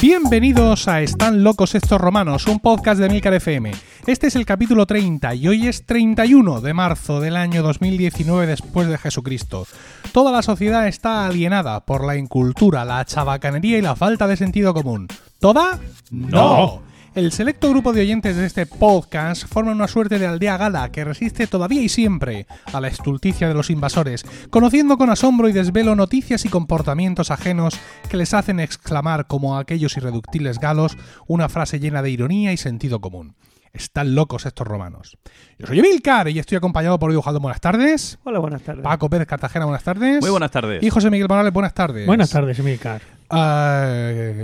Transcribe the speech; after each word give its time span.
Bienvenidos 0.00 0.88
a 0.88 1.02
Están 1.02 1.44
locos 1.44 1.74
estos 1.74 2.00
romanos, 2.00 2.46
un 2.46 2.58
podcast 2.60 3.00
de 3.00 3.10
Milcar 3.10 3.34
FM. 3.34 3.72
Este 4.06 4.28
es 4.28 4.36
el 4.36 4.46
capítulo 4.46 4.86
30 4.86 5.34
y 5.34 5.48
hoy 5.48 5.68
es 5.68 5.84
31 5.84 6.62
de 6.62 6.72
marzo 6.72 7.20
del 7.20 7.36
año 7.36 7.62
2019 7.62 8.46
después 8.46 8.88
de 8.88 8.96
Jesucristo. 8.96 9.66
Toda 10.12 10.32
la 10.32 10.42
sociedad 10.42 10.88
está 10.88 11.26
alienada 11.26 11.84
por 11.84 12.06
la 12.06 12.16
incultura, 12.16 12.86
la 12.86 13.04
chabacanería 13.04 13.76
y 13.76 13.82
la 13.82 13.94
falta 13.94 14.26
de 14.26 14.38
sentido 14.38 14.72
común. 14.72 15.06
¿Toda? 15.38 15.78
No. 16.10 16.89
El 17.12 17.32
selecto 17.32 17.68
grupo 17.70 17.92
de 17.92 18.02
oyentes 18.02 18.36
de 18.36 18.46
este 18.46 18.66
podcast 18.66 19.44
forma 19.44 19.72
una 19.72 19.88
suerte 19.88 20.20
de 20.20 20.28
aldea 20.28 20.56
gala 20.56 20.92
que 20.92 21.02
resiste 21.02 21.48
todavía 21.48 21.82
y 21.82 21.88
siempre 21.88 22.46
a 22.72 22.80
la 22.80 22.86
estulticia 22.86 23.48
de 23.48 23.54
los 23.54 23.68
invasores, 23.68 24.24
conociendo 24.48 24.96
con 24.96 25.10
asombro 25.10 25.48
y 25.48 25.52
desvelo 25.52 25.96
noticias 25.96 26.44
y 26.44 26.48
comportamientos 26.48 27.32
ajenos 27.32 27.74
que 28.08 28.16
les 28.16 28.32
hacen 28.32 28.60
exclamar 28.60 29.26
como 29.26 29.58
aquellos 29.58 29.96
irreductibles 29.96 30.60
galos 30.60 30.96
una 31.26 31.48
frase 31.48 31.80
llena 31.80 32.00
de 32.00 32.10
ironía 32.10 32.52
y 32.52 32.56
sentido 32.56 33.00
común. 33.00 33.34
Están 33.72 34.14
locos 34.14 34.46
estos 34.46 34.68
romanos. 34.68 35.18
Yo 35.58 35.66
soy 35.66 35.80
Emilcar 35.80 36.28
y 36.28 36.38
estoy 36.38 36.58
acompañado 36.58 37.00
por 37.00 37.10
Diego 37.10 37.24
Buenas 37.40 37.60
tardes. 37.60 38.20
Hola, 38.22 38.38
buenas 38.38 38.62
tardes. 38.62 38.84
Paco 38.84 39.10
Pérez 39.10 39.26
Cartagena, 39.26 39.64
buenas 39.64 39.82
tardes. 39.82 40.20
Muy 40.20 40.30
buenas 40.30 40.52
tardes. 40.52 40.80
Y 40.80 40.90
José 40.90 41.10
Miguel 41.10 41.28
Morales, 41.28 41.52
buenas 41.52 41.74
tardes. 41.74 42.06
Buenas 42.06 42.30
tardes, 42.30 42.56
Emilcar. 42.60 43.02
Ah, 43.30 43.88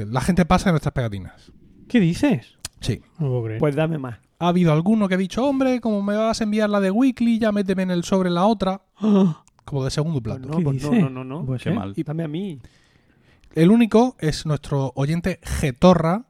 la 0.09 0.21
gente 0.21 0.45
pasa 0.45 0.66
de 0.66 0.73
nuestras 0.73 0.93
pegatinas. 0.93 1.52
¿Qué 1.88 2.01
dices? 2.01 2.55
Sí. 2.80 3.01
No 3.19 3.29
puedo 3.29 3.45
creer. 3.45 3.61
Pues 3.61 3.75
dame 3.77 3.98
más. 3.98 4.19
Ha 4.39 4.48
habido 4.48 4.73
alguno 4.73 5.09
que 5.09 5.15
ha 5.15 5.19
dicho, 5.19 5.45
hombre, 5.47 5.80
como 5.80 6.03
me 6.03 6.15
vas 6.16 6.41
a 6.41 6.45
enviar 6.45 6.69
la 6.69 6.80
de 6.80 6.91
Weekly, 6.91 7.39
ya 7.39 7.52
méteme 7.52 7.85
en 7.85 7.91
el 7.91 8.05
sobre 8.05 8.30
la 8.30 8.45
otra. 8.47 8.83
Como 9.65 9.85
de 9.85 9.91
segundo 9.91 10.21
Pues 10.23 10.37
plato. 10.37 10.49
no, 10.52 10.59
¿Qué 10.59 10.62
pues 10.65 10.83
no, 10.85 10.93
no, 10.93 11.11
no, 11.11 11.25
no. 11.25 11.45
Pues 11.45 11.62
Qué 11.62 11.71
sí. 11.71 11.75
mal. 11.77 11.93
Y 11.97 12.02
dame 12.05 12.23
a 12.23 12.29
mí. 12.29 12.61
El 13.55 13.71
único 13.71 14.15
es 14.21 14.47
nuestro 14.47 14.93
oyente 14.95 15.41
Getorra. 15.43 16.27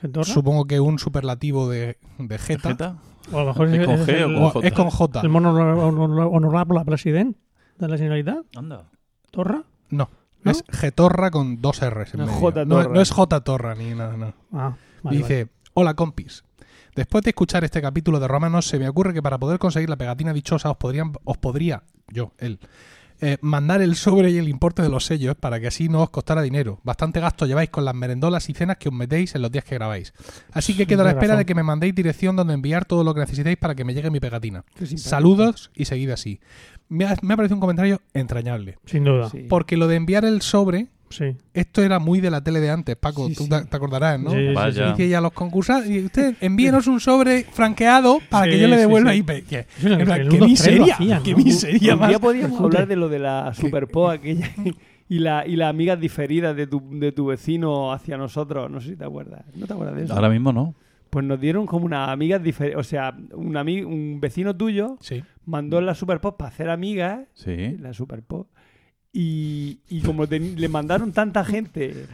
¿Getorra? 0.00 0.24
Supongo 0.24 0.64
que 0.64 0.80
un 0.80 0.98
superlativo 0.98 1.68
de, 1.68 1.98
de 2.18 2.38
Geta. 2.38 2.96
O 3.30 3.38
a 3.38 3.44
lo 3.44 3.46
mejor 3.48 3.68
¿Es 3.68 3.86
con 3.86 3.96
G 3.98 4.08
el, 4.08 4.34
o 4.36 4.38
con 4.40 4.50
J? 4.62 4.66
es 4.66 4.72
con 4.72 4.90
J. 4.90 5.20
el 5.20 5.28
mono 5.28 5.50
honor- 5.52 6.30
honorable 6.32 6.80
presidente 6.84 7.38
de 7.78 7.86
la 7.88 7.96
Generalitat. 7.96 8.38
Anda. 8.56 8.84
¿Torra? 9.30 9.62
No. 9.90 10.08
¿No? 10.42 10.50
Es 10.50 10.64
Getorra 10.70 11.30
con 11.30 11.60
dos 11.60 11.80
R's 11.88 12.14
en 12.14 12.20
No, 12.20 12.26
medio. 12.26 12.40
J 12.40 12.64
no, 12.64 12.76
Torra. 12.76 12.94
no 12.94 13.00
es 13.02 13.10
J 13.12 13.40
Torra 13.42 13.74
ni 13.76 13.90
nada, 13.94 14.16
no. 14.16 14.32
Ah, 14.52 14.74
vale, 15.02 15.16
Dice, 15.18 15.48
hola 15.74 15.94
compis. 15.94 16.44
Después 16.94 17.22
de 17.24 17.30
escuchar 17.30 17.64
este 17.64 17.80
capítulo 17.80 18.18
de 18.18 18.28
Romanos, 18.28 18.66
se 18.66 18.78
me 18.78 18.88
ocurre 18.88 19.14
que 19.14 19.22
para 19.22 19.38
poder 19.38 19.58
conseguir 19.58 19.88
la 19.88 19.96
pegatina 19.96 20.32
dichosa 20.32 20.70
os, 20.70 20.76
podrían, 20.76 21.12
os 21.24 21.38
podría, 21.38 21.84
yo, 22.08 22.32
él, 22.38 22.58
eh, 23.22 23.36
mandar 23.42 23.82
el 23.82 23.96
sobre 23.96 24.30
y 24.30 24.38
el 24.38 24.48
importe 24.48 24.80
de 24.80 24.88
los 24.88 25.04
sellos 25.04 25.36
para 25.36 25.60
que 25.60 25.66
así 25.66 25.90
no 25.90 26.02
os 26.02 26.10
costara 26.10 26.40
dinero. 26.40 26.80
Bastante 26.82 27.20
gasto 27.20 27.44
lleváis 27.44 27.68
con 27.68 27.84
las 27.84 27.94
merendolas 27.94 28.48
y 28.48 28.54
cenas 28.54 28.78
que 28.78 28.88
os 28.88 28.94
metéis 28.94 29.34
en 29.34 29.42
los 29.42 29.52
días 29.52 29.64
que 29.64 29.74
grabáis. 29.74 30.14
Así 30.52 30.74
que 30.74 30.86
quedo 30.86 31.02
a 31.02 31.04
la 31.04 31.10
espera 31.10 31.34
razón. 31.34 31.38
de 31.38 31.46
que 31.46 31.54
me 31.54 31.62
mandéis 31.62 31.94
dirección 31.94 32.34
donde 32.34 32.54
enviar 32.54 32.86
todo 32.86 33.04
lo 33.04 33.12
que 33.12 33.20
necesitéis 33.20 33.58
para 33.58 33.74
que 33.74 33.84
me 33.84 33.92
llegue 33.92 34.10
mi 34.10 34.20
pegatina. 34.20 34.64
Saludos 34.96 35.70
y 35.74 35.84
seguid 35.84 36.10
así. 36.10 36.40
Me 36.88 37.04
ha, 37.04 37.14
me 37.20 37.34
ha 37.34 37.36
parecido 37.36 37.56
un 37.56 37.60
comentario 37.60 38.00
entrañable. 38.14 38.78
Sin 38.86 39.04
duda. 39.04 39.28
Sí. 39.28 39.46
Porque 39.48 39.76
lo 39.76 39.86
de 39.86 39.96
enviar 39.96 40.24
el 40.24 40.40
sobre, 40.40 40.88
Sí. 41.10 41.36
esto 41.52 41.82
era 41.82 41.98
muy 41.98 42.20
de 42.20 42.30
la 42.30 42.40
tele 42.42 42.60
de 42.60 42.70
antes, 42.70 42.96
Paco, 42.96 43.26
Sí, 43.28 43.34
tú 43.34 43.42
sí. 43.44 43.50
te- 43.50 43.76
acordarás, 43.76 44.18
¿no? 44.20 44.30
Sí, 44.30 44.36
sí, 44.48 44.54
Vaya. 44.54 44.94
ella 44.98 45.18
a 45.18 45.20
los 45.20 45.32
concursantes, 45.32 45.90
y 45.90 46.04
usted 46.04 46.36
envíenos 46.40 46.86
un 46.86 47.00
sobre 47.00 47.42
franqueado 47.44 48.20
para 48.30 48.44
Sí, 48.44 48.50
que 48.52 48.60
yo 48.60 48.68
le 48.68 48.76
devuelva 48.76 49.12
sí. 49.12 49.18
y 49.18 49.22
pe- 49.24 49.42
que- 49.42 49.66
qué 49.80 49.86
1-2-3 49.86 50.38
lo 50.38 50.46
miseria, 50.46 50.94
hacían, 50.94 51.22
qué 51.22 51.32
¿no? 51.32 51.38
miseria 51.38 51.96
más. 51.96 52.08
día 52.08 52.18
podríamos 52.20 52.58
Joder. 52.58 52.64
hablar 52.76 52.88
de 52.88 52.96
lo 52.96 53.08
de 53.08 53.18
la 53.18 53.52
Superpo 53.54 54.08
aquella 54.10 54.50
y, 55.08 55.18
la, 55.18 55.44
y 55.46 55.56
las 55.56 55.68
amigas 55.70 55.98
diferidas 56.00 56.54
de 56.56 56.66
tu, 56.68 56.80
de 56.92 57.10
tu 57.10 57.26
vecino 57.26 57.92
hacia 57.92 58.16
nosotros. 58.16 58.70
No 58.70 58.80
sé 58.80 58.90
si 58.90 58.96
te 58.96 59.04
acuerdas. 59.04 59.42
¿No 59.56 59.66
te 59.66 59.72
acuerdas 59.72 59.96
de 59.96 60.04
eso? 60.04 60.14
Ahora 60.14 60.28
mismo 60.28 60.52
no. 60.52 60.74
Pues 61.10 61.24
nos 61.24 61.40
dieron 61.40 61.66
como 61.66 61.86
unas 61.86 62.08
amigas 62.08 62.40
diferentes. 62.40 62.78
O 62.78 62.84
sea, 62.88 63.16
un, 63.34 63.54
ami- 63.54 63.84
un 63.84 64.20
vecino 64.20 64.54
tuyo 64.56 64.96
Sí. 65.00 65.24
mandó 65.44 65.80
la 65.80 65.96
Superpop 65.96 66.36
para 66.38 66.50
hacer 66.50 66.70
amigas. 66.70 67.26
Sí. 67.34 67.76
La 67.80 67.92
Superpop. 67.92 68.46
Y, 69.12 69.80
y 69.88 70.02
como 70.02 70.26
le 70.56 70.68
mandaron 70.68 71.12
tanta 71.12 71.44
gente 71.44 72.06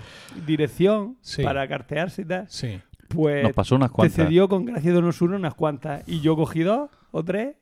dirección 0.47 1.17
Sí. 1.21 1.43
para 1.43 1.67
cartearse 1.69 2.23
y 2.23 2.25
tal, 2.25 2.47
Sí. 2.49 2.81
pues 3.09 3.43
Nos 3.43 3.53
pasó 3.53 3.77
unas 3.77 3.91
te 3.91 3.95
cuantas. 3.97 4.17
cedió 4.17 4.49
con 4.49 4.65
gracia 4.65 4.93
de 4.93 4.99
unos 4.99 5.17
unas 5.37 5.55
cuantas. 5.55 6.03
Y 6.07 6.21
yo 6.21 6.37
cogí 6.37 6.61
dos 6.63 6.89
o 7.11 7.23
tres 7.25 7.55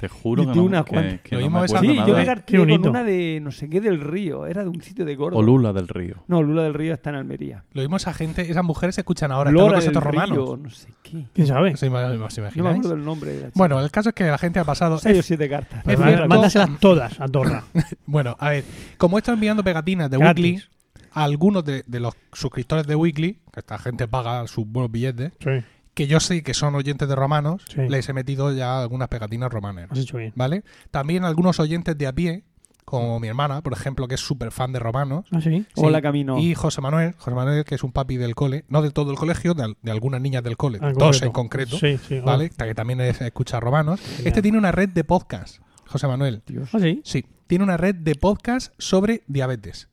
Te 0.00 0.08
juro 0.08 0.42
Y 0.42 0.46
que 0.46 0.52
tú 0.52 0.58
no, 0.60 0.64
unas 0.64 0.84
que, 0.86 1.20
que 1.22 1.34
Lo 1.36 1.42
no 1.42 1.50
me 1.50 1.64
esa- 1.66 1.76
acuerdo 1.76 1.92
Sí, 1.92 1.96
nada. 1.98 2.08
yo 2.08 2.14
me 2.14 2.20
Qué 2.20 2.26
carteé 2.26 2.58
con 2.58 2.88
una 2.88 3.04
de 3.04 3.38
no 3.42 3.50
sé 3.50 3.68
qué 3.68 3.80
del 3.82 4.00
río. 4.00 4.46
Era 4.46 4.62
de 4.62 4.70
un 4.70 4.80
sitio 4.80 5.04
de 5.04 5.14
Córdoba. 5.16 5.38
O 5.40 5.42
Lula 5.44 5.72
del 5.74 5.88
Río. 5.88 6.24
No, 6.26 6.42
Lula 6.42 6.62
del 6.62 6.72
Río 6.72 6.94
está 6.94 7.10
en 7.10 7.16
Almería. 7.16 7.64
Lo 7.74 7.82
mismo 7.82 7.96
esa 7.98 8.14
gente, 8.14 8.50
esas 8.50 8.64
mujeres 8.64 8.94
se 8.94 9.02
escuchan 9.02 9.30
ahora, 9.30 9.50
Lora 9.50 9.78
estos 9.78 9.92
Río, 9.92 10.00
romanos. 10.12 10.58
no 10.58 10.70
sé 10.70 10.88
qué. 11.02 11.26
¿Quién 11.34 11.46
sabe? 11.46 11.76
¿Se 11.76 11.86
ima- 11.90 12.06
¿Os 12.24 12.38
No 12.56 12.64
me 12.64 12.70
acuerdo 12.70 12.94
el 12.94 13.04
nombre. 13.04 13.30
de 13.32 13.36
la 13.40 13.46
chica. 13.48 13.58
Bueno, 13.58 13.78
el 13.80 13.90
caso 13.90 14.08
es 14.08 14.14
que 14.14 14.24
la 14.24 14.38
gente 14.38 14.58
ha 14.58 14.64
pasado. 14.64 14.98
seis 14.98 15.18
o 15.18 15.22
siete 15.22 15.48
cartas. 15.48 15.86
Es 15.86 16.00
cierto. 16.00 16.28
Mándaselas 16.28 16.70
todas 16.80 17.20
a 17.20 17.28
Torra. 17.28 17.64
Bueno, 18.06 18.36
a 18.40 18.50
ver, 18.50 18.64
como 18.96 19.18
he 19.18 19.20
estado 19.20 19.34
enviando 19.34 19.62
pegatinas 19.62 20.10
de 20.10 20.16
Gratis. 20.18 20.44
Weekly 20.44 20.64
a 21.12 21.24
algunos 21.24 21.64
de, 21.64 21.84
de 21.86 22.00
los 22.00 22.14
suscriptores 22.32 22.86
de 22.86 22.94
Weekly, 22.94 23.34
que 23.52 23.60
esta 23.60 23.78
gente 23.78 24.08
paga 24.08 24.46
sus 24.46 24.64
buenos 24.66 24.90
billetes, 24.90 25.32
Sí, 25.40 25.50
que 25.94 26.06
yo 26.06 26.20
sé 26.20 26.42
que 26.42 26.54
son 26.54 26.74
oyentes 26.74 27.08
de 27.08 27.14
romanos, 27.16 27.62
Sí. 27.68 27.80
les 27.88 28.08
he 28.08 28.12
metido 28.12 28.52
ya 28.52 28.80
algunas 28.80 29.08
pegatinas 29.08 29.52
romanas. 29.52 29.88
has 29.90 29.98
hecho 29.98 30.16
bien. 30.18 30.32
¿Vale? 30.36 30.62
También 30.90 31.24
algunos 31.24 31.58
oyentes 31.60 31.96
de 31.98 32.06
a 32.06 32.12
pie, 32.12 32.44
como 32.84 33.20
mi 33.20 33.28
hermana, 33.28 33.60
por 33.62 33.72
ejemplo, 33.72 34.08
que 34.08 34.14
es 34.16 34.20
súper 34.20 34.50
fan 34.50 34.72
de 34.72 34.78
romanos. 34.80 35.24
¿Ah, 35.30 35.40
sí? 35.40 35.64
Sí. 35.74 35.82
Hola, 35.84 36.02
Camino. 36.02 36.38
Y 36.38 36.54
José 36.54 36.80
Manuel, 36.80 37.14
José 37.18 37.36
Manuel, 37.36 37.64
que 37.64 37.74
es 37.76 37.84
un 37.84 37.92
papi 37.92 38.16
del 38.16 38.34
cole, 38.34 38.64
no 38.68 38.82
de 38.82 38.90
todo 38.90 39.12
el 39.12 39.16
colegio, 39.16 39.54
de, 39.54 39.62
al- 39.64 39.76
de 39.80 39.90
algunas 39.92 40.20
niñas 40.20 40.42
del 40.42 40.56
cole, 40.56 40.78
Ah, 40.82 40.92
dos 40.96 41.22
en 41.22 41.30
concreto, 41.30 41.76
Sí, 41.78 41.98
sí. 42.08 42.18
¿vale? 42.20 42.50
Que 42.50 42.74
también 42.74 43.00
es- 43.00 43.20
escucha 43.20 43.60
romanos. 43.60 44.00
Este 44.24 44.42
tiene 44.42 44.58
una 44.58 44.72
red 44.72 44.88
de 44.88 45.04
podcast, 45.04 45.58
José 45.86 46.08
Manuel. 46.08 46.42
Dios. 46.46 46.68
Ah, 46.72 46.80
sí. 46.80 47.00
Sí, 47.04 47.24
tiene 47.46 47.62
una 47.64 47.76
red 47.76 47.94
de 47.94 48.14
podcast 48.16 48.72
sobre 48.78 49.22
diabetes. 49.28 49.88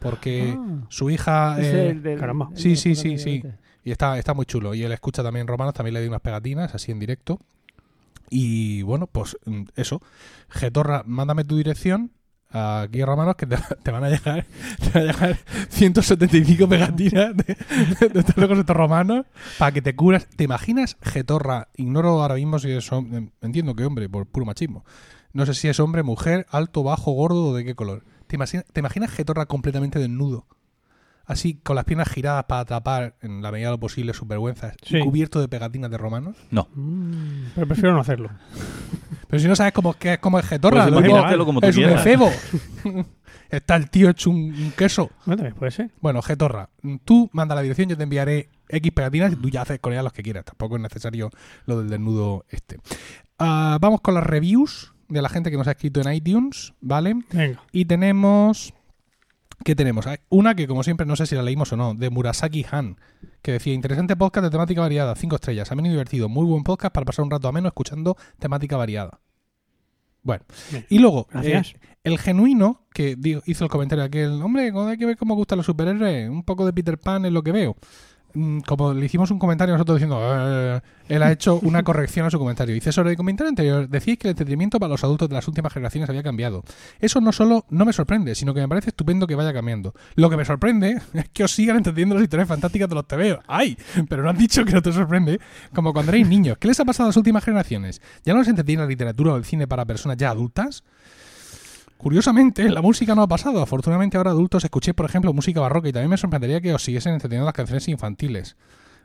Porque 0.00 0.56
Ah. 0.56 0.86
su 0.88 1.10
hija... 1.10 1.56
Eh, 1.60 1.62
es 1.62 1.74
el 1.74 2.02
del- 2.02 2.18
caramba. 2.18 2.48
el 2.52 2.56
Sí, 2.58 2.74
sí, 2.76 2.94
sí, 2.96 3.18
sí. 3.18 3.40
diabetes. 3.42 3.60
Y 3.84 3.90
está, 3.92 4.18
está 4.18 4.34
muy 4.34 4.46
chulo. 4.46 4.74
Y 4.74 4.82
él 4.82 4.92
escucha 4.92 5.22
también 5.22 5.46
romanos, 5.46 5.74
también 5.74 5.94
le 5.94 6.00
di 6.02 6.08
unas 6.08 6.20
pegatinas 6.20 6.74
así 6.74 6.92
en 6.92 6.98
directo. 6.98 7.38
Y 8.30 8.82
bueno, 8.82 9.06
pues 9.06 9.36
mm, 9.44 9.62
eso. 9.76 10.00
Getorra, 10.48 11.02
mándame 11.06 11.44
tu 11.44 11.56
dirección 11.56 12.12
aquí 12.52 13.04
romanos 13.04 13.36
que 13.36 13.46
te, 13.82 13.90
van 13.92 14.02
a 14.02 14.08
llegar 14.10 14.44
te 14.82 14.90
van 14.98 15.08
a 15.08 15.12
llegar 15.12 15.38
175 15.68 16.68
pegatinas 16.68 17.36
de, 17.36 17.56
de 18.08 18.18
estos 18.20 18.36
locos 18.36 18.58
estos 18.58 18.76
romanos 18.76 19.26
para 19.58 19.72
que 19.72 19.82
te 19.82 19.94
curas. 19.94 20.26
¿Te 20.36 20.44
imaginas 20.44 20.96
Getorra? 21.02 21.68
Ignoro 21.76 22.20
ahora 22.22 22.34
mismo 22.34 22.58
si 22.58 22.70
es 22.72 22.90
hom- 22.90 23.30
entiendo 23.40 23.74
que 23.74 23.84
hombre, 23.84 24.08
por 24.08 24.26
puro 24.26 24.46
machismo. 24.46 24.84
No 25.32 25.46
sé 25.46 25.54
si 25.54 25.68
es 25.68 25.78
hombre, 25.78 26.02
mujer, 26.02 26.46
alto, 26.50 26.82
bajo, 26.82 27.12
gordo 27.12 27.46
o 27.50 27.54
de 27.54 27.64
qué 27.64 27.74
color. 27.76 28.04
¿Te 28.26 28.34
imaginas, 28.36 28.64
te 28.72 28.80
imaginas 28.80 29.10
Getorra 29.12 29.46
completamente 29.46 29.98
desnudo? 30.00 30.46
Así, 31.30 31.60
con 31.62 31.76
las 31.76 31.84
piernas 31.84 32.08
giradas 32.08 32.44
para 32.48 32.64
tapar, 32.64 33.14
en 33.22 33.40
la 33.40 33.52
medida 33.52 33.68
de 33.68 33.74
lo 33.74 33.78
posible, 33.78 34.12
sus 34.12 34.26
vergüenzas, 34.26 34.74
y 34.88 34.98
cubierto 34.98 35.40
de 35.40 35.46
pegatinas 35.46 35.88
de 35.88 35.96
romanos. 35.96 36.36
No. 36.50 36.66
Mm, 36.74 37.52
Pero 37.54 37.66
prefiero 37.68 37.94
no 37.94 38.00
hacerlo. 38.00 38.30
Pero 39.28 39.40
si 39.40 39.46
no 39.46 39.54
sabes 39.54 39.72
cómo, 39.72 39.94
qué, 39.94 40.18
cómo 40.18 40.40
es 40.40 40.46
Getorra, 40.46 40.88
Pues 40.88 41.06
luego 41.06 41.46
como 41.46 41.60
es 41.62 41.76
un 41.76 41.84
efebo. 41.84 42.28
Está 43.48 43.76
el 43.76 43.90
tío 43.90 44.10
hecho 44.10 44.28
un, 44.30 44.38
un 44.38 44.72
queso. 44.72 45.10
Bueno, 45.24 45.54
puede 45.54 45.70
ser. 45.70 45.90
Bueno, 46.00 46.20
Getorra, 46.20 46.68
tú 47.04 47.30
manda 47.32 47.54
la 47.54 47.62
dirección, 47.62 47.88
yo 47.88 47.96
te 47.96 48.02
enviaré 48.02 48.48
X 48.68 48.90
pegatinas 48.90 49.32
y 49.32 49.36
tú 49.36 49.48
ya 49.50 49.62
haces 49.62 49.78
con 49.78 49.92
ellas 49.92 50.02
los 50.02 50.12
que 50.12 50.24
quieras. 50.24 50.44
Tampoco 50.44 50.74
es 50.74 50.82
necesario 50.82 51.30
lo 51.66 51.78
del 51.78 51.90
desnudo 51.90 52.44
este. 52.48 52.78
Ah, 53.38 53.78
vamos 53.80 54.00
con 54.00 54.14
las 54.14 54.24
reviews 54.24 54.94
de 55.08 55.22
la 55.22 55.28
gente 55.28 55.52
que 55.52 55.56
nos 55.56 55.68
ha 55.68 55.72
escrito 55.72 56.00
en 56.00 56.12
iTunes, 56.12 56.74
¿vale? 56.80 57.14
Venga. 57.32 57.62
Y 57.70 57.84
tenemos. 57.84 58.74
¿Qué 59.64 59.74
tenemos? 59.74 60.06
Hay 60.06 60.18
Una 60.30 60.54
que, 60.54 60.66
como 60.66 60.82
siempre, 60.82 61.06
no 61.06 61.16
sé 61.16 61.26
si 61.26 61.34
la 61.34 61.42
leímos 61.42 61.72
o 61.72 61.76
no, 61.76 61.94
de 61.94 62.08
Murasaki 62.10 62.64
Han, 62.70 62.96
que 63.42 63.52
decía: 63.52 63.74
Interesante 63.74 64.16
podcast 64.16 64.44
de 64.44 64.50
temática 64.50 64.80
variada, 64.80 65.14
cinco 65.14 65.36
estrellas, 65.36 65.70
ameno 65.70 65.88
y 65.88 65.90
divertido, 65.90 66.28
muy 66.28 66.46
buen 66.46 66.62
podcast 66.62 66.94
para 66.94 67.04
pasar 67.04 67.24
un 67.24 67.30
rato 67.30 67.48
ameno 67.48 67.68
escuchando 67.68 68.16
temática 68.38 68.76
variada. 68.76 69.20
Bueno, 70.22 70.44
Bien. 70.70 70.86
y 70.88 70.98
luego, 70.98 71.28
eh, 71.42 71.62
el 72.04 72.18
genuino 72.18 72.86
que 72.92 73.16
hizo 73.46 73.64
el 73.64 73.70
comentario 73.70 74.04
aquel: 74.04 74.42
Hombre, 74.42 74.72
hay 74.74 74.98
que 74.98 75.06
ver 75.06 75.16
cómo 75.16 75.34
gustan 75.34 75.58
los 75.58 75.66
superhéroes, 75.66 76.28
un 76.30 76.44
poco 76.44 76.64
de 76.64 76.72
Peter 76.72 76.98
Pan 76.98 77.24
es 77.26 77.32
lo 77.32 77.42
que 77.42 77.52
veo. 77.52 77.76
Mm, 78.34 78.60
Como 78.60 78.94
le 78.94 79.06
hicimos 79.06 79.30
un 79.30 79.38
comentario 79.38 79.74
nosotros 79.74 79.96
diciendo, 79.96 80.20
"Eh", 80.22 80.80
él 81.08 81.22
ha 81.22 81.32
hecho 81.32 81.58
una 81.62 81.82
corrección 81.84 82.26
a 82.26 82.30
su 82.30 82.38
comentario. 82.38 82.74
Dice, 82.74 82.92
sobre 82.92 83.10
el 83.10 83.16
comentario 83.16 83.48
anterior, 83.48 83.88
decís 83.88 84.18
que 84.18 84.28
el 84.28 84.30
entretenimiento 84.32 84.78
para 84.78 84.90
los 84.90 85.02
adultos 85.02 85.28
de 85.28 85.34
las 85.34 85.48
últimas 85.48 85.72
generaciones 85.72 86.08
había 86.08 86.22
cambiado. 86.22 86.62
Eso 87.00 87.20
no 87.20 87.32
solo 87.32 87.64
no 87.70 87.84
me 87.84 87.92
sorprende, 87.92 88.34
sino 88.34 88.54
que 88.54 88.60
me 88.60 88.68
parece 88.68 88.90
estupendo 88.90 89.26
que 89.26 89.34
vaya 89.34 89.52
cambiando. 89.52 89.94
Lo 90.14 90.30
que 90.30 90.36
me 90.36 90.44
sorprende 90.44 91.00
es 91.12 91.28
que 91.30 91.44
os 91.44 91.52
sigan 91.52 91.76
entendiendo 91.78 92.14
las 92.14 92.22
historias 92.24 92.48
fantásticas 92.48 92.88
de 92.88 92.94
los 92.94 93.06
TVO. 93.08 93.40
¡Ay! 93.48 93.76
Pero 94.08 94.22
no 94.22 94.30
han 94.30 94.38
dicho 94.38 94.64
que 94.64 94.72
no 94.72 94.82
te 94.82 94.92
sorprende. 94.92 95.40
Como 95.74 95.92
cuando 95.92 96.12
erais 96.12 96.28
niños. 96.28 96.56
¿Qué 96.58 96.68
les 96.68 96.78
ha 96.80 96.84
pasado 96.84 97.06
a 97.06 97.08
las 97.10 97.16
últimas 97.16 97.44
generaciones? 97.44 98.00
¿Ya 98.24 98.32
no 98.32 98.38
les 98.40 98.48
entretiene 98.48 98.82
la 98.82 98.88
literatura 98.88 99.32
o 99.32 99.36
el 99.36 99.44
cine 99.44 99.66
para 99.66 99.84
personas 99.84 100.16
ya 100.16 100.30
adultas? 100.30 100.84
Curiosamente, 102.00 102.70
la 102.70 102.80
música 102.80 103.14
no 103.14 103.20
ha 103.20 103.28
pasado. 103.28 103.60
Afortunadamente 103.60 104.16
ahora 104.16 104.30
adultos 104.30 104.64
escuchéis, 104.64 104.94
por 104.94 105.04
ejemplo, 105.04 105.34
música 105.34 105.60
barroca 105.60 105.86
y 105.86 105.92
también 105.92 106.08
me 106.08 106.16
sorprendería 106.16 106.62
que 106.62 106.72
os 106.72 106.82
siguiesen 106.82 107.12
entendiendo 107.12 107.44
las 107.44 107.52
canciones 107.52 107.86
infantiles. 107.88 108.56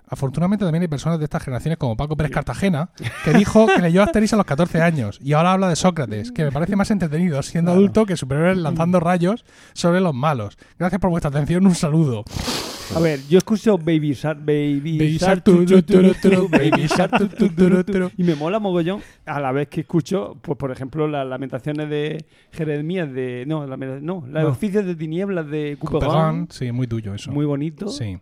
Afortunadamente 0.08 0.66
también 0.66 0.84
hay 0.84 0.88
personas 0.88 1.20
de 1.20 1.26
estas 1.26 1.44
generaciones 1.44 1.78
como 1.78 1.98
Paco 1.98 2.16
Pérez 2.16 2.32
Cartagena 2.32 2.90
que 3.24 3.34
dijo 3.34 3.66
que 3.68 3.82
leyó 3.82 4.04
Asterix 4.04 4.34
a 4.34 4.38
los 4.38 4.46
14 4.46 4.82
años 4.82 5.20
y 5.22 5.34
ahora 5.34 5.54
habla 5.54 5.70
de 5.70 5.76
Sócrates, 5.76 6.32
que 6.32 6.44
me 6.44 6.52
parece 6.52 6.76
más 6.76 6.92
entretenido 6.92 7.42
siendo 7.44 7.72
adulto 7.72 8.06
que 8.06 8.16
superhéroes 8.16 8.58
lanzando 8.58 9.00
rayos 9.00 9.46
sobre 9.74 10.02
los 10.02 10.14
malos. 10.14 10.58
Gracias 10.78 11.00
por 11.02 11.10
vuestra 11.10 11.30
atención, 11.30 11.66
un 11.66 11.76
saludo. 11.76 12.24
A 12.96 13.00
ver, 13.00 13.20
yo 13.28 13.40
escucho 13.40 13.80
Baby 13.80 14.14
Shark, 14.14 14.40
Baby, 14.46 15.18
Shark, 15.18 15.44
Baby 15.44 16.88
y 18.18 18.24
me 18.24 18.36
mola 18.36 18.60
mogollón 18.60 19.02
a 19.26 19.40
la 19.40 19.52
vez 19.52 19.70
que 19.70 19.82
escucho, 19.82 20.38
pues 20.42 20.58
por 20.58 20.72
ejemplo, 20.72 21.08
las 21.08 21.26
lamentaciones 21.26 21.90
de 21.90 22.26
Jeremías 22.52 23.12
de 23.12 23.44
no, 23.48 23.66
la, 23.66 23.76
no, 23.78 24.24
las 24.30 24.44
No. 24.44 24.50
oficios 24.50 24.86
de 24.86 24.96
tinieblas 24.96 25.48
de 25.50 25.78
Couperin, 25.80 26.48
sí, 26.52 26.72
muy 26.72 26.86
tuyo 26.88 27.16
eso. 27.16 27.32
muy 27.32 27.46
bonito. 27.46 27.88
Sí. 27.88 28.20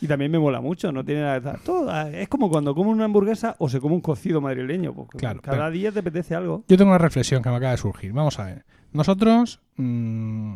Y 0.00 0.06
también 0.06 0.30
me 0.30 0.38
mola 0.38 0.60
mucho, 0.60 0.90
no 0.92 1.04
tiene 1.04 1.20
nada 1.20 1.40
de 1.40 1.58
todo, 1.58 1.90
Es 2.06 2.28
como 2.28 2.48
cuando 2.48 2.74
come 2.74 2.90
una 2.90 3.04
hamburguesa 3.04 3.54
o 3.58 3.68
se 3.68 3.80
come 3.80 3.94
un 3.96 4.00
cocido 4.00 4.40
madrileño. 4.40 4.94
Porque 4.94 5.18
Claro, 5.18 5.40
cada 5.42 5.70
día 5.70 5.92
te 5.92 5.98
apetece 5.98 6.34
algo. 6.34 6.64
Yo 6.68 6.76
tengo 6.78 6.90
una 6.90 6.98
reflexión 6.98 7.42
que 7.42 7.50
me 7.50 7.56
acaba 7.56 7.72
de 7.72 7.76
surgir. 7.78 8.12
Vamos 8.12 8.38
a 8.38 8.44
ver. 8.46 8.64
Nosotros 8.92 9.60
mm, 9.76 10.54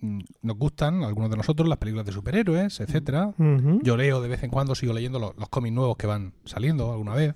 mm, 0.00 0.18
nos 0.42 0.56
gustan, 0.56 1.02
algunos 1.02 1.30
de 1.30 1.36
nosotros, 1.36 1.68
las 1.68 1.78
películas 1.78 2.06
de 2.06 2.12
superhéroes, 2.12 2.78
etcétera. 2.80 3.34
Yo 3.82 3.96
leo 3.96 4.20
de 4.22 4.28
vez 4.28 4.42
en 4.44 4.50
cuando, 4.50 4.74
sigo 4.76 4.92
leyendo 4.92 5.18
los, 5.18 5.36
los 5.36 5.48
cómics 5.48 5.74
nuevos 5.74 5.96
que 5.96 6.06
van 6.06 6.32
saliendo 6.44 6.92
alguna 6.92 7.14
vez. 7.14 7.34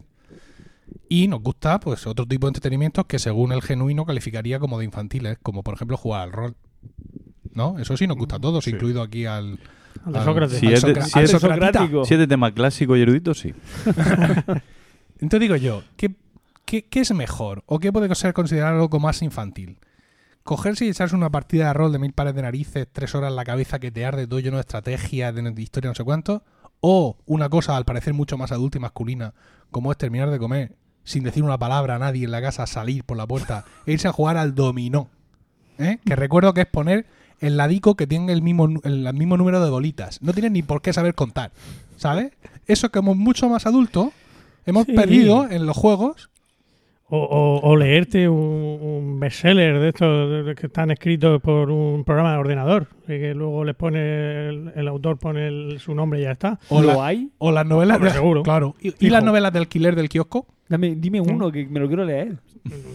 Y 1.09 1.29
nos 1.29 1.43
gusta, 1.43 1.81
pues, 1.81 2.07
otro 2.07 2.25
tipo 2.27 2.47
de 2.47 2.51
entretenimientos 2.51 3.05
que 3.07 3.19
según 3.19 3.53
el 3.53 3.63
genuino 3.63 4.07
calificaría 4.07 4.59
como 4.59 4.79
de 4.79 4.85
infantiles, 4.85 5.39
como 5.43 5.63
por 5.63 5.75
ejemplo 5.75 5.97
jugar 5.97 6.23
al 6.23 6.33
rol. 6.33 6.55
¿No? 7.53 7.79
Eso 7.79 7.97
sí 7.97 8.07
nos 8.07 8.17
gusta 8.17 8.37
a 8.37 8.39
todos, 8.41 8.65
Sí. 8.65 8.71
incluido 8.71 9.03
aquí 9.03 9.27
al. 9.27 9.59
Al 10.05 10.13
de 10.13 10.25
Sócrates. 10.25 10.63
Es 10.63 10.83
de- 10.83 11.03
si 11.03 11.19
es-. 11.21 11.31
Socrático. 11.31 12.05
Si 12.05 12.15
es 12.15 12.21
de 12.21 12.27
tema 12.27 12.53
clásico 12.53 12.97
y 12.97 13.03
erudito, 13.03 13.35
sí. 13.35 13.55
Entonces 15.21 15.41
digo 15.41 15.57
yo, 15.57 15.83
¿qué, 15.97 16.15
qué, 16.65 16.85
qué 16.87 17.01
es 17.01 17.13
mejor? 17.13 17.63
¿O 17.67 17.79
qué 17.81 17.93
puede 17.93 18.15
ser 18.15 18.33
considerado 18.33 18.81
algo 18.83 19.01
más 19.01 19.23
infantil? 19.23 19.79
Cogerse 20.45 20.87
y 20.87 20.89
echarse 20.89 21.15
una 21.15 21.31
partida 21.31 21.67
de 21.69 21.73
rol 21.75 21.93
de 21.93 21.99
mil 21.99 22.13
pares 22.13 22.35
de 22.35 22.43
narices, 22.43 22.87
tres 22.91 23.15
horas 23.15 23.31
en 23.31 23.37
la 23.37 23.45
cabeza 23.45 23.79
que 23.79 23.91
te 23.91 24.07
arde 24.07 24.27
todo 24.27 24.41
lleno 24.41 24.57
de 24.57 24.63
estrategia, 24.63 25.33
de, 25.33 25.43
de 25.51 25.63
historia, 25.63 25.91
no 25.91 25.95
sé 25.95 26.05
cuánto. 26.05 26.43
O 26.81 27.19
una 27.27 27.49
cosa 27.49 27.77
al 27.77 27.85
parecer 27.85 28.15
mucho 28.15 28.39
más 28.39 28.53
adulta 28.53 28.79
y 28.79 28.81
masculina, 28.81 29.35
como 29.71 29.91
es 29.93 29.99
terminar 29.99 30.31
de 30.31 30.39
comer 30.39 30.77
sin 31.03 31.25
decir 31.25 31.43
una 31.43 31.59
palabra 31.59 31.97
a 31.97 31.99
nadie 31.99 32.25
en 32.25 32.31
la 32.31 32.41
casa, 32.43 32.67
salir 32.67 33.03
por 33.03 33.17
la 33.17 33.27
puerta 33.27 33.65
e 33.87 33.93
irse 33.93 34.09
a 34.09 34.13
jugar 34.13 34.37
al 34.37 34.55
dominó. 34.55 35.09
¿eh? 35.79 35.99
Que 36.05 36.15
recuerdo 36.17 36.53
que 36.55 36.61
es 36.63 36.67
poner 36.67 37.07
el 37.41 37.57
ladico 37.57 37.95
que 37.95 38.07
tiene 38.07 38.33
el 38.33 38.43
mismo, 38.43 38.69
el 38.85 39.13
mismo 39.15 39.37
número 39.37 39.63
de 39.65 39.71
bolitas. 39.71 40.21
No 40.23 40.33
tienes 40.33 40.53
ni 40.53 40.63
por 40.63 40.83
qué 40.83 40.93
saber 40.93 41.15
contar. 41.15 41.51
¿Sabes? 41.97 42.33
Eso 42.67 42.91
que 42.91 42.99
hemos 43.01 43.17
mucho 43.17 43.49
más 43.49 43.67
adulto, 43.67 44.13
hemos 44.67 44.87
Sí. 44.87 44.93
perdido 44.93 45.49
en 45.51 45.67
los 45.67 45.77
juegos. 45.77 46.31
O, 47.11 47.17
o- 47.19 47.61
o 47.71 47.77
leerte 47.77 48.29
un, 48.29 48.37
un 48.39 49.19
bestseller 49.21 49.79
de 49.81 49.89
estos 49.89 50.31
de- 50.31 50.43
de 50.43 50.55
que 50.55 50.67
están 50.67 50.91
escritos 50.91 51.41
por 51.41 51.71
un 51.71 52.05
programa 52.05 52.33
de 52.33 52.39
ordenador 52.39 52.89
y 53.05 53.19
que 53.19 53.35
luego 53.35 53.65
les 53.65 53.75
pone 53.75 54.49
el, 54.49 54.73
el 54.77 54.89
autor 54.89 55.19
pone 55.19 55.49
el- 55.49 55.79
su 55.81 55.95
nombre 55.95 56.21
y 56.21 56.25
ya 56.25 56.33
está. 56.33 56.59
O, 56.69 56.83
¿Lo 56.83 56.89
la- 56.95 57.07
hay? 57.07 57.31
o 57.39 57.51
las 57.51 57.65
novelas 57.65 57.99
de- 58.01 58.11
seguro. 58.11 58.43
Claro. 58.43 58.75
Y, 58.81 59.09
las 59.09 59.25
novelas 59.25 59.53
del 59.55 59.63
alquiler 59.63 59.97
del 59.97 60.09
kiosco. 60.11 60.47
Dame, 60.69 60.97
dime 60.97 61.19
uno 61.23 61.51
que 61.51 61.65
me 61.67 61.81
lo 61.81 61.89
quiero 61.89 62.05
leer. 62.05 62.37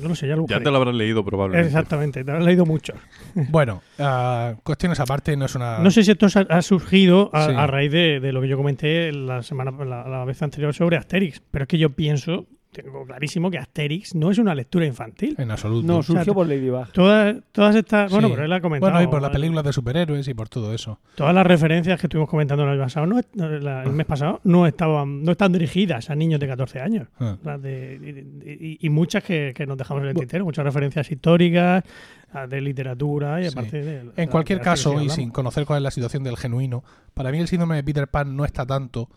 No 0.04 0.10
lo 0.10 0.14
sé, 0.14 0.28
ya 0.28 0.34
lo 0.36 0.42
Ya 0.42 0.42
buscaré. 0.42 0.64
te 0.64 0.70
lo 0.70 0.78
habrás 0.78 0.94
leído 0.94 1.26
probablemente. 1.26 1.66
Exactamente, 1.70 2.24
te 2.24 2.32
lo 2.32 2.38
has 2.38 2.44
leído 2.46 2.68
mucho. 2.68 2.94
Bueno, 3.50 3.82
ah, 3.98 4.54
cuestiones 4.62 5.00
aparte, 5.00 5.36
no 5.36 5.46
es 5.46 5.56
una. 5.56 5.80
No 5.80 5.90
sé 5.90 6.04
si 6.04 6.12
esto 6.12 6.28
ha, 6.28 6.56
ha 6.56 6.62
surgido 6.62 7.32
a, 7.34 7.48
Sí. 7.48 7.52
a 7.58 7.66
raíz 7.66 7.92
de, 7.92 8.20
de 8.20 8.32
lo 8.32 8.42
que 8.42 8.48
yo 8.48 8.58
comenté 8.58 9.12
la 9.12 9.42
semana 9.42 9.72
la, 9.84 10.08
la 10.08 10.24
vez 10.24 10.40
anterior 10.44 10.72
sobre 10.76 10.98
Asterix, 10.98 11.42
pero 11.50 11.64
es 11.64 11.68
que 11.68 11.80
yo 11.80 11.90
pienso, 11.90 12.46
tengo 12.74 13.06
clarísimo 13.06 13.50
que 13.50 13.58
Asterix 13.58 14.14
no 14.16 14.32
es 14.32 14.38
una 14.38 14.54
lectura 14.54 14.86
infantil. 14.86 15.36
En 15.38 15.52
absoluto. 15.52 15.88
No, 15.88 16.04
sea, 16.04 16.16
surgió 16.16 16.34
por 16.34 16.48
Ladybug. 16.48 16.92
Todas, 16.92 17.38
todas 17.54 17.76
estas, 17.76 18.12
bueno, 18.12 18.28
Sí. 18.28 18.34
pero 18.34 18.46
él 18.46 18.52
ha 18.54 18.60
comentado. 18.60 18.92
Bueno, 18.92 19.08
y 19.08 19.10
por 19.10 19.22
las 19.22 19.32
películas 19.32 19.64
de 19.64 19.72
superhéroes 19.72 20.28
y 20.28 20.34
por 20.34 20.50
todo 20.50 20.74
eso. 20.74 21.00
Todas 21.16 21.34
las 21.34 21.48
referencias 21.48 22.00
que 22.00 22.08
estuvimos 22.08 22.30
comentando 22.30 22.64
el 22.66 22.70
año 22.72 22.82
pasado, 22.82 23.06
no, 23.06 23.20
el 23.20 23.90
mes 23.94 24.06
pasado, 24.06 24.42
no 24.44 24.68
estaban, 24.68 25.24
no 25.24 25.32
están 25.32 25.54
dirigidas 25.54 26.10
a 26.10 26.16
niños 26.16 26.40
de 26.42 26.48
14 26.48 26.82
años. 26.82 27.08
Ah. 27.20 27.38
Las 27.44 27.62
de- 27.62 28.34
y, 28.44 28.66
y- 28.66 28.78
y 28.82 28.90
muchas 28.90 29.24
que, 29.24 29.54
que 29.56 29.66
nos 29.66 29.78
dejamos 29.78 30.04
en 30.04 30.10
el 30.10 30.16
tintero, 30.16 30.44
muchas 30.44 30.66
referencias 30.66 31.10
históricas, 31.12 31.84
de 32.50 32.62
literatura 32.62 33.40
y 33.40 33.44
Sí. 33.44 33.50
aparte 33.52 33.82
de. 33.84 34.10
En 34.16 34.28
cualquier 34.28 34.60
caso, 34.60 35.00
y 35.00 35.08
sin 35.10 35.30
conocer 35.30 35.66
cuál 35.68 35.78
es 35.78 35.84
la 35.84 35.92
situación 35.92 36.24
del 36.24 36.36
genuino, 36.36 36.84
para 37.14 37.32
mí 37.32 37.38
el 37.38 37.48
síndrome 37.48 37.76
de 37.76 37.84
Peter 37.84 38.08
Pan 38.08 38.36
no 38.36 38.44
está 38.44 38.66
tanto 38.66 39.08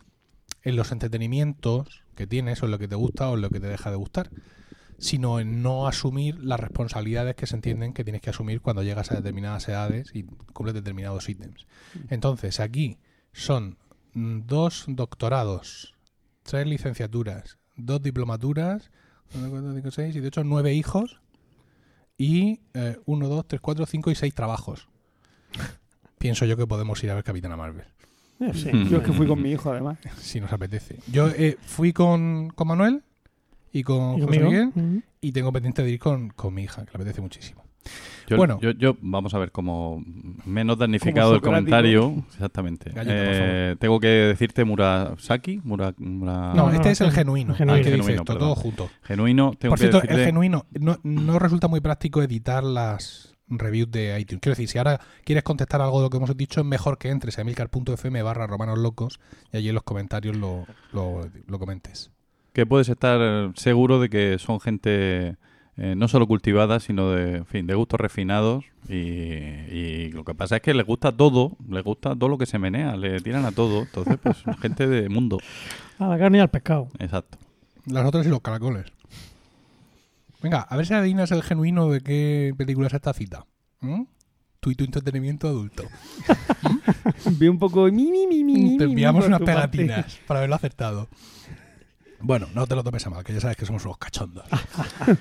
en 0.62 0.76
los 0.76 0.92
entretenimientos 0.92 2.02
que 2.16 2.26
tienes 2.26 2.62
o 2.62 2.66
en 2.66 2.72
lo 2.72 2.78
que 2.78 2.88
te 2.88 2.96
gusta 2.96 3.30
o 3.30 3.36
en 3.36 3.42
lo 3.42 3.50
que 3.50 3.60
te 3.60 3.68
deja 3.68 3.90
de 3.90 3.96
gustar, 3.96 4.30
sino 4.98 5.38
en 5.38 5.62
no 5.62 5.86
asumir 5.86 6.42
las 6.42 6.58
responsabilidades 6.58 7.36
que 7.36 7.46
se 7.46 7.56
entienden 7.56 7.92
que 7.92 8.02
tienes 8.02 8.22
que 8.22 8.30
asumir 8.30 8.60
cuando 8.60 8.82
llegas 8.82 9.12
a 9.12 9.16
determinadas 9.16 9.68
edades 9.68 10.10
y 10.14 10.24
cumples 10.24 10.74
determinados 10.74 11.28
ítems. 11.28 11.66
Entonces, 12.08 12.60
aquí 12.60 12.98
son 13.32 13.78
mm, 14.14 14.40
dos 14.46 14.84
doctorados, 14.88 15.94
tres 16.42 16.66
licenciaturas, 16.66 17.58
dos 17.76 18.02
diplomaturas, 18.02 18.90
y 19.34 20.20
de 20.20 20.28
hecho 20.28 20.44
nueve 20.44 20.72
hijos 20.74 21.20
y 22.16 22.60
eh, 22.74 22.96
uno, 23.04 23.28
dos, 23.28 23.46
tres, 23.46 23.60
cuatro, 23.60 23.84
cinco 23.86 24.10
y 24.10 24.14
seis 24.14 24.34
trabajos. 24.34 24.88
Pienso 26.18 26.46
yo 26.46 26.56
que 26.56 26.66
podemos 26.66 27.02
ir 27.04 27.10
a 27.10 27.14
ver 27.14 27.24
Capitana 27.24 27.56
Marvel, 27.56 27.86
Eh, 28.40 28.50
sí. 28.54 28.70
Mm. 28.72 28.88
Yo 28.88 28.98
es 28.98 29.02
que 29.04 29.12
fui 29.12 29.26
con 29.26 29.40
mi 29.40 29.50
hijo, 29.52 29.70
además. 29.70 29.98
si 30.18 30.40
nos 30.40 30.52
apetece. 30.52 30.96
Yo 31.10 31.28
eh, 31.28 31.56
fui 31.60 31.92
con, 31.92 32.50
con 32.54 32.68
Manuel 32.68 33.02
y 33.72 33.82
con 33.82 34.18
¿Y 34.18 34.22
José 34.22 34.24
conmigo? 34.24 34.50
Miguel 34.50 34.68
Ujú. 34.74 35.02
y 35.20 35.32
tengo 35.32 35.52
pendiente 35.52 35.82
de 35.82 35.90
ir 35.90 35.98
con, 35.98 36.28
con 36.30 36.52
mi 36.54 36.64
hija, 36.64 36.84
que 36.84 36.90
le 36.92 36.96
apetece 36.96 37.20
muchísimo. 37.20 37.64
Yo, 38.26 38.36
Bueno. 38.36 38.58
yo, 38.60 38.72
yo- 38.72 38.96
vamos 39.00 39.32
a 39.34 39.38
ver, 39.38 39.52
como 39.52 40.02
menos 40.44 40.76
damnificado 40.76 41.36
el 41.36 41.40
comentario, 41.40 42.24
exactamente. 42.32 42.90
Eh, 42.96 43.76
tengo 43.78 44.00
que 44.00 44.08
decirte 44.08 44.64
Murasaki, 44.64 45.60
Mura, 45.62 45.94
Mura- 45.98 46.52
no, 46.52 46.68
este 46.72 46.90
es 46.90 47.00
el 47.00 47.12
genuino, 47.12 47.54
genuino. 47.54 47.74
el 47.74 47.78
Ah, 47.78 47.78
el 47.78 47.84
dice 47.84 47.96
genuino, 48.02 48.22
esto, 48.22 48.36
todo 48.38 48.54
junto. 48.56 48.90
genuino. 49.04 49.52
Tengo 49.56 49.70
Por 49.72 49.78
que 49.78 49.90
cierto, 49.92 50.08
el 50.12 50.24
genuino 50.24 50.66
no, 50.72 50.98
no 51.04 51.38
resulta 51.38 51.68
muy 51.68 51.80
práctico 51.80 52.20
editar 52.20 52.64
las 52.64 53.35
reviews 53.48 53.90
de 53.90 54.18
iTunes. 54.18 54.40
Quiero 54.40 54.54
decir, 54.54 54.68
si 54.68 54.78
ahora 54.78 55.00
quieres 55.24 55.44
contestar 55.44 55.80
algo 55.80 55.98
de 55.98 56.06
lo 56.06 56.10
que 56.10 56.16
hemos 56.16 56.36
dicho, 56.36 56.60
es 56.60 56.66
mejor 56.66 56.98
que 56.98 57.10
entres 57.10 57.38
a 57.38 57.42
emilcar.fm 57.42 58.22
barra 58.22 58.46
romanos 58.46 58.78
locos 58.78 59.20
y 59.52 59.58
allí 59.58 59.68
en 59.68 59.74
los 59.74 59.84
comentarios 59.84 60.36
lo, 60.36 60.66
lo, 60.92 61.28
lo 61.46 61.58
comentes. 61.58 62.10
que 62.52 62.66
puedes 62.66 62.88
estar 62.88 63.52
seguro 63.54 64.00
de 64.00 64.08
que 64.08 64.38
son 64.38 64.60
gente 64.60 65.36
eh, 65.78 65.94
no 65.94 66.08
solo 66.08 66.26
cultivada, 66.26 66.80
sino 66.80 67.10
de, 67.10 67.36
en 67.36 67.46
fin, 67.46 67.66
de 67.66 67.74
gustos 67.74 68.00
refinados. 68.00 68.64
Y, 68.88 68.94
y 68.96 70.10
lo 70.12 70.24
que 70.24 70.34
pasa 70.34 70.56
es 70.56 70.62
que 70.62 70.72
les 70.72 70.86
gusta 70.86 71.12
todo, 71.12 71.52
les 71.68 71.84
gusta 71.84 72.16
todo 72.16 72.28
lo 72.30 72.38
que 72.38 72.46
se 72.46 72.58
menea, 72.58 72.96
le 72.96 73.20
tiran 73.20 73.44
a 73.44 73.52
todo. 73.52 73.82
Entonces, 73.82 74.16
pues, 74.22 74.38
gente 74.60 74.86
de 74.86 75.08
mundo. 75.10 75.38
A 75.98 76.08
la 76.08 76.18
carne 76.18 76.38
y 76.38 76.40
al 76.40 76.48
pescado. 76.48 76.88
Exacto. 76.98 77.36
Las 77.84 78.06
otras 78.06 78.26
y 78.26 78.30
los 78.30 78.40
caracoles. 78.40 78.86
Venga, 80.46 80.60
a 80.60 80.76
ver 80.76 80.86
si 80.86 80.94
adivinas 80.94 81.32
el 81.32 81.42
genuino 81.42 81.88
de 81.90 82.00
qué 82.02 82.54
película 82.56 82.86
es 82.86 82.94
esta 82.94 83.12
cita. 83.12 83.46
¿Mm? 83.80 84.04
Tú 84.60 84.70
y 84.70 84.76
tu 84.76 84.84
entretenimiento 84.84 85.48
adulto. 85.48 85.82
Vi 87.32 87.48
un 87.48 87.58
poco. 87.58 87.86
Mi, 87.90 88.12
mi, 88.12 88.28
mi, 88.28 88.78
Te 88.78 88.84
mi, 88.86 88.92
enviamos 88.92 89.26
unas 89.26 89.40
parte. 89.40 89.78
pegatinas 89.78 90.20
para 90.24 90.38
haberlo 90.38 90.54
acertado. 90.54 91.08
Bueno, 92.20 92.46
no 92.54 92.64
te 92.68 92.76
lo 92.76 92.84
tomes 92.84 93.04
a 93.04 93.10
mal, 93.10 93.24
que 93.24 93.32
ya 93.34 93.40
sabes 93.40 93.56
que 93.56 93.66
somos 93.66 93.84
unos 93.84 93.98
cachondos. 93.98 94.46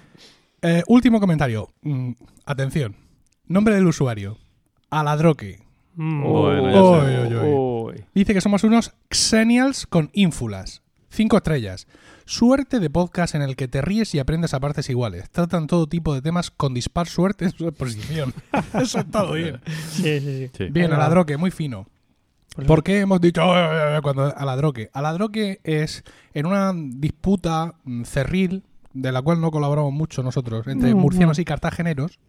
Eh, 0.61 0.81
último 0.87 1.19
comentario. 1.19 1.69
Mm, 1.81 2.11
atención. 2.45 2.95
Nombre 3.45 3.75
del 3.75 3.85
usuario. 3.85 4.37
Aladroque. 4.89 5.59
Mm. 5.95 6.23
Bueno, 6.23 6.71
ya 6.71 6.81
Oy, 6.81 7.05
sé. 7.05 7.17
oy, 7.19 7.33
oy. 7.35 7.53
Oy. 7.97 8.05
Dice 8.15 8.33
que 8.33 8.41
somos 8.41 8.63
unos 8.63 8.93
xennials 9.11 9.85
con 9.85 10.09
ínfulas. 10.13 10.81
Cinco 11.15 11.37
estrellas. 11.37 11.87
Suerte 12.25 12.81
de 12.81 12.89
podcast 12.89 13.35
en 13.35 13.41
el 13.41 13.55
que 13.55 13.69
te 13.69 13.81
ríes 13.81 14.13
y 14.13 14.19
aprendes 14.19 14.53
a 14.53 14.59
partes 14.59 14.89
iguales. 14.89 15.29
Tratan 15.29 15.65
todo 15.67 15.87
tipo 15.87 16.13
de 16.13 16.21
temas 16.21 16.51
con 16.51 16.73
dispar 16.73 17.07
suerte 17.07 17.45
en 17.45 17.51
su 17.51 17.69
exposición. 17.69 18.33
Eso 18.73 18.97
ha 18.97 19.01
estado 19.01 19.31
bien. 19.33 19.61
Sí, 19.91 20.19
sí, 20.19 20.49
sí. 20.57 20.65
Bien, 20.71 20.87
Ahí 20.87 20.91
va. 20.91 20.95
Aladroque, 21.05 21.37
muy 21.37 21.51
fino. 21.51 21.87
¿Por 22.67 22.83
qué 22.83 22.99
hemos 22.99 23.21
dicho 23.21 23.41
"Oh, 23.45 23.55
eh, 23.55 23.97
eh", 23.97 23.99
cuando 24.01 24.35
Aladroque? 24.35 24.89
Aladroque 24.93 25.61
es 25.63 26.03
en 26.33 26.47
una 26.47 26.73
disputa 26.75 27.75
mm, 27.85 28.03
cerril, 28.03 28.63
de 28.93 29.11
la 29.13 29.21
cual 29.21 29.39
no 29.39 29.51
colaboramos 29.51 29.93
mucho 29.93 30.21
nosotros, 30.21 30.67
entre 30.67 30.89
No, 30.91 30.97
murcianos 30.97 31.37
no. 31.37 31.41
y 31.41 31.45
cartageneros. 31.45 32.19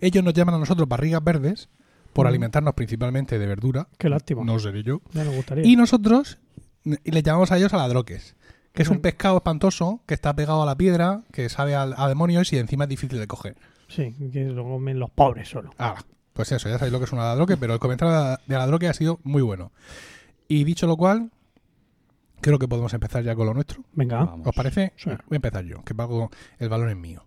Ellos 0.00 0.22
nos 0.22 0.34
llaman 0.34 0.54
a 0.54 0.58
nosotros 0.58 0.88
barrigas 0.88 1.22
verdes 1.24 1.68
por 2.12 2.26
Mm. 2.26 2.28
alimentarnos 2.28 2.74
principalmente 2.74 3.38
de 3.40 3.46
verdura. 3.46 3.88
Qué 3.98 4.08
lástima. 4.08 4.44
No 4.44 4.58
seré 4.60 4.84
yo. 4.84 5.00
Ya 5.14 5.24
nos 5.24 5.34
gustaría. 5.34 5.66
Y 5.66 5.74
nosotros 5.76 6.38
y 6.84 7.10
les 7.10 7.22
llamamos 7.22 7.52
a 7.52 7.58
ellos 7.58 7.72
aladroques, 7.72 8.36
que 8.72 8.82
es 8.82 8.88
un 8.88 9.00
pescado 9.00 9.36
espantoso 9.36 10.00
que 10.06 10.14
está 10.14 10.34
pegado 10.34 10.62
a 10.62 10.66
la 10.66 10.76
piedra, 10.76 11.22
que 11.32 11.48
sabe 11.48 11.74
a, 11.74 11.82
a 11.82 12.08
demonios 12.08 12.52
y 12.52 12.58
encima 12.58 12.84
es 12.84 12.90
difícil 12.90 13.18
de 13.18 13.26
coger. 13.26 13.56
Sí, 13.88 14.14
que 14.32 14.44
lo 14.44 14.64
comen 14.64 14.98
los 14.98 15.10
pobres 15.10 15.48
solo. 15.48 15.70
Ah, 15.78 15.96
pues 16.32 16.50
eso, 16.52 16.68
ya 16.68 16.78
sabéis 16.78 16.92
lo 16.92 16.98
que 16.98 17.04
es 17.04 17.12
una 17.12 17.24
ladroque, 17.24 17.56
pero 17.56 17.74
el 17.74 17.78
comentario 17.78 18.38
de 18.46 18.56
la 18.56 18.66
droga 18.66 18.90
ha 18.90 18.94
sido 18.94 19.20
muy 19.22 19.42
bueno. 19.42 19.72
Y 20.48 20.64
dicho 20.64 20.86
lo 20.86 20.96
cual, 20.96 21.30
creo 22.40 22.58
que 22.58 22.68
podemos 22.68 22.94
empezar 22.94 23.22
ya 23.22 23.34
con 23.34 23.46
lo 23.46 23.54
nuestro. 23.54 23.84
Venga. 23.92 24.24
Vamos. 24.24 24.46
¿Os 24.46 24.54
parece? 24.54 24.92
Sí. 24.96 25.10
Voy 25.10 25.34
a 25.34 25.36
empezar 25.36 25.64
yo, 25.64 25.82
que 25.84 25.94
pago 25.94 26.30
el 26.58 26.68
balón 26.68 26.88
es 26.88 26.96
mío. 26.96 27.24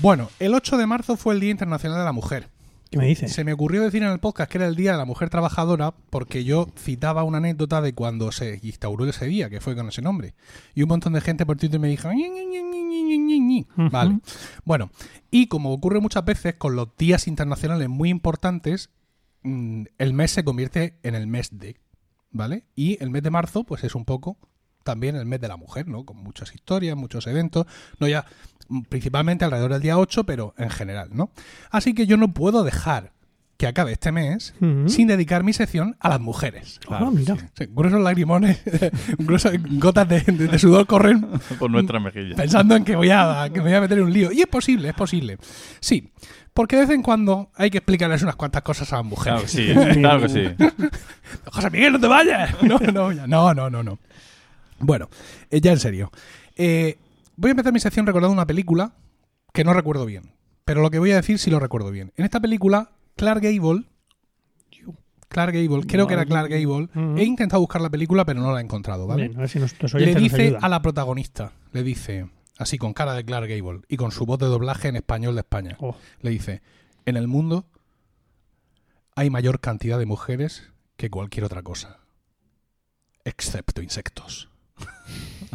Bueno, 0.00 0.28
el 0.38 0.54
8 0.54 0.76
de 0.76 0.86
marzo 0.86 1.16
fue 1.16 1.34
el 1.34 1.40
Día 1.40 1.50
Internacional 1.50 1.98
de 1.98 2.04
la 2.04 2.12
Mujer. 2.12 2.48
¿Qué 2.90 2.98
me 2.98 3.06
dices? 3.06 3.32
Se 3.32 3.44
me 3.44 3.52
ocurrió 3.52 3.82
decir 3.82 4.02
en 4.02 4.10
el 4.10 4.18
podcast 4.18 4.50
que 4.50 4.58
era 4.58 4.66
el 4.66 4.76
Día 4.76 4.92
de 4.92 4.98
la 4.98 5.04
Mujer 5.04 5.28
Trabajadora 5.28 5.92
porque 6.08 6.44
yo 6.44 6.68
citaba 6.78 7.22
una 7.24 7.38
anécdota 7.38 7.82
de 7.82 7.92
cuando 7.92 8.32
se 8.32 8.60
instauró 8.62 9.04
ese 9.06 9.26
día, 9.26 9.50
que 9.50 9.60
fue 9.60 9.74
con 9.76 9.88
ese 9.88 10.00
nombre. 10.00 10.34
Y 10.74 10.82
un 10.82 10.88
montón 10.88 11.12
de 11.12 11.20
gente 11.20 11.44
por 11.44 11.58
Twitter 11.58 11.80
me 11.80 11.88
dijo... 11.88 12.10
"Ñi, 12.12 12.28
Ñi, 12.30 12.46
Ñi, 12.46 13.40
Ñi". 13.40 13.66
Ujú. 13.76 13.90
Vale. 13.90 14.20
Bueno, 14.64 14.90
y 15.30 15.48
como 15.48 15.72
ocurre 15.72 16.00
muchas 16.00 16.24
veces 16.24 16.54
con 16.54 16.76
los 16.76 16.96
días 16.96 17.26
internacionales 17.28 17.88
muy 17.88 18.08
importantes, 18.08 18.90
mm, 19.42 19.84
el 19.98 20.12
mes 20.14 20.30
se 20.30 20.44
convierte 20.44 20.98
en 21.02 21.14
el 21.14 21.26
mes 21.26 21.58
de, 21.58 21.76
¿vale? 22.30 22.64
Y 22.74 23.02
el 23.02 23.10
mes 23.10 23.22
de 23.22 23.30
marzo, 23.30 23.64
pues 23.64 23.84
es 23.84 23.94
un 23.94 24.04
poco 24.04 24.38
también 24.88 25.16
el 25.16 25.26
mes 25.26 25.40
de 25.40 25.48
la 25.48 25.56
mujer, 25.58 25.86
¿no? 25.86 26.04
Con 26.04 26.16
muchas 26.16 26.54
historias, 26.54 26.96
muchos 26.96 27.26
eventos, 27.26 27.66
no 28.00 28.08
ya 28.08 28.24
mm, 28.68 28.82
principalmente 28.88 29.44
alrededor 29.44 29.72
del 29.74 29.82
día 29.82 29.98
8, 29.98 30.24
pero 30.24 30.54
en 30.56 30.70
general, 30.70 31.10
¿no? 31.12 31.30
Así 31.70 31.92
que 31.92 32.06
yo 32.06 32.16
no 32.16 32.32
puedo 32.32 32.64
dejar 32.64 33.12
que 33.58 33.66
acabe 33.66 33.90
este 33.92 34.12
mes 34.12 34.54
Ujú. 34.60 34.88
sin 34.88 35.08
dedicar 35.08 35.42
mi 35.42 35.52
sección 35.52 35.96
a 35.98 36.08
las 36.10 36.20
mujeres. 36.20 36.78
Ah, 36.88 37.10
mira. 37.12 37.36
Sí, 37.58 37.66
gruesos 37.68 38.00
lagrimones, 38.00 38.62
gruesas 39.18 39.54
gotas 39.72 40.08
de, 40.08 40.20
de- 40.20 40.46
de 40.46 40.58
sudor 40.60 40.86
corren 40.86 41.26
Por 41.58 41.68
nuestra 41.70 41.98
mejilla. 41.98 42.36
pensando 42.36 42.76
en 42.76 42.84
que 42.84 42.94
voy 42.96 43.10
a 43.10 43.50
que 43.52 43.58
me 43.60 43.64
voy 43.66 43.74
a 43.74 43.80
meter 43.80 43.98
en 43.98 44.04
un 44.04 44.12
lío. 44.12 44.30
Y 44.32 44.40
es 44.42 44.46
posible, 44.46 44.88
es 44.90 44.94
posible. 44.94 45.38
Sí, 45.80 46.12
porque 46.54 46.76
de 46.76 46.82
vez 46.82 46.90
en 46.90 47.02
cuando 47.02 47.50
hay 47.56 47.68
que 47.70 47.78
explicarles 47.78 48.22
unas 48.22 48.36
cuantas 48.36 48.62
cosas 48.62 48.92
a 48.92 49.02
las 49.02 49.06
Claro 49.06 49.40
mujeres. 49.40 49.42
que 49.42 49.48
sí, 49.48 49.98
claro 50.00 50.20
que 50.22 50.28
sí. 50.28 50.44
José 51.52 51.70
Miguel, 51.70 51.92
no 51.94 52.00
te 52.00 52.06
vayas. 52.06 52.62
No, 52.62 52.78
no, 52.78 53.10
ya- 53.12 53.26
no, 53.26 53.54
no, 53.54 53.70
no, 53.70 53.82
no. 53.82 53.98
Bueno, 54.80 55.08
eh, 55.50 55.60
ya 55.60 55.72
en 55.72 55.78
serio. 55.78 56.10
Eh, 56.56 56.98
voy 57.36 57.48
a 57.48 57.52
empezar 57.52 57.72
mi 57.72 57.80
sección 57.80 58.06
recordando 58.06 58.32
una 58.32 58.46
película 58.46 58.92
que 59.52 59.64
no 59.64 59.72
recuerdo 59.74 60.06
bien. 60.06 60.32
Pero 60.64 60.82
lo 60.82 60.90
que 60.90 60.98
voy 60.98 61.12
a 61.12 61.16
decir 61.16 61.38
sí 61.38 61.50
lo 61.50 61.60
recuerdo 61.60 61.90
bien. 61.90 62.12
En 62.16 62.24
esta 62.24 62.40
película, 62.40 62.90
Clark 63.16 63.42
Gable. 63.42 63.84
Clark 65.28 65.52
Gable, 65.54 65.86
creo 65.86 66.06
que 66.06 66.14
era 66.14 66.24
Clark 66.24 66.48
Gable. 66.50 66.88
He 67.20 67.24
intentado 67.24 67.60
buscar 67.60 67.82
la 67.82 67.90
película, 67.90 68.24
pero 68.24 68.40
no 68.40 68.52
la 68.52 68.60
he 68.60 68.64
encontrado, 68.64 69.06
¿vale? 69.06 69.28
Bien, 69.28 69.36
a 69.36 69.40
ver 69.40 69.48
si 69.48 69.58
nuestros 69.58 69.92
le 69.94 70.12
nos 70.12 70.22
dice 70.22 70.56
a 70.60 70.68
la 70.70 70.80
protagonista, 70.80 71.52
le 71.72 71.82
dice, 71.82 72.30
así 72.56 72.78
con 72.78 72.94
cara 72.94 73.12
de 73.12 73.24
Clark 73.24 73.46
Gable 73.48 73.82
y 73.88 73.96
con 73.98 74.10
su 74.10 74.24
voz 74.24 74.38
de 74.38 74.46
doblaje 74.46 74.88
en 74.88 74.96
español 74.96 75.34
de 75.34 75.40
España, 75.40 75.76
Oh, 75.80 75.94
le 76.22 76.30
dice, 76.30 76.62
en 77.04 77.16
el 77.18 77.28
mundo 77.28 77.66
hay 79.16 79.28
mayor 79.28 79.60
cantidad 79.60 79.98
de 79.98 80.06
mujeres 80.06 80.70
que 80.96 81.10
cualquier 81.10 81.44
otra 81.44 81.62
cosa, 81.62 81.98
excepto 83.24 83.82
insectos. 83.82 84.48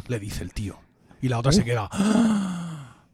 Le 0.07 0.19
dice 0.19 0.43
el 0.43 0.53
tío. 0.53 0.77
Y 1.21 1.29
la 1.29 1.39
otra 1.39 1.51
se 1.51 1.63
queda, 1.63 1.87
"¡Ah! 1.91 2.69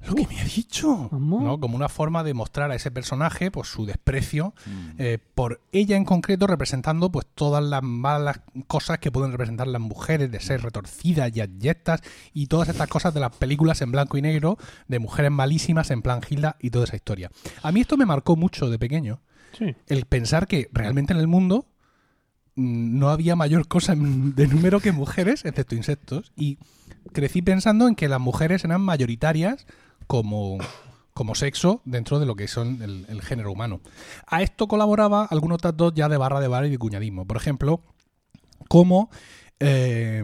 lo 0.08 0.16
que 0.16 0.26
me 0.28 0.40
ha 0.40 0.44
dicho. 0.46 1.10
¿no? 1.12 1.60
Como 1.60 1.76
una 1.76 1.90
forma 1.90 2.24
de 2.24 2.34
mostrar 2.34 2.72
a 2.72 2.76
ese 2.76 2.90
personaje 2.90 3.52
pues 3.52 3.68
su 3.68 3.86
desprecio 3.86 4.54
Mm. 4.66 4.90
eh, 4.98 5.18
por 5.36 5.62
ella 5.74 5.98
en 5.98 6.06
concreto 6.06 6.48
representando 6.48 7.12
pues 7.12 7.28
todas 7.36 7.64
las 7.64 7.84
malas 7.84 8.40
cosas 8.68 9.00
que 9.00 9.12
pueden 9.12 9.32
representar 9.32 9.68
las 9.68 9.82
mujeres 9.82 10.32
de 10.32 10.40
ser 10.40 10.62
retorcidas 10.64 11.36
y 11.36 11.42
abyectas 11.42 12.02
y 12.34 12.48
todas 12.48 12.70
estas 12.70 12.88
cosas 12.88 13.14
de 13.14 13.20
las 13.20 13.36
películas 13.36 13.82
en 13.82 13.92
blanco 13.92 14.18
y 14.18 14.22
negro 14.22 14.58
de 14.88 15.00
mujeres 15.00 15.32
malísimas 15.32 15.92
en 15.92 16.02
plan 16.02 16.22
Hilda 16.28 16.56
y 16.60 16.70
toda 16.72 16.86
esa 16.86 16.96
historia. 16.96 17.30
A 17.62 17.72
mí 17.74 17.82
esto 17.82 17.98
me 17.98 18.06
marcó 18.06 18.36
mucho 18.38 18.70
de 18.70 18.80
pequeño 18.80 19.20
sí. 19.58 19.76
el 19.88 20.06
pensar 20.06 20.48
que 20.48 20.70
realmente 20.72 21.12
en 21.14 21.20
el 21.20 21.28
mundo 21.28 21.66
no 22.60 23.10
había 23.10 23.36
mayor 23.36 23.68
cosa 23.68 23.96
de 23.96 24.48
número 24.48 24.82
que 24.82 24.92
mujeres, 24.92 25.46
excepto 25.46 25.76
insectos, 25.76 26.34
y 26.36 26.58
crecí 27.14 27.42
pensando 27.42 27.88
en 27.88 27.96
que 27.96 28.10
las 28.10 28.20
mujeres 28.20 28.66
eran 28.66 28.82
mayoritarias 28.82 29.66
como, 30.08 30.58
como 31.14 31.36
sexo 31.36 31.82
dentro 31.86 32.20
de 32.20 32.26
lo 32.26 32.36
que 32.36 32.48
son 32.48 32.82
el, 32.82 33.22
género 33.22 33.52
humano. 33.52 33.80
A 34.28 34.42
esto 34.42 34.68
colaboraba 34.68 35.26
algunos 35.26 35.60
datos 35.60 35.94
ya 35.96 36.10
de 36.10 36.18
barra 36.18 36.42
de 36.42 36.50
bar 36.50 36.66
y 36.66 36.70
de 36.70 36.78
cuñadismo. 36.78 37.26
Por 37.26 37.38
ejemplo, 37.38 37.82
como 38.68 39.10
eh, 39.60 40.24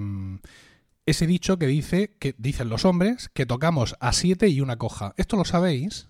ese 1.06 1.28
dicho 1.28 1.58
que 1.58 1.68
dice 1.68 2.16
que 2.20 2.36
dicen 2.38 2.68
los 2.68 2.84
hombres 2.84 3.30
que 3.34 3.46
tocamos 3.46 3.96
a 4.02 4.12
siete 4.12 4.50
y 4.50 4.60
una 4.60 4.78
coja. 4.78 5.14
¿Esto 5.18 5.38
lo 5.38 5.46
sabéis? 5.46 6.10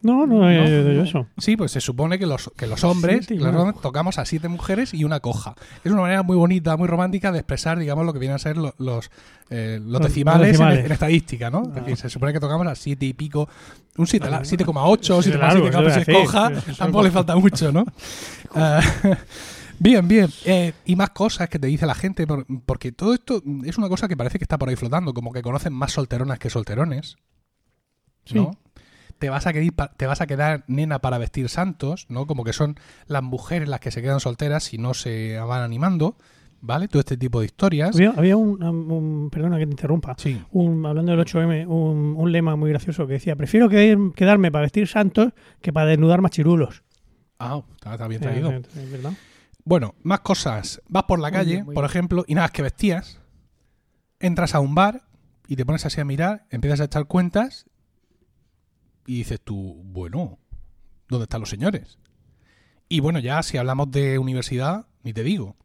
No, 0.00 0.26
no, 0.26 0.48
he 0.48 0.56
No. 0.56 0.62
oído 0.64 0.92
yo 0.92 1.02
eso. 1.02 1.26
Sí, 1.38 1.56
pues 1.56 1.72
se 1.72 1.80
supone 1.80 2.18
que 2.20 2.26
los, 2.26 2.50
que 2.56 2.66
los 2.68 2.84
hombres 2.84 3.28
los 3.30 3.80
tocamos 3.80 4.18
a 4.18 4.24
siete 4.24 4.46
mujeres 4.48 4.94
y 4.94 5.02
una 5.04 5.18
coja. 5.20 5.54
Es 5.82 5.90
una 5.90 6.02
manera 6.02 6.22
muy 6.22 6.36
bonita, 6.36 6.76
muy 6.76 6.86
romántica 6.86 7.32
de 7.32 7.38
expresar, 7.40 7.78
digamos, 7.80 8.06
lo 8.06 8.12
que 8.12 8.20
vienen 8.20 8.36
a 8.36 8.38
ser 8.38 8.56
los, 8.56 8.74
eh, 9.50 9.80
los 9.82 10.00
Los- 10.00 10.02
decimales, 10.02 10.60
en-. 10.60 10.68
En, 10.86 10.92
estadística, 10.92 11.50
¿no? 11.50 11.72
Ah. 11.74 11.96
se 11.96 12.08
supone 12.10 12.32
que 12.32 12.38
tocamos 12.40 12.66
a 12.68 12.76
siete 12.76 13.06
y 13.06 13.12
pico, 13.12 13.48
un 13.96 14.06
siete, 14.06 14.26
Vale. 14.28 14.38
la- 14.38 14.44
7,8, 14.44 15.20
Sí, 15.22 15.30
7,7, 15.30 15.38
largo, 15.38 15.68
claro, 15.68 15.88
eso 15.88 16.00
si 16.04 16.12
coja, 16.12 16.52
tampoco 16.78 17.02
le 17.04 17.10
falta 17.10 17.34
mucho, 17.36 17.72
¿no? 17.72 17.84
Ah, 18.54 18.80
bien, 19.80 20.06
bien. 20.08 20.28
Eh, 20.44 20.72
y 20.86 20.94
más 20.96 21.10
cosas 21.10 21.48
que 21.48 21.58
te 21.58 21.66
dice 21.66 21.86
la 21.86 21.94
gente, 21.96 22.24
por- 22.26 22.46
porque 22.66 22.92
todo 22.92 23.14
esto 23.14 23.42
es 23.64 23.76
una 23.78 23.88
cosa 23.88 24.06
que 24.06 24.16
parece 24.16 24.38
que 24.38 24.44
está 24.44 24.58
por 24.58 24.68
ahí 24.68 24.76
flotando, 24.76 25.12
como 25.12 25.32
que 25.32 25.42
conocen 25.42 25.72
más 25.72 25.90
solteronas 25.92 26.38
que 26.38 26.50
solterones. 26.50 27.16
¿no? 28.34 28.50
Te 29.18 29.30
vas, 29.30 29.46
a 29.46 29.52
quedar, 29.52 29.92
te 29.96 30.06
vas 30.06 30.20
a 30.20 30.26
quedar 30.26 30.64
nena 30.68 31.00
para 31.00 31.18
vestir 31.18 31.48
santos, 31.48 32.06
¿no? 32.08 32.26
Como 32.26 32.44
que 32.44 32.52
son 32.52 32.76
las 33.06 33.22
mujeres 33.22 33.68
las 33.68 33.80
que 33.80 33.90
se 33.90 34.00
quedan 34.02 34.20
solteras 34.20 34.72
y 34.72 34.78
no 34.78 34.94
se 34.94 35.38
van 35.40 35.62
animando, 35.62 36.16
¿vale? 36.60 36.86
Todo 36.88 37.00
este 37.00 37.16
tipo 37.16 37.40
de 37.40 37.46
historias. 37.46 37.96
Había, 37.96 38.10
había 38.10 38.36
un, 38.36 38.62
un- 38.62 39.30
Perdona 39.30 39.58
que 39.58 39.66
te 39.66 39.72
interrumpa. 39.72 40.14
Sí. 40.18 40.40
Un, 40.52 40.86
hablando 40.86 41.12
del 41.16 41.20
8M, 41.26 41.66
un, 41.66 42.14
un 42.16 42.32
lema 42.32 42.54
muy 42.56 42.70
gracioso 42.70 43.06
que 43.06 43.14
decía: 43.14 43.34
Prefiero 43.36 43.68
que- 43.68 44.12
quedarme 44.14 44.52
para 44.52 44.62
vestir 44.62 44.86
santos 44.86 45.32
que 45.60 45.72
para 45.72 45.86
desnudar 45.86 46.20
machirulos. 46.20 46.82
Ah, 47.40 47.62
está, 47.74 47.92
está 47.94 48.08
bien 48.08 48.20
traído. 48.20 48.50
Eh, 48.52 48.62
eh, 48.76 48.88
¿verdad? 48.90 49.12
Bueno, 49.64 49.94
más 50.02 50.20
cosas. 50.20 50.80
Vas 50.88 51.04
por 51.04 51.18
la 51.18 51.28
Muy 51.28 51.36
calle, 51.36 51.52
bien, 51.52 51.64
por 51.66 51.74
bien. 51.74 51.84
ejemplo, 51.84 52.24
y 52.26 52.34
nada, 52.34 52.46
es 52.46 52.52
que 52.52 52.62
vestías, 52.62 53.20
entras 54.20 54.54
a 54.54 54.60
un 54.60 54.74
bar 54.74 55.02
y 55.46 55.56
te 55.56 55.64
pones 55.66 55.84
así 55.86 56.00
a 56.00 56.04
mirar, 56.04 56.46
empiezas 56.50 56.80
a 56.80 56.84
echar 56.84 57.06
cuentas 57.06 57.66
y 59.08 59.16
dices 59.16 59.40
tú, 59.42 59.80
bueno, 59.86 60.38
¿dónde 61.08 61.24
están 61.24 61.40
los 61.40 61.48
señores? 61.48 61.98
Y 62.90 63.00
bueno, 63.00 63.20
ya 63.20 63.42
si 63.42 63.56
hablamos 63.56 63.90
de 63.90 64.18
universidad, 64.18 64.84
ni 65.02 65.14
te 65.14 65.22
digo. 65.22 65.56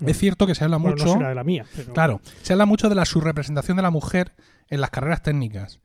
Es 0.00 0.18
cierto 0.18 0.46
que 0.46 0.54
se 0.54 0.64
habla 0.64 0.78
Bueno, 0.78 0.96
mucho... 0.96 1.04
no 1.04 1.12
será 1.12 1.28
de 1.28 1.34
la 1.34 1.44
mía. 1.44 1.66
Pero... 1.76 1.92
Claro, 1.92 2.20
se 2.40 2.54
habla 2.54 2.64
mucho 2.64 2.88
de 2.88 2.94
la 2.94 3.04
subrepresentación 3.04 3.76
de 3.76 3.82
la 3.82 3.90
mujer 3.90 4.32
en 4.68 4.80
las 4.80 4.88
carreras 4.88 5.22
técnicas 5.22 5.80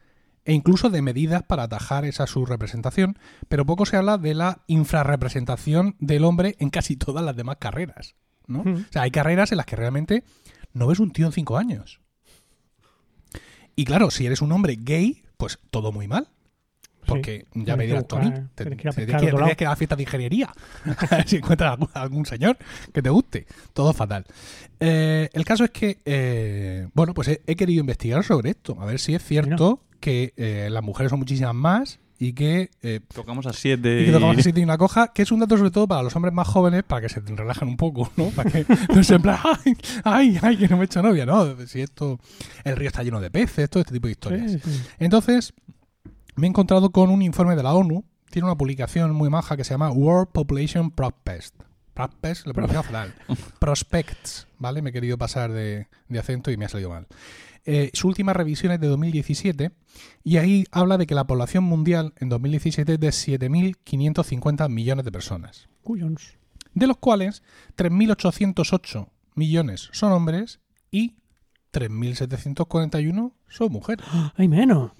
e 0.46 0.54
incluso 0.54 0.90
de 0.90 1.02
medidas 1.02 1.44
para 1.44 1.64
atajar 1.64 2.06
esa 2.06 2.28
subrepresentación, 2.28 3.20
pero 3.50 3.66
poco 3.66 3.86
se 3.86 3.98
habla 3.98 4.18
de 4.18 4.34
la 4.34 4.64
infrarrepresentación 4.68 5.98
del 6.00 6.24
hombre 6.24 6.56
en 6.60 6.70
casi 6.70 6.96
todas 6.96 7.25
las 7.25 7.36
demás 7.36 7.58
carreras. 7.60 8.16
¿no? 8.48 8.64
Mm. 8.64 8.86
O 8.90 8.94
sea, 8.94 9.02
hay 9.02 9.12
carreras 9.12 9.52
en 9.52 9.58
las 9.58 9.66
que 9.66 9.75
realmente 9.75 10.24
no 10.72 10.88
ves 10.88 11.00
un 11.00 11.12
tío 11.12 11.25
en 11.25 11.34
cinco 11.34 11.58
años. 11.58 12.00
Y 13.75 13.84
claro, 13.84 14.12
si 14.12 14.25
eres 14.25 14.42
un 14.42 14.54
hombre 14.54 14.78
gay, 14.80 15.24
pues 15.36 15.60
todo 15.72 15.92
muy 15.92 16.08
mal. 16.08 16.30
Porque 17.05 17.45
ya 17.53 17.75
me 17.75 17.85
dirás, 17.85 18.07
Tony, 18.07 18.29
tienes 18.31 18.45
te, 18.55 18.63
que 18.65 18.81
ir 18.83 18.88
a 18.88 18.91
te- 18.91 19.05
tienes 19.05 19.15
a 19.15 19.19
que, 19.55 19.63
ir 19.63 19.67
a 19.67 19.69
la 19.71 19.75
fiesta 19.75 19.95
de 19.95 20.03
ingeniería. 20.03 20.53
A 20.85 21.05
ver 21.15 21.27
si 21.27 21.38
encuentras 21.38 21.71
algún, 21.71 21.89
algún 21.93 22.25
señor 22.25 22.57
que 22.93 23.01
te 23.01 23.09
guste. 23.09 23.45
Todo 23.74 23.93
fatal. 23.93 24.25
Eh, 24.79 25.29
el 25.33 25.45
caso 25.45 25.63
es 25.63 25.71
que, 25.71 26.00
eh, 26.05 26.88
bueno, 26.93 27.13
pues 27.13 27.27
he, 27.29 27.41
he 27.47 27.55
querido 27.55 27.79
investigar 27.81 28.24
sobre 28.24 28.51
esto. 28.51 28.77
A 28.79 28.85
ver 28.85 29.00
si 29.00 29.15
es 29.15 29.24
cierto 29.24 29.79
que 30.00 30.33
eh, 30.38 30.67
las 30.71 30.83
mujeres 30.83 31.09
son 31.09 31.19
muchísimas 31.19 31.55
más 31.55 32.00
y 32.17 32.31
que, 32.31 32.69
eh, 32.81 33.01
Tocamos 33.13 33.45
a 33.45 33.51
siete. 33.51 34.03
y 34.03 34.05
que 34.05 34.12
tocamos 34.13 34.38
así 34.38 34.51
y 34.55 34.63
una 34.63 34.77
coja, 34.77 35.12
que 35.13 35.24
es 35.24 35.31
un 35.33 35.39
dato 35.41 35.57
sobre 35.57 35.69
todo 35.71 35.85
para 35.85 36.01
los 36.01 36.15
hombres 36.15 36.33
más 36.33 36.47
jóvenes, 36.47 36.83
para 36.83 37.01
que 37.01 37.09
se 37.09 37.19
relajen 37.19 37.67
un 37.67 37.75
poco, 37.75 38.09
¿no? 38.15 38.27
Para 38.29 38.50
que 38.50 38.65
no 38.95 39.03
se 39.03 39.15
en 39.15 39.21
plan, 39.21 39.38
ay, 39.43 39.77
ay, 40.05 40.39
ay, 40.41 40.57
que 40.57 40.67
no 40.69 40.77
me 40.77 40.83
he 40.83 40.85
hecho 40.85 41.01
novia, 41.01 41.25
¿no? 41.25 41.57
Si 41.67 41.81
esto, 41.81 42.17
el 42.63 42.77
río 42.77 42.88
está 42.88 43.03
lleno 43.03 43.19
de 43.19 43.29
peces, 43.31 43.69
todo 43.69 43.81
este 43.81 43.93
tipo 43.93 44.07
de 44.07 44.12
historias. 44.13 44.51
Sí, 44.53 44.59
sí. 44.63 44.81
Entonces, 45.00 45.53
me 46.36 46.48
he 46.48 46.50
encontrado 46.50 46.92
con 46.92 47.10
un 47.10 47.22
informe 47.22 47.56
de 47.56 47.63
la 47.63 47.74
ONU. 47.74 48.06
Tiene 48.30 48.48
una 48.48 48.58
publicación 48.58 49.13
muy 49.13 49.30
maja 49.30 49.56
que 49.56 49.63
se 49.63 49.74
llama 49.74 49.92
World 49.92 50.30
Population 50.32 50.92
Prospects. 50.92 51.54
Prospects, 51.94 52.46
lo 52.46 52.54
pronuncio 52.54 52.84
fatal. 52.84 53.13
Prospects, 53.60 54.48
¿vale? 54.60 54.82
Me 54.82 54.89
he 54.89 54.94
querido 54.94 55.18
pasar 55.18 55.51
de, 55.51 55.88
de 56.10 56.20
acento 56.20 56.51
y 56.51 56.58
me 56.58 56.65
ha 56.65 56.70
salido 56.70 56.89
mal. 56.89 57.08
Eh, 57.68 57.89
su 57.94 58.08
última 58.08 58.34
revisión 58.34 58.72
es 58.74 58.80
de 58.80 58.88
2017 58.88 59.72
y 60.24 60.38
ahí 60.38 60.65
habla 60.72 61.00
de 61.00 61.08
que 61.08 61.15
la 61.15 61.25
población 61.25 61.63
mundial 61.63 62.13
en 62.18 62.30
2017 62.30 62.94
es 62.94 63.00
de 63.00 63.10
7.550 63.10 64.70
millones 64.70 65.04
de 65.04 65.12
personas. 65.12 65.68
Cuyons. 65.82 66.38
de 66.74 66.88
los 66.88 66.98
cuales 66.98 67.42
3.808 67.77 69.08
millones 69.34 69.89
son 69.94 70.12
hombres 70.12 70.60
y 70.92 71.15
3.741 71.74 73.34
son 73.48 73.72
mujeres. 73.72 74.06
Hay 74.36 74.48
menos. 74.48 74.92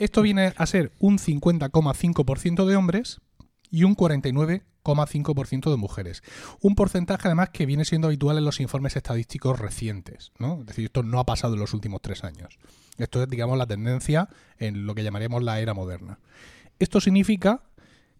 Esto 0.00 0.22
viene 0.22 0.54
a 0.56 0.64
ser 0.64 0.92
un 0.98 1.18
50,5% 1.18 2.64
de 2.64 2.74
hombres 2.74 3.20
y 3.70 3.84
un 3.84 3.94
49,5% 3.94 5.70
de 5.70 5.76
mujeres. 5.76 6.22
Un 6.62 6.74
porcentaje 6.74 7.28
además 7.28 7.50
que 7.50 7.66
viene 7.66 7.84
siendo 7.84 8.08
habitual 8.08 8.38
en 8.38 8.46
los 8.46 8.60
informes 8.60 8.96
estadísticos 8.96 9.58
recientes. 9.58 10.32
¿no? 10.38 10.60
Es 10.60 10.66
decir, 10.68 10.86
esto 10.86 11.02
no 11.02 11.20
ha 11.20 11.26
pasado 11.26 11.52
en 11.52 11.60
los 11.60 11.74
últimos 11.74 12.00
tres 12.00 12.24
años. 12.24 12.58
Esto 12.96 13.22
es, 13.22 13.28
digamos, 13.28 13.58
la 13.58 13.66
tendencia 13.66 14.30
en 14.56 14.86
lo 14.86 14.94
que 14.94 15.04
llamaríamos 15.04 15.42
la 15.42 15.60
era 15.60 15.74
moderna. 15.74 16.18
Esto 16.78 17.02
significa 17.02 17.64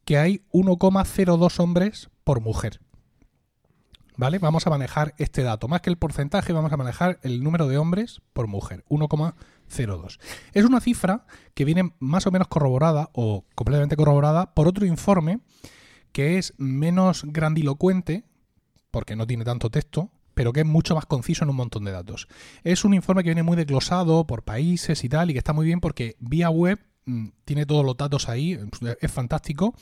que 0.05 0.19
hay 0.19 0.43
1,02 0.53 1.61
hombres 1.61 2.11
por 2.25 2.43
mujer. 2.43 2.81
¿Vale? 4.19 4.39
Vamos 4.39 4.67
a 4.67 4.71
manejar 4.71 5.15
este 5.17 5.43
dato. 5.43 5.67
Más 5.67 5.81
que 5.81 5.89
el 5.89 5.97
porcentaje, 5.97 6.53
vamos 6.53 6.75
a 6.75 6.77
manejar 6.77 7.19
el 7.23 7.43
número 7.43 7.69
de 7.69 7.79
hombres 7.79 8.21
por 8.35 8.49
mujer. 8.49 8.85
1,02. 9.71 10.19
Es 10.53 10.65
una 10.65 10.81
cifra 10.81 11.27
que 11.55 11.65
viene 11.65 11.95
más 11.99 12.27
o 12.27 12.31
menos 12.31 12.49
corroborada 12.49 13.11
o 13.13 13.45
completamente 13.55 13.97
corroborada 13.97 14.55
por 14.55 14.69
otro 14.69 14.87
informe 14.87 15.41
que 16.13 16.39
es 16.39 16.55
menos 16.59 17.25
grandilocuente, 17.27 18.25
porque 18.91 19.17
no 19.17 19.27
tiene 19.27 19.45
tanto 19.45 19.71
texto, 19.71 20.11
pero 20.35 20.53
que 20.53 20.61
es 20.61 20.67
mucho 20.67 20.95
más 20.95 21.07
conciso 21.07 21.45
en 21.45 21.51
un 21.51 21.57
montón 21.57 21.85
de 21.85 21.93
datos. 21.93 22.27
Es 22.65 22.85
un 22.85 22.95
informe 22.95 23.23
que 23.23 23.31
viene 23.31 23.43
muy 23.43 23.57
desglosado 23.57 24.27
por 24.27 24.43
países 24.43 25.05
y 25.05 25.09
tal, 25.09 25.31
y 25.31 25.35
que 25.35 25.39
está 25.39 25.53
muy 25.53 25.67
bien 25.67 25.81
porque 25.81 26.17
vía 26.19 26.51
web 26.51 26.81
mm, 27.05 27.29
tiene 27.45 27.67
todos 27.67 27.85
los 27.85 27.97
datos 27.97 28.29
ahí, 28.29 28.59
es 29.01 29.13
fantástico. 29.13 29.75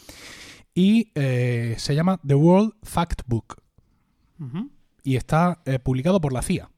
Y 0.75 1.11
eh, 1.15 1.75
se 1.79 1.95
llama 1.95 2.21
The 2.27 2.35
World 2.35 2.75
Fact 2.83 3.23
Book 3.27 3.57
y 5.03 5.17
está 5.17 5.61
eh, 5.65 5.79
publicado 5.79 6.21
por 6.21 6.33
la 6.33 6.43
CIA. 6.43 6.71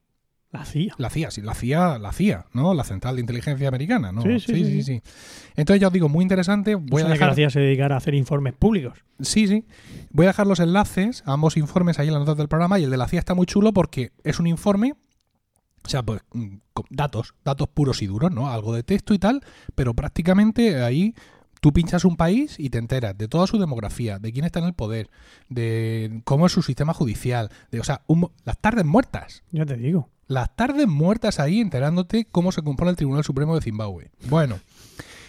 La 0.52 0.64
CIA. 0.64 0.94
La 0.98 1.10
CIA, 1.10 1.30
sí, 1.30 1.42
la 1.42 1.54
CIA, 1.54 1.98
la 1.98 2.12
CIA, 2.12 2.46
¿no? 2.52 2.74
La 2.74 2.82
Central 2.82 3.14
de 3.14 3.20
Inteligencia 3.20 3.68
Americana, 3.68 4.10
¿no? 4.10 4.22
Sí, 4.22 4.40
sí, 4.40 4.64
sí, 4.64 4.82
sí. 4.82 5.02
Entonces 5.54 5.80
ya 5.80 5.86
os 5.86 5.92
digo, 5.92 6.08
muy 6.08 6.22
interesante. 6.22 6.74
Voy 6.74 7.02
a 7.02 7.06
que 7.06 7.12
dejar, 7.12 7.28
la 7.28 7.34
CIA 7.36 7.50
se 7.50 7.60
dedicara 7.60 7.94
a 7.94 7.98
hacer 7.98 8.14
informes 8.14 8.54
públicos. 8.54 8.98
sí, 9.20 9.46
sí. 9.46 9.64
Voy 10.10 10.26
a 10.26 10.30
dejar 10.30 10.48
los 10.48 10.58
enlaces 10.58 11.22
a 11.24 11.34
ambos 11.34 11.56
informes 11.56 12.00
ahí 12.00 12.08
en 12.08 12.14
las 12.14 12.20
notas 12.20 12.36
del 12.36 12.48
programa 12.48 12.80
y 12.80 12.84
el 12.84 12.90
de 12.90 12.96
la 12.96 13.06
CIA 13.06 13.20
está 13.20 13.34
muy 13.34 13.46
chulo 13.46 13.72
porque 13.72 14.10
es 14.24 14.40
un 14.40 14.48
informe, 14.48 14.94
o 15.84 15.88
sea, 15.88 16.02
pues 16.02 16.20
mm, 16.32 16.56
datos, 16.90 17.34
datos 17.44 17.68
puros 17.68 18.02
y 18.02 18.06
duros, 18.06 18.32
¿no? 18.32 18.50
Algo 18.50 18.74
de 18.74 18.82
texto 18.82 19.14
y 19.14 19.20
tal, 19.20 19.42
pero 19.76 19.94
prácticamente 19.94 20.82
ahí 20.82 21.14
tú 21.60 21.72
pinchas 21.72 22.04
un 22.04 22.16
país 22.16 22.58
y 22.58 22.70
te 22.70 22.78
enteras 22.78 23.16
de 23.16 23.28
toda 23.28 23.46
su 23.46 23.58
demografía, 23.58 24.18
de 24.18 24.32
quién 24.32 24.44
está 24.44 24.58
en 24.58 24.64
el 24.64 24.74
poder, 24.74 25.10
de 25.48 26.22
cómo 26.24 26.46
es 26.46 26.52
su 26.52 26.62
sistema 26.62 26.92
judicial, 26.92 27.50
de, 27.70 27.78
o 27.78 27.84
sea, 27.84 28.02
un 28.08 28.32
las 28.44 28.58
tardes 28.58 28.84
muertas 28.84 29.44
Ya 29.52 29.64
te 29.64 29.76
digo. 29.76 30.08
Las 30.30 30.54
tardes 30.54 30.86
muertas 30.86 31.40
ahí 31.40 31.60
enterándote 31.60 32.26
cómo 32.30 32.52
se 32.52 32.62
compone 32.62 32.90
el 32.92 32.96
Tribunal 32.96 33.24
Supremo 33.24 33.56
de 33.56 33.62
Zimbabue. 33.62 34.10
Bueno, 34.28 34.60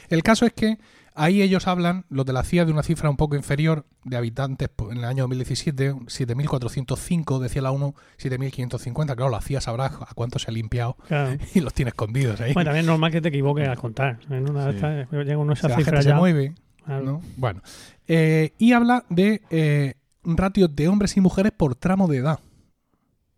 el 0.09 0.21
caso 0.21 0.45
es 0.45 0.53
que 0.53 0.77
ahí 1.15 1.41
ellos 1.41 1.67
hablan, 1.67 2.05
los 2.09 2.23
de 2.25 2.33
la 2.33 2.43
CIA, 2.43 2.65
de 2.65 2.71
una 2.71 2.83
cifra 2.83 3.09
un 3.09 3.17
poco 3.17 3.35
inferior 3.35 3.85
de 4.03 4.15
habitantes 4.17 4.69
en 4.91 4.97
el 4.99 5.05
año 5.05 5.23
2017, 5.23 5.93
7.405, 5.93 7.39
decía 7.39 7.61
la 7.61 7.71
1, 7.71 7.95
7.550. 8.21 9.15
Claro, 9.15 9.29
la 9.29 9.41
CIA 9.41 9.59
sabrá 9.61 9.85
a 9.87 10.13
cuánto 10.13 10.37
se 10.39 10.51
ha 10.51 10.53
limpiado 10.53 10.95
Claro. 11.07 11.37
y 11.55 11.59
los 11.61 11.73
tiene 11.73 11.89
escondidos 11.89 12.39
ahí. 12.41 12.53
Bueno, 12.53 12.67
también 12.69 12.85
es 12.85 12.89
normal 12.89 13.11
que 13.11 13.21
te 13.21 13.29
equivoques 13.29 13.67
al 13.67 13.77
contar. 13.77 14.19
En 14.29 14.49
una 14.49 14.67
de 14.67 14.71
Sí. 14.73 14.77
estas 14.77 15.25
llega 15.25 15.37
uno 15.37 15.51
a 15.51 15.53
O 15.53 15.55
sea, 15.55 15.67
esa 15.67 15.69
la 15.69 15.75
cifra 15.77 15.91
gente 15.97 16.03
se 16.03 16.09
ya. 16.09 16.15
mueve. 16.15 16.53
Claro. 16.85 17.03
¿no? 17.05 17.21
Bueno, 17.37 17.61
eh, 18.07 18.53
y 18.57 18.73
habla 18.73 19.05
de 19.09 19.41
eh, 19.49 19.95
ratios 20.23 20.75
de 20.75 20.87
hombres 20.87 21.15
y 21.17 21.21
mujeres 21.21 21.51
por 21.51 21.75
tramo 21.75 22.07
de 22.07 22.17
edad. 22.17 22.39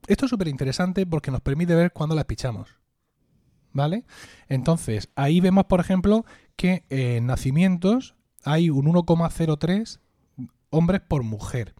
Esto 0.07 0.25
es 0.25 0.29
súper 0.29 0.47
interesante 0.47 1.05
porque 1.05 1.31
nos 1.31 1.41
permite 1.41 1.75
ver 1.75 1.91
cuándo 1.91 2.15
las 2.15 2.25
pichamos. 2.25 2.69
¿Vale? 3.71 4.05
Entonces, 4.49 5.09
ahí 5.15 5.39
vemos, 5.39 5.65
por 5.65 5.79
ejemplo, 5.79 6.25
que 6.55 6.85
en 6.89 7.25
nacimientos 7.25 8.15
hay 8.43 8.69
un 8.69 8.85
1,03 8.85 9.99
hombres 10.69 11.01
por 11.01 11.23
mujer. 11.23 11.73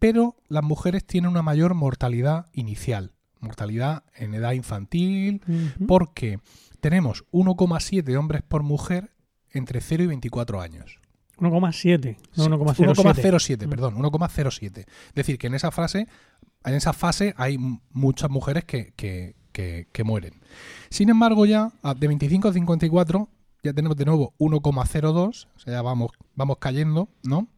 Pero 0.00 0.36
las 0.48 0.64
mujeres 0.64 1.04
tienen 1.04 1.30
una 1.30 1.42
mayor 1.42 1.74
mortalidad 1.74 2.46
inicial. 2.52 3.12
Mortalidad 3.40 4.02
en 4.16 4.34
edad 4.34 4.52
infantil, 4.52 5.42
Ujú. 5.46 5.86
porque 5.86 6.40
tenemos 6.80 7.24
1,7 7.30 8.16
hombres 8.16 8.42
por 8.42 8.62
mujer 8.64 9.10
entre 9.50 9.80
0 9.80 10.02
y 10.04 10.06
24 10.08 10.60
años. 10.60 10.97
1,7. 11.38 12.16
No, 12.36 12.44
Sí, 12.44 12.50
1,07. 12.50 12.94
1,07, 12.94 13.66
Mm. 13.66 13.70
perdón, 13.70 13.94
1,07. 13.96 14.80
Es 15.08 15.14
decir, 15.14 15.38
que 15.38 15.46
en 15.46 15.54
esa 15.54 15.70
frase, 15.70 16.06
en 16.64 16.74
esa 16.74 16.92
fase 16.92 17.34
hay 17.36 17.58
muchas 17.92 18.30
mujeres 18.30 18.64
que, 18.64 18.92
que- 18.96 19.36
que- 19.52 19.88
que 19.92 20.04
mueren. 20.04 20.40
Sin 20.90 21.08
embargo, 21.08 21.46
ya 21.46 21.72
de 21.96 22.06
25 22.08 22.48
a 22.48 22.52
54 22.52 23.28
ya 23.62 23.72
tenemos 23.72 23.96
de 23.96 24.04
nuevo 24.04 24.34
1,02, 24.38 25.48
o 25.56 25.58
sea, 25.58 25.72
ya 25.74 25.82
vamos, 25.82 26.12
vamos 26.36 26.58
cayendo, 26.58 27.08
¿no? 27.24 27.48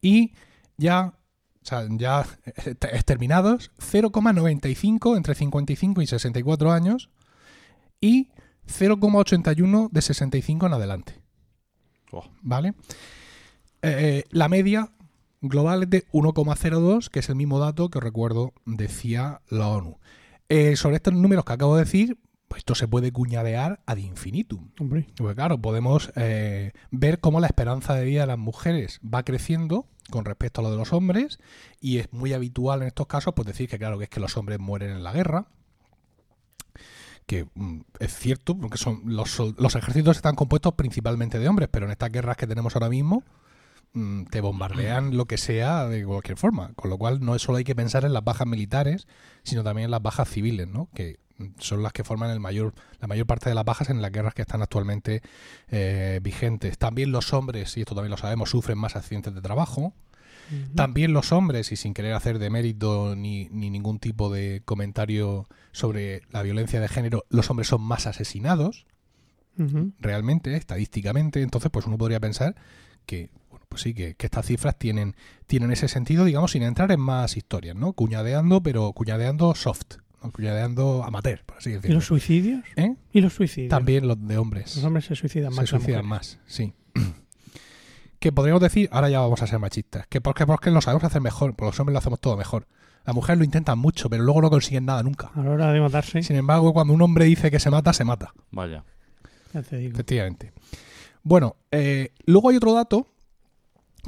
Y 0.00 0.32
ya, 0.76 1.14
o 1.62 1.64
sea, 1.66 1.86
ya 1.90 2.26
exterminados, 2.92 3.70
0,95 3.78 5.16
entre 5.16 5.34
55 5.34 6.02
y 6.02 6.06
64 6.06 6.72
años 6.72 7.10
y 8.00 8.30
0,81 8.66 9.88
de 9.92 10.02
65 10.02 10.66
en 10.66 10.72
adelante. 10.72 11.20
Oh. 12.12 12.24
¿Vale? 12.42 12.74
Eh, 13.86 14.24
la 14.30 14.48
media 14.48 14.90
global 15.42 15.82
es 15.82 15.90
de 15.90 16.06
1,02, 16.12 17.08
que 17.08 17.20
es 17.20 17.28
el 17.28 17.36
mismo 17.36 17.58
dato 17.58 17.90
que 17.90 17.98
os 17.98 18.04
recuerdo 18.04 18.52
decía 18.64 19.40
la 19.48 19.68
ONU. 19.68 19.98
Eh, 20.48 20.76
sobre 20.76 20.96
estos 20.96 21.14
números 21.14 21.44
que 21.44 21.52
acabo 21.52 21.76
de 21.76 21.84
decir, 21.84 22.18
pues 22.48 22.60
esto 22.60 22.74
se 22.74 22.88
puede 22.88 23.12
cuñadear 23.12 23.82
ad 23.86 23.96
infinitum. 23.98 24.70
Hombre, 24.80 25.06
Porque 25.16 25.34
claro, 25.34 25.58
podemos 25.58 26.12
eh, 26.16 26.72
ver 26.90 27.20
cómo 27.20 27.40
la 27.40 27.46
esperanza 27.46 27.94
de 27.94 28.04
vida 28.04 28.22
de 28.22 28.26
las 28.28 28.38
mujeres 28.38 29.00
va 29.02 29.22
creciendo 29.22 29.86
con 30.10 30.24
respecto 30.24 30.60
a 30.60 30.64
lo 30.64 30.70
de 30.70 30.76
los 30.76 30.92
hombres 30.92 31.38
y 31.80 31.98
es 31.98 32.12
muy 32.12 32.32
habitual 32.32 32.82
en 32.82 32.88
estos 32.88 33.06
casos 33.06 33.34
pues 33.34 33.46
decir 33.46 33.68
que 33.68 33.78
claro 33.78 33.98
que 33.98 34.04
es 34.04 34.10
que 34.10 34.20
los 34.20 34.36
hombres 34.36 34.58
mueren 34.58 34.90
en 34.90 35.02
la 35.02 35.12
guerra 35.12 35.46
que 37.24 37.46
mm, 37.54 37.80
es 38.00 38.14
cierto 38.14 38.54
porque 38.54 38.76
son 38.76 39.00
los, 39.06 39.38
los 39.56 39.74
ejércitos 39.76 40.16
están 40.16 40.34
compuestos 40.34 40.74
principalmente 40.74 41.38
de 41.38 41.48
hombres 41.48 41.70
pero 41.72 41.86
en 41.86 41.92
estas 41.92 42.12
guerras 42.12 42.36
que 42.36 42.46
tenemos 42.46 42.76
ahora 42.76 42.90
mismo 42.90 43.24
te 44.30 44.40
bombardean 44.40 45.16
lo 45.16 45.26
que 45.26 45.38
sea 45.38 45.86
de 45.86 46.04
cualquier 46.04 46.36
forma 46.36 46.72
con 46.74 46.90
lo 46.90 46.98
cual 46.98 47.20
no 47.24 47.38
solo 47.38 47.58
hay 47.58 47.64
que 47.64 47.76
pensar 47.76 48.04
en 48.04 48.12
las 48.12 48.24
bajas 48.24 48.46
militares 48.46 49.06
sino 49.44 49.62
también 49.62 49.84
en 49.84 49.90
las 49.92 50.02
bajas 50.02 50.28
civiles 50.28 50.66
¿no? 50.66 50.88
que 50.94 51.20
mm, 51.38 51.46
son 51.58 51.82
las 51.82 51.92
que 51.92 52.02
forman 52.02 52.30
el 52.30 52.40
mayor 52.40 52.74
la 53.04 53.06
mayor 53.06 53.26
parte 53.26 53.48
de 53.50 53.54
las 53.54 53.64
bajas 53.64 53.90
en 53.90 54.02
las 54.02 54.10
guerras 54.10 54.34
que 54.34 54.42
están 54.42 54.62
actualmente 54.62 55.22
eh, 55.68 56.20
vigentes. 56.22 56.78
También 56.78 57.12
los 57.12 57.34
hombres, 57.34 57.76
y 57.76 57.80
esto 57.80 57.94
también 57.94 58.10
lo 58.10 58.16
sabemos, 58.16 58.48
sufren 58.48 58.78
más 58.78 58.96
accidentes 58.96 59.34
de 59.34 59.42
trabajo. 59.42 59.92
También 60.74 61.14
los 61.14 61.32
hombres, 61.32 61.72
y 61.72 61.76
sin 61.76 61.94
querer 61.94 62.12
hacer 62.12 62.38
de 62.38 62.50
mérito 62.50 63.16
ni, 63.16 63.48
ni 63.50 63.70
ningún 63.70 63.98
tipo 63.98 64.30
de 64.30 64.60
comentario 64.66 65.46
sobre 65.72 66.20
la 66.30 66.42
violencia 66.42 66.80
de 66.80 66.88
género, 66.88 67.24
los 67.30 67.48
hombres 67.48 67.68
son 67.68 67.80
más 67.80 68.06
asesinados, 68.06 68.86
realmente, 69.98 70.54
estadísticamente. 70.54 71.40
Entonces, 71.40 71.70
pues 71.70 71.86
uno 71.86 71.96
podría 71.96 72.20
pensar 72.20 72.56
que, 73.06 73.30
pues 73.74 73.82
sí, 73.82 73.92
que, 73.92 74.14
que 74.14 74.26
estas 74.26 74.46
cifras 74.46 74.78
tienen, 74.78 75.16
tienen 75.48 75.72
ese 75.72 75.88
sentido, 75.88 76.24
digamos, 76.24 76.52
sin 76.52 76.62
entrar 76.62 76.92
en 76.92 77.00
más 77.00 77.36
historias, 77.36 77.74
¿no? 77.74 77.92
Cuñadeando, 77.92 78.62
pero 78.62 78.92
cuñadeando 78.92 79.52
soft, 79.56 79.96
¿no? 80.22 80.30
cuñadeando 80.30 81.02
amateur, 81.02 81.42
por 81.44 81.56
así 81.58 81.70
¿Y 81.70 81.72
decirlo. 81.72 81.96
los 81.96 82.06
suicidios? 82.06 82.62
¿Eh? 82.76 82.94
¿Y 83.12 83.20
los 83.20 83.32
suicidios? 83.32 83.70
También 83.70 84.06
los 84.06 84.24
de 84.28 84.38
hombres. 84.38 84.76
Los 84.76 84.84
hombres 84.84 85.06
se 85.06 85.16
suicidan 85.16 85.50
se 85.50 85.56
más. 85.56 85.72
las 85.72 85.82
suicidan 85.82 86.06
más, 86.06 86.38
sí. 86.46 86.72
que 88.20 88.30
podríamos 88.30 88.62
decir, 88.62 88.88
ahora 88.92 89.08
ya 89.10 89.18
vamos 89.18 89.42
a 89.42 89.46
ser 89.48 89.58
machistas, 89.58 90.06
que 90.06 90.20
porque, 90.20 90.46
porque 90.46 90.70
lo 90.70 90.80
sabemos 90.80 91.02
hacer 91.02 91.20
mejor, 91.20 91.56
porque 91.56 91.70
los 91.70 91.80
hombres 91.80 91.94
lo 91.94 91.98
hacemos 91.98 92.20
todo 92.20 92.36
mejor. 92.36 92.68
Las 93.04 93.14
mujeres 93.16 93.38
lo 93.38 93.44
intentan 93.44 93.78
mucho, 93.78 94.08
pero 94.08 94.22
luego 94.22 94.40
no 94.40 94.50
consiguen 94.50 94.86
nada 94.86 95.02
nunca. 95.02 95.30
A 95.34 95.42
la 95.42 95.50
hora 95.50 95.72
de 95.72 95.80
matarse, 95.80 96.22
Sin 96.22 96.36
embargo, 96.36 96.72
cuando 96.72 96.94
un 96.94 97.02
hombre 97.02 97.24
dice 97.26 97.50
que 97.50 97.58
se 97.58 97.70
mata, 97.70 97.92
se 97.92 98.04
mata. 98.04 98.32
Vaya. 98.52 98.84
ya 99.52 99.62
te 99.62 99.76
digo. 99.76 99.92
Efectivamente. 99.94 100.52
Bueno, 101.22 101.56
eh, 101.70 102.12
luego 102.26 102.50
hay 102.50 102.56
otro 102.56 102.74
dato 102.74 103.08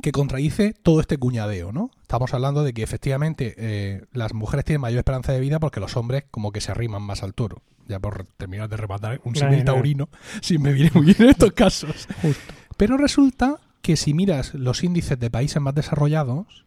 que 0.02 0.12
contradice 0.12 0.74
todo 0.82 1.00
este 1.00 1.18
cuñadeo, 1.18 1.72
¿no? 1.72 1.90
Estamos 2.02 2.32
hablando 2.34 2.62
de 2.64 2.72
que 2.72 2.82
efectivamente 2.82 3.54
eh, 3.56 4.04
las 4.12 4.34
mujeres 4.34 4.64
tienen 4.64 4.80
mayor 4.80 4.98
esperanza 4.98 5.32
de 5.32 5.40
vida 5.40 5.58
porque 5.58 5.80
los 5.80 5.96
hombres 5.96 6.24
como 6.30 6.52
que 6.52 6.60
se 6.60 6.70
arriman 6.70 7.02
más 7.02 7.22
al 7.22 7.34
toro. 7.34 7.62
Ya 7.88 8.00
por 8.00 8.26
terminar 8.36 8.68
de 8.68 8.76
rematar 8.76 9.20
un 9.24 9.36
símil 9.36 9.64
taurino, 9.64 10.08
si 10.42 10.58
me 10.58 10.72
viene 10.72 10.90
muy 10.94 11.06
bien 11.06 11.22
en 11.22 11.28
estos 11.30 11.52
casos. 11.52 12.08
Justo. 12.22 12.54
Pero 12.76 12.96
resulta 12.96 13.60
que 13.80 13.96
si 13.96 14.14
miras 14.14 14.54
los 14.54 14.82
índices 14.82 15.18
de 15.18 15.30
países 15.30 15.62
más 15.62 15.74
desarrollados, 15.74 16.66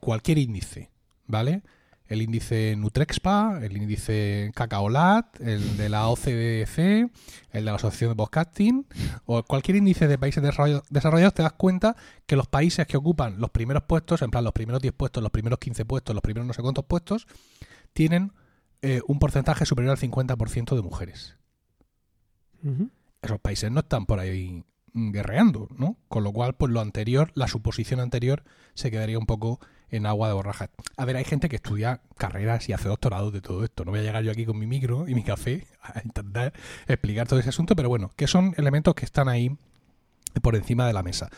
cualquier 0.00 0.38
índice, 0.38 0.90
¿vale? 1.26 1.62
El 2.08 2.22
índice 2.22 2.74
Nutrexpa, 2.76 3.60
el 3.62 3.76
índice 3.76 4.50
Cacaolat, 4.54 5.40
el 5.40 5.76
de 5.76 5.88
la 5.88 6.08
OCDC, 6.08 6.78
el 6.78 7.10
de 7.52 7.60
la 7.62 7.74
Asociación 7.74 8.10
de 8.10 8.16
Podcasting, 8.16 8.86
o 9.26 9.42
cualquier 9.42 9.76
índice 9.76 10.08
de 10.08 10.18
países 10.18 10.42
desarroll- 10.42 10.82
desarrollados, 10.90 11.34
te 11.34 11.42
das 11.42 11.52
cuenta 11.52 11.96
que 12.26 12.34
los 12.36 12.46
países 12.48 12.86
que 12.86 12.96
ocupan 12.96 13.38
los 13.38 13.50
primeros 13.50 13.82
puestos, 13.84 14.22
en 14.22 14.30
plan 14.30 14.42
los 14.44 14.52
primeros 14.54 14.80
10 14.80 14.94
puestos, 14.94 15.22
los 15.22 15.30
primeros 15.32 15.58
15 15.58 15.84
puestos, 15.84 16.14
los 16.14 16.22
primeros 16.22 16.46
no 16.46 16.52
sé 16.54 16.62
cuántos 16.62 16.84
puestos, 16.86 17.26
tienen 17.92 18.32
eh, 18.80 19.00
un 19.06 19.18
porcentaje 19.18 19.66
superior 19.66 19.90
al 19.92 19.98
50% 19.98 20.74
de 20.76 20.82
mujeres. 20.82 21.36
Esos 23.22 23.40
países 23.40 23.70
no 23.70 23.80
están 23.80 24.06
por 24.06 24.18
ahí 24.18 24.64
guerreando, 24.94 25.68
¿no? 25.76 25.96
Con 26.08 26.24
lo 26.24 26.32
cual, 26.32 26.54
pues 26.54 26.72
lo 26.72 26.80
anterior, 26.80 27.30
la 27.34 27.48
suposición 27.48 28.00
anterior, 28.00 28.44
se 28.74 28.90
quedaría 28.90 29.18
un 29.18 29.26
poco 29.26 29.60
en 29.90 30.06
agua 30.06 30.28
de 30.28 30.34
borrajas. 30.34 30.70
A 30.96 31.04
ver, 31.04 31.16
hay 31.16 31.24
gente 31.24 31.48
que 31.48 31.56
estudia 31.56 32.00
carreras 32.16 32.68
y 32.68 32.72
hace 32.72 32.88
doctorados 32.88 33.32
de 33.32 33.40
todo 33.40 33.64
esto. 33.64 33.84
No 33.84 33.90
voy 33.90 34.00
a 34.00 34.02
llegar 34.02 34.22
yo 34.22 34.30
aquí 34.30 34.44
con 34.44 34.58
mi 34.58 34.66
micro 34.66 35.08
y 35.08 35.14
mi 35.14 35.22
café 35.22 35.66
a 35.82 36.00
intentar 36.04 36.52
explicar 36.86 37.26
todo 37.26 37.40
ese 37.40 37.48
asunto, 37.48 37.76
pero 37.76 37.88
bueno, 37.88 38.10
que 38.16 38.26
son 38.26 38.54
elementos 38.56 38.94
que 38.94 39.04
están 39.04 39.28
ahí 39.28 39.56
por 40.42 40.56
encima 40.56 40.86
de 40.86 40.92
la 40.92 41.02
mesa. 41.02 41.28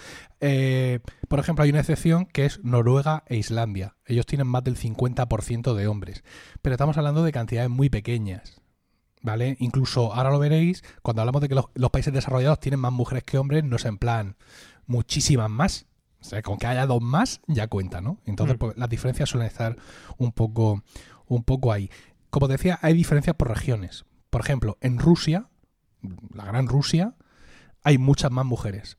Eh, 0.41 1.01
por 1.29 1.39
ejemplo, 1.39 1.65
hay 1.65 1.71
una 1.71 1.81
excepción 1.81 2.27
que 2.27 2.47
es 2.47 2.63
Noruega 2.65 3.25
e 3.27 3.37
Islandia. 3.37 3.97
Ellos 4.07 4.27
tienen 4.27 4.47
más 4.47 4.65
del 4.65 4.77
50% 4.77 5.75
de 5.75 5.87
hombres, 5.87 6.25
pero 6.63 6.75
estamos 6.75 6.97
hablando 6.97 7.23
de 7.23 7.33
cantidades 7.33 7.71
muy 7.71 7.89
pequeñas. 7.89 8.61
¿Vale? 9.23 9.57
Incluso 9.61 10.15
ahora 10.15 10.31
lo 10.31 10.39
veréis, 10.39 10.83
cuando 11.03 11.21
hablamos 11.21 11.43
de 11.43 11.49
que 11.51 11.55
los, 11.55 11.91
países 11.91 12.11
desarrollados 12.11 12.59
tienen 12.59 12.81
más 12.81 12.93
mujeres 12.93 13.23
que 13.23 13.37
hombres, 13.37 13.63
no 13.65 13.77
es 13.77 13.85
en 13.85 13.99
plan 13.99 14.37
muchísimas 14.87 15.51
más. 15.51 15.87
O 16.21 16.25
sea, 16.25 16.43
con 16.43 16.59
que 16.59 16.67
haya 16.67 16.87
dos 16.87 17.01
más, 17.03 17.41
ya 17.47 17.67
cuenta, 17.69 18.01
¿no? 18.01 18.19
Entonces, 18.27 18.57
Mm. 18.57 18.59
pues, 18.59 18.77
las 18.77 18.89
diferencias 18.89 19.29
suelen 19.29 19.49
estar 19.49 19.77
un 20.19 20.33
poco, 20.33 20.83
un 21.27 21.43
poco 21.45 21.73
ahí. 21.73 21.91
Como 22.31 22.47
decía, 22.49 22.79
hay 22.83 22.93
diferencias 22.95 23.35
por 23.37 23.49
regiones. 23.49 24.05
Por 24.29 24.43
ejemplo, 24.43 24.77
en 24.81 24.99
Rusia, 24.99 25.49
la 26.35 26.45
gran 26.45 26.69
Rusia, 26.69 27.15
hay 27.83 27.99
muchas 27.99 28.31
más 28.31 28.45
mujeres. 28.45 28.99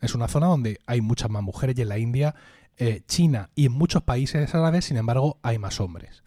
Es 0.00 0.14
una 0.14 0.28
zona 0.28 0.46
donde 0.46 0.78
hay 0.86 1.00
muchas 1.00 1.30
más 1.30 1.42
mujeres 1.42 1.76
y 1.78 1.82
en 1.82 1.88
la 1.88 1.98
India, 1.98 2.34
eh, 2.76 3.02
China 3.08 3.50
y 3.56 3.66
en 3.66 3.72
muchos 3.72 4.02
países 4.02 4.54
árabes, 4.54 4.84
sin 4.84 4.96
embargo, 4.96 5.38
hay 5.42 5.58
más 5.58 5.80
hombres. 5.80 6.22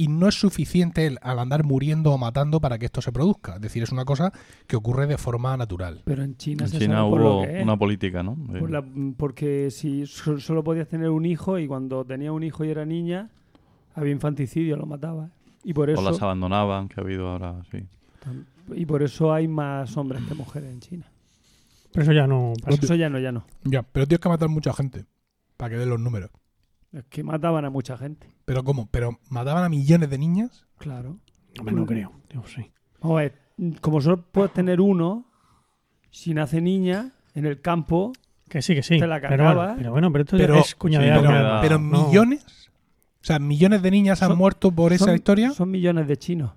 Y 0.00 0.06
no 0.06 0.28
es 0.28 0.36
suficiente 0.36 1.06
el, 1.06 1.18
al 1.22 1.40
andar 1.40 1.64
muriendo 1.64 2.12
o 2.12 2.18
matando 2.18 2.60
para 2.60 2.78
que 2.78 2.86
esto 2.86 3.02
se 3.02 3.10
produzca. 3.10 3.56
Es 3.56 3.60
decir, 3.60 3.82
es 3.82 3.90
una 3.90 4.04
cosa 4.04 4.32
que 4.68 4.76
ocurre 4.76 5.08
de 5.08 5.18
forma 5.18 5.56
natural. 5.56 6.02
Pero 6.04 6.22
en 6.22 6.36
China 6.36 6.64
En 6.66 6.70
se 6.70 6.78
China 6.78 6.94
sabe 6.98 7.10
por 7.10 7.20
lo 7.20 7.34
hubo 7.38 7.42
que 7.44 7.62
una 7.64 7.76
política, 7.76 8.22
¿no? 8.22 8.36
De- 8.36 8.60
Por 8.60 8.70
la- 8.70 8.84
porque 9.16 9.70
si 9.72 10.06
so- 10.06 10.38
solo 10.38 10.62
podías 10.62 10.86
tener 10.88 11.10
un 11.10 11.26
hijo 11.26 11.58
y 11.58 11.66
cuando 11.66 12.04
tenía 12.04 12.30
un 12.30 12.44
hijo 12.44 12.64
y 12.64 12.70
era 12.70 12.84
niña, 12.86 13.28
había 13.94 14.12
infanticidio, 14.12 14.76
lo 14.76 14.86
mataba. 14.86 15.30
Y 15.64 15.72
por 15.74 15.90
o 15.90 15.92
eso, 15.94 16.02
las 16.02 16.22
abandonaban, 16.22 16.88
que 16.88 17.00
ha 17.00 17.02
habido 17.02 17.28
ahora, 17.28 17.56
sí. 17.72 17.84
y 18.76 18.86
por 18.86 19.02
eso 19.02 19.32
hay 19.32 19.48
más 19.48 19.96
hombres 19.96 20.22
que 20.28 20.34
mujeres 20.34 20.72
en 20.72 20.78
China. 20.80 21.06
Pero 21.92 22.04
eso 22.04 22.12
ya 22.12 22.26
no. 22.28 22.52
Eso 22.68 22.94
ya 22.94 23.08
no, 23.10 23.18
ya 23.18 23.32
no. 23.32 23.44
Ya, 23.64 23.82
pero 23.82 24.06
tienes 24.06 24.20
que 24.20 24.28
matar 24.28 24.48
mucha 24.48 24.72
gente 24.72 25.06
para 25.56 25.70
que 25.70 25.78
den 25.78 25.90
los 25.90 25.98
números. 25.98 26.30
Es 26.92 27.02
que 27.06 27.24
mataban 27.24 27.64
a 27.64 27.70
mucha 27.70 27.96
gente. 27.98 28.28
¿Pero 28.48 28.64
cómo? 28.64 28.88
¿Pero 28.90 29.18
mataban 29.28 29.62
a 29.62 29.68
millones 29.68 30.10
de 30.10 30.18
niñas? 30.18 30.66
Claro. 30.78 31.18
Hombre, 31.58 31.74
no 31.74 31.86
creo. 31.86 32.12
Yo 32.32 32.42
sí. 32.46 32.70
Vamos 33.00 33.18
a 33.18 33.22
ver, 33.22 33.34
como 33.80 34.00
solo 34.00 34.22
puedes 34.22 34.52
tener 34.52 34.80
uno, 34.80 35.26
si 36.10 36.32
nace 36.34 36.60
niña, 36.60 37.12
en 37.34 37.46
el 37.46 37.60
campo, 37.60 38.12
Que 38.48 38.62
sí, 38.62 38.74
que 38.74 38.82
sí. 38.82 38.98
Te 38.98 39.06
la 39.06 39.20
pero, 39.20 39.28
bueno, 39.28 39.44
cargabas. 39.44 39.74
pero 39.76 39.90
bueno, 39.92 40.10
pero 40.10 40.24
esto 40.24 40.36
Pero- 40.38 40.56
es 40.56 40.74
cuña 40.74 41.00
sí, 41.00 41.04
de 41.06 41.12
pero-. 41.20 41.58
Pero 41.60 41.78
No. 41.78 42.06
millones. 42.08 42.70
O 43.20 43.24
sea, 43.28 43.38
millones 43.38 43.82
de 43.82 43.90
niñas 43.90 44.22
han 44.22 44.30
Son- 44.30 44.38
muerto 44.38 44.72
por 44.72 44.94
esa 44.94 45.04
son- 45.06 45.14
historia. 45.14 45.50
Son 45.50 45.70
millones 45.70 46.08
de 46.08 46.16
chinos. 46.16 46.52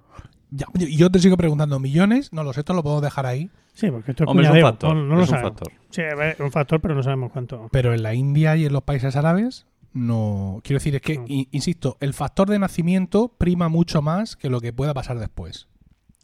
Ya, 0.52 0.68
y 0.76 0.96
yo 0.96 1.10
te 1.10 1.20
sigo 1.20 1.36
preguntando, 1.36 1.80
¿millones? 1.80 2.32
No 2.32 2.44
lo 2.46 2.54
sé, 2.54 2.62
esto 2.62 2.74
lo 2.74 2.84
puedo 2.84 3.02
dejar 3.02 3.26
ahí. 3.26 3.50
Sí, 3.74 3.90
porque 3.92 4.12
esto 4.12 4.24
es 4.24 4.30
Hombre, 4.30 4.46
es 4.48 4.54
un 4.54 4.62
factor. 4.62 4.96
No, 4.96 5.04
no 5.04 5.16
lo 5.16 5.24
es 5.24 5.30
un 5.30 5.36
sabemos. 5.36 5.52
factor. 5.60 5.74
Sí, 5.90 6.02
es 6.02 6.40
un 6.40 6.52
factor, 6.52 6.80
pero 6.82 6.96
no 6.96 7.04
sabemos 7.04 7.32
cuánto. 7.34 7.68
Pero 7.72 7.94
en 7.94 8.04
la 8.04 8.14
India 8.14 8.56
y 8.56 8.66
en 8.66 8.72
los 8.74 8.84
países 8.84 9.16
árabes, 9.18 9.66
no. 9.94 10.60
Quiero 10.64 10.78
decir, 10.80 10.96
es 10.96 11.02
que, 11.02 11.14
i- 11.28 11.48
insisto, 11.52 11.98
el 12.00 12.14
factor 12.14 12.50
de 12.50 12.60
nacimiento 12.60 13.30
prima 13.38 13.70
mucho 13.70 14.02
más 14.02 14.36
que 14.36 14.50
lo 14.50 14.60
que 14.62 14.74
pueda 14.74 14.94
pasar 14.94 15.20
después. 15.20 15.68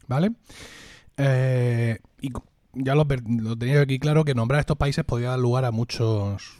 ¿Vale? 0.08 0.32
Eh, 1.18 2.00
y 2.22 2.30
ya 2.74 2.96
lo, 2.96 3.06
lo 3.06 3.58
tenía 3.58 3.82
aquí 3.82 4.00
claro 4.00 4.24
que 4.24 4.36
nombrar 4.36 4.60
estos 4.60 4.78
países 4.78 5.04
podría 5.04 5.30
dar 5.32 5.40
lugar 5.40 5.66
a 5.66 5.72
muchos. 5.72 6.60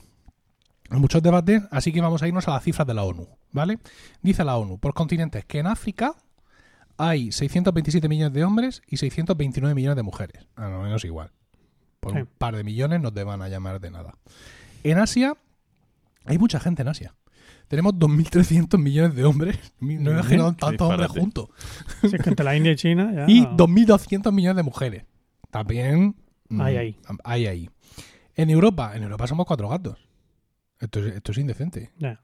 a 0.90 0.98
muchos 0.98 1.22
debates, 1.22 1.64
así 1.72 1.92
que 1.92 2.02
vamos 2.02 2.24
a 2.24 2.28
irnos 2.28 2.48
a 2.48 2.52
las 2.52 2.64
cifras 2.64 2.88
de 2.88 2.94
la 2.94 3.04
ONU, 3.04 3.28
¿vale? 3.52 3.80
Dice 4.22 4.44
la 4.44 4.58
ONU 4.58 4.80
por 4.80 4.94
continentes 4.94 5.46
que 5.46 5.60
en 5.60 5.68
África 5.68 6.16
hay 6.98 7.32
627 7.32 8.08
millones 8.10 8.34
de 8.34 8.44
hombres 8.44 8.82
y 8.88 8.98
629 8.98 9.76
millones 9.76 9.96
de 9.98 10.04
mujeres. 10.04 10.48
A 10.56 10.68
lo 10.70 10.82
menos 10.82 11.04
igual. 11.06 11.32
Por 12.00 12.14
Sí. 12.14 12.20
un 12.20 12.26
par 12.38 12.56
de 12.56 12.64
millones 12.64 13.02
no 13.02 13.12
te 13.14 13.24
van 13.24 13.42
a 13.42 13.50
llamar 13.50 13.80
de 13.80 13.92
nada. 13.92 14.16
En 14.84 14.98
Asia 14.98 15.36
hay 16.28 16.38
mucha 16.38 16.60
gente 16.60 16.82
en 16.82 16.88
Asia. 16.90 17.16
Tenemos 17.68 17.94
2.300 17.96 18.78
millones 18.78 19.16
de 19.16 19.26
hombres. 19.26 19.58
No 19.80 19.88
me 19.88 19.94
he 20.12 20.14
imaginado 20.14 20.52
Qué 20.54 20.58
tantos 20.60 20.90
hombres 20.90 21.10
juntos. 21.10 21.50
Si 22.02 22.16
es 22.16 22.22
que 22.22 22.30
entre 22.30 22.44
la 22.46 22.56
India 22.56 22.72
y 22.72 22.76
China 22.76 23.12
ya... 23.14 23.26
Y 23.28 23.42
2.200 23.46 24.32
millones 24.32 24.56
de 24.58 24.64
mujeres. 24.64 25.04
También. 25.52 26.16
mm, 26.50 26.62
Hay 26.62 26.78
ahí. 26.78 26.98
Hay 27.24 27.48
ahí. 27.48 27.70
En 28.36 28.50
Europa, 28.50 28.96
en 28.96 29.04
Europa 29.04 29.28
somos 29.28 29.46
cuatro 29.46 29.68
gatos. 29.70 29.98
Esto 30.80 31.00
es, 31.06 31.16
esto 31.16 31.32
es 31.32 31.38
indecente. 31.40 31.92
Ya. 31.98 32.22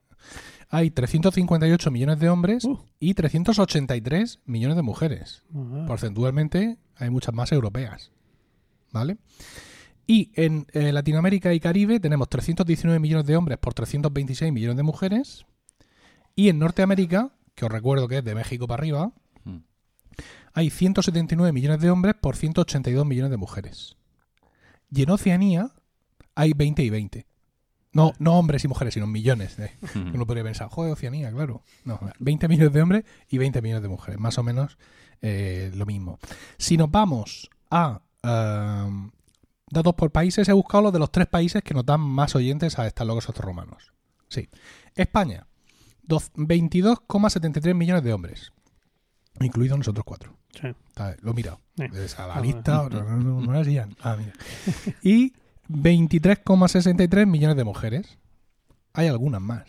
Hay 0.70 0.92
358 0.92 1.92
millones 1.92 2.20
de 2.20 2.30
hombres 2.30 2.64
Uh. 2.66 2.80
y 3.00 3.14
383 3.14 4.40
millones 4.46 4.76
de 4.78 4.82
mujeres. 4.84 5.44
Ah, 5.54 5.86
Porcentualmente 5.88 6.78
hay 6.96 7.10
muchas 7.10 7.34
más 7.34 7.52
europeas. 7.52 8.12
¿Vale? 8.92 9.18
Y 10.06 10.32
en 10.36 10.68
eh, 10.74 10.92
Latinoamérica 10.92 11.54
y 11.54 11.60
Caribe 11.60 12.00
tenemos 12.00 12.28
319 12.30 13.00
millones 13.00 13.26
de 13.26 13.38
hombres 13.38 13.58
por 13.58 13.74
326 13.74 14.52
millones 14.52 14.78
de 14.78 14.84
mujeres. 14.84 15.46
Y 16.36 16.50
en 16.50 16.60
Norteamérica, 16.60 17.32
que 17.56 17.66
os 17.66 17.72
recuerdo 17.72 18.08
que 18.08 18.18
es 18.18 18.24
de 18.26 18.36
México 18.36 18.68
para 18.68 18.82
arriba, 18.82 19.12
Mm. 19.46 19.58
hay 20.54 20.70
179 20.70 21.52
millones 21.52 21.80
de 21.82 21.90
hombres 21.90 22.16
por 22.16 22.36
182 22.36 23.06
millones 23.06 23.32
de 23.32 23.38
mujeres. 23.38 23.96
Y 24.92 25.04
en 25.04 25.10
Oceanía 25.10 25.72
hay 26.36 26.54
20 26.54 26.84
y 26.84 26.90
20. 26.90 27.26
No, 27.94 28.14
no 28.20 28.34
hombres 28.40 28.64
y 28.64 28.68
mujeres, 28.68 28.94
sino 28.96 29.06
millones. 29.08 29.56
De, 29.58 29.72
Mm. 29.96 30.16
uno 30.16 30.26
podría 30.26 30.44
pensar, 30.44 30.68
joder, 30.70 30.94
Oceanía, 30.94 31.32
claro. 31.32 31.64
No, 31.86 32.00
20 32.20 32.48
millones 32.48 32.74
de 32.74 32.82
hombres 32.82 33.04
y 33.30 33.38
20 33.38 33.62
millones 33.62 33.84
de 33.84 33.90
mujeres. 33.90 34.20
Más 34.20 34.38
o 34.38 34.44
menos 34.44 34.78
eh, 35.22 35.72
lo 35.76 35.86
mismo. 35.86 36.20
Si 36.58 36.76
nos 36.78 36.90
vamos 36.92 37.50
a 37.72 38.02
ehm, 38.24 39.12
datos 39.74 39.96
por 39.96 40.12
países, 40.12 40.48
he 40.48 40.54
buscado 40.54 40.84
los 40.84 40.94
de 40.94 41.00
los 41.00 41.12
tres 41.12 41.28
países 41.28 41.62
que 41.64 41.74
nos 41.74 41.86
dan 41.86 42.02
más 42.02 42.36
oyentes 42.36 42.80
a 42.80 42.88
estas 42.88 43.06
locos 43.08 43.28
romanos. 43.38 43.92
Sí. 44.30 44.48
España, 44.96 45.48
dos- 46.04 46.32
22,73 46.36 47.74
millones 47.76 48.04
de 48.04 48.14
hombres. 48.14 48.52
Incluidos 49.40 49.78
nosotros 49.80 50.06
cuatro. 50.06 50.38
sí. 50.60 50.68
Lo 51.22 51.32
he 51.32 51.34
mirado. 51.34 51.60
A 52.18 52.28
la 52.28 52.36
Ah, 52.36 52.40
lista. 52.42 52.88
No. 52.90 53.42
Ah, 54.02 54.16
mira. 54.16 54.34
Y 55.02 55.34
23,63 55.70 57.26
millones 57.26 57.58
de 57.58 57.64
mujeres. 57.64 58.18
Hay 58.94 59.08
algunas 59.08 59.42
más. 59.42 59.64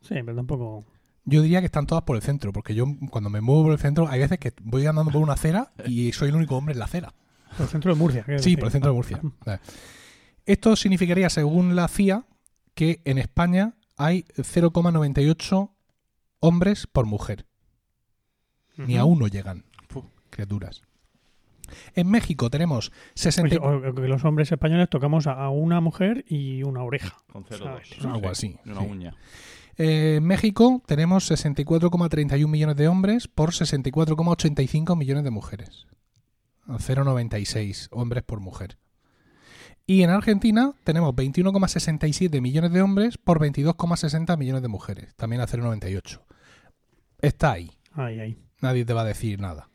Sí, 0.00 0.14
pero 0.24 0.34
tampoco... 0.36 0.84
Yo 1.24 1.42
diría 1.42 1.60
que 1.60 1.66
están 1.66 1.86
todas 1.86 2.04
por 2.04 2.16
el 2.16 2.22
centro, 2.22 2.52
porque 2.52 2.74
yo 2.74 2.86
cuando 3.10 3.30
me 3.30 3.40
muevo 3.40 3.64
por 3.64 3.72
el 3.72 3.78
centro 3.78 4.08
hay 4.08 4.20
veces 4.20 4.38
que 4.38 4.52
voy 4.62 4.86
andando 4.86 5.10
por 5.12 5.20
una 5.22 5.34
acera 5.34 5.72
y 5.86 6.12
soy 6.12 6.30
el 6.30 6.36
único 6.36 6.56
hombre 6.56 6.72
en 6.72 6.78
la 6.78 6.86
acera. 6.86 7.12
Por 7.56 7.62
el 7.62 7.68
centro 7.68 7.92
de 7.94 7.98
Murcia. 7.98 8.24
Sí, 8.26 8.32
decir. 8.32 8.58
por 8.58 8.66
el 8.66 8.72
centro 8.72 8.90
de 8.90 8.96
Murcia. 8.96 9.20
Vale. 9.44 9.60
Esto 10.46 10.74
significaría, 10.76 11.28
según 11.30 11.76
la 11.76 11.88
CIA, 11.88 12.24
que 12.74 13.02
en 13.04 13.18
España 13.18 13.74
hay 13.96 14.24
0,98 14.36 15.70
hombres 16.40 16.86
por 16.86 17.06
mujer. 17.06 17.46
Ni 18.76 18.96
a 18.96 19.04
uno 19.04 19.26
llegan, 19.26 19.64
criaturas. 20.30 20.82
En 21.94 22.08
México 22.08 22.50
tenemos 22.50 22.90
60... 23.14 23.58
Pues, 23.58 23.60
o- 23.60 23.88
o 23.90 23.94
que 23.94 24.08
los 24.08 24.24
hombres 24.24 24.50
españoles 24.50 24.88
tocamos 24.88 25.26
a, 25.26 25.48
una 25.50 25.80
mujer 25.80 26.24
y 26.28 26.62
una 26.62 26.82
oreja. 26.82 27.16
Con 27.30 27.46
¿Sabes? 27.46 27.90
0,2. 28.00 28.14
Algo 28.14 28.28
así, 28.28 28.56
Y 28.64 28.70
una 28.70 28.80
sí. 28.80 28.86
uña. 28.86 29.14
Eh, 29.76 30.16
en 30.16 30.24
México 30.24 30.82
tenemos 30.86 31.30
64,31 31.30 32.48
millones 32.48 32.76
de 32.76 32.88
hombres 32.88 33.28
por 33.28 33.50
64,85 33.52 34.96
millones 34.96 35.24
de 35.24 35.30
mujeres. 35.30 35.86
0,96 36.78 37.88
hombres 37.90 38.22
por 38.22 38.40
mujer. 38.40 38.78
Y 39.86 40.02
en 40.02 40.10
Argentina 40.10 40.72
tenemos 40.84 41.12
21,67 41.14 42.40
millones 42.40 42.72
de 42.72 42.80
hombres 42.82 43.18
por 43.18 43.40
22,60 43.40 44.36
millones 44.38 44.62
de 44.62 44.68
mujeres. 44.68 45.14
También 45.16 45.42
a 45.42 45.46
0,98. 45.46 46.20
Está 47.20 47.52
ahí. 47.52 47.70
Ahí, 47.92 48.20
ahí. 48.20 48.38
Nadie 48.60 48.84
te 48.84 48.92
va 48.92 49.02
a 49.02 49.04
decir 49.04 49.40
nada. 49.40 49.68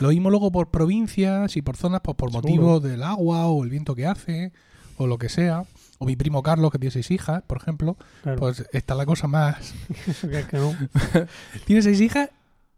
Lo 0.00 0.08
mismo 0.08 0.30
luego 0.30 0.50
por 0.50 0.70
provincias 0.70 1.56
y 1.56 1.62
por 1.62 1.76
zonas, 1.76 2.00
pues 2.02 2.16
por 2.16 2.30
Seguro. 2.30 2.48
motivo 2.48 2.80
del 2.80 3.02
agua 3.02 3.46
o 3.46 3.62
el 3.64 3.70
viento 3.70 3.94
que 3.94 4.06
hace 4.06 4.52
o 4.96 5.06
lo 5.06 5.18
que 5.18 5.28
sea. 5.28 5.64
O 5.98 6.06
mi 6.06 6.16
primo 6.16 6.42
Carlos, 6.42 6.70
que 6.70 6.78
tiene 6.78 6.92
seis 6.92 7.10
hijas, 7.10 7.42
por 7.42 7.58
ejemplo. 7.58 7.98
Claro. 8.22 8.38
Pues 8.38 8.64
está 8.72 8.94
la 8.94 9.04
cosa 9.04 9.26
más... 9.26 9.74
Tiene 11.66 11.82
seis 11.82 12.00
hijas 12.00 12.30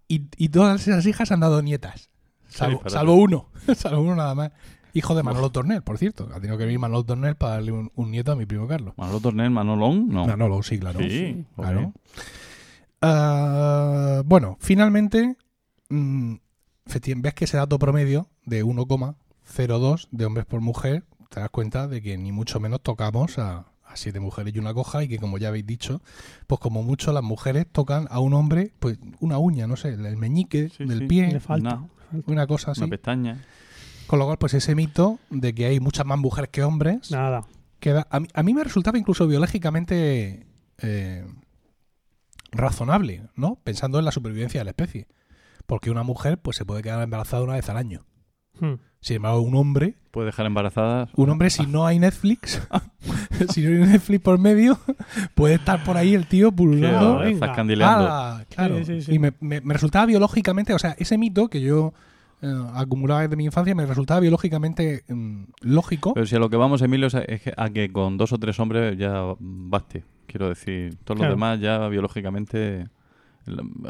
y, 0.08 0.26
y 0.36 0.48
todas 0.48 0.88
esas 0.88 1.06
hijas 1.06 1.30
han 1.30 1.40
dado 1.40 1.62
nietas. 1.62 2.10
Salvo, 2.52 3.14
uno. 3.14 3.48
salvo 3.76 4.02
uno 4.02 4.16
nada 4.16 4.34
más. 4.34 4.52
Hijo 4.94 5.14
de 5.14 5.22
Manolo 5.22 5.50
Tornel, 5.50 5.82
por 5.82 5.96
cierto. 5.98 6.28
Ha 6.34 6.40
tenido 6.40 6.58
que 6.58 6.64
venir 6.66 6.78
Manolo 6.78 7.02
Tornel 7.04 7.34
para 7.36 7.54
darle 7.54 7.72
un, 7.72 7.90
un 7.94 8.10
nieto 8.10 8.32
a 8.32 8.36
mi 8.36 8.44
primo 8.44 8.68
Carlos. 8.68 8.92
Manolo 8.98 9.20
Tornel, 9.20 9.50
Manolón, 9.50 10.08
no. 10.08 10.26
Manolo, 10.26 10.62
sí, 10.62 10.78
claro. 10.78 11.00
Sí, 11.00 11.46
Claro. 11.56 11.92
Ah, 13.00 14.22
bueno, 14.24 14.56
finalmente, 14.60 15.36
mm, 15.88 16.34
ves 17.16 17.34
que 17.34 17.44
ese 17.46 17.56
dato 17.56 17.78
promedio 17.78 18.28
de 18.44 18.64
1,02 18.64 20.08
de 20.10 20.24
hombres 20.26 20.46
por 20.46 20.60
mujer, 20.60 21.04
te 21.30 21.40
das 21.40 21.50
cuenta 21.50 21.88
de 21.88 22.00
que 22.02 22.16
ni 22.18 22.30
mucho 22.32 22.60
menos 22.60 22.80
tocamos 22.82 23.38
a, 23.38 23.66
a 23.84 23.96
siete 23.96 24.20
mujeres 24.20 24.54
y 24.54 24.58
una 24.58 24.72
coja 24.74 25.02
y 25.02 25.08
que 25.08 25.18
como 25.18 25.38
ya 25.38 25.48
habéis 25.48 25.66
dicho, 25.66 26.00
pues 26.46 26.60
como 26.60 26.82
mucho 26.82 27.12
las 27.12 27.22
mujeres 27.24 27.66
tocan 27.72 28.06
a 28.10 28.20
un 28.20 28.34
hombre, 28.34 28.72
pues 28.78 28.98
una 29.20 29.38
uña, 29.38 29.66
no 29.66 29.76
sé, 29.76 29.88
el 29.90 30.16
meñique 30.16 30.68
Sí, 30.68 30.84
del 30.84 31.00
sí. 31.00 31.06
pie, 31.06 31.32
Le 31.32 31.40
falta. 31.40 31.82
Una 32.26 32.46
cosa 32.46 32.72
así. 32.72 32.80
Una 32.80 32.90
pestaña. 32.90 33.44
Con 34.06 34.18
lo 34.18 34.26
cual, 34.26 34.38
pues 34.38 34.54
ese 34.54 34.74
mito 34.74 35.18
de 35.30 35.54
que 35.54 35.66
hay 35.66 35.80
muchas 35.80 36.04
más 36.06 36.18
mujeres 36.18 36.50
que 36.50 36.62
hombres, 36.62 37.10
Nada. 37.10 37.46
queda, 37.80 38.06
a, 38.10 38.20
mí, 38.20 38.28
a 38.34 38.42
mí 38.42 38.54
me 38.54 38.64
resultaba 38.64 38.98
incluso 38.98 39.26
biológicamente 39.26 40.46
eh, 40.78 41.24
razonable, 42.50 43.28
¿no? 43.34 43.58
Pensando 43.64 43.98
en 43.98 44.04
la 44.04 44.12
supervivencia 44.12 44.60
de 44.60 44.64
la 44.64 44.70
especie. 44.70 45.08
Porque 45.66 45.90
una 45.90 46.02
mujer 46.02 46.38
pues 46.38 46.56
se 46.56 46.64
puede 46.64 46.82
quedar 46.82 47.02
embarazada 47.02 47.42
una 47.42 47.54
vez 47.54 47.68
al 47.68 47.76
año. 47.76 48.04
Hmm. 48.60 48.74
Sin 49.02 49.16
embargo, 49.16 49.40
un 49.42 49.54
hombre, 49.56 49.94
Puede 50.12 50.26
dejar 50.26 50.46
embarazadas. 50.46 51.10
un 51.16 51.28
hombre 51.28 51.50
si 51.50 51.66
no 51.66 51.84
hay 51.86 51.98
Netflix, 51.98 52.62
si 53.50 53.62
no 53.62 53.68
hay 53.84 53.90
Netflix 53.90 54.20
por 54.22 54.38
medio, 54.38 54.78
puede 55.34 55.54
estar 55.54 55.82
por 55.84 55.96
ahí 55.98 56.14
el 56.14 56.26
tío 56.26 56.50
pululando. 56.52 57.20
Ah, 57.82 58.44
claro. 58.48 58.78
Sí, 58.78 58.84
sí, 58.84 59.02
sí. 59.02 59.14
Y 59.14 59.18
me, 59.18 59.32
me- 59.40 59.60
me 59.60 59.74
resultaba 59.74 60.06
biológicamente, 60.06 60.72
o 60.72 60.78
sea, 60.78 60.94
ese 60.98 61.18
mito 61.18 61.48
que 61.48 61.60
yo 61.60 61.92
eh, 62.42 62.52
acumulaba 62.74 63.22
desde 63.22 63.36
mi 63.36 63.44
infancia 63.44 63.74
me 63.74 63.86
resultaba 63.86 64.20
biológicamente 64.20 65.04
mm, 65.08 65.42
lógico. 65.62 66.14
Pero 66.14 66.26
si 66.26 66.36
a 66.36 66.38
lo 66.38 66.48
que 66.50 66.56
vamos, 66.56 66.82
Emilio, 66.82 67.06
es 67.08 67.14
a, 67.14 67.22
es 67.22 67.42
que- 67.42 67.54
a 67.56 67.70
que 67.70 67.90
con 67.92 68.16
dos 68.18 68.32
o 68.32 68.38
tres 68.38 68.58
hombres 68.60 68.96
ya 68.98 69.22
baste. 69.38 70.04
Quiero 70.26 70.48
decir, 70.48 70.96
todos 71.04 71.18
Claro. 71.18 71.32
los 71.32 71.38
demás 71.38 71.60
ya 71.60 71.88
biológicamente, 71.88 72.86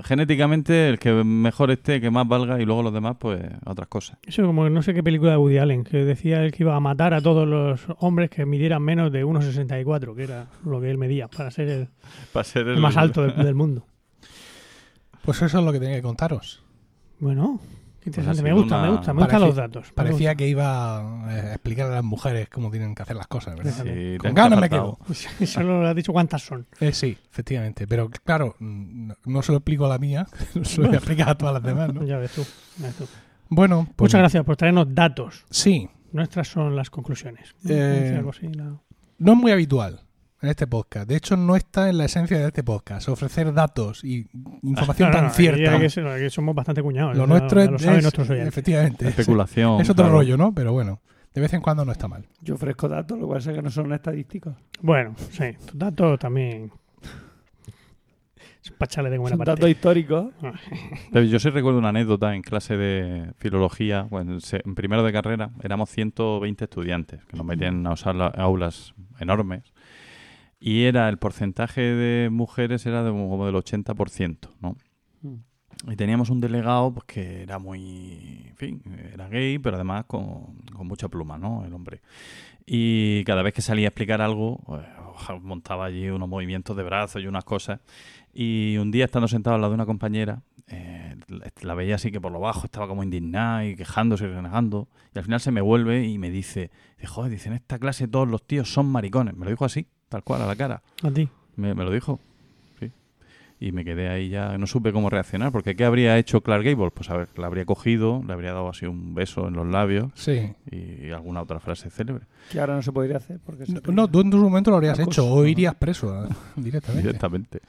genéticamente, 0.05 0.89
el 0.89 0.99
que 0.99 1.13
mejor 1.13 1.71
esté, 1.71 2.01
que 2.01 2.11
más 2.11 2.27
valga, 2.27 2.61
y 2.61 2.65
luego 2.65 2.83
los 2.83 2.93
demás, 2.93 3.17
pues 3.19 3.43
otras 3.65 3.89
cosas. 3.89 4.19
Eso 4.27 4.45
como 4.47 4.69
no 4.69 4.83
sé 4.83 4.95
qué 4.95 5.03
película 5.03 5.33
de 5.33 5.37
Woody 5.37 5.59
Allen, 5.59 5.85
que 5.85 6.05
decía 6.05 6.43
él 6.45 6.53
que 6.53 6.63
iba 6.63 6.75
a 6.75 6.81
matar 6.81 7.15
a 7.15 7.21
todos 7.21 7.47
los 7.47 7.87
hombres 7.99 8.31
que 8.31 8.47
midieran 8.47 8.83
menos 8.83 9.13
de 9.13 9.25
1,64, 9.25 10.15
que 10.15 10.23
era 10.23 10.47
lo 10.65 10.81
que 10.81 10.91
él 10.91 10.99
medía, 10.99 11.29
para 11.29 11.51
ser 11.51 11.69
el, 11.69 11.89
Para 12.33 12.45
ser 12.45 12.69
el 12.69 12.79
más 12.79 12.97
alto 12.97 13.23
del, 13.23 13.37
del 13.37 13.55
mundo. 13.55 13.87
Pues 15.25 15.41
eso 15.43 15.59
es 15.59 15.65
lo 15.65 15.73
que 15.73 15.81
tenía 15.81 15.97
que 15.97 16.03
contaros. 16.03 16.63
Bueno, 17.21 17.61
interesante. 18.07 18.41
ha 18.41 18.45
me 18.45 18.53
gusta, 18.53 18.79
una- 18.79 18.87
me 18.91 18.97
gusta, 18.97 19.13
me 19.15 19.21
Parecía- 19.21 19.39
gustan 19.39 19.49
los 19.49 19.57
datos. 19.57 19.93
Parecía 19.93 20.35
que 20.35 20.49
iba 20.49 21.27
eh, 21.31 21.41
a 21.51 21.53
explicar 21.55 21.87
a 21.91 21.95
las 21.97 22.05
mujeres 22.05 22.49
cómo 22.49 22.71
tienen 22.71 22.95
que 22.95 23.03
hacer 23.03 23.17
las 23.17 23.27
cosas, 23.27 23.57
¿verdad? 23.57 23.73
Sí. 23.83 24.19
Con 24.19 24.35
ganas 24.35 24.61
me 24.61 24.69
quedo. 24.69 24.99
gusta. 25.09 25.47
Solo 25.47 25.83
le 25.83 25.89
has 25.91 25.97
dicho 25.97 26.13
cuántas 26.13 26.43
son. 26.43 26.67
Eh, 26.81 26.93
sí, 26.93 27.17
efectivamente. 27.31 27.87
Pero 27.87 28.09
claro, 28.11 28.57
no, 28.61 29.15
no 29.25 29.43
se 29.43 29.53
lo 29.53 29.59
explico 29.59 29.87
a 29.87 29.89
la 29.89 29.99
mía, 29.99 30.27
se 30.63 30.81
lo 30.81 30.87
voy 30.89 30.95
a 30.95 30.99
explicar 30.99 31.29
a 31.31 31.35
todas 31.37 31.55
las 31.55 31.63
demás, 31.63 31.93
¿no? 31.95 32.05
Ya 32.05 32.19
ves 32.19 32.33
tú. 32.33 32.43
ya 32.79 32.87
ves 32.87 32.97
tú. 32.97 33.07
Bueno, 33.49 33.87
pues 33.97 34.09
Muchas 34.11 34.19
gracias 34.21 34.45
por 34.45 34.57
traernos 34.57 34.95
datos. 34.95 35.45
Sí, 35.51 35.89
Nuestras 36.13 36.49
son 36.49 36.77
las 36.77 36.91
conclusiones. 36.91 37.55
¿no? 37.63 37.71
Eh, 37.75 38.23
no 39.19 39.33
es 39.33 39.39
muy 39.39 39.53
habitual 39.53 40.01
en 40.43 40.49
este 40.49 40.67
podcast. 40.67 41.09
De 41.09 41.17
hecho, 41.17 41.37
no 41.37 41.55
está 41.57 41.89
en 41.89 41.99
la 41.99 42.05
esencia 42.07 42.39
de 42.39 42.47
este 42.49 42.63
podcast 42.65 43.09
ofrecer 43.09 43.53
datos 43.55 44.03
y 44.05 44.27
información 44.63 45.11
No, 45.11 45.13
no, 45.15 45.19
tan 45.21 45.25
no, 45.29 45.31
cierta. 45.31 45.77
aquí 46.17 46.31
somos 46.31 46.55
bastante 46.55 46.83
cuñados. 46.83 47.17
Lo 47.17 47.25
ya- 47.25 47.27
nuestro 47.29 47.65
lo 47.65 47.77
es- 47.77 48.03
nuestros 48.03 48.29
oyentes. 48.31 48.49
efectivamente, 48.49 49.05
es, 49.05 49.11
Especulación. 49.11 49.81
es 49.81 49.89
otro 49.91 50.05
claro. 50.05 50.19
rollo, 50.19 50.37
¿no? 50.37 50.53
Pero 50.55 50.73
bueno, 50.73 51.01
de 51.35 51.41
vez 51.41 51.53
en 51.55 51.61
cuando 51.61 51.85
no 51.85 51.93
está 51.93 52.09
mal. 52.09 52.27
Yo 52.41 52.55
ofrezco 52.55 52.89
datos, 52.89 53.19
lo 53.19 53.27
cual 53.27 53.39
es 53.41 53.47
que 53.49 53.63
no 53.63 53.71
son 53.71 53.93
estadísticos. 53.93 54.55
Bueno, 54.81 55.15
sí, 55.31 55.45
tus 55.67 55.79
datos 55.79 56.19
también. 56.19 56.71
Echarle 58.81 59.11
de 59.11 59.19
buena 59.19 59.31
Son 59.37 59.39
parte. 59.39 59.51
datos 59.53 59.71
históricos. 59.71 60.27
Pero 61.13 61.25
yo 61.25 61.39
sí 61.39 61.51
recuerdo 61.51 61.79
una 61.79 61.91
anécdota 61.91 62.35
en 62.35 62.43
clase 62.43 62.77
de 62.77 63.33
filología, 63.39 64.03
bueno, 64.11 64.39
en 64.53 64.75
primero 64.75 65.03
de 65.05 65.13
carrera, 65.13 65.51
éramos 65.63 65.89
120 65.91 66.65
estudiantes 66.65 67.25
que 67.27 67.37
nos 67.37 67.47
metían 67.47 67.77
unas 67.77 68.05
aula- 68.07 68.33
aulas 68.37 68.93
enormes 69.21 69.63
y 70.65 70.85
era 70.85 71.09
el 71.09 71.19
porcentaje 71.19 71.81
de 71.81 72.31
mujeres 72.31 72.87
era 72.87 73.03
de 73.03 73.11
como 73.11 73.45
del 73.47 73.57
80%, 73.57 74.49
¿no? 74.61 74.77
Y 75.91 75.97
teníamos 75.97 76.31
un 76.31 76.41
delegado 76.41 76.93
pues, 76.95 77.05
que 77.07 77.43
era 77.43 77.59
muy, 77.59 78.45
en 78.49 78.57
fin, 78.57 78.83
era 79.13 79.29
gay, 79.29 79.59
pero 79.59 79.75
además 79.77 80.05
con, 80.07 80.59
con 80.73 80.87
mucha 80.87 81.09
pluma, 81.09 81.39
¿no? 81.39 81.65
El 81.65 81.73
hombre. 81.75 82.01
Y 82.65 83.25
cada 83.25 83.43
vez 83.43 83.53
que 83.55 83.63
salía 83.63 83.89
a 83.89 83.91
explicar 83.91 84.21
algo, 84.23 84.61
pues, 84.65 84.87
montaba 85.43 85.87
allí 85.87 86.09
unos 86.09 86.29
movimientos 86.29 86.77
de 86.77 86.85
brazos 86.85 87.23
y 87.23 87.27
unas 87.27 87.43
cosas. 87.45 87.81
Y 88.33 88.77
un 88.77 88.93
día 88.93 89.05
estando 89.07 89.27
sentado 89.27 89.57
al 89.57 89.61
lado 89.63 89.73
de 89.73 89.77
una 89.77 89.87
compañera, 89.87 90.43
eh, 90.69 91.17
la- 91.63 91.75
veía 91.75 91.97
así 91.97 92.13
que 92.13 92.21
por 92.21 92.31
lo 92.31 92.39
bajo 92.39 92.65
estaba 92.67 92.87
como 92.87 93.03
indignada 93.03 93.65
y 93.67 93.75
quejándose 93.75 94.25
y 94.25 94.29
renegando. 94.29 94.89
Y 95.15 95.19
al 95.19 95.25
final 95.25 95.41
se 95.41 95.51
me 95.51 95.61
vuelve 95.61 96.07
y 96.07 96.17
me 96.19 96.31
dice, 96.31 96.71
dice, 96.97 97.07
joder, 97.09 97.33
dice, 97.33 97.49
en 97.49 97.55
esta 97.57 97.81
clase 97.81 98.07
todos 98.07 98.29
los 98.29 98.47
tíos 98.47 98.73
son 98.73 98.87
maricones. 98.87 99.35
Me 99.37 99.45
lo 99.47 99.51
dijo 99.51 99.65
así, 99.65 99.89
tal 100.13 100.23
cual, 100.23 100.43
a 100.43 100.47
la 100.47 100.55
cara. 100.55 100.83
A 101.03 101.11
ti. 101.11 101.29
Me, 101.57 101.75
me 101.75 101.83
lo 101.85 101.91
dijo, 101.91 102.21
sí. 102.79 102.91
Y 103.61 103.73
me 103.73 103.85
quedé 103.85 104.09
ahí 104.09 104.29
ya, 104.29 104.57
no 104.59 104.67
supe 104.67 104.93
cómo 104.93 105.09
reaccionar, 105.11 105.51
porque 105.53 105.75
¿qué 105.75 105.85
habría 105.85 106.19
hecho 106.19 106.41
Clark 106.43 106.63
Gable? 106.65 106.91
Pues 106.91 107.11
a 107.11 107.17
ver, 107.17 107.29
la 107.37 107.47
habría 107.47 107.65
cogido, 107.65 108.23
le 108.27 108.33
habría 108.33 108.53
dado 108.53 108.69
así 108.69 108.87
un 108.87 109.15
beso 109.15 109.49
en 109.49 109.55
los 109.55 109.67
labios 109.67 110.11
Sí. 110.15 110.53
y 110.71 111.11
alguna 111.11 111.43
otra 111.43 111.61
frase 111.61 111.91
célebre 111.91 112.27
Que 112.51 112.61
ahora 112.61 112.75
no 112.77 112.83
se 112.83 112.93
podría 112.93 113.17
hacer. 113.19 113.41
Porque 113.45 113.67
se 113.67 113.73
No, 113.73 113.81
no, 113.93 114.09
tú 114.09 114.21
en 114.21 114.31
su 114.33 114.39
momento 114.39 114.71
lo 114.71 114.77
habrías 114.77 114.99
hecho 114.99 115.27
o 115.27 115.45
irías 115.47 115.75
preso 115.75 116.25
eh, 116.25 116.29
directamente. 116.57 117.07
directamente. 117.07 117.61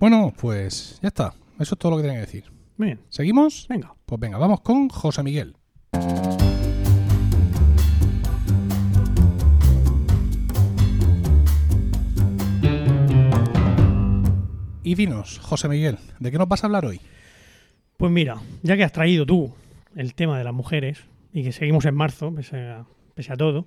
Bueno, 0.00 0.32
pues 0.38 0.98
ya 1.02 1.08
está. 1.08 1.34
Eso 1.58 1.74
es 1.74 1.78
todo 1.78 1.90
lo 1.92 1.96
que 1.98 2.02
tenía 2.02 2.18
que 2.20 2.26
decir. 2.26 2.44
Bien, 2.76 3.00
¿Seguimos? 3.08 3.66
venga. 3.68 3.94
Pues 4.04 4.20
venga, 4.20 4.36
vamos 4.38 4.60
con 4.60 4.88
José 4.90 5.22
Miguel. 5.22 5.56
Y 14.86 14.94
dinos, 14.94 15.40
José 15.40 15.68
Miguel, 15.68 15.98
¿de 16.20 16.30
qué 16.30 16.38
nos 16.38 16.46
vas 16.48 16.62
a 16.62 16.68
hablar 16.68 16.84
hoy? 16.86 17.00
Pues 17.96 18.12
mira, 18.12 18.36
ya 18.62 18.76
que 18.76 18.84
has 18.84 18.92
traído 18.92 19.26
tú 19.26 19.52
el 19.96 20.14
tema 20.14 20.38
de 20.38 20.44
las 20.44 20.54
mujeres 20.54 21.02
y 21.32 21.42
que 21.42 21.50
seguimos 21.50 21.84
en 21.86 21.96
marzo, 21.96 22.32
pese 22.32 22.56
a, 22.68 22.86
pese 23.16 23.32
a 23.32 23.36
todo. 23.36 23.66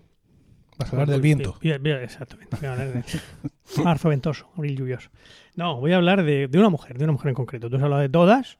Vas 0.78 0.88
a 0.88 0.92
hablar 0.94 1.10
del 1.10 1.20
viento. 1.22 1.58
Exactamente. 1.62 2.56
voy 2.56 2.68
a 2.68 2.72
hablar 2.72 2.94
de 2.94 3.04
marzo 3.84 4.08
ventoso, 4.08 4.48
abril 4.56 4.78
lluvioso. 4.78 5.10
No, 5.58 5.82
voy 5.82 5.92
a 5.92 5.98
hablar 5.98 6.24
de, 6.24 6.48
de 6.48 6.58
una 6.58 6.70
mujer, 6.70 6.98
de 6.98 7.04
una 7.04 7.12
mujer 7.12 7.28
en 7.30 7.36
concreto. 7.36 7.70
Tú 7.70 7.76
has 7.76 7.84
hablado 7.84 8.02
de 8.02 8.08
todas. 8.08 8.58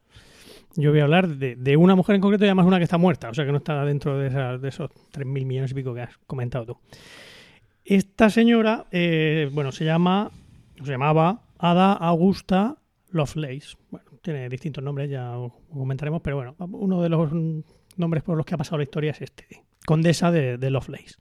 Yo 0.76 0.92
voy 0.92 1.00
a 1.00 1.04
hablar 1.04 1.30
de, 1.30 1.56
de 1.56 1.78
una 1.78 1.96
mujer 1.96 2.16
en 2.16 2.22
concreto 2.22 2.44
y 2.44 2.50
además 2.50 2.66
una 2.66 2.78
que 2.78 2.84
está 2.84 2.98
muerta, 2.98 3.30
o 3.30 3.34
sea 3.34 3.46
que 3.46 3.52
no 3.52 3.60
está 3.60 3.86
dentro 3.86 4.18
de, 4.20 4.28
esa- 4.28 4.58
de 4.58 4.68
esos 4.68 4.92
3.000 5.14 5.46
millones 5.46 5.72
y 5.72 5.76
pico 5.76 5.94
que 5.94 6.02
has 6.02 6.18
comentado 6.28 6.66
tú. 6.66 6.78
Esta 7.86 8.30
señora, 8.30 8.86
eh, 8.92 9.50
bueno, 9.54 9.72
se 9.72 9.86
llama, 9.86 10.30
se 10.84 10.92
llamaba 10.92 11.42
Ada 11.60 11.94
Augusta 11.94 12.78
Lovelace. 13.12 13.76
Bueno, 13.92 14.10
tiene 14.22 14.50
distintos 14.50 14.84
nombres, 14.84 15.10
ya 15.10 15.38
os 15.38 15.54
comentaremos, 15.72 16.22
pero 16.22 16.38
bueno, 16.38 16.56
uno 16.72 17.02
de 17.02 17.10
los 17.10 17.32
nombres 17.98 18.24
por 18.24 18.38
los 18.38 18.46
que 18.46 18.56
ha 18.56 18.58
pasado 18.58 18.78
la 18.78 18.84
historia 18.84 19.12
es 19.12 19.22
este, 19.22 19.64
condesa 19.86 20.32
de, 20.32 20.58
de 20.58 20.70
Lovelace. 20.72 21.16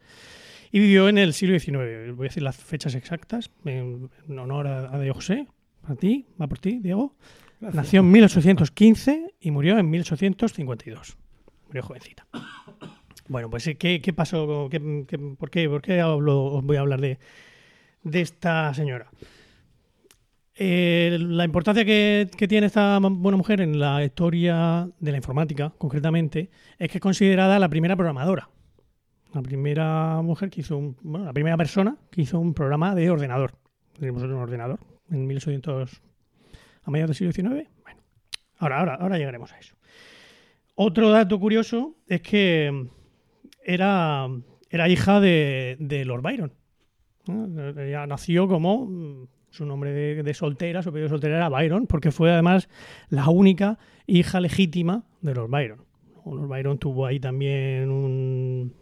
Y 0.70 0.80
vivió 0.80 1.08
en 1.08 1.16
el 1.18 1.32
siglo 1.32 1.58
XIX. 1.58 2.14
Voy 2.14 2.26
a 2.26 2.28
decir 2.28 2.42
las 2.42 2.56
fechas 2.56 2.94
exactas, 2.94 3.50
en, 3.64 4.10
en 4.28 4.38
honor 4.38 4.66
a, 4.66 4.94
a 4.94 4.98
Diego 5.00 5.14
José, 5.14 5.46
a 5.84 5.94
ti, 5.94 6.26
va 6.40 6.46
por 6.46 6.58
ti, 6.58 6.78
Diego. 6.80 7.14
Nació 7.60 8.00
en 8.00 8.10
1815 8.12 9.34
y 9.40 9.50
murió 9.50 9.78
en 9.78 9.88
1852. 9.90 11.16
Murió 11.66 11.82
jovencita. 11.82 12.26
Bueno, 13.28 13.50
pues 13.50 13.68
¿qué, 13.78 14.00
qué 14.00 14.12
pasó? 14.12 14.68
¿Qué, 14.70 15.04
qué- 15.08 15.18
por 15.18 15.50
qué, 15.50 15.68
por 15.68 15.82
qué 15.82 16.00
hablo- 16.00 16.44
os 16.44 16.64
voy 16.64 16.76
a 16.76 16.80
hablar 16.80 17.00
de, 17.00 17.18
de 18.04 18.20
esta 18.20 18.72
señora? 18.74 19.10
Eh, 20.60 21.16
la 21.20 21.44
importancia 21.44 21.84
que, 21.84 22.28
tiene 22.48 22.66
esta 22.66 22.98
buena 22.98 23.36
mujer 23.36 23.60
en 23.60 23.78
la 23.78 24.04
historia 24.04 24.90
de 24.98 25.10
la 25.12 25.16
informática, 25.16 25.72
concretamente, 25.78 26.50
es 26.80 26.90
que 26.90 26.98
es 26.98 27.00
considerada 27.00 27.60
la 27.60 27.68
primera 27.68 27.94
programadora. 27.94 28.50
La 29.32 29.42
primera 29.42 30.20
mujer 30.20 30.50
que 30.50 30.62
hizo 30.62 30.76
un, 30.76 30.96
bueno, 31.02 31.26
la 31.26 31.32
primera 31.32 31.56
persona 31.56 31.96
que 32.10 32.22
hizo 32.22 32.40
un 32.40 32.54
programa 32.54 32.96
de 32.96 33.08
ordenador. 33.08 33.52
Tenemos 34.00 34.24
un 34.24 34.32
ordenador 34.32 34.80
en 35.10 35.28
1800 35.28 36.02
a 36.82 36.90
mediados 36.90 37.16
del 37.16 37.32
siglo 37.32 37.50
XIX. 37.52 37.68
Bueno, 37.84 38.00
ahora, 38.58 38.80
ahora, 38.80 38.94
ahora 38.96 39.16
llegaremos 39.16 39.52
a 39.52 39.58
eso. 39.60 39.76
Otro 40.74 41.10
dato 41.10 41.38
curioso 41.38 41.94
es 42.08 42.20
que 42.20 42.88
era, 43.64 44.26
era 44.70 44.88
hija 44.88 45.20
de, 45.20 46.02
Lord 46.04 46.22
Byron. 46.22 46.52
Ella 47.76 48.08
nació 48.08 48.48
como 48.48 48.86
mm, 48.86 49.28
su 49.50 49.64
nombre 49.66 49.92
de, 49.92 50.22
de 50.22 50.34
soltera, 50.34 50.82
su 50.82 50.90
apellido 50.90 51.06
de 51.06 51.10
soltera 51.14 51.36
era 51.36 51.48
Byron, 51.48 51.86
porque 51.86 52.10
fue 52.10 52.30
además 52.32 52.68
la 53.08 53.28
única 53.28 53.78
hija 54.06 54.40
legítima 54.40 55.04
de 55.20 55.34
los 55.34 55.50
Byron. 55.50 55.80
Lord 56.26 56.48
Byron 56.48 56.78
tuvo 56.78 57.06
ahí 57.06 57.18
también 57.20 57.90
un 57.90 58.74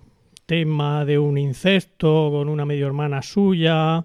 tema 0.47 1.05
de 1.05 1.19
un 1.19 1.39
incesto 1.39 2.29
con 2.33 2.49
una 2.49 2.65
medio 2.65 2.87
hermana 2.87 3.23
suya 3.23 4.05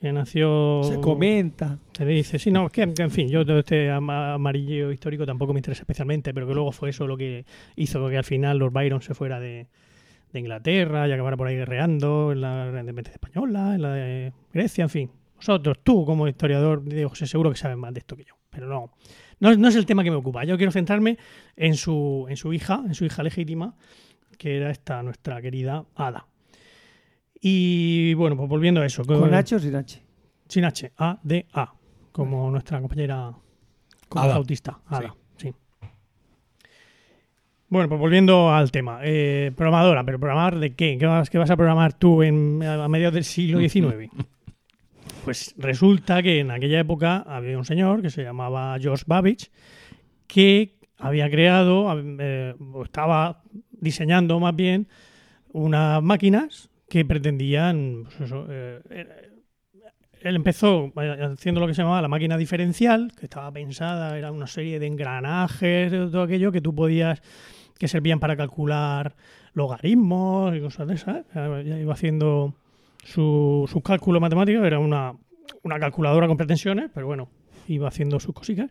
que 0.00 0.12
nació 0.12 0.82
Se 0.84 1.00
comenta. 1.00 1.78
se 1.92 2.04
dice, 2.06 2.38
sí, 2.38 2.50
no, 2.50 2.66
es 2.66 2.72
que, 2.72 2.82
en 2.82 3.10
fin, 3.10 3.28
yo 3.28 3.44
todo 3.44 3.58
este 3.58 3.90
ama- 3.90 4.34
amarillo 4.34 4.92
histórico 4.92 5.26
tampoco 5.26 5.52
me 5.52 5.58
interesa 5.58 5.82
especialmente, 5.82 6.32
pero 6.32 6.46
que 6.46 6.54
luego 6.54 6.70
fue 6.72 6.90
eso 6.90 7.06
lo 7.06 7.16
que 7.16 7.44
hizo 7.76 8.08
que 8.08 8.16
al 8.16 8.24
final 8.24 8.58
Lord 8.58 8.72
Byron 8.72 9.02
se 9.02 9.12
fuera 9.14 9.40
de, 9.40 9.66
de 10.32 10.38
Inglaterra 10.40 11.08
y 11.08 11.12
acabara 11.12 11.36
por 11.36 11.48
ahí 11.48 11.56
guerreando 11.56 12.30
en 12.32 12.40
la 12.42 12.68
independencia 12.68 13.14
española, 13.14 13.74
en 13.74 13.82
la 13.82 13.92
de 13.92 14.32
Grecia, 14.52 14.84
en 14.84 14.90
fin. 14.90 15.10
Vosotros, 15.38 15.78
tú 15.84 16.04
como 16.04 16.26
historiador, 16.26 16.84
Diego 16.84 17.10
José, 17.10 17.26
seguro 17.26 17.50
que 17.50 17.56
sabes 17.56 17.76
más 17.76 17.94
de 17.94 18.00
esto 18.00 18.16
que 18.16 18.24
yo, 18.24 18.34
pero 18.50 18.66
no, 18.66 18.92
no, 19.38 19.56
no 19.56 19.68
es 19.68 19.76
el 19.76 19.86
tema 19.86 20.02
que 20.02 20.10
me 20.10 20.16
ocupa. 20.16 20.44
Yo 20.44 20.56
quiero 20.56 20.72
centrarme 20.72 21.16
en 21.56 21.74
su, 21.76 22.26
en 22.28 22.36
su 22.36 22.52
hija, 22.52 22.82
en 22.84 22.94
su 22.94 23.04
hija 23.04 23.22
legítima, 23.22 23.76
que 24.36 24.56
era 24.56 24.70
esta 24.70 25.02
nuestra 25.02 25.40
querida 25.40 25.84
Ada. 25.94 26.26
Y 27.40 28.14
bueno, 28.14 28.36
pues 28.36 28.48
volviendo 28.48 28.80
a 28.80 28.86
eso. 28.86 29.04
¿Con 29.04 29.32
H 29.32 29.54
o 29.54 29.58
sin 29.60 29.76
H? 29.76 30.02
Sin 30.48 30.64
H, 30.64 30.92
A, 30.96 31.20
D, 31.22 31.46
A, 31.52 31.72
como 32.10 32.50
nuestra 32.50 32.80
compañera 32.80 33.32
como 34.08 34.24
Ada. 34.24 34.34
autista. 34.34 34.80
Ada, 34.86 35.14
sí. 35.36 35.52
Bueno, 37.68 37.88
pues 37.88 38.00
volviendo 38.00 38.50
al 38.50 38.72
tema. 38.72 39.00
Eh, 39.04 39.52
programadora, 39.54 40.02
pero 40.02 40.18
¿programar 40.18 40.58
de 40.58 40.74
qué? 40.74 40.98
¿Qué 40.98 41.06
vas, 41.06 41.30
qué 41.30 41.38
vas 41.38 41.50
a 41.50 41.56
programar 41.56 41.92
tú 41.92 42.24
en, 42.24 42.60
a 42.64 42.88
mediados 42.88 43.14
del 43.14 43.24
siglo 43.24 43.60
XIX? 43.60 44.10
Pues 45.28 45.54
resulta 45.58 46.22
que 46.22 46.40
en 46.40 46.50
aquella 46.50 46.80
época 46.80 47.18
había 47.18 47.58
un 47.58 47.66
señor 47.66 48.00
que 48.00 48.08
se 48.08 48.22
llamaba 48.22 48.78
George 48.80 49.04
Babbage 49.06 49.50
que 50.26 50.78
había 50.96 51.28
creado, 51.28 51.94
eh, 52.18 52.54
o 52.58 52.82
estaba 52.82 53.42
diseñando 53.70 54.40
más 54.40 54.56
bien, 54.56 54.88
unas 55.52 56.02
máquinas 56.02 56.70
que 56.88 57.04
pretendían, 57.04 58.06
pues 58.16 58.32
eh, 58.32 58.80
eh, 58.88 59.06
él 60.22 60.36
empezó 60.36 60.94
haciendo 60.96 61.60
lo 61.60 61.66
que 61.66 61.74
se 61.74 61.82
llamaba 61.82 62.00
la 62.00 62.08
máquina 62.08 62.38
diferencial, 62.38 63.12
que 63.14 63.26
estaba 63.26 63.52
pensada, 63.52 64.16
era 64.16 64.32
una 64.32 64.46
serie 64.46 64.78
de 64.78 64.86
engranajes, 64.86 65.90
todo 65.90 66.22
aquello 66.22 66.52
que 66.52 66.62
tú 66.62 66.74
podías, 66.74 67.20
que 67.78 67.86
servían 67.86 68.18
para 68.18 68.34
calcular 68.34 69.14
logaritmos 69.52 70.56
y 70.56 70.60
cosas 70.62 70.88
de 70.88 70.94
esas. 70.94 71.26
Ya 71.34 71.78
iba 71.78 71.92
haciendo 71.92 72.54
su- 73.04 73.68
sus 73.70 73.82
cálculos 73.82 74.20
matemáticos, 74.20 74.64
era 74.66 74.78
una, 74.78 75.14
una 75.62 75.78
calculadora 75.78 76.26
con 76.26 76.36
pretensiones, 76.36 76.90
pero 76.92 77.06
bueno, 77.06 77.28
iba 77.68 77.88
haciendo 77.88 78.20
sus 78.20 78.34
cositas. 78.34 78.70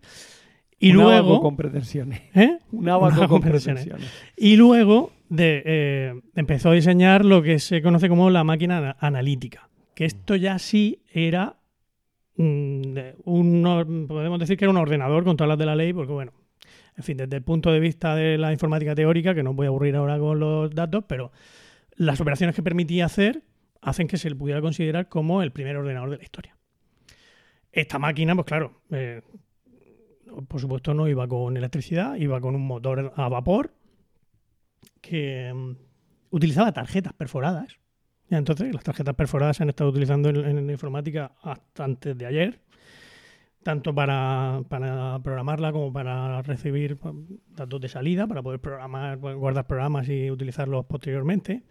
Y 0.80 0.92
Un 0.92 0.98
luego... 0.98 1.42
con 1.42 1.56
pretensiones. 1.58 2.22
¿eh? 2.36 2.60
Un 2.72 2.88
abaco 2.90 3.18
con 3.22 3.28
con 3.28 3.42
pretensiones. 3.42 3.86
pretensiones. 3.86 4.34
Y 4.38 4.56
luego 4.58 5.12
de, 5.30 5.64
eh, 5.66 6.22
empezó 6.36 6.70
a 6.70 6.74
diseñar 6.74 7.26
lo 7.26 7.42
que 7.42 7.58
se 7.60 7.82
conoce 7.82 8.08
como 8.10 8.30
la 8.30 8.44
máquina 8.44 8.78
ana- 8.78 8.98
analítica, 9.00 9.70
que 9.96 10.06
esto 10.06 10.36
ya 10.36 10.60
sí 10.60 11.02
era 11.12 11.56
mm, 12.36 12.98
un, 13.26 14.06
podemos 14.08 14.40
decir 14.40 14.56
que 14.58 14.66
era 14.66 14.72
un 14.72 14.78
ordenador 14.78 15.24
con 15.24 15.36
todas 15.36 15.50
las 15.50 15.58
de 15.58 15.66
la 15.66 15.76
ley, 15.76 15.94
porque 15.94 16.14
bueno, 16.14 16.34
en 16.96 17.04
fin, 17.04 17.18
desde 17.18 17.36
el 17.38 17.44
punto 17.44 17.72
de 17.72 17.80
vista 17.80 18.16
de 18.16 18.38
la 18.38 18.52
informática 18.52 18.94
teórica, 18.94 19.34
que 19.34 19.42
no 19.44 19.54
voy 19.54 19.66
a 19.66 19.70
aburrir 19.70 19.96
ahora 19.96 20.20
con 20.20 20.40
los 20.40 20.74
datos, 20.74 21.04
pero 21.08 21.32
las 21.96 22.22
operaciones 22.22 22.56
que 22.56 22.62
permitía 22.64 23.06
hacer 23.06 23.42
hacen 23.82 24.08
que 24.08 24.18
se 24.18 24.30
le 24.30 24.36
pudiera 24.36 24.62
considerar 24.62 25.10
como 25.10 25.42
el 25.42 25.52
primer 25.52 25.78
ordenador 25.78 26.10
de 26.10 26.18
la 26.18 26.24
historia. 26.24 26.58
Esta 27.72 28.00
máquina, 28.00 28.34
pues 28.36 28.46
claro, 28.46 28.82
eh, 28.92 29.22
por 30.48 30.62
supuesto 30.62 30.94
no 30.94 31.08
iba 31.08 31.28
con 31.28 31.58
electricidad, 31.58 32.16
iba 32.16 32.40
con 32.42 32.56
un 32.56 32.66
motor 32.66 33.14
a 33.16 33.30
vapor 33.30 33.74
que 35.02 35.54
mm, 35.54 35.72
utilizaba 36.32 36.72
tarjetas 36.72 37.14
perforadas. 37.14 37.80
Ya, 38.30 38.38
entonces, 38.38 38.74
las 38.74 38.84
tarjetas 38.84 39.16
perforadas 39.16 39.58
se 39.58 39.64
han 39.64 39.70
estado 39.70 39.90
utilizando 39.90 40.30
en, 40.30 40.46
en 40.46 40.70
informática 40.70 41.32
hasta 41.42 41.86
antes 41.86 42.18
de 42.18 42.26
ayer, 42.26 42.60
tanto 43.64 43.96
para, 43.96 44.62
para 44.68 45.20
programarla 45.24 45.72
como 45.72 45.94
para 45.94 46.42
recibir 46.42 46.98
pues, 46.98 47.16
datos 47.56 47.80
de 47.80 47.90
salida, 47.90 48.28
para 48.28 48.42
poder 48.42 48.60
programar, 48.60 49.18
guardar 49.18 49.66
programas 49.66 50.10
y 50.10 50.30
utilizarlos 50.30 50.86
posteriormente. 50.86 51.64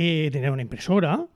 Eh, 0.00 0.30
tenía 0.30 0.52
una 0.52 0.62
impresora, 0.62 1.26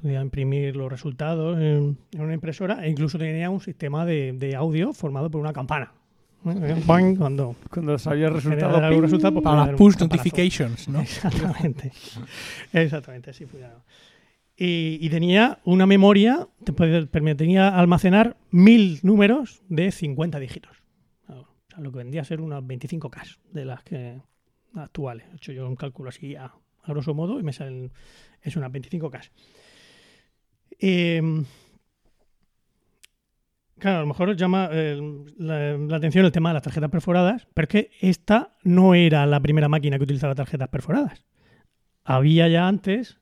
podía 0.00 0.20
imprimir 0.22 0.76
los 0.76 0.90
resultados 0.90 1.58
en, 1.60 1.98
una 2.16 2.34
impresora 2.34 2.86
e 2.86 2.88
incluso 2.88 3.18
tenía 3.18 3.50
un 3.50 3.60
sistema 3.60 4.06
de, 4.06 4.32
de 4.32 4.54
audio 4.54 4.92
formado 4.92 5.28
por 5.28 5.40
una 5.40 5.52
campana. 5.52 5.92
¿Eh? 6.44 6.82
Cuando 6.86 7.56
Cuando 7.68 7.98
salía 7.98 8.28
el 8.28 8.34
resultado. 8.34 8.76
algún 8.76 9.02
resultado, 9.02 9.32
pues 9.34 9.44
Para 9.44 9.66
las 9.66 9.76
push 9.76 9.96
notifications, 9.98 10.88
¿no? 10.88 11.00
Exactamente. 11.00 11.92
Exactamente, 12.72 13.30
así 13.30 13.44
funciona. 13.44 13.74
Y, 14.56 14.98
y 15.00 15.08
tenía 15.10 15.58
una 15.64 15.86
memoria, 15.86 16.46
te 16.64 16.72
permitía 16.72 17.76
almacenar 17.76 18.36
mil 18.50 19.00
números 19.02 19.62
de 19.68 19.90
50 19.90 20.38
dígitos. 20.38 20.76
O 21.26 21.46
sea, 21.68 21.80
lo 21.80 21.90
que 21.90 21.98
vendría 21.98 22.22
a 22.22 22.24
ser 22.24 22.40
unas 22.40 22.62
25K 22.62 23.38
de 23.50 23.64
las 23.64 23.82
que 23.82 24.20
actuales. 24.74 25.26
He 25.32 25.36
hecho 25.36 25.52
yo 25.52 25.66
un 25.66 25.76
cálculo 25.76 26.10
así 26.10 26.36
a, 26.36 26.52
a 26.82 26.92
grosso 26.92 27.14
modo 27.14 27.38
y 27.38 27.42
me 27.42 27.52
salen, 27.52 27.92
es 28.42 28.56
unas 28.56 28.70
25K. 28.72 29.30
Eh, 30.80 31.22
claro, 33.78 33.98
a 33.98 34.00
lo 34.00 34.06
mejor 34.06 34.28
os 34.30 34.36
llama 34.36 34.68
eh, 34.72 34.98
la, 35.38 35.76
la 35.76 35.96
atención 35.96 36.24
el 36.24 36.32
tema 36.32 36.50
de 36.50 36.54
las 36.54 36.62
tarjetas 36.62 36.90
perforadas, 36.90 37.46
pero 37.54 37.64
es 37.64 37.68
que 37.68 37.90
esta 38.00 38.56
no 38.64 38.94
era 38.94 39.26
la 39.26 39.40
primera 39.40 39.68
máquina 39.68 39.96
que 39.98 40.04
utilizaba 40.04 40.34
tarjetas 40.34 40.68
perforadas. 40.68 41.24
Había 42.04 42.48
ya 42.48 42.66
antes 42.66 43.18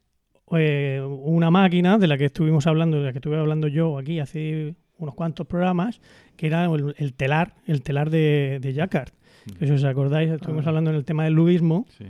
eh, 0.57 1.03
una 1.23 1.51
máquina 1.51 1.99
de 1.99 2.07
la 2.07 2.17
que 2.19 2.27
estuvimos 2.27 2.67
hablando, 2.67 2.99
de 2.99 3.05
la 3.05 3.13
que 3.13 3.19
estuve 3.19 3.39
hablando 3.39 3.69
yo 3.69 3.99
aquí 3.99 4.21
hace 4.21 4.75
unos 4.97 5.15
cuantos 5.15 5.47
programas, 5.47 6.01
que 6.37 6.47
era 6.47 6.65
el, 6.67 6.95
el 6.99 7.15
telar, 7.15 7.55
el 7.67 7.83
telar 7.83 8.11
de, 8.11 8.59
de 8.61 8.75
Jacquard. 8.75 9.11
Que 9.59 9.67
si 9.67 9.73
os 9.73 9.85
acordáis, 9.85 10.31
estuvimos 10.31 10.67
Ah. 10.67 10.69
hablando 10.71 10.91
en 10.91 10.97
el 10.97 11.05
tema 11.05 11.25
del 11.25 11.33
ludismo, 11.35 11.87
Sí. 11.97 12.05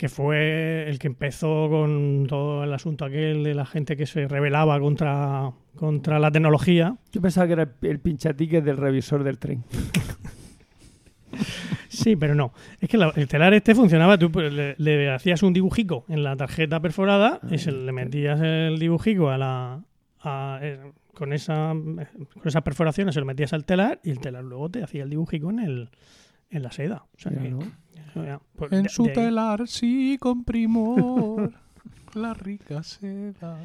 Que 0.00 0.08
fue 0.08 0.88
el 0.88 0.98
que 0.98 1.08
empezó 1.08 1.68
con 1.68 2.24
todo 2.26 2.64
el 2.64 2.72
asunto 2.72 3.04
aquel 3.04 3.44
de 3.44 3.52
la 3.54 3.66
gente 3.66 3.98
que 3.98 4.06
se 4.06 4.26
rebelaba 4.26 4.80
contra, 4.80 5.52
contra 5.76 6.18
la 6.18 6.30
tecnología. 6.32 6.96
Yo 7.12 7.20
pensaba 7.20 7.46
que 7.46 7.52
era 7.52 7.68
el, 7.82 8.00
pinchatiques 8.00 8.64
del 8.64 8.78
revisor 8.78 9.22
del 9.24 9.38
tren. 9.38 9.62
Sí, 11.88 12.16
pero 12.16 12.34
no. 12.34 12.52
Es 12.80 12.88
que 12.88 12.96
la- 12.96 13.12
el 13.14 13.28
telar 13.28 13.52
este 13.52 13.74
funcionaba, 13.74 14.16
tú 14.16 14.30
pues, 14.32 14.52
le, 14.52 14.74
le 14.78 15.10
hacías 15.10 15.42
un 15.42 15.52
dibujico 15.52 16.04
en 16.08 16.22
la 16.22 16.36
tarjeta 16.36 16.80
perforada 16.80 17.40
y 17.50 17.58
se 17.58 17.72
le 17.72 17.92
metías 17.92 18.40
el 18.40 18.78
dibujico 18.78 19.28
a 19.28 19.36
la... 19.38 19.84
a- 20.22 20.58
eh, 20.62 20.78
con, 21.12 21.32
esa, 21.32 21.72
con 21.74 22.46
esas 22.46 22.62
perforaciones 22.62 23.14
se 23.14 23.20
lo 23.20 23.26
metías 23.26 23.52
al 23.52 23.64
telar 23.64 24.00
y 24.02 24.10
el 24.10 24.20
telar 24.20 24.44
luego 24.44 24.70
te 24.70 24.82
hacía 24.82 25.02
el 25.02 25.10
dibujico 25.10 25.50
en, 25.50 25.58
el, 25.58 25.90
en 26.50 26.62
la 26.62 26.70
seda. 26.72 27.04
O 27.14 27.18
sea 27.18 27.32
que- 27.32 27.50
¿no? 27.50 27.58
Ya, 28.14 28.40
pues, 28.56 28.72
En 28.72 28.84
de- 28.84 28.88
su 28.88 29.04
de 29.04 29.10
telar 29.12 29.66
sí 29.68 30.16
con 30.20 30.44
primor 30.44 31.52
la 32.14 32.34
rica 32.34 32.82
seda. 32.82 33.58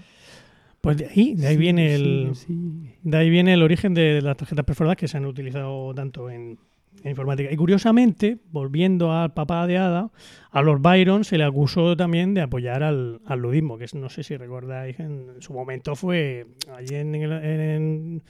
Pues 0.82 0.98
de 0.98 1.08
ahí, 1.08 1.34
de 1.36 1.48
ahí 1.48 1.56
Sí, 1.56 1.60
viene 1.60 1.96
el... 1.96 2.32
sí. 2.36 2.94
De 3.02 3.18
ahí 3.18 3.30
viene 3.30 3.54
el 3.54 3.64
origen 3.64 3.94
de 3.94 4.22
las 4.22 4.38
tarjetas 4.38 4.66
perforadas 4.66 4.98
que 4.98 5.08
se 5.08 5.18
han 5.18 5.26
utilizado 5.26 5.92
tanto 5.96 6.30
en, 6.30 6.60
en 7.04 7.10
informática. 7.10 7.52
Y 7.52 7.56
curiosamente, 7.56 8.38
volviendo 8.52 9.12
al 9.12 9.34
papá 9.34 9.66
de 9.66 9.80
Ada, 9.80 10.12
a 10.52 10.62
Lord 10.62 10.82
Byron 10.82 11.24
se 11.24 11.40
le 11.40 11.44
acusó 11.44 11.98
también 11.98 12.36
de 12.36 12.42
apoyar 12.42 12.84
al, 12.84 13.20
al 13.26 13.40
ludismo, 13.40 13.80
que 13.80 13.86
es, 13.86 13.96
no 13.96 14.10
sé 14.10 14.22
si 14.22 14.38
recordáis, 14.38 15.00
en 15.00 15.26
su 15.40 15.54
momento 15.54 15.96
fue 15.96 16.46
allí 16.78 16.94
en, 16.94 18.22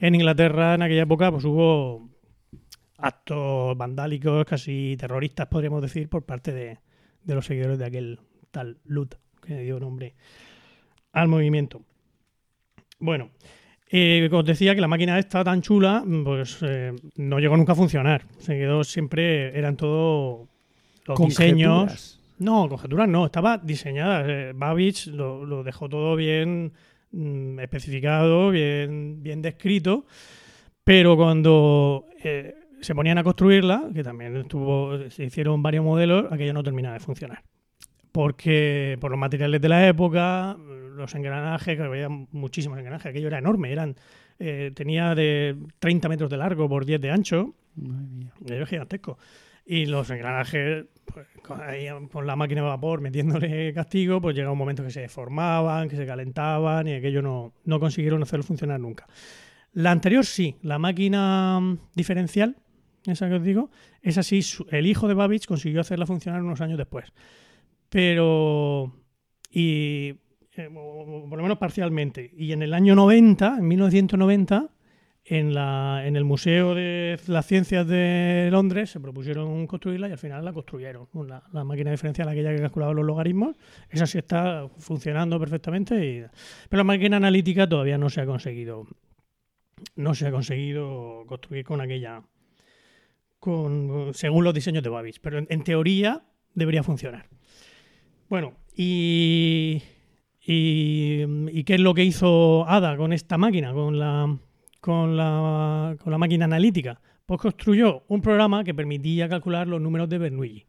en 0.00 0.14
Inglaterra, 0.14 0.74
en 0.76 0.82
aquella 0.82 1.02
época, 1.02 1.30
pues 1.30 1.44
hubo 1.44 2.07
actos 2.98 3.76
vandálicos, 3.76 4.44
casi 4.44 4.96
terroristas, 4.98 5.46
podríamos 5.46 5.82
decir, 5.82 6.08
por 6.08 6.24
parte 6.24 6.52
de, 6.52 6.78
de 7.24 7.34
los 7.34 7.46
seguidores 7.46 7.78
de 7.78 7.86
aquel 7.86 8.20
tal 8.50 8.78
Lud, 8.84 9.08
que 9.40 9.58
dio 9.60 9.78
nombre 9.80 10.14
al 11.12 11.28
movimiento. 11.28 11.82
Bueno, 12.98 13.30
eh, 13.90 14.28
os 14.30 14.44
decía 14.44 14.74
que 14.74 14.80
la 14.80 14.88
máquina 14.88 15.18
esta 15.18 15.42
tan 15.42 15.62
chula, 15.62 16.04
pues 16.24 16.58
eh, 16.62 16.92
no 17.16 17.38
llegó 17.38 17.56
nunca 17.56 17.72
a 17.72 17.76
funcionar. 17.76 18.24
Se 18.38 18.58
quedó 18.58 18.84
siempre, 18.84 19.56
eran 19.56 19.76
todo 19.76 20.48
los 21.06 21.18
diseños. 21.18 21.78
Conjeturas. 21.78 22.18
No, 22.38 22.68
conjeturas 22.68 23.08
no, 23.08 23.26
estaba 23.26 23.58
diseñada. 23.58 24.24
Eh, 24.26 24.54
lo, 25.12 25.44
lo 25.44 25.62
dejó 25.62 25.88
todo 25.88 26.16
bien 26.16 26.72
mm, 27.12 27.60
especificado, 27.60 28.50
bien, 28.50 29.22
bien 29.22 29.42
descrito, 29.42 30.06
pero 30.84 31.16
cuando 31.16 32.06
eh, 32.22 32.54
se 32.80 32.94
ponían 32.94 33.18
a 33.18 33.24
construirla, 33.24 33.88
que 33.94 34.02
también 34.02 34.36
estuvo, 34.36 35.10
se 35.10 35.24
hicieron 35.24 35.62
varios 35.62 35.84
modelos, 35.84 36.30
aquello 36.30 36.52
no 36.52 36.62
terminaba 36.62 36.94
de 36.94 37.00
funcionar. 37.00 37.42
Porque 38.12 38.96
por 39.00 39.10
los 39.10 39.20
materiales 39.20 39.60
de 39.60 39.68
la 39.68 39.86
época, 39.86 40.56
los 40.96 41.14
engranajes, 41.14 41.76
que 41.76 41.82
había 41.82 42.08
muchísimos 42.08 42.78
engranajes, 42.78 43.06
aquello 43.06 43.28
era 43.28 43.38
enorme, 43.38 43.72
eran 43.72 43.96
eh, 44.38 44.70
tenía 44.74 45.14
de 45.14 45.56
30 45.78 46.08
metros 46.08 46.30
de 46.30 46.36
largo 46.36 46.68
por 46.68 46.84
10 46.84 47.00
de 47.00 47.10
ancho, 47.10 47.54
era 48.46 48.66
gigantesco. 48.66 49.18
Y 49.66 49.86
los 49.86 50.08
engranajes, 50.10 50.86
pues, 51.04 51.26
con, 51.42 51.60
ahí, 51.60 51.88
con 52.10 52.26
la 52.26 52.36
máquina 52.36 52.62
de 52.62 52.68
vapor 52.68 53.00
metiéndole 53.00 53.72
castigo, 53.74 54.20
pues 54.20 54.34
llega 54.34 54.50
un 54.50 54.58
momento 54.58 54.82
que 54.82 54.90
se 54.90 55.00
deformaban, 55.00 55.88
que 55.88 55.96
se 55.96 56.06
calentaban 56.06 56.88
y 56.88 56.94
aquello 56.94 57.20
no, 57.20 57.52
no 57.64 57.80
consiguieron 57.80 58.22
hacerlo 58.22 58.44
funcionar 58.44 58.80
nunca. 58.80 59.06
La 59.72 59.90
anterior 59.90 60.24
sí, 60.24 60.56
la 60.62 60.78
máquina 60.78 61.60
diferencial, 61.94 62.56
esa 63.06 63.28
que 63.28 63.34
os 63.34 63.42
digo, 63.42 63.70
esa 64.02 64.22
sí, 64.22 64.40
el 64.70 64.86
hijo 64.86 65.08
de 65.08 65.14
Babbage 65.14 65.46
consiguió 65.46 65.80
hacerla 65.80 66.06
funcionar 66.06 66.42
unos 66.42 66.60
años 66.60 66.78
después. 66.78 67.12
Pero. 67.88 68.92
Y. 69.50 70.14
eh, 70.56 70.70
por 70.70 71.36
lo 71.36 71.42
menos 71.42 71.58
parcialmente. 71.58 72.30
Y 72.36 72.52
en 72.52 72.62
el 72.62 72.74
año 72.74 72.94
90, 72.94 73.58
en 73.58 73.68
1990, 73.68 74.70
en, 75.24 75.54
la, 75.54 76.02
en 76.06 76.16
el 76.16 76.24
Museo 76.24 76.74
de 76.74 77.18
las 77.26 77.46
Ciencias 77.46 77.86
de 77.86 78.48
Londres 78.50 78.90
se 78.90 79.00
propusieron 79.00 79.66
construirla 79.66 80.08
y 80.08 80.12
al 80.12 80.18
final 80.18 80.44
la 80.44 80.52
construyeron. 80.52 81.08
La, 81.26 81.42
la 81.52 81.64
máquina 81.64 81.90
diferencial, 81.90 82.28
aquella 82.28 82.54
que 82.54 82.60
calculaba 82.60 82.94
los 82.94 83.04
logaritmos, 83.04 83.56
esa 83.90 84.06
sí 84.06 84.18
está 84.18 84.68
funcionando 84.78 85.38
perfectamente. 85.38 86.30
pero 86.68 86.78
la 86.78 86.84
máquina 86.84 87.18
analítica 87.18 87.68
todavía 87.68 87.98
no 87.98 88.08
se 88.08 88.22
ha 88.22 88.26
conseguido. 88.26 88.86
No 89.96 90.14
se 90.14 90.26
ha 90.26 90.30
conseguido 90.30 91.24
construir 91.26 91.64
con 91.64 91.80
aquella. 91.80 92.22
Con, 93.38 94.12
según 94.14 94.44
los 94.44 94.54
diseños 94.54 94.82
de 94.82 94.90
Babbage. 94.90 95.20
Pero 95.20 95.38
en, 95.38 95.46
en 95.50 95.62
teoría 95.62 96.22
debería 96.54 96.82
funcionar. 96.82 97.28
Bueno, 98.28 98.54
y, 98.74 99.82
y, 100.44 101.24
y 101.50 101.64
qué 101.64 101.74
es 101.74 101.80
lo 101.80 101.94
que 101.94 102.04
hizo 102.04 102.68
Ada 102.68 102.96
con 102.96 103.12
esta 103.12 103.38
máquina, 103.38 103.72
con 103.72 103.98
la, 103.98 104.38
con 104.80 105.16
la, 105.16 105.96
con 106.02 106.10
la 106.10 106.18
máquina 106.18 106.44
analítica? 106.44 107.00
Pues 107.26 107.40
construyó 107.40 108.04
un 108.08 108.20
programa 108.20 108.64
que 108.64 108.74
permitía 108.74 109.28
calcular 109.28 109.66
los 109.66 109.80
números 109.80 110.08
de 110.08 110.18
Bernoulli. 110.18 110.66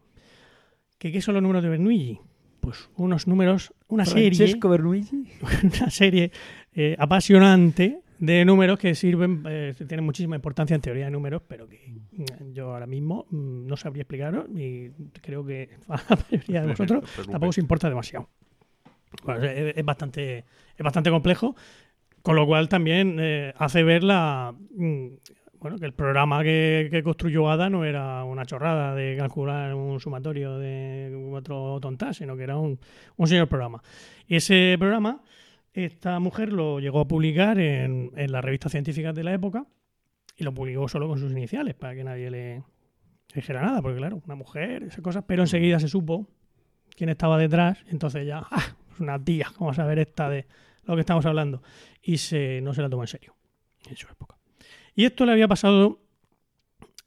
¿Qué, 0.97 1.11
qué 1.11 1.21
son 1.21 1.35
los 1.35 1.43
números 1.43 1.63
de 1.63 1.69
Bernoulli? 1.69 2.19
Pues 2.59 2.89
unos 2.97 3.27
números, 3.27 3.73
una 3.87 4.05
serie, 4.05 4.35
Francesco 4.35 4.69
Berluigi. 4.69 5.25
una 5.63 5.89
serie 5.89 6.31
eh, 6.73 6.95
apasionante 6.99 8.01
de 8.19 8.45
números 8.45 8.77
que 8.77 8.93
sirven, 8.95 9.43
eh, 9.47 9.73
tienen 9.87 10.05
muchísima 10.05 10.35
importancia 10.35 10.75
en 10.75 10.81
teoría 10.81 11.05
de 11.05 11.11
números, 11.11 11.41
pero 11.47 11.67
que 11.67 11.79
mm, 12.11 12.51
yo 12.53 12.73
ahora 12.73 12.85
mismo 12.85 13.25
mm, 13.29 13.65
no 13.65 13.77
sabría 13.77 14.03
explicaros 14.03 14.47
y 14.55 14.89
creo 15.21 15.45
que 15.45 15.69
a 15.87 15.97
la 16.09 16.17
mayoría 16.29 16.61
de 16.61 16.67
te 16.67 16.73
vosotros 16.73 17.03
preocupes. 17.03 17.27
tampoco 17.29 17.49
os 17.49 17.57
importa 17.57 17.89
demasiado. 17.89 18.29
Bueno, 19.23 19.43
es, 19.45 19.77
es 19.77 19.85
bastante, 19.85 20.39
es 20.77 20.83
bastante 20.83 21.09
complejo, 21.09 21.55
con 22.21 22.35
lo 22.35 22.45
cual 22.45 22.69
también 22.69 23.17
eh, 23.19 23.53
hace 23.57 23.83
ver 23.83 24.03
la, 24.03 24.53
mm, 24.75 25.07
bueno, 25.59 25.77
que 25.77 25.85
el 25.85 25.93
programa 25.93 26.43
que, 26.43 26.87
que 26.91 27.03
construyó 27.03 27.49
Ada 27.49 27.69
no 27.69 27.83
era 27.83 28.23
una 28.23 28.45
chorrada 28.45 28.95
de 28.95 29.15
calcular 29.17 29.73
un 29.75 29.99
sumatorio 29.99 30.57
de 30.57 31.25
cuatro 31.29 31.79
tontas, 31.81 32.17
sino 32.17 32.37
que 32.37 32.43
era 32.43 32.57
un, 32.57 32.79
un 33.17 33.27
señor 33.27 33.47
programa. 33.47 33.81
Y 34.27 34.37
ese 34.37 34.75
programa, 34.79 35.21
esta 35.73 36.19
mujer 36.19 36.51
lo 36.51 36.79
llegó 36.79 36.99
a 36.99 37.07
publicar 37.07 37.59
en, 37.59 38.11
las 38.15 38.43
revistas 38.43 38.71
científicas 38.71 39.13
de 39.13 39.23
la 39.23 39.33
época 39.33 39.65
y 40.35 40.43
lo 40.43 40.53
publicó 40.53 40.87
solo 40.87 41.07
con 41.07 41.19
sus 41.19 41.31
iniciales 41.31 41.75
para 41.75 41.95
que 41.95 42.03
nadie 42.03 42.31
le 42.31 42.63
dijera 43.33 43.61
nada, 43.61 43.81
porque 43.81 43.97
claro, 43.97 44.21
una 44.25 44.35
mujer, 44.35 44.83
esas 44.83 45.01
cosas, 45.01 45.23
pero 45.27 45.43
enseguida 45.43 45.79
se 45.79 45.87
supo 45.87 46.27
quién 46.95 47.09
estaba 47.09 47.37
detrás, 47.37 47.83
entonces 47.87 48.25
ya, 48.25 48.43
¡ah! 48.49 48.75
Es 48.93 48.99
una 48.99 49.23
tía, 49.23 49.47
vamos 49.59 49.79
a 49.79 49.85
ver 49.85 49.99
esta 49.99 50.29
de 50.29 50.47
lo 50.83 50.95
que 50.95 51.01
estamos 51.01 51.25
hablando. 51.25 51.61
Y 52.01 52.17
se, 52.17 52.59
no 52.61 52.73
se 52.73 52.81
la 52.81 52.89
tomó 52.89 53.03
en 53.03 53.07
serio 53.07 53.35
en 53.87 53.95
su 53.95 54.07
época. 54.07 54.37
Y 54.95 55.05
esto 55.05 55.25
le 55.25 55.31
había 55.31 55.47
pasado 55.47 56.01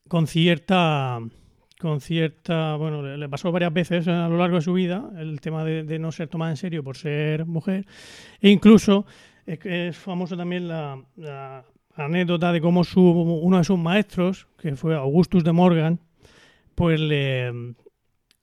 con 0.08 0.26
cierta 0.26 1.20
con 1.82 2.00
cierta, 2.00 2.76
bueno, 2.76 3.02
le, 3.02 3.28
pasó 3.28 3.50
varias 3.50 3.72
veces 3.72 4.06
a 4.06 4.28
lo 4.28 4.38
largo 4.38 4.56
de 4.56 4.62
su 4.62 4.72
vida 4.72 5.10
el 5.18 5.40
tema 5.40 5.64
de, 5.64 5.98
no 5.98 6.12
ser 6.12 6.28
tomada 6.28 6.52
en 6.52 6.56
serio 6.56 6.84
por 6.84 6.96
ser 6.96 7.44
mujer. 7.44 7.86
E 8.40 8.50
incluso 8.50 9.04
es, 9.44 9.58
es 9.66 9.98
famoso 9.98 10.36
también 10.36 10.68
la, 10.68 11.02
la 11.16 11.64
anécdota 11.96 12.52
de 12.52 12.60
cómo 12.60 12.84
su, 12.84 13.02
uno 13.02 13.58
de 13.58 13.64
sus 13.64 13.78
maestros, 13.78 14.46
que 14.58 14.76
fue 14.76 14.94
Augustus 14.94 15.42
de 15.42 15.52
Morgan, 15.52 15.98
pues 16.76 17.00
le, 17.00 17.52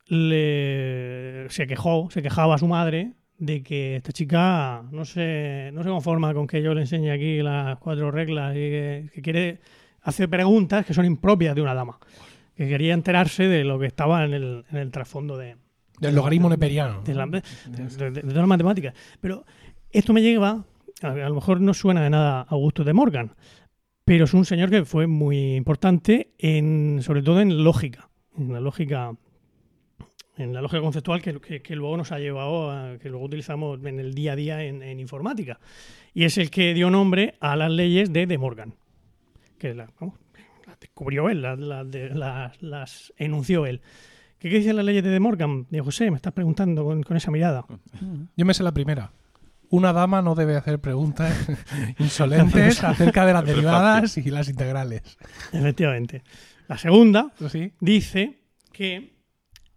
le 0.08 1.50
se 1.50 1.66
quejó, 1.66 2.10
se 2.12 2.22
quejaba 2.22 2.56
a 2.56 2.60
su 2.60 2.68
madre 2.68 3.14
de 3.38 3.64
que 3.64 3.96
esta 3.96 4.12
chica 4.12 4.84
no 4.92 5.06
se, 5.06 5.72
no 5.74 5.82
se 5.82 5.90
conforma 5.90 6.34
con 6.34 6.46
que 6.46 6.62
yo 6.62 6.74
le 6.74 6.82
enseñe 6.82 7.10
aquí 7.10 7.42
las 7.42 7.78
cuatro 7.78 8.12
reglas 8.12 8.54
y 8.54 8.60
que, 8.60 9.10
que 9.14 9.22
quiere 9.22 9.60
hacer 10.02 10.30
preguntas 10.30 10.86
que 10.86 10.94
son 10.94 11.06
impropias 11.06 11.56
de 11.56 11.62
una 11.62 11.74
dama. 11.74 11.98
Que 12.60 12.68
quería 12.68 12.93
enterarse 12.93 13.47
de 13.47 13.64
lo 13.64 13.80
que 13.80 13.86
estaba 13.86 14.26
en 14.26 14.34
el, 14.34 14.66
en 14.70 14.78
el 14.78 14.91
trasfondo 14.91 15.38
de, 15.38 15.55
Del 16.01 16.14
logaritmo 16.14 16.49
neperiano. 16.49 17.01
de, 17.03 17.14
la- 17.16 17.26
de- 17.26 17.41
de- 18.12 18.22
todas 18.22 18.36
las 18.36 18.47
matemáticas. 18.47 18.93
Pero 19.22 19.45
esto 19.91 20.12
me 20.12 20.22
lleva, 20.22 20.66
a, 21.01 21.07
a 21.07 21.30
lo 21.30 21.36
mejor 21.36 21.62
no 21.62 21.74
suena 21.74 22.03
de 22.03 22.10
nada 22.10 22.41
a 22.41 22.47
Augusto 22.49 22.84
de 22.84 22.91
Morgan, 22.91 23.32
pero 24.03 24.26
es 24.26 24.34
un 24.34 24.43
señor 24.43 24.70
que 24.70 24.84
fue 24.84 25.07
muy 25.07 25.55
importante, 25.55 26.32
en, 26.38 26.99
sobre 27.01 27.22
todo 27.24 27.39
en 27.39 27.64
lógica, 27.64 28.10
en 28.38 28.51
la 28.51 28.60
lógica, 28.60 29.14
en 30.36 30.53
la 30.53 30.62
lógica 30.62 30.82
conceptual 30.82 31.22
que, 31.22 31.39
que- 31.39 31.62
que 31.62 31.76
luego 31.78 31.95
nos 31.95 32.12
ha 32.12 32.20
llevado, 32.20 32.72
a, 32.72 32.97
que 32.97 33.07
luego 33.10 33.24
utilizamos 33.26 33.80
en 33.86 33.99
el 34.01 34.14
día 34.14 34.34
a 34.34 34.36
día 34.36 34.64
en, 34.66 34.84
en 34.84 34.99
informática. 34.99 35.62
Y 36.14 36.26
es 36.26 36.38
el 36.38 36.49
que 36.51 36.74
dio 36.74 36.89
nombre 36.89 37.36
a 37.39 37.55
las 37.55 37.72
leyes 37.72 38.12
de 38.12 38.28
De 38.28 38.38
Morgan, 38.38 38.74
que 39.57 39.74
la- 39.74 39.88
vamos, 39.97 40.16
las 40.20 40.28
descubrió 40.80 41.30
él, 41.30 41.41
las, 41.41 41.59
las 41.59 41.89
de- 41.89 42.09
las- 42.09 42.61
las 42.61 43.13
enunció 43.17 43.65
él. 43.65 43.82
¿Qué, 44.39 44.49
qué 44.49 44.57
dicen 44.59 44.75
las 44.75 44.86
leyes 44.86 45.03
de 45.03 45.09
De 45.09 45.19
Morgan? 45.19 45.67
Digo, 45.69 45.86
José, 45.86 46.09
me 46.11 46.15
estás 46.17 46.34
preguntando 46.34 46.84
con, 46.86 47.03
con 47.03 47.17
esa 47.17 47.32
mirada. 47.32 47.65
Yo 48.38 48.45
me 48.45 48.53
sé 48.53 48.63
la 48.63 48.71
primera. 48.73 49.11
Una 49.71 49.93
dama 49.93 50.21
no 50.21 50.34
debe 50.34 50.55
hacer 50.55 50.80
preguntas 50.80 51.47
insolentes 51.99 52.84
acerca 52.84 53.25
de 53.25 53.34
las 53.34 53.45
derivadas 53.45 54.17
y 54.17 54.30
las 54.32 54.49
integrales. 54.49 55.01
Efectivamente. 55.53 56.23
La 56.67 56.77
segunda 56.77 57.32
dice 57.80 58.39
que 58.71 59.13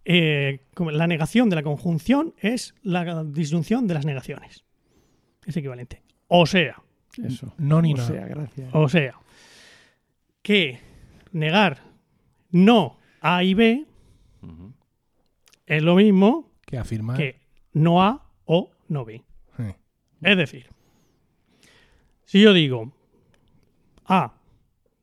eh, 0.05 0.65
la 0.91 1.07
negación 1.07 1.49
de 1.49 1.55
la 1.57 1.63
conjunción 1.63 2.33
es 2.39 2.73
la 2.81 3.23
disyunción 3.23 3.85
de 3.87 3.93
las 3.93 4.05
negaciones. 4.05 4.63
Es 5.45 5.55
equivalente. 5.57 6.01
O 6.27 6.45
sea, 6.47 6.81
Eso. 7.23 7.53
No 7.57 7.81
ni 7.81 7.93
o 7.93 7.97
nada. 7.97 8.07
sea, 8.09 8.25
gracias. 8.27 8.69
o 8.73 8.89
sea, 8.89 9.13
que 10.41 10.79
negar 11.33 11.81
no 12.51 12.97
A 13.19 13.43
y 13.43 13.53
B 13.53 13.85
es 15.65 15.81
lo 15.83 15.95
mismo 15.95 16.51
Que 16.65 16.77
afirma. 16.77 17.15
que 17.15 17.39
no 17.73 18.01
A 18.03 18.25
o 18.45 18.71
no 18.87 19.03
B. 19.05 19.23
Sí. 19.57 19.63
Es 20.21 20.37
decir, 20.37 20.67
si 22.25 22.41
yo 22.41 22.53
digo 22.53 22.91
A, 24.05 24.33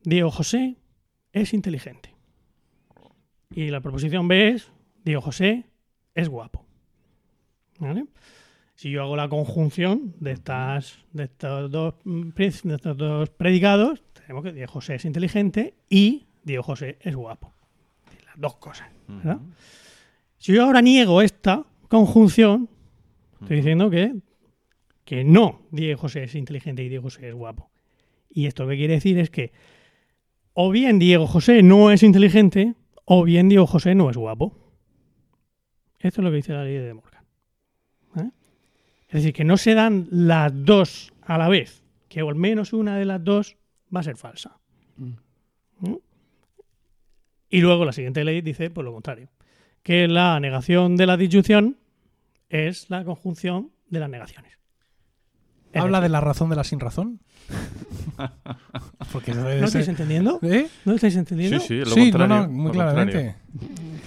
Diego 0.03 0.31
José 0.31 0.76
es 1.33 1.53
inteligente. 1.55 2.14
Y 3.53 3.68
la 3.70 3.81
proposición 3.81 4.28
B 4.28 4.49
es 4.51 4.70
Diego 5.05 5.20
José 5.22 5.64
es 6.14 6.28
guapo. 6.28 6.64
¿Vale? 7.78 8.07
Si 8.81 8.91
yo 8.91 9.03
hago 9.03 9.14
la 9.14 9.28
conjunción 9.28 10.14
de 10.20 10.33
estas 10.33 11.05
de 11.12 11.24
estos 11.24 11.70
dos 11.70 11.97
mm, 12.05 12.31
de 12.31 12.74
estos 12.76 12.97
dos 12.97 13.28
predicados, 13.28 14.03
tenemos 14.14 14.43
que 14.43 14.55
Diego 14.55 14.72
José 14.72 14.95
es 14.95 15.05
inteligente 15.05 15.74
y 15.91 16.24
Diego 16.45 16.62
José 16.62 16.97
es 17.03 17.14
guapo. 17.14 17.53
Las 18.24 18.41
dos 18.41 18.57
cosas. 18.57 18.89
Si 20.39 20.55
yo 20.55 20.64
ahora 20.64 20.81
niego 20.81 21.20
esta 21.20 21.66
conjunción, 21.89 22.70
estoy 23.43 23.59
diciendo 23.59 23.91
que, 23.91 24.14
que 25.05 25.24
no 25.24 25.61
Diego 25.70 26.01
José 26.01 26.22
es 26.22 26.35
inteligente 26.35 26.83
y 26.83 26.89
Diego 26.89 27.03
José 27.03 27.28
es 27.28 27.35
guapo. 27.35 27.68
Y 28.31 28.47
esto 28.47 28.62
lo 28.62 28.70
que 28.70 28.76
quiere 28.76 28.95
decir 28.95 29.18
es 29.18 29.28
que 29.28 29.53
o 30.55 30.70
bien 30.70 30.99
Diego 30.99 31.26
José 31.26 31.62
no 31.62 31.91
es 31.91 32.03
inteligente 32.03 32.76
o 33.05 33.24
bien 33.24 33.51
Diego 33.51 33.66
José 33.66 33.95
no 33.95 34.09
es 34.09 34.16
guapo. 34.16 34.57
Esto 35.99 36.22
es 36.22 36.24
lo 36.24 36.31
que 36.31 36.37
dice 36.37 36.55
la 36.55 36.64
ley 36.64 36.78
de 36.78 36.95
Morgan. 36.95 37.10
Es 39.11 39.15
decir, 39.15 39.33
que 39.33 39.45
no 39.45 39.57
se 39.57 39.75
dan 39.75 40.07
las 40.11 40.53
dos 40.65 41.13
a 41.23 41.37
la 41.37 41.49
vez, 41.49 41.83
que 42.09 42.21
al 42.21 42.35
menos 42.35 42.73
una 42.73 42.97
de 42.97 43.05
las 43.05 43.23
dos 43.23 43.57
va 43.95 44.01
a 44.01 44.05
ser 44.05 44.17
falsa. 44.17 44.57
Mm. 44.97 45.11
¿Mm? 45.81 45.97
Y 47.51 47.61
luego 47.61 47.85
la 47.85 47.93
siguiente 47.93 48.25
ley 48.25 48.41
dice 48.41 48.71
por 48.71 48.85
lo 48.85 48.93
contrario, 48.93 49.29
que 49.83 50.07
la 50.09 50.39
negación 50.41 50.97
de 50.97 51.07
la 51.07 51.17
disyunción 51.17 51.77
es 52.49 52.89
la 52.91 53.05
conjunción 53.05 53.71
de 53.89 53.99
las 54.01 54.09
negaciones. 54.11 54.53
Es 55.73 55.81
¿Habla 55.83 56.01
de 56.01 56.09
la 56.09 56.21
razón 56.21 56.51
de 56.51 56.57
la 56.57 56.65
sin 56.65 56.81
razón? 56.81 57.21
Porque 59.13 59.33
¿No 59.35 59.43
ser- 59.45 59.65
estáis 59.65 59.89
entendiendo? 59.89 60.39
¿Eh? 60.43 60.69
¿No 60.85 60.95
estáis 60.95 61.17
entendiendo? 61.17 61.59
Sí, 61.61 61.67
sí, 61.69 61.79
lo 61.81 61.87
Sí, 61.87 62.11
no, 62.13 62.27
no, 62.29 62.49
muy 62.49 62.67
lo 62.67 62.73
claramente. 62.73 63.37
contrario. 63.51 63.99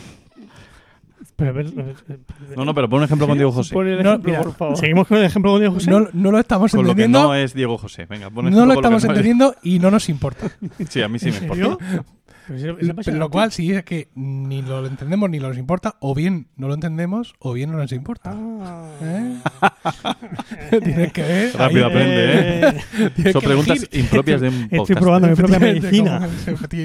Pero, 1.36 1.50
a 1.50 1.54
ver, 1.54 1.66
eh, 1.68 2.18
No, 2.56 2.66
no, 2.66 2.74
pero 2.76 2.90
pon 2.90 3.00
un 3.00 3.06
ejemplo 3.06 3.28
con 3.28 3.38
Diego 3.38 3.52
José. 3.52 3.74
Pon 3.74 3.88
el 3.88 4.04
No, 4.04 4.10
ejemplo, 4.12 4.30
mira, 4.32 4.44
por 4.44 4.54
favor. 4.56 4.78
Seguimos 4.78 5.08
con 5.08 5.18
el 5.18 5.24
ejemplo 5.26 5.52
con 5.52 5.60
Diego 5.62 5.74
José. 5.76 5.90
No, 5.90 6.08
no 6.14 6.32
lo 6.32 6.40
estamos 6.40 6.72
Con 6.72 6.82
lo 6.82 6.86
que 6.96 7.04
entendiendo. 7.04 7.24
no 7.30 7.36
es 7.36 7.54
Diego 7.54 7.78
José. 7.78 8.06
Venga, 8.06 8.30
pon 8.30 8.46
No 8.46 8.50
ejemplo 8.50 8.66
lo 8.68 8.74
estamos 8.74 9.02
que 9.02 9.08
no 9.08 9.14
es. 9.14 9.18
entendiendo 9.20 9.56
y 9.64 9.80
no 9.80 9.92
nos 9.92 10.10
importa. 10.10 10.48
Sí, 10.90 11.02
a 11.02 11.08
mí 11.08 11.20
sí 11.20 11.32
me 11.32 11.38
¿En 11.38 11.44
importa. 11.44 11.78
Pero 12.46 12.76
Pero 13.06 13.18
lo 13.18 13.30
cual 13.30 13.54
sí 13.54 13.72
es 13.72 13.84
que 13.86 14.10
ni 14.16 14.62
lo 14.62 14.86
entendemos 14.86 15.30
ni 15.30 15.40
nos 15.40 15.58
importa, 15.58 15.96
o 16.02 16.14
bien 16.14 16.48
no 16.58 16.68
lo 16.68 16.74
entendemos, 16.74 17.36
o 17.40 17.54
bien 17.54 17.72
no 17.72 17.78
nos 17.78 17.94
importa. 17.94 18.34
Ah. 18.36 18.90
¿Eh? 19.02 19.38
Tienes 20.84 21.14
que 21.14 21.22
ver. 21.22 21.56
Rápido 21.56 21.86
ahí, 21.86 21.92
aprende, 21.92 22.68
¿eh? 22.68 22.82
Eh, 23.26 23.32
Son 23.32 23.42
preguntas 23.42 23.88
impropias 23.94 24.42
de 24.42 24.50
un 24.50 24.64
podcast. 24.70 24.74
Estoy 24.90 24.96
probando 24.98 25.28
mi 25.30 25.36
propia 25.36 25.60
medicina. 25.60 26.28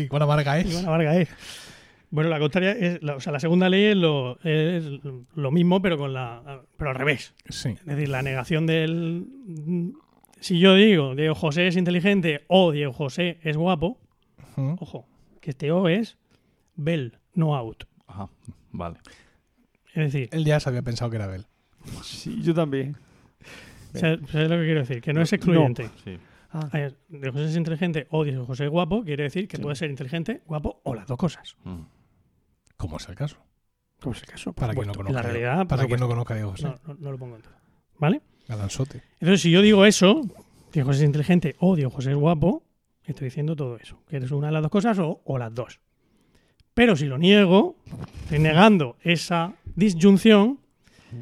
Cuán 0.09 0.23
amarga 0.23 0.59
es. 0.59 0.71
Iván 0.71 0.87
Vargas 0.87 1.17
es. 1.17 1.29
Bueno, 2.11 2.31
la 2.31 2.39
contraria 2.39 2.73
es, 2.73 3.03
la, 3.03 3.17
o 3.17 3.21
sea, 3.21 3.33
la 3.33 3.41
segunda 3.41 3.69
ley 3.69 3.85
es 3.85 3.97
lo, 3.97 4.39
es 4.43 4.85
lo 5.35 5.51
mismo, 5.51 5.83
pero 5.83 5.99
con 5.99 6.15
la, 6.15 6.63
pero 6.77 6.91
al 6.91 6.97
revés. 6.97 7.35
Sí. 7.49 7.71
Es 7.71 7.85
decir, 7.85 8.09
la 8.09 8.23
negación 8.23 8.67
del. 8.67 9.27
Si 10.41 10.59
yo 10.61 10.75
digo 10.75 11.15
Diego 11.15 11.35
José 11.35 11.67
es 11.67 11.77
inteligente 11.77 12.45
o 12.49 12.71
Diego 12.73 12.93
José 12.93 13.39
es 13.43 13.57
guapo, 13.57 14.01
ojo, 14.57 15.07
que 15.41 15.51
este 15.51 15.71
O 15.73 15.89
es 15.89 16.17
Bell, 16.77 17.19
no 17.35 17.57
out. 17.57 17.85
Ajá, 18.07 18.31
vale. 18.71 18.99
Es 19.95 20.13
decir, 20.13 20.29
Él 20.33 20.45
ya 20.45 20.61
se 20.61 20.69
había 20.69 20.83
pensado 20.83 21.11
que 21.11 21.17
era 21.17 21.27
Bel. 21.27 21.45
Sí, 22.03 22.41
yo 22.43 22.55
también. 22.55 22.97
¿sabes 23.95 24.21
sabes 24.31 24.49
lo 24.49 24.57
que 24.59 24.65
quiero 24.65 24.81
decir? 24.81 25.01
Que 25.03 25.13
no 25.13 25.21
es 25.23 25.33
excluyente. 25.33 25.91
Sí. 26.05 26.19
Ah, 26.51 26.69
ver, 26.73 26.97
Diego 27.09 27.33
José 27.33 27.47
es 27.47 27.57
inteligente 27.57 28.07
o 28.11 28.25
Diego 28.25 28.47
José 28.47 28.65
es 28.65 28.71
guapo, 28.71 29.05
quiere 29.05 29.25
decir 29.25 29.49
que 29.49 29.57
Sí. 29.57 29.63
puede 29.63 29.77
ser 29.77 29.91
inteligente, 29.91 30.41
guapo 30.47 30.81
o 30.85 30.95
las 30.95 31.07
dos 31.07 31.19
cosas. 31.19 31.57
Mm. 31.65 31.81
¿Cómo 32.79 32.97
es 32.97 33.07
el 33.11 33.15
caso? 33.15 33.37
Como 34.01 34.15
es 34.15 34.23
el 34.23 34.29
caso. 34.29 34.53
Para 34.55 34.73
quien 34.73 34.87
no 34.87 34.95
conozca. 34.95 35.13
La 35.13 35.23
realidad, 35.23 35.59
por 35.59 35.67
para 35.69 35.87
quien 35.87 36.01
no 36.01 36.09
conozca 36.09 36.33
a 36.33 36.37
Diego 36.39 36.53
José. 36.53 36.65
no, 36.65 36.75
no, 36.87 36.95
no 36.99 37.13
lo 37.13 37.19
pongo 37.19 37.37
en 37.37 37.43
duda. 37.43 37.61
¿Vale? 37.99 38.23
Galanzote. 38.49 39.03
Entonces, 39.21 39.43
si 39.43 39.51
yo 39.51 39.61
digo 39.61 39.85
eso, 39.85 40.23
Diego 40.73 40.87
José 40.89 41.01
es 41.01 41.07
inteligente 41.07 41.55
o 41.59 41.77
Diego 41.77 41.91
José 41.91 42.13
es 42.13 42.17
guapo, 42.17 42.63
estoy 43.05 43.27
diciendo 43.27 43.55
todo 43.57 43.77
eso. 43.77 44.01
Que 44.09 44.17
eres 44.17 44.31
una 44.31 44.47
de 44.47 44.53
las 44.55 44.63
dos 44.63 44.71
cosas 44.71 44.99
o, 45.01 45.21
o 45.25 45.37
las 45.39 45.53
dos. 45.55 45.81
Pero 46.75 46.95
si 46.97 47.07
lo 47.07 47.19
niego, 47.19 47.77
estoy 48.23 48.39
negando 48.39 48.97
esa 49.03 49.53
disyunción, 49.75 50.61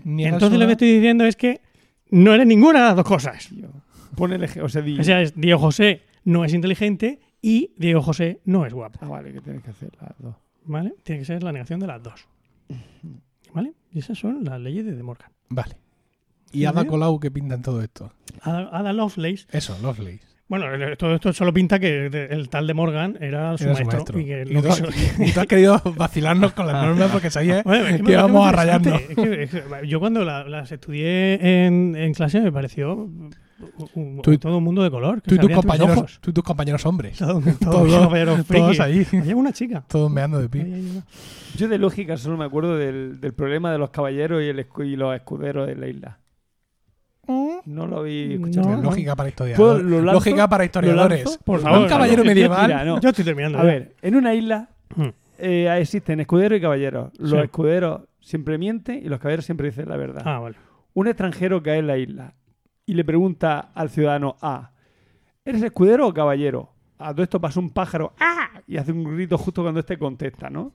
entonces 0.04 0.58
lo 0.58 0.66
que 0.66 0.72
estoy 0.72 0.92
diciendo 0.96 1.24
es 1.24 1.34
que 1.36 1.62
no 2.10 2.34
eres 2.34 2.46
ninguna 2.46 2.80
de 2.80 2.84
las 2.86 2.96
dos 2.96 3.06
cosas. 3.06 3.48
tío. 3.48 3.68
Pon 4.14 4.32
el 4.34 4.44
ejemplo. 4.44 4.66
O 4.66 4.68
sea, 4.68 4.82
di- 4.82 4.98
O 5.00 5.02
sea, 5.04 5.22
es 5.22 5.34
Diego 5.34 5.58
José 5.58 6.02
no 6.24 6.44
es 6.44 6.52
inteligente 6.52 7.20
y 7.40 7.72
Diego 7.78 8.02
José 8.02 8.40
no 8.44 8.66
es 8.66 8.74
guapo. 8.74 8.98
Ah, 9.02 9.08
vale, 9.08 9.32
que 9.32 9.40
tienes 9.40 9.62
que 9.62 9.70
hacer 9.70 9.90
las 10.00 10.12
dos. 10.18 10.34
¿Vale? 10.66 10.94
Tiene 11.02 11.20
que 11.20 11.24
ser 11.26 11.42
la 11.42 11.52
negación 11.52 11.80
de 11.80 11.86
las 11.86 12.02
dos. 12.02 12.26
¿Vale? 13.52 13.72
Y 13.92 13.98
esas 14.00 14.18
son 14.18 14.44
las 14.44 14.60
leyes 14.60 14.84
de 14.84 14.94
De 14.94 15.02
Morgan. 15.02 15.30
Vale. 15.48 15.76
¿Y 16.52 16.58
¿Sí, 16.58 16.66
Ada? 16.66 16.84
Colau 16.86 17.18
qué 17.20 17.30
pinta 17.30 17.54
en 17.54 17.62
todo 17.62 17.82
esto? 17.82 18.12
Ada, 18.42 18.68
Ada 18.72 18.92
Lovelace 18.92 19.46
Eso, 19.52 19.76
Lovelace. 19.82 20.20
Bueno, 20.48 20.72
el- 20.72 20.96
todo 20.96 21.14
esto 21.16 21.32
solo 21.32 21.52
pinta 21.52 21.80
que 21.80 22.06
el 22.06 22.48
tal 22.48 22.68
de 22.68 22.74
Morgan 22.74 23.18
era 23.20 23.58
su, 23.58 23.64
Era 23.64 23.74
su 23.76 23.84
maestro. 23.84 24.20
Y 24.20 24.24
que 24.26 24.44
Y 24.48 24.54
tú, 24.54 24.62
quiso- 24.62 24.86
y 25.24 25.32
tú 25.32 25.40
has 25.40 25.46
querido 25.46 25.82
vacilarnos 25.96 26.52
con 26.52 26.66
las 26.68 26.84
normas 26.86 27.10
porque 27.10 27.30
sabías 27.30 27.64
Bueno, 27.64 27.86
es 27.88 28.00
que, 28.02 28.12
íbamos 28.12 28.46
a 28.46 28.52
rayarnos. 28.52 29.00
interesante. 29.00 29.42
Es 29.42 29.50
que- 29.50 29.58
es 29.58 29.64
que 29.82 29.88
yo 29.88 29.98
cuando 29.98 30.24
la- 30.24 30.44
las 30.44 30.70
estudié 30.70 31.66
en, 31.66 31.96
en 31.96 32.14
clase 32.14 32.40
me 32.40 32.52
pareció 32.52 33.10
un- 33.94 34.16
un- 34.16 34.22
Tú 34.22 34.32
y- 34.32 34.38
todo 34.38 34.58
un 34.58 34.64
mundo 34.64 34.82
de 34.82 34.90
color. 34.90 35.22
que 35.22 35.30
Tú 35.30 35.34
y, 35.36 35.38
tus 35.38 35.50
compañeros, 35.52 36.18
tú 36.20 36.30
y 36.30 36.32
tus 36.34 36.44
compañeros 36.44 36.84
hombres. 36.86 37.16
Todos, 37.18 37.42
Todos- 37.42 37.58
todos, 37.58 37.98
compañeros 38.02 38.46
Todos 38.46 38.80
ahí. 38.80 39.06
Había 39.12 39.36
una 39.36 39.52
chica. 39.52 39.84
Todos 39.88 40.10
meando 40.10 40.38
de 40.38 40.48
pie. 40.48 40.62
ahí, 40.62 40.72
ahí. 40.74 41.02
Yo 41.56 41.68
de 41.68 41.78
lógica 41.78 42.16
solo 42.16 42.36
me 42.36 42.44
acuerdo 42.44 42.76
del, 42.76 43.20
del 43.20 43.32
problema 43.32 43.72
de 43.72 43.78
los 43.78 43.90
caballeros 43.90 44.42
y, 44.42 44.46
el 44.46 44.58
escu- 44.68 44.86
y 44.86 44.96
los 44.96 45.14
escuderos 45.14 45.66
de 45.66 45.76
la 45.76 45.88
isla. 45.88 46.18
No 47.64 47.86
lo 47.88 48.04
vi 48.04 48.34
escuchado. 48.34 48.68
No. 48.76 48.82
Lógica 48.82 49.16
para 49.16 49.30
¿Puedo- 49.32 49.48
historiadores. 49.48 49.90
lanzo? 50.04 50.12
Lógica 50.12 50.48
para 50.48 50.64
historiadores. 50.64 51.24
lanzo? 51.24 51.40
Por 51.44 51.58
Un 51.58 51.64
favor. 51.64 51.88
caballero 51.88 52.18
Yo- 52.18 52.22
yo- 52.24 52.28
medieval. 52.30 52.66
mira, 52.68 52.84
no. 52.84 53.00
Yo 53.00 53.08
estoy 53.08 53.24
terminando. 53.24 53.58
A 53.58 53.62
ya. 53.62 53.66
ver, 53.66 53.96
en 54.02 54.14
una 54.14 54.34
isla 54.34 54.68
Hmm. 54.94 55.08
eh, 55.38 55.76
existen 55.80 56.20
escuderos 56.20 56.58
y 56.58 56.62
caballeros. 56.62 57.10
Los 57.18 57.30
Sí. 57.32 57.36
escuderos 57.38 58.02
siempre 58.20 58.58
mienten 58.58 59.04
y 59.04 59.08
los 59.08 59.18
caballeros 59.18 59.44
siempre 59.44 59.66
dicen 59.68 59.88
la 59.88 59.96
verdad. 59.96 60.22
Ah, 60.24 60.38
vale. 60.38 60.54
Un 60.94 61.08
extranjero 61.08 61.60
cae 61.64 61.78
en 61.78 61.88
la 61.88 61.98
isla 61.98 62.34
y 62.86 62.94
le 62.94 63.04
pregunta 63.04 63.72
al 63.74 63.90
ciudadano 63.90 64.36
A, 64.40 64.70
¿eres 65.44 65.62
escudero 65.62 66.06
o 66.06 66.14
caballero? 66.14 66.72
A 66.98 67.12
todo 67.12 67.24
esto 67.24 67.40
pasa 67.40 67.60
un 67.60 67.70
pájaro 67.70 68.14
¡ah! 68.20 68.62
y 68.66 68.76
hace 68.76 68.92
un 68.92 69.04
grito 69.04 69.36
justo 69.36 69.62
cuando 69.62 69.80
este 69.80 69.98
contesta, 69.98 70.48
¿no? 70.48 70.72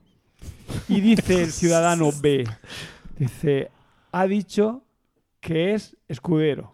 Y 0.88 1.00
dice 1.00 1.42
el 1.42 1.50
ciudadano 1.50 2.10
B, 2.20 2.44
dice, 3.18 3.70
ha 4.12 4.26
dicho 4.26 4.84
que 5.40 5.74
es 5.74 5.96
escudero. 6.06 6.72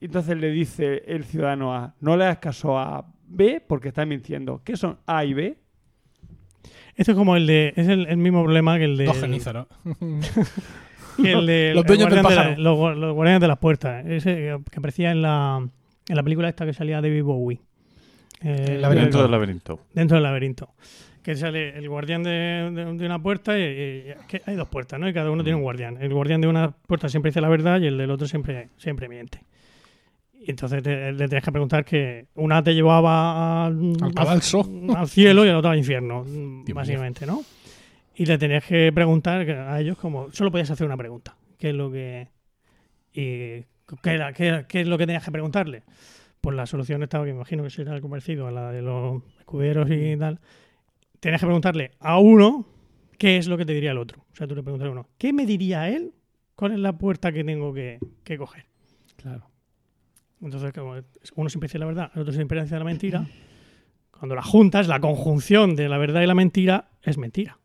Y 0.00 0.06
entonces 0.06 0.36
le 0.36 0.50
dice 0.50 1.02
el 1.06 1.24
ciudadano 1.24 1.74
A, 1.74 1.94
no 2.00 2.16
le 2.16 2.24
hagas 2.24 2.38
caso 2.38 2.78
a 2.78 3.12
B 3.26 3.62
porque 3.66 3.88
está 3.88 4.06
mintiendo. 4.06 4.62
¿Qué 4.64 4.76
son 4.76 4.98
A 5.06 5.24
y 5.24 5.34
B? 5.34 5.58
Esto 6.94 7.12
es 7.12 7.18
como 7.18 7.36
el 7.36 7.46
de. 7.46 7.72
Es 7.76 7.88
el, 7.88 8.06
el 8.06 8.16
mismo 8.16 8.42
problema 8.42 8.78
que 8.78 8.84
el 8.84 8.96
de. 8.96 9.04
Dos 9.04 9.20
genízaros. 9.20 9.66
el 11.24 11.46
de 11.46 11.72
Los 11.74 11.82
el 11.84 11.86
dueños 11.86 12.10
del 12.10 12.22
de 12.22 12.34
la- 12.34 12.56
los, 12.56 12.96
los 12.96 13.14
guardianes 13.14 13.40
de 13.40 13.48
las 13.48 13.58
puertas. 13.58 14.04
Ese 14.06 14.34
que 14.70 14.78
aparecía 14.78 15.10
en 15.10 15.22
la, 15.22 15.58
en 16.08 16.16
la 16.16 16.22
película 16.22 16.48
esta 16.48 16.64
que 16.66 16.72
salía 16.72 17.00
David 17.00 17.22
Bowie. 17.24 17.60
Eh, 18.42 18.64
El 18.68 18.82
laberinto. 18.82 19.04
Dentro 19.06 19.22
del 19.22 19.30
laberinto. 19.30 19.80
dentro 19.94 20.14
del 20.16 20.22
laberinto. 20.24 20.68
Que 21.22 21.34
sale 21.36 21.76
el 21.76 21.88
guardián 21.88 22.22
de, 22.22 22.30
de- 22.72 22.94
de 22.94 23.06
una 23.06 23.20
puerta 23.20 23.58
y, 23.58 23.62
y- 23.62 24.04
que 24.28 24.40
hay 24.46 24.54
dos 24.56 24.68
puertas, 24.68 24.98
¿no? 25.00 25.08
Y 25.08 25.12
cada 25.12 25.30
uno 25.30 25.42
tiene 25.42 25.56
un 25.56 25.62
guardián. 25.62 25.98
El 26.00 26.14
guardián 26.14 26.40
de 26.40 26.48
una 26.48 26.70
puerta 26.70 27.08
siempre 27.08 27.30
dice 27.30 27.40
la 27.40 27.48
verdad 27.48 27.80
y 27.80 27.86
el 27.88 27.98
del 27.98 28.10
otro 28.10 28.26
siempre, 28.26 28.68
siempre 28.78 29.08
miente. 29.08 29.40
Y 30.40 30.50
entonces 30.52 30.82
te- 30.82 31.12
le 31.12 31.26
tienes 31.28 31.44
que 31.44 31.50
preguntar 31.52 31.84
que 31.84 32.26
una 32.36 32.62
te 32.62 32.72
llevaba 32.74 33.66
al, 33.66 33.92
Al 34.00 34.14
cadalso. 34.14 34.66
al 34.96 35.08
cielo 35.08 35.44
y 35.44 35.48
la 35.48 35.58
otra 35.58 35.72
al 35.72 35.78
infierno, 35.78 36.24
básicamente, 36.72 37.26
¿no? 37.26 37.42
Y 38.20 38.26
le 38.26 38.36
tenías 38.36 38.64
que 38.64 38.92
preguntar 38.92 39.48
a 39.48 39.80
ellos 39.80 39.96
como... 39.96 40.32
Solo 40.32 40.50
podías 40.50 40.68
hacer 40.72 40.84
una 40.86 40.96
pregunta. 40.96 41.36
¿Qué 41.56 41.68
es 41.70 41.74
lo 41.76 41.88
que... 41.92 42.28
Y, 43.12 43.62
¿qué, 44.02 44.10
era- 44.10 44.32
qué- 44.32 44.64
qué 44.68 44.80
es 44.80 44.88
lo 44.88 44.98
que 44.98 45.06
tenías 45.06 45.24
que 45.24 45.30
preguntarle? 45.30 45.84
Pues 46.40 46.56
la 46.56 46.66
solución 46.66 47.00
estaba, 47.04 47.24
que 47.24 47.30
me 47.30 47.36
imagino 47.36 47.62
que 47.62 47.70
será 47.70 47.92
algo 47.92 48.10
parecido 48.10 48.48
a 48.48 48.50
la 48.50 48.72
de 48.72 48.82
los 48.82 49.22
escuderos 49.38 49.88
y 49.88 50.16
tal. 50.16 50.40
Tenías 51.20 51.40
que 51.40 51.46
preguntarle 51.46 51.92
a 52.00 52.18
uno 52.18 52.66
qué 53.18 53.36
es 53.36 53.46
lo 53.46 53.56
que 53.56 53.64
te 53.64 53.72
diría 53.72 53.92
el 53.92 53.98
otro. 53.98 54.24
O 54.32 54.34
sea, 54.36 54.48
tú 54.48 54.56
le 54.56 54.64
preguntas 54.64 54.88
a 54.88 54.90
uno, 54.90 55.08
¿qué 55.16 55.32
me 55.32 55.46
diría 55.46 55.88
él? 55.88 56.12
¿Cuál 56.56 56.72
es 56.72 56.78
la 56.80 56.98
puerta 56.98 57.30
que 57.30 57.44
tengo 57.44 57.72
que, 57.72 57.98
que 58.24 58.36
coger? 58.36 58.66
Claro. 59.16 59.48
Entonces, 60.42 60.72
como 60.72 60.94
uno 61.36 61.50
siempre 61.50 61.68
dice 61.68 61.78
la 61.78 61.86
verdad, 61.86 62.10
el 62.14 62.22
otro 62.22 62.32
siempre 62.32 62.60
dice 62.62 62.76
la 62.78 62.84
mentira. 62.84 63.26
Cuando 64.10 64.34
la 64.34 64.42
juntas, 64.42 64.88
la 64.88 64.98
conjunción 65.00 65.76
de 65.76 65.88
la 65.88 65.98
verdad 65.98 66.22
y 66.22 66.26
la 66.26 66.34
mentira 66.34 66.90
es 67.02 67.16
mentira. 67.16 67.58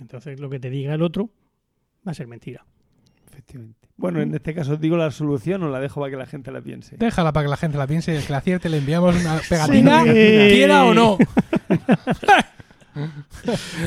Entonces, 0.00 0.38
lo 0.40 0.48
que 0.50 0.58
te 0.60 0.70
diga 0.70 0.94
el 0.94 1.02
otro 1.02 1.30
va 2.06 2.12
a 2.12 2.14
ser 2.14 2.26
mentira. 2.26 2.64
Efectivamente. 3.30 3.88
Bueno, 3.96 4.20
en 4.20 4.34
este 4.34 4.54
caso 4.54 4.76
digo 4.76 4.96
la 4.96 5.10
solución 5.10 5.62
o 5.64 5.68
la 5.70 5.80
dejo 5.80 6.00
para 6.00 6.10
que 6.10 6.16
la 6.16 6.26
gente 6.26 6.50
la 6.52 6.60
piense. 6.60 6.96
Déjala 6.98 7.32
para 7.32 7.46
que 7.46 7.50
la 7.50 7.56
gente 7.56 7.78
la 7.78 7.86
piense 7.86 8.12
y 8.12 8.16
el 8.16 8.24
que 8.24 8.32
la 8.32 8.38
acierte 8.38 8.68
le 8.68 8.78
enviamos 8.78 9.16
una 9.20 9.40
pegatina, 9.48 10.02
Sí. 10.04 10.10
quiera 10.12 10.84
o 10.84 10.94
no. 10.94 11.18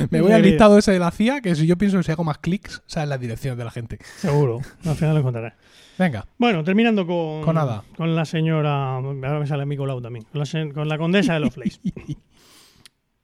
Me 0.09 0.21
voy 0.21 0.31
al 0.31 0.41
listado 0.41 0.77
ese 0.77 0.91
de 0.91 0.99
la 0.99 1.11
CIA, 1.11 1.41
que 1.41 1.53
si 1.55 1.67
yo 1.67 1.77
pienso 1.77 1.97
que 1.97 2.03
si 2.03 2.11
hago 2.11 2.23
más 2.23 2.37
clics, 2.37 2.81
salen 2.85 3.09
las 3.09 3.19
direcciones 3.19 3.57
de 3.57 3.65
la 3.65 3.71
gente. 3.71 3.97
Seguro. 4.17 4.61
Al 4.85 4.95
final 4.95 5.13
lo 5.15 5.19
encontrarás. 5.19 5.53
Venga, 5.97 6.25
Bueno, 6.37 6.63
terminando 6.63 7.05
con, 7.05 7.41
Con 7.43 7.57
Ada. 7.57 7.83
con 7.97 8.15
la 8.15 8.23
señora. 8.25 8.95
Ahora 8.95 9.39
me 9.39 9.47
sale 9.47 9.65
mi 9.65 9.75
Colau 9.75 10.01
también. 10.01 10.25
Con 10.31 10.39
la, 10.39 10.45
se- 10.45 10.71
con 10.73 10.87
la 10.87 10.97
condesa 10.97 11.33
de 11.33 11.41
Lovelace. 11.41 11.79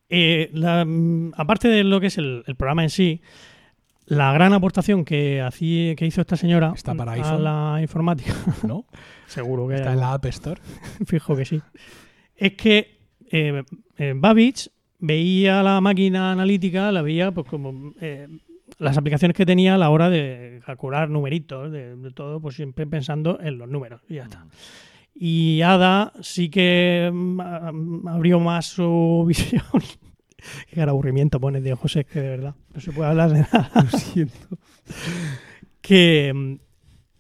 Eh, 0.10 0.50
la- 0.54 0.86
mm, 0.86 1.34
aparte 1.36 1.68
de 1.68 1.84
lo 1.84 2.00
que 2.00 2.08
es 2.08 2.18
el, 2.18 2.44
el 2.48 2.56
programa 2.56 2.84
en 2.84 2.90
sí, 2.90 3.22
la 4.06 4.32
gran 4.32 4.54
aportación 4.54 5.04
que, 5.04 5.42
hacía, 5.42 5.96
que 5.96 6.06
hizo 6.06 6.22
esta 6.22 6.38
señora 6.38 6.72
Está 6.74 6.94
para 6.96 7.12
a 7.12 7.16
iPhone. 7.16 7.44
la 7.44 7.78
informática, 7.82 8.34
¿no? 8.66 8.86
seguro 9.28 9.68
que 9.68 9.76
Está 9.76 9.92
en 9.94 10.00
la 10.00 10.14
App 10.14 10.26
Store. 10.28 10.62
Fijo 11.06 11.36
que 11.36 11.44
sí. 11.46 11.62
Es 12.36 12.54
que 12.54 13.00
eh, 13.30 13.64
Babbage 14.16 14.70
veía 15.00 15.62
la 15.62 15.82
máquina 15.82 16.32
analítica, 16.32 16.92
la 16.92 17.02
veía 17.02 17.32
pues 17.32 17.48
como 17.48 17.94
eh, 18.00 18.28
las 18.80 18.98
aplicaciones 18.98 19.36
que 19.36 19.46
tenía 19.46 19.76
a 19.76 19.78
la 19.78 19.90
hora 19.90 20.10
de 20.10 20.62
calcular 20.66 21.10
numeritos, 21.10 21.70
de, 21.72 21.96
de 21.98 22.12
todo, 22.12 22.40
pues 22.40 22.56
siempre 22.56 22.88
pensando 22.88 23.40
en 23.42 23.58
los 23.58 23.68
números 23.68 24.02
y 24.08 24.16
ya 24.16 24.24
está. 24.24 24.46
Y 25.20 25.62
Ada 25.64 26.14
sí 26.22 26.50
que 26.50 27.10
mm, 27.12 27.42
mm, 27.42 28.08
abrió 28.08 28.40
más 28.40 28.68
su 28.68 29.26
visión. 29.28 29.64
Qué 30.70 30.76
gran 30.76 30.90
aburrimiento 30.90 31.40
pone 31.40 31.60
Diego 31.60 31.78
José, 31.78 32.06
que 32.06 32.22
de 32.22 32.30
verdad 32.30 32.56
no 32.74 32.80
se 32.80 32.92
puede 32.92 33.10
hablar 33.10 33.32
de 33.32 33.40
nada. 33.40 33.72
Lo 33.92 33.98
siento. 33.98 34.48
Que 35.82 36.32
mm, 36.34 36.56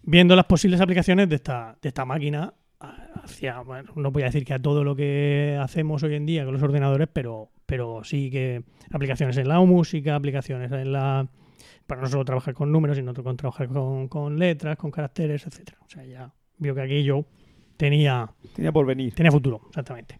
viendo 0.03 0.35
las 0.35 0.45
posibles 0.45 0.79
aplicaciones 0.79 1.27
de 1.27 1.35
esta, 1.35 1.77
de 1.81 1.89
esta 1.89 2.05
máquina, 2.05 2.53
hacia, 2.79 3.61
bueno, 3.61 3.91
no 3.95 4.11
voy 4.11 4.21
a 4.21 4.27
decir 4.27 4.45
que 4.45 4.53
a 4.53 4.59
todo 4.59 4.83
lo 4.83 4.95
que 4.95 5.57
hacemos 5.59 6.03
hoy 6.03 6.13
en 6.13 6.27
día 6.27 6.45
con 6.45 6.53
los 6.53 6.61
ordenadores, 6.61 7.07
pero, 7.11 7.49
pero 7.65 8.03
sí 8.03 8.29
que 8.29 8.63
aplicaciones 8.91 9.35
en 9.37 9.47
la 9.47 9.59
música, 9.59 10.15
aplicaciones 10.15 10.71
en 10.71 10.91
la 10.91 11.27
para 11.87 12.01
no 12.01 12.07
solo 12.07 12.25
trabajar 12.25 12.53
con 12.53 12.71
números, 12.71 12.97
sino 12.97 13.13
con 13.13 13.37
trabajar 13.37 13.69
con, 13.69 14.07
con 14.09 14.37
letras, 14.37 14.77
con 14.77 14.91
caracteres, 14.91 15.47
etcétera. 15.47 15.79
O 15.85 15.89
sea, 15.89 16.05
ya 16.05 16.33
vio 16.57 16.75
que 16.75 16.81
aquello 16.81 17.25
tenía 17.77 18.29
Tenía 18.57 18.71
por 18.71 18.87
venir. 18.87 19.13
Tenía 19.13 19.31
futuro, 19.31 19.61
exactamente. 19.67 20.17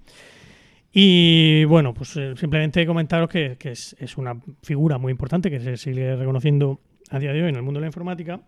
Y 0.94 1.66
bueno, 1.66 1.92
pues 1.96 2.16
eh, 2.18 2.36
simplemente 2.36 2.86
comentaros 2.86 3.28
que, 3.30 3.58
que 3.58 3.72
es, 3.72 3.96
es 4.00 4.16
una 4.16 4.40
figura 4.62 5.00
muy 5.00 5.10
importante 5.10 5.50
que 5.50 5.60
se 5.60 5.76
sigue 5.76 6.16
reconociendo 6.16 6.80
a 7.10 7.18
día 7.18 7.34
de 7.34 7.42
hoy 7.42 7.50
en 7.50 7.56
el 7.56 7.64
mundo 7.64 7.80
de 7.80 7.82
la 7.82 7.88
informática. 7.88 8.40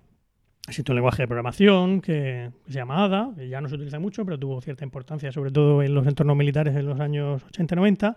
Existe 0.67 0.91
un 0.91 0.97
lenguaje 0.97 1.23
de 1.23 1.27
programación 1.27 2.01
que, 2.01 2.51
que 2.65 2.71
se 2.71 2.77
llama 2.77 3.03
ADA, 3.03 3.31
que 3.35 3.49
ya 3.49 3.61
no 3.61 3.67
se 3.67 3.75
utiliza 3.75 3.97
mucho, 3.97 4.23
pero 4.25 4.37
tuvo 4.37 4.61
cierta 4.61 4.83
importancia, 4.83 5.31
sobre 5.31 5.49
todo 5.49 5.81
en 5.81 5.95
los 5.95 6.05
entornos 6.05 6.37
militares 6.37 6.75
en 6.75 6.85
los 6.85 6.99
años 6.99 7.43
80-90. 7.47 8.15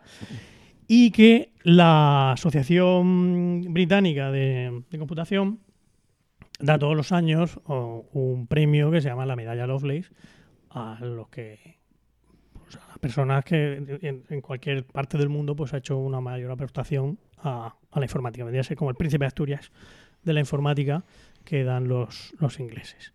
Y 0.89 1.11
que 1.11 1.55
la 1.63 2.33
Asociación 2.33 3.63
Británica 3.73 4.31
de, 4.31 4.83
de 4.91 4.99
Computación 4.99 5.61
da 6.61 6.79
todos 6.79 6.95
los 6.95 7.13
años 7.13 7.59
un 7.65 8.47
premio 8.47 8.91
que 8.91 9.01
se 9.01 9.09
llama 9.09 9.25
la 9.25 9.37
Medalla 9.37 9.67
Lovelace 9.67 10.11
a 10.75 10.99
los 11.01 11.29
que 11.29 11.79
pues, 12.73 12.77
a 12.77 12.89
las 12.89 12.99
personas 12.99 13.45
que 13.45 14.01
en, 14.29 14.41
cualquier 14.41 14.85
parte 14.85 15.19
del 15.19 15.29
mundo 15.29 15.55
pues 15.55 15.75
ha 15.75 15.79
hecho 15.79 15.99
una 15.99 16.21
mayor 16.21 16.51
aportación 16.51 17.19
a, 17.39 17.75
la 17.95 18.03
informática. 18.03 18.45
Vendría 18.45 18.63
a 18.63 18.65
ser 18.65 18.77
como 18.77 18.91
el 18.91 18.97
príncipe 18.97 19.25
de 19.25 19.29
Asturias 19.29 19.71
de 20.23 20.33
la 20.33 20.41
informática 20.41 21.05
que 21.45 21.65
dan 21.65 21.89
los, 21.89 22.35
los 22.39 22.61
ingleses. 22.61 23.13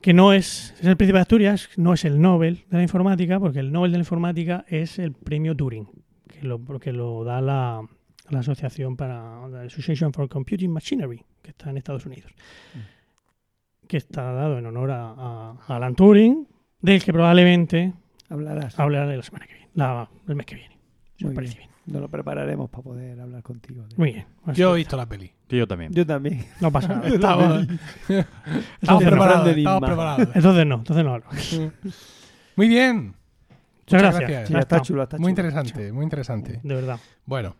Que 0.00 0.12
no 0.12 0.34
es, 0.34 0.74
es 0.78 0.84
el 0.84 0.96
príncipe 0.96 1.16
de 1.16 1.22
Asturias, 1.22 1.70
no 1.76 1.94
es 1.94 2.04
el 2.04 2.20
Nobel 2.20 2.64
de 2.68 2.76
la 2.76 2.82
informática, 2.82 3.40
porque 3.40 3.60
el 3.60 3.72
Nobel 3.72 3.90
de 3.90 3.98
la 3.98 4.02
informática 4.02 4.64
es 4.68 4.98
el 4.98 5.12
premio 5.12 5.56
Turing, 5.56 5.88
que 6.28 6.42
lo, 6.42 6.62
que 6.78 6.92
lo 6.92 7.24
da 7.24 7.40
la, 7.40 7.88
la 8.28 8.38
asociación 8.38 8.96
para 8.96 9.48
la 9.48 9.62
Association 9.62 10.12
for 10.12 10.28
Computing 10.28 10.70
Machinery, 10.70 11.24
que 11.42 11.50
está 11.50 11.70
en 11.70 11.78
Estados 11.78 12.04
Unidos, 12.04 12.32
que 13.86 13.96
está 13.96 14.32
dado 14.32 14.58
en 14.58 14.66
honor 14.66 14.90
a, 14.90 15.10
a- 15.10 15.56
a 15.68 15.76
Alan 15.76 15.94
Turing, 15.94 16.46
del 16.80 17.02
que 17.02 17.12
probablemente 17.12 17.92
Hablarás. 18.28 18.78
hablaré 18.78 19.16
la 19.16 19.22
semana 19.22 19.46
que 19.46 19.54
viene, 19.54 19.70
la- 19.74 20.08
el 20.28 20.34
mes 20.36 20.46
que 20.46 20.54
viene. 20.56 20.78
Si 21.16 21.24
os 21.24 21.28
Muy 21.30 21.34
parece 21.36 21.54
bien. 21.56 21.68
bien. 21.68 21.74
Nos 21.86 22.00
lo 22.00 22.08
prepararemos 22.08 22.70
para 22.70 22.82
poder 22.82 23.20
hablar 23.20 23.42
contigo. 23.42 23.84
Muy 23.98 24.12
bien. 24.14 24.26
Yo 24.54 24.72
he 24.74 24.78
visto 24.78 24.96
la 24.96 25.04
peli. 25.06 25.30
Que 25.46 25.58
yo 25.58 25.66
también. 25.68 25.92
Yo 25.92 26.06
también. 26.06 26.42
No 26.60 26.72
pasa 26.72 26.88
nada. 26.88 27.06
Estaba, 27.14 27.60
estaba 28.08 28.24
Entonces 28.80 28.88
no. 28.90 28.98
preparado. 29.00 29.44
de 29.44 29.50
Estaba 29.50 29.76
Enigma. 29.76 29.80
preparado. 29.86 30.22
Entonces 30.34 30.66
no, 30.66 30.74
entonces 30.76 31.04
no 31.04 31.12
hablo. 31.14 31.26
Muy 32.56 32.68
bien. 32.68 32.96
Muchas 33.06 33.14
Muchas 33.86 34.00
gracias. 34.02 34.20
gracias. 34.30 34.48
Sí, 34.48 34.54
está 34.54 34.76
está. 34.76 34.80
chulo, 34.80 35.02
está 35.02 35.16
Muy 35.18 35.24
chulo. 35.24 35.30
interesante, 35.30 35.92
muy 35.92 36.04
interesante. 36.04 36.60
De 36.62 36.74
verdad. 36.74 36.98
Bueno, 37.26 37.56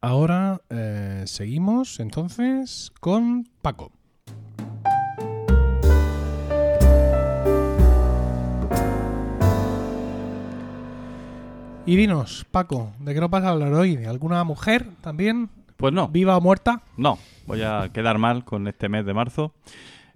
ahora 0.00 0.62
eh, 0.70 1.24
seguimos 1.26 2.00
entonces 2.00 2.90
con 3.00 3.44
Paco. 3.60 3.92
Y 11.88 11.96
dinos, 11.96 12.44
Paco, 12.50 12.92
¿de 13.00 13.14
qué 13.14 13.20
nos 13.20 13.30
vas 13.30 13.44
a 13.44 13.48
hablar 13.48 13.72
hoy? 13.72 13.96
¿De 13.96 14.06
alguna 14.06 14.44
mujer 14.44 14.84
también? 15.00 15.48
Pues 15.78 15.94
no, 15.94 16.08
¿Viva 16.08 16.36
o 16.36 16.40
muerta? 16.42 16.82
no. 16.98 17.18
Voy 17.46 17.62
a 17.62 17.88
quedar 17.94 18.18
mal 18.18 18.44
con 18.44 18.68
este 18.68 18.90
mes 18.90 19.06
de 19.06 19.14
marzo. 19.14 19.54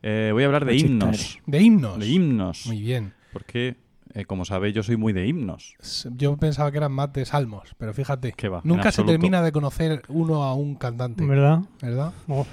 Eh, 0.03 0.29
voy 0.35 0.43
a 0.43 0.47
hablar 0.49 0.66
de 0.66 0.73
Machista 0.75 1.07
himnos. 1.07 1.39
¿De 1.47 1.62
himnos? 1.62 1.99
De 1.99 2.07
himnos. 2.07 2.66
Muy 2.66 2.83
bien. 2.83 3.14
Porque, 3.33 3.77
eh, 4.12 4.27
como 4.27 4.45
sabéis, 4.45 4.75
yo 4.75 4.83
soy 4.83 4.99
muy 4.99 5.14
de 5.14 5.27
himnos. 5.27 5.75
Yo 6.14 6.37
pensaba 6.37 6.70
que 6.70 6.77
eran 6.77 6.93
más 6.93 7.11
de 7.14 7.25
salmos, 7.25 7.75
pero 7.79 7.95
fíjate, 7.95 8.33
Que 8.33 8.51
va, 8.51 8.61
nunca 8.64 8.93
se 8.93 9.03
termina 9.03 9.41
de 9.41 9.51
conocer 9.51 10.03
uno 10.09 10.43
a 10.43 10.53
un 10.53 10.75
cantante, 10.75 11.25
¿Verdad? 11.25 11.61
¿verdad? 11.81 12.12
Oh, 12.29 12.47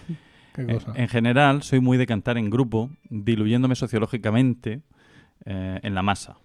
Qué 0.55 0.61
En, 0.61 0.79
en 0.95 1.07
general, 1.09 1.61
soy 1.61 1.81
muy 1.81 1.97
de 1.97 2.05
cantar 2.05 2.37
en 2.37 2.49
grupo, 2.49 2.89
diluyéndome 3.09 3.75
sociológicamente 3.75 4.79
eh, 5.43 5.79
en 5.83 5.93
la 5.93 6.03
masa. 6.03 6.37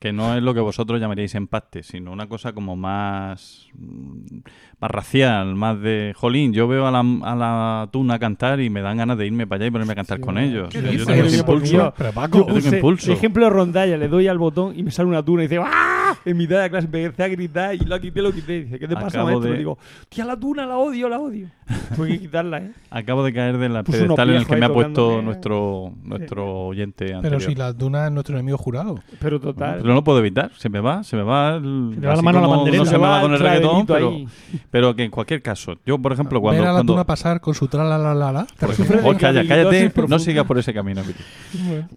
Que 0.00 0.12
no 0.12 0.36
es 0.36 0.42
lo 0.44 0.54
que 0.54 0.60
vosotros 0.60 1.00
llamaríais 1.00 1.34
empate, 1.34 1.82
sino 1.82 2.12
una 2.12 2.28
cosa 2.28 2.52
como 2.52 2.76
más, 2.76 3.66
mm, 3.76 4.38
más 4.80 4.90
racial, 4.92 5.56
más 5.56 5.80
de... 5.80 6.12
Jolín, 6.16 6.52
yo 6.52 6.68
veo 6.68 6.86
a 6.86 6.92
la, 6.92 7.00
a 7.00 7.34
la 7.34 7.88
tuna 7.90 8.18
cantar 8.20 8.60
y 8.60 8.70
me 8.70 8.80
dan 8.80 8.98
ganas 8.98 9.18
de 9.18 9.26
irme 9.26 9.46
para 9.48 9.56
allá 9.62 9.66
y 9.66 9.70
ponerme 9.72 9.94
a 9.94 9.96
cantar 9.96 10.18
Sí, 10.18 10.22
con 10.22 10.38
ellos. 10.38 10.68
¿Qué 10.70 10.80
Yo 10.96 11.04
tengo 11.04 11.28
impulso. 11.34 11.72
Yo 11.72 11.92
Yo 12.38 12.46
tengo 12.62 12.76
impulso. 12.76 13.12
ejemplo 13.12 13.44
de 13.44 13.50
rondalla, 13.50 13.96
le 13.96 14.06
doy 14.06 14.28
al 14.28 14.38
botón 14.38 14.78
y 14.78 14.84
me 14.84 14.92
sale 14.92 15.08
una 15.08 15.24
tuna 15.24 15.42
y 15.42 15.48
dice 15.48 15.60
¡Ah! 15.64 15.97
En 16.24 16.36
mitad 16.36 16.56
de 16.56 16.62
la 16.62 16.68
clase 16.68 16.86
empecé 16.86 17.22
a 17.22 17.28
gritar 17.28 17.74
y 17.74 17.78
lo 17.78 18.00
quité, 18.00 18.22
lo 18.22 18.32
quité. 18.32 18.64
Dice, 18.64 18.78
¿qué 18.78 18.88
te 18.88 18.94
pasa, 18.94 19.06
Acabo 19.08 19.24
maestro? 19.26 19.44
de- 19.44 19.50
Le 19.52 19.58
digo, 19.58 19.78
tía, 20.08 20.24
la 20.24 20.36
tuna, 20.36 20.66
la 20.66 20.76
odio, 20.78 21.08
la 21.08 21.18
odio. 21.18 21.48
Tuve 21.96 22.08
que 22.08 22.20
quitarla, 22.20 22.58
¿eh? 22.58 22.72
Acabo 22.90 23.22
de 23.24 23.32
caer 23.32 23.58
del 23.58 23.84
pedestal 23.84 24.30
en 24.30 24.36
el 24.36 24.46
que 24.46 24.56
me 24.56 24.66
ha 24.66 24.72
puesto 24.72 24.94
tocándome. 24.94 25.22
nuestro, 25.24 25.92
nuestro 26.02 26.66
oyente 26.66 27.04
pero 27.06 27.16
anterior. 27.18 27.42
si 27.42 27.54
la 27.54 27.72
duna 27.72 28.06
es 28.06 28.12
nuestro 28.12 28.34
enemigo 28.36 28.56
jurado. 28.58 29.00
Pero 29.20 29.38
total. 29.40 29.76
Pero 29.76 29.88
no 29.88 29.94
lo 29.94 30.04
puedo 30.04 30.18
evitar, 30.18 30.50
se 30.56 30.68
me 30.68 30.80
va, 30.80 31.02
se 31.04 31.16
me 31.16 31.22
va 31.22 31.56
el, 31.56 31.92
Se 31.94 32.00
te 32.00 32.06
va 32.06 32.16
la 32.16 32.22
mano 32.22 32.38
a 32.38 32.42
la 32.42 32.46
como 32.48 32.58
pandereta. 32.60 32.84
No 32.84 32.90
se 32.90 32.98
me 32.98 33.04
va 33.06 33.20
con 33.20 33.32
el 33.34 33.40
reggaetón, 33.40 33.86
pero, 33.86 34.12
pero 34.70 34.96
que 34.96 35.04
en 35.04 35.10
cualquier 35.10 35.42
caso, 35.42 35.76
yo 35.86 35.98
por 35.98 36.12
ejemplo 36.12 36.40
cuando... 36.40 36.60
Ver 36.62 36.68
a 36.68 36.72
la 36.72 36.78
cuando 36.78 36.94
tuna 36.94 37.04
pasar 37.04 37.40
con 37.40 37.54
su 37.54 37.68
tralalalala. 37.68 38.46
¿te 38.46 38.54
por 38.66 38.68
refieres? 38.70 38.76
Sufre 38.76 38.96
de 38.96 39.00
ejemplo, 39.02 39.10
oh, 39.10 39.20
calla, 39.20 39.46
cállate, 39.46 39.92
no 40.08 40.18
sigas 40.18 40.46
por 40.46 40.58
ese 40.58 40.72
camino. 40.72 41.02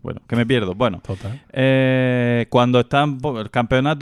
Bueno, 0.01 0.21
que 0.27 0.35
me 0.35 0.45
pierdo. 0.45 0.75
Bueno, 0.75 1.01
Total. 1.05 1.39
eh, 1.51 2.45
cuando 2.49 2.79
están 2.81 3.17
po- 3.19 3.43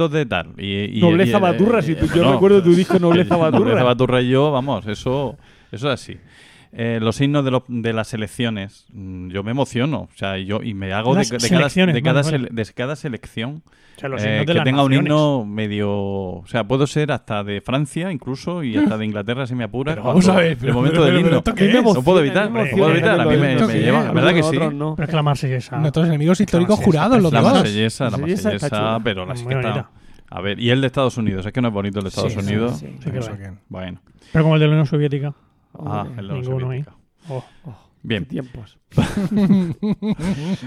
campeonatos 0.10 0.12
de 0.14 0.26
tal 0.26 0.48
y, 0.58 0.98
y- 0.98 1.02
Nobleza 1.02 1.38
y- 1.38 1.42
Baturra, 1.42 1.80
eh, 1.80 1.84
si 1.84 1.96
tú- 1.96 2.06
yo 2.08 2.16
bueno, 2.18 2.34
recuerdo 2.34 2.64
tu 2.64 2.74
disco 2.74 3.00
Nobleza 3.00 3.36
el- 3.36 3.42
Baturra. 3.42 3.60
Nobleza 3.66 3.84
Baturra 3.84 4.22
y 4.22 4.30
yo, 4.30 4.52
vamos, 4.52 4.86
eso, 4.88 5.38
eso 5.72 5.88
es 5.92 5.94
así. 6.02 6.18
Eh, 6.72 7.00
los 7.02 7.20
himnos 7.20 7.44
de, 7.44 7.50
los- 7.50 7.64
de 7.68 7.94
las 7.94 8.10
selecciones, 8.10 8.86
mm, 8.94 9.30
yo 9.30 9.42
me 9.44 9.50
emociono, 9.50 10.02
o 10.02 10.10
sea, 10.16 10.38
y 10.38 10.46
yo 10.46 10.62
y 10.62 10.76
me 10.76 10.94
hago 10.94 11.16
de, 11.16 11.22
de 11.22 11.50
cada, 11.50 11.68
de, 11.92 12.02
cada 12.04 12.22
sele- 12.24 12.50
de 12.52 12.66
cada 12.76 12.96
selección 12.96 13.64
O 13.98 14.00
sea, 14.00 14.08
los 14.08 14.22
eh, 14.24 14.28
himnos 14.28 14.40
de 14.42 14.46
que 14.46 14.54
las 14.54 14.64
tenga 14.66 14.84
un 14.84 14.92
naciones. 14.92 15.10
himno 15.10 15.46
medio, 15.48 15.90
o 15.92 16.44
sea, 16.46 16.66
puedo 16.66 16.86
ser 16.86 17.12
hasta 17.12 17.44
de 17.44 17.62
Francia 17.62 18.12
incluso 18.12 18.64
y 18.64 18.78
hasta 18.78 19.00
de 19.00 19.06
Inglaterra 19.06 19.48
si 19.48 19.56
me 19.56 19.64
apuras. 19.64 19.96
Pero 19.96 20.06
vamos 20.10 20.26
cuando- 20.26 20.40
a 20.40 20.44
ver, 20.44 20.52
el 20.52 20.58
pero- 20.60 20.74
momento 20.76 20.94
pero- 21.02 21.06
del 21.06 21.14
pero 21.16 21.28
himno. 21.28 21.38
¿esto 21.40 21.50
A 21.52 21.56
qué 21.56 21.64
mí 21.66 21.74
me 21.74 21.80
es? 21.80 21.96
No 21.96 22.04
puedo 22.04 22.20
evitar, 22.20 22.52
no 22.52 22.64
puedo 22.72 22.92
evitar, 22.92 23.20
a 23.20 23.26
mí 23.26 23.38
me, 23.38 23.54
¿Esto 23.56 23.68
me 23.68 23.74
lleva, 23.80 24.06
es? 24.08 24.14
¿verdad 24.14 24.34
que 24.36 24.44
sí? 24.44 24.58
No. 24.76 24.94
Pero 24.96 25.04
es 25.06 25.10
que 25.10 25.16
la 25.16 25.24
marsellesa... 25.24 25.78
Nuestros 25.80 26.08
enemigos 26.08 26.40
históricos 26.40 26.80
jurados, 26.82 27.20
los 27.20 27.34
La 27.34 27.42
dos. 27.42 27.52
marsellesa, 27.54 28.04
la 28.04 28.10
La 28.12 28.18
marsellesa 28.20 29.00
pero 29.04 29.26
la 29.26 29.34
que 29.34 29.40
está- 29.40 29.56
bonita. 29.56 29.90
A 30.32 30.42
ver, 30.42 30.60
y 30.60 30.70
el 30.70 30.82
de 30.82 30.88
Estados 30.88 31.18
Unidos, 31.18 31.46
es 31.46 31.52
que 31.54 31.62
no 31.62 31.70
es 31.70 31.74
bonito 31.74 32.00
el 32.00 32.04
de 32.04 32.10
Estados 32.10 32.34
Sí, 32.34 32.40
sí, 32.42 32.46
Unidos. 32.46 32.80
sí. 32.80 32.96
Sí 33.04 33.12
que 33.12 33.20
Bueno, 33.68 34.02
Pero 34.32 34.44
como 34.44 34.56
el 34.56 34.62
de 34.62 34.68
la 34.68 34.72
Unión 34.74 34.86
Soviética. 34.86 35.34
ah, 35.74 36.06
el 36.10 36.16
de 36.16 36.22
la 36.24 36.34
ninguno 36.36 36.70
ahí. 36.70 36.84
Soviética. 36.84 36.96
Oh. 37.30 37.44
oh, 37.66 37.76
Bien, 38.02 38.26
tiempos. 38.26 38.78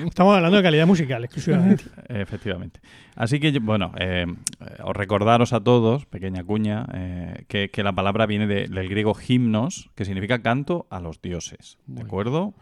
Estamos 0.06 0.36
hablando 0.36 0.56
de 0.58 0.62
calidad 0.62 0.86
musical 0.86 1.24
exclusivamente. 1.24 1.84
efectivamente. 2.08 2.80
Así 3.16 3.40
que, 3.40 3.58
bueno, 3.58 3.92
eh, 3.98 4.26
eh, 4.60 4.64
os 4.84 4.94
recordaros 4.96 5.52
a 5.52 5.60
todos, 5.60 6.06
pequeña 6.06 6.44
cuña, 6.44 6.86
eh, 6.92 7.44
que, 7.48 7.70
que 7.70 7.82
la 7.82 7.92
palabra 7.92 8.26
viene 8.26 8.46
de- 8.46 8.68
del 8.68 8.88
griego 8.88 9.14
himnos, 9.26 9.90
que 9.94 10.04
significa 10.04 10.42
canto 10.42 10.86
a 10.90 11.00
los 11.00 11.22
dioses. 11.22 11.78
¿De 11.86 12.02
acuerdo? 12.02 12.54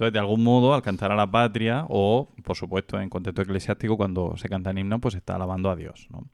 Entonces, 0.00 0.14
de 0.14 0.18
algún 0.18 0.42
modo, 0.42 0.72
al 0.72 0.80
cantar 0.80 1.12
a 1.12 1.14
la 1.14 1.30
patria, 1.30 1.84
o, 1.90 2.30
por 2.42 2.56
supuesto, 2.56 2.98
en 2.98 3.10
contexto 3.10 3.42
eclesiástico, 3.42 3.98
cuando 3.98 4.34
se 4.38 4.48
cantan 4.48 4.78
himnos, 4.78 4.98
pues 4.98 5.12
se 5.12 5.18
está 5.18 5.34
alabando 5.34 5.68
a 5.70 5.76
Dios. 5.76 6.08
¿no? 6.10 6.24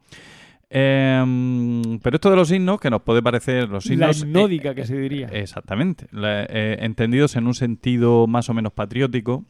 Em, 0.71 1.99
pero 2.01 2.15
esto 2.15 2.31
de 2.31 2.37
los 2.37 2.53
himnos, 2.53 2.79
que 2.81 2.91
nos 2.91 3.03
puede 3.03 3.23
parecer 3.23 3.69
los 3.69 3.87
La 3.87 3.93
himnos... 3.95 4.21
hipnódica 4.21 4.71
eh, 4.71 4.75
que 4.77 4.87
se 4.87 4.97
diría. 4.97 5.27
Exactamente. 5.33 6.07
La- 6.13 6.45
eh, 6.45 6.77
entendidos 6.83 7.35
en 7.35 7.49
un 7.49 7.55
sentido 7.55 8.29
más 8.29 8.49
o 8.51 8.55
menos 8.55 8.73
patriótico, 8.73 9.45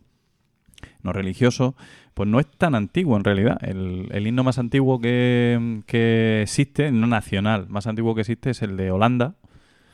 no 1.03 1.13
religioso, 1.13 1.75
pues 2.15 2.27
no 2.27 2.41
es 2.41 2.47
tan 2.47 2.75
antiguo 2.75 3.19
en 3.19 3.25
realidad. 3.25 3.59
El, 3.63 4.09
el 4.13 4.27
himno 4.27 4.45
más 4.45 4.59
antiguo 4.59 4.99
que, 4.99 5.83
que 5.87 6.41
existe, 6.41 6.91
no 6.91 7.07
nacional, 7.07 7.67
más 7.69 7.87
antiguo 7.87 8.15
que 8.15 8.23
existe 8.23 8.49
es 8.49 8.63
el 8.63 8.79
de 8.79 8.91
Holanda, 8.91 9.35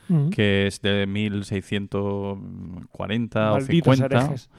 Mm. 0.08 0.30
que 0.30 0.66
es 0.66 0.80
de 0.82 1.06
1640 1.06 3.50
o 3.50 3.54
Malditos 3.54 3.96
50 3.96 4.04
herejes. 4.06 4.50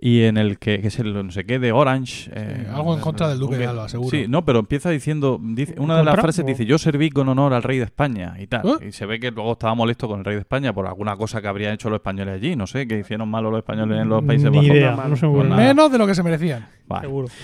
y 0.00 0.22
en 0.22 0.36
el 0.36 0.58
que, 0.58 0.80
que 0.80 0.88
es 0.88 0.98
el 0.98 1.12
no 1.14 1.30
sé 1.30 1.44
qué 1.44 1.58
de 1.58 1.72
Orange 1.72 2.30
eh, 2.34 2.66
algo 2.72 2.94
en 2.94 3.00
contra 3.00 3.28
del 3.28 3.38
Duque 3.38 3.56
de 3.56 3.66
Alba, 3.66 3.88
seguro. 3.88 4.10
sí 4.10 4.26
no 4.28 4.44
pero 4.44 4.58
empieza 4.60 4.90
diciendo 4.90 5.38
dice, 5.42 5.74
¿En 5.76 5.82
una 5.82 5.98
de 5.98 6.04
las 6.04 6.16
frases 6.20 6.44
¿O? 6.44 6.46
dice 6.46 6.66
yo 6.66 6.78
serví 6.78 7.10
con 7.10 7.28
honor 7.28 7.52
al 7.54 7.62
rey 7.62 7.78
de 7.78 7.84
España 7.84 8.34
y 8.38 8.46
tal 8.46 8.62
¿Eh? 8.80 8.88
y 8.88 8.92
se 8.92 9.06
ve 9.06 9.20
que 9.20 9.30
luego 9.30 9.52
estaba 9.52 9.74
molesto 9.74 10.08
con 10.08 10.18
el 10.20 10.24
rey 10.24 10.34
de 10.34 10.40
España 10.40 10.72
por 10.72 10.86
alguna 10.86 11.16
cosa 11.16 11.40
que 11.40 11.48
habrían 11.48 11.74
hecho 11.74 11.90
los 11.90 11.98
españoles 11.98 12.34
allí 12.34 12.56
no 12.56 12.66
sé 12.66 12.86
que 12.86 12.98
hicieron 13.00 13.28
malo 13.28 13.50
los 13.50 13.58
españoles 13.58 14.00
en 14.00 14.08
los 14.08 14.22
Países 14.24 14.50
Ni 14.50 14.58
Bajos 14.58 14.70
idea, 14.70 14.96
no. 15.22 15.56
Menos 15.56 15.92
de 15.92 15.98
lo 15.98 16.06
que 16.06 16.14
se 16.14 16.22
merecían. 16.22 16.66
Vale. 16.86 17.02
Seguro. 17.02 17.28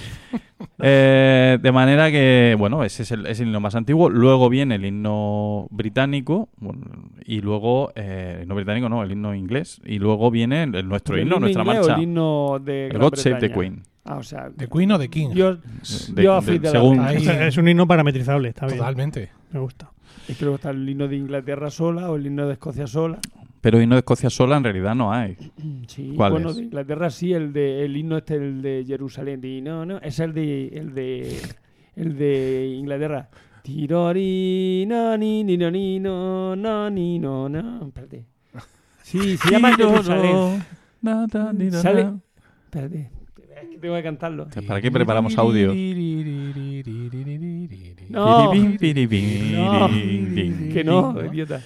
Eh, 0.82 1.58
de 1.60 1.72
manera 1.72 2.10
que, 2.10 2.54
bueno, 2.58 2.84
ese 2.84 3.02
es 3.02 3.10
el, 3.12 3.26
es 3.26 3.40
el 3.40 3.46
himno 3.48 3.60
más 3.60 3.74
antiguo. 3.74 4.08
Luego 4.10 4.48
viene 4.48 4.74
el 4.76 4.84
himno 4.84 5.66
británico. 5.70 6.48
bueno, 6.58 6.82
y 7.24 7.40
luego, 7.40 7.92
eh, 7.94 8.34
el 8.38 8.42
himno 8.44 8.54
británico 8.54 8.88
no, 8.88 9.02
el 9.02 9.10
himno 9.12 9.34
inglés. 9.34 9.80
Y 9.84 9.98
luego 9.98 10.30
viene 10.30 10.62
el, 10.64 10.74
el 10.74 10.88
nuestro 10.88 11.16
¿El 11.16 11.22
himno, 11.22 11.38
nuestra 11.40 11.64
marcha. 11.64 11.96
El 11.96 12.02
himno 12.02 12.58
de 12.62 12.88
El 12.88 12.98
God 12.98 13.14
Save 13.16 13.36
the? 13.40 13.52
Queen. 13.52 13.82
Ah, 14.04 14.16
o 14.16 14.22
sea, 14.22 14.48
¿De 14.50 14.68
Queen 14.68 14.92
o 14.92 14.98
de 14.98 15.08
King? 15.08 15.30
yo, 15.34 15.56
De- 15.56 16.22
yo 16.22 16.40
de- 16.40 16.58
de 16.58 16.66
la 16.66 16.70
según-. 16.72 17.00
Ahí- 17.00 17.26
Es, 17.26 17.56
un 17.58 17.68
himno 17.68 17.86
parametrizable, 17.86 18.48
está 18.48 18.66
bien. 18.66 18.78
Totalmente. 18.78 19.30
Me 19.52 19.60
gusta. 19.60 19.90
Es 20.28 20.36
que 20.38 20.44
luego 20.44 20.56
está 20.56 20.70
el 20.70 20.88
himno 20.88 21.08
de 21.08 21.16
Inglaterra 21.16 21.70
sola 21.70 22.10
o 22.10 22.16
el 22.16 22.26
himno 22.26 22.46
de 22.46 22.54
Escocia 22.54 22.86
sola. 22.86 23.18
Pero 23.60 23.80
himno 23.80 23.94
de 23.94 24.00
Escocia 24.00 24.30
sola 24.30 24.56
en 24.56 24.64
realidad 24.64 24.94
no 24.94 25.12
hay. 25.12 25.36
Sí, 25.86 26.14
¿Cuál 26.16 26.32
bueno, 26.32 26.50
es? 26.50 26.56
de 26.56 26.62
Inglaterra 26.62 27.10
sí, 27.10 27.32
el 27.32 27.52
de 27.52 27.84
el 27.84 27.96
himno 27.96 28.18
este 28.18 28.36
el 28.36 28.62
de 28.62 28.84
Jerusalén, 28.86 29.40
no, 29.64 29.84
no, 29.84 29.98
es 29.98 30.20
el 30.20 30.32
de 30.32 30.68
el 30.68 30.94
de 30.94 31.36
el 31.96 32.16
de 32.16 32.76
Inglaterra. 32.78 33.28
Tirori 33.62 34.86
no 34.86 35.16
ni 35.16 35.42
ni 35.44 35.56
no 35.56 35.70
ni 35.70 35.98
no 35.98 36.54
no 36.54 36.90
ni 36.90 37.18
no 37.18 37.48
no. 37.48 37.86
Espérate. 37.86 38.24
Sí, 39.02 39.36
se 39.36 39.50
llama 39.50 39.74
Jerusalén. 39.76 40.64
Na, 41.02 41.26
na, 41.32 41.52
ni, 41.52 41.70
Sale-. 41.70 42.14
Espérate. 42.64 43.10
Es 43.60 43.68
que 43.68 43.78
tengo 43.78 43.96
que 43.96 44.02
cantarlo. 44.02 44.48
¿Para 44.66 44.80
qué 44.80 44.90
preparamos 44.90 45.36
audio? 45.36 45.74
No. 48.08 48.52
No. 48.52 49.88
Que 50.72 50.82
no, 50.84 51.24
idiota. 51.32 51.62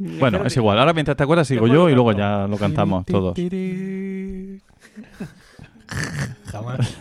Bueno, 0.00 0.44
es 0.46 0.56
igual. 0.56 0.78
Ahora 0.78 0.92
mientras 0.94 1.16
te 1.16 1.22
acuerdas 1.22 1.46
sigo 1.46 1.66
yo 1.66 1.88
y 1.90 1.94
luego 1.94 2.12
ya 2.12 2.46
lo 2.48 2.56
cantamos 2.56 3.04
todos. 3.06 3.36
Jamás. 6.46 6.98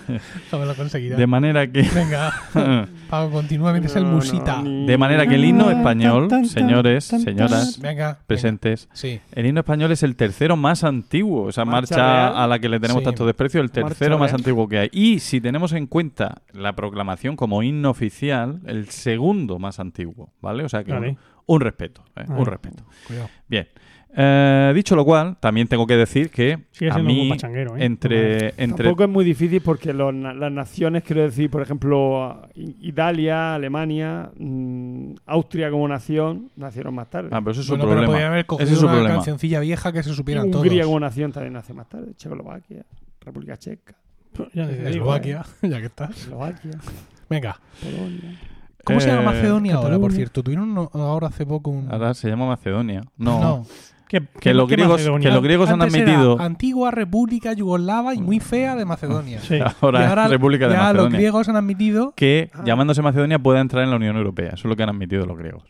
Jamás 0.49 0.67
lo 0.67 0.75
conseguirá. 0.75 1.15
De 1.15 1.27
manera 1.27 1.71
que... 1.71 1.81
Venga, 1.93 2.31
Pablo, 3.09 3.31
continúa 3.31 3.71
mientras 3.71 3.95
el 3.95 4.05
musita. 4.05 4.61
De 4.63 4.97
manera 4.97 5.27
que 5.27 5.35
el 5.35 5.45
himno 5.45 5.69
español, 5.69 6.27
señores, 6.47 7.05
señoras 7.05 7.79
Venga. 7.79 8.19
presentes, 8.27 8.87
venga. 8.87 8.95
Sí. 8.95 9.19
el 9.31 9.45
himno 9.45 9.59
español 9.61 9.91
es 9.91 10.01
el 10.03 10.15
tercero 10.15 10.55
más 10.55 10.83
antiguo, 10.83 11.49
esa 11.49 11.65
Marcha 11.65 12.29
a 12.43 12.47
la 12.47 12.59
que 12.59 12.69
le 12.69 12.79
tenemos 12.79 13.01
Sí. 13.01 13.05
tanto 13.05 13.25
desprecio, 13.25 13.61
el 13.61 13.67
Marcha 13.69 13.87
tercero 13.89 14.17
más 14.17 14.31
real. 14.31 14.39
antiguo 14.41 14.67
que 14.67 14.79
hay. 14.79 14.89
Y 14.91 15.19
si 15.19 15.39
tenemos 15.41 15.73
en 15.73 15.85
cuenta 15.87 16.41
la 16.53 16.73
proclamación 16.75 17.35
como 17.35 17.61
himno 17.63 17.89
oficial, 17.91 18.59
el 18.65 18.89
segundo 18.89 19.57
más 19.59 19.79
antiguo, 19.79 20.31
¿vale? 20.41 20.63
O 20.63 20.69
sea 20.69 20.83
que 20.83 20.91
Vale. 20.93 21.17
Un, 21.53 21.61
respeto, 21.61 22.03
¿eh? 22.15 22.23
Vale. 22.27 22.39
un 22.39 22.45
respeto. 22.45 22.83
Cuidado. 23.07 23.29
Bien. 23.47 23.67
Eh, 24.15 24.71
dicho 24.73 24.95
lo 24.95 25.05
cual, 25.05 25.37
también 25.39 25.67
tengo 25.67 25.85
que 25.85 25.95
decir 25.95 26.31
que 26.31 26.57
Sigue 26.71 26.89
a 26.89 26.97
mí, 26.97 27.31
¿eh? 27.31 27.37
entre, 27.77 28.47
entre 28.57 28.85
Tampoco 28.85 29.03
es 29.03 29.09
muy 29.09 29.23
difícil 29.23 29.61
porque 29.61 29.93
los 29.93 30.11
na- 30.11 30.33
las 30.33 30.51
naciones, 30.51 31.03
quiero 31.03 31.21
decir, 31.21 31.49
por 31.51 31.61
ejemplo, 31.61 32.41
Italia, 32.55 33.53
Alemania, 33.53 34.31
mm, 34.35 35.11
Austria 35.27 35.69
como 35.69 35.87
nación, 35.87 36.49
nacieron 36.55 36.95
más 36.95 37.07
tarde. 37.11 37.29
Ah, 37.31 37.39
pero 37.39 37.51
eso 37.51 37.61
es 37.61 37.67
Bueno, 37.69 37.83
problema. 37.85 38.07
podría 38.07 38.27
haber 38.29 38.45
cogido 38.47 38.71
es 38.71 38.79
una 38.81 38.91
problema. 38.93 39.15
cancioncilla 39.15 39.59
vieja 39.59 39.91
que 39.91 40.01
se 40.01 40.13
supieran 40.13 40.49
todos. 40.49 40.63
Hungría 40.65 40.85
como 40.85 40.99
nación 40.99 41.31
también 41.31 41.53
nace 41.53 41.73
más 41.75 41.87
tarde. 41.87 42.13
Checoslovaquia, 42.15 42.83
República 43.21 43.57
Checa, 43.57 43.93
Ya 44.53 44.63
Eslovaquia, 44.71 45.45
ya 45.61 45.79
que 45.79 45.85
estás. 45.85 46.17
Eslovaquia, 46.17 46.71
Venga. 47.29 47.59
Polonia. 47.79 48.39
¿Cómo 48.85 48.99
se 48.99 49.07
llama 49.07 49.21
Eh, 49.21 49.25
Macedonia 49.25 49.75
ahora, 49.75 49.99
por 49.99 50.11
cierto? 50.11 50.41
Tuvieron 50.43 50.75
ahora 50.93 51.27
hace 51.27 51.45
poco 51.45 51.69
un... 51.71 51.91
Ahora 51.91 52.13
se 52.13 52.29
llama 52.29 52.47
Macedonia. 52.47 53.01
No, 53.17 53.65
¿Qué- 54.07 54.23
que 54.39 54.55
los 54.55 54.67
qué 54.67 54.73
griegos, 54.75 54.93
Macedonia? 54.99 55.29
que 55.29 55.33
los 55.35 55.43
griegos 55.43 55.69
han 55.69 55.81
era 55.81 55.85
admitido 55.91 56.41
Antigua 56.41 56.89
República 56.89 57.53
Yugoslava 57.53 58.15
y 58.15 58.21
muy 58.21 58.39
fea 58.39 58.75
de 58.75 58.83
Macedonia. 58.85 59.39
Sí. 59.41 59.59
ahora, 59.81 60.01
Y 60.01 60.03
ahora 60.05 60.27
República 60.27 60.67
de 60.67 60.73
ya 60.73 60.79
los 60.79 60.87
Macedonia. 60.93 61.17
griegos 61.19 61.49
han 61.49 61.55
admitido, 61.57 62.13
que 62.15 62.49
Ah. 62.55 62.63
llamándose 62.65 63.01
Macedonia 63.03 63.37
pueda 63.37 63.59
entrar 63.59 63.83
en 63.83 63.91
la 63.91 63.97
Unión 63.97 64.17
Europea. 64.17 64.47
Eso 64.53 64.55
es 64.55 64.65
lo 64.65 64.75
que 64.75 64.81
han 64.83 64.89
admitido 64.89 65.25
los 65.27 65.37
griegos. 65.37 65.63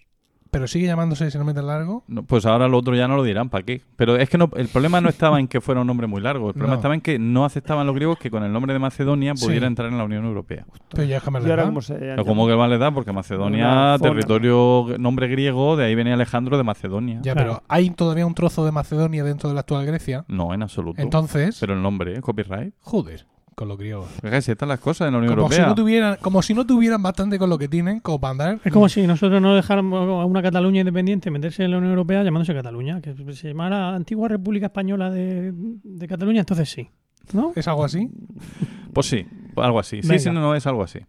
Pero 0.52 0.68
sigue 0.68 0.88
llamándose, 0.88 1.30
si 1.32 1.38
no 1.38 1.46
mete 1.46 1.62
largo. 1.62 2.04
No, 2.08 2.24
pues 2.24 2.46
ahora 2.46 2.68
lo 2.68 2.78
otro 2.78 2.96
ya 2.96 3.08
no 3.08 3.16
lo 3.16 3.24
dirán, 3.24 3.50
¿para 3.50 3.64
qué? 3.64 3.82
Pero 3.96 4.16
es 4.16 4.30
que 4.30 4.38
no, 4.38 4.50
el 4.56 4.68
problema 4.68 5.00
no 5.02 5.10
estaba 5.10 5.40
en 5.40 5.48
que 5.48 5.62
fuera 5.62 5.82
un 5.82 5.88
nombre 5.88 6.08
muy 6.08 6.22
largo, 6.22 6.48
el 6.48 6.54
problema 6.54 6.74
No. 6.76 6.80
estaba 6.80 6.96
en 6.96 7.02
que 7.02 7.20
no 7.20 7.46
aceptaban 7.46 7.86
los 7.86 7.96
griegos 7.96 8.18
que 8.18 8.32
con 8.32 8.44
el 8.44 8.52
nombre 8.52 8.74
de 8.74 8.80
Macedonia 8.80 9.34
Sí. 9.36 9.46
pudiera 9.46 9.68
entrar 9.68 9.90
en 9.92 9.98
la 9.98 10.04
Unión 10.04 10.26
Europea. 10.26 10.66
Pero 10.92 11.04
ya 11.04 11.16
déjame 11.16 11.40
¿Y 11.40 11.44
ahora 11.44 11.56
la 11.58 11.64
cómo 11.70 11.82
se 11.82 11.96
Pero 11.96 12.26
¿Cómo 12.26 12.48
que 12.48 12.54
vale 12.54 12.78
da? 12.78 12.92
Porque 12.92 13.12
Macedonia, 13.12 13.98
zona. 13.98 14.00
territorio, 14.00 14.88
nombre 14.98 15.28
griego, 15.28 15.76
de 15.78 15.86
ahí 15.86 15.96
venía 15.96 16.14
Alejandro 16.14 16.58
de 16.58 16.64
Macedonia. 16.64 17.20
Ya, 17.22 17.34
Claro. 17.34 17.50
pero 17.58 17.64
hay 17.68 17.90
todavía 17.92 18.26
un 18.26 18.34
trozo 18.34 18.66
de 18.66 18.72
Macedonia 18.72 19.24
dentro 19.24 19.50
de 19.50 19.56
la 19.56 19.62
actual 19.62 19.86
Grecia. 19.86 20.26
No, 20.28 20.54
en 20.54 20.64
absoluto. 20.64 21.02
Entonces, 21.02 21.58
Pero 21.60 21.74
el 21.74 21.82
nombre, 21.82 22.18
¿eh? 22.18 22.22
copyright. 22.22 22.74
joder, 22.82 23.26
con 23.60 23.68
los 23.68 23.78
griegos. 23.78 24.08
Fíjate, 24.22 24.42
si 24.42 24.52
están 24.52 24.70
las 24.70 24.80
cosas 24.80 25.08
en 25.08 25.14
la 25.14 25.20
Unión 25.20 25.36
Como 25.36 25.50
si, 25.50 25.56
Europea. 25.56 25.68
no 25.68 25.76
tuvieran, 25.76 26.18
como 26.22 26.42
si 26.42 26.54
no 26.54 26.66
tuvieran 26.66 27.04
bastante 27.04 27.38
con 27.38 27.50
lo 27.50 27.58
que 27.58 27.68
tienen, 27.68 28.00
como 28.00 28.18
para 28.22 28.32
andar. 28.32 28.60
Es 28.64 28.72
como 28.72 28.88
si 28.88 29.06
nosotros 29.06 29.42
no 29.42 29.54
dejáramos 29.54 30.24
a 30.24 30.26
una 30.26 30.42
Cataluña 30.42 30.80
independiente 30.80 31.30
meterse 31.30 31.66
en 31.66 31.72
la 31.72 31.78
Unión 31.80 31.92
Europea 31.92 32.24
llamándose 32.24 32.54
Cataluña, 32.54 33.02
que 33.02 33.14
se 33.34 33.50
llamara 33.50 33.94
Antigua 33.94 34.30
República 34.30 34.68
Española 34.68 35.10
de, 35.10 35.52
de 35.54 36.08
Cataluña, 36.08 36.40
entonces 36.40 36.70
sí. 36.70 36.90
¿No? 37.34 37.52
¿Es 37.54 37.68
algo 37.68 37.84
así? 37.84 38.10
Pues 38.94 39.08
sí, 39.08 39.28
algo 39.58 39.78
así. 39.78 40.02
Sí, 40.02 40.08
Venga. 40.08 40.20
sí, 40.24 40.30
no, 40.32 40.40
no, 40.40 40.56
es 40.56 40.66
algo 40.66 40.82
así. 40.82 41.00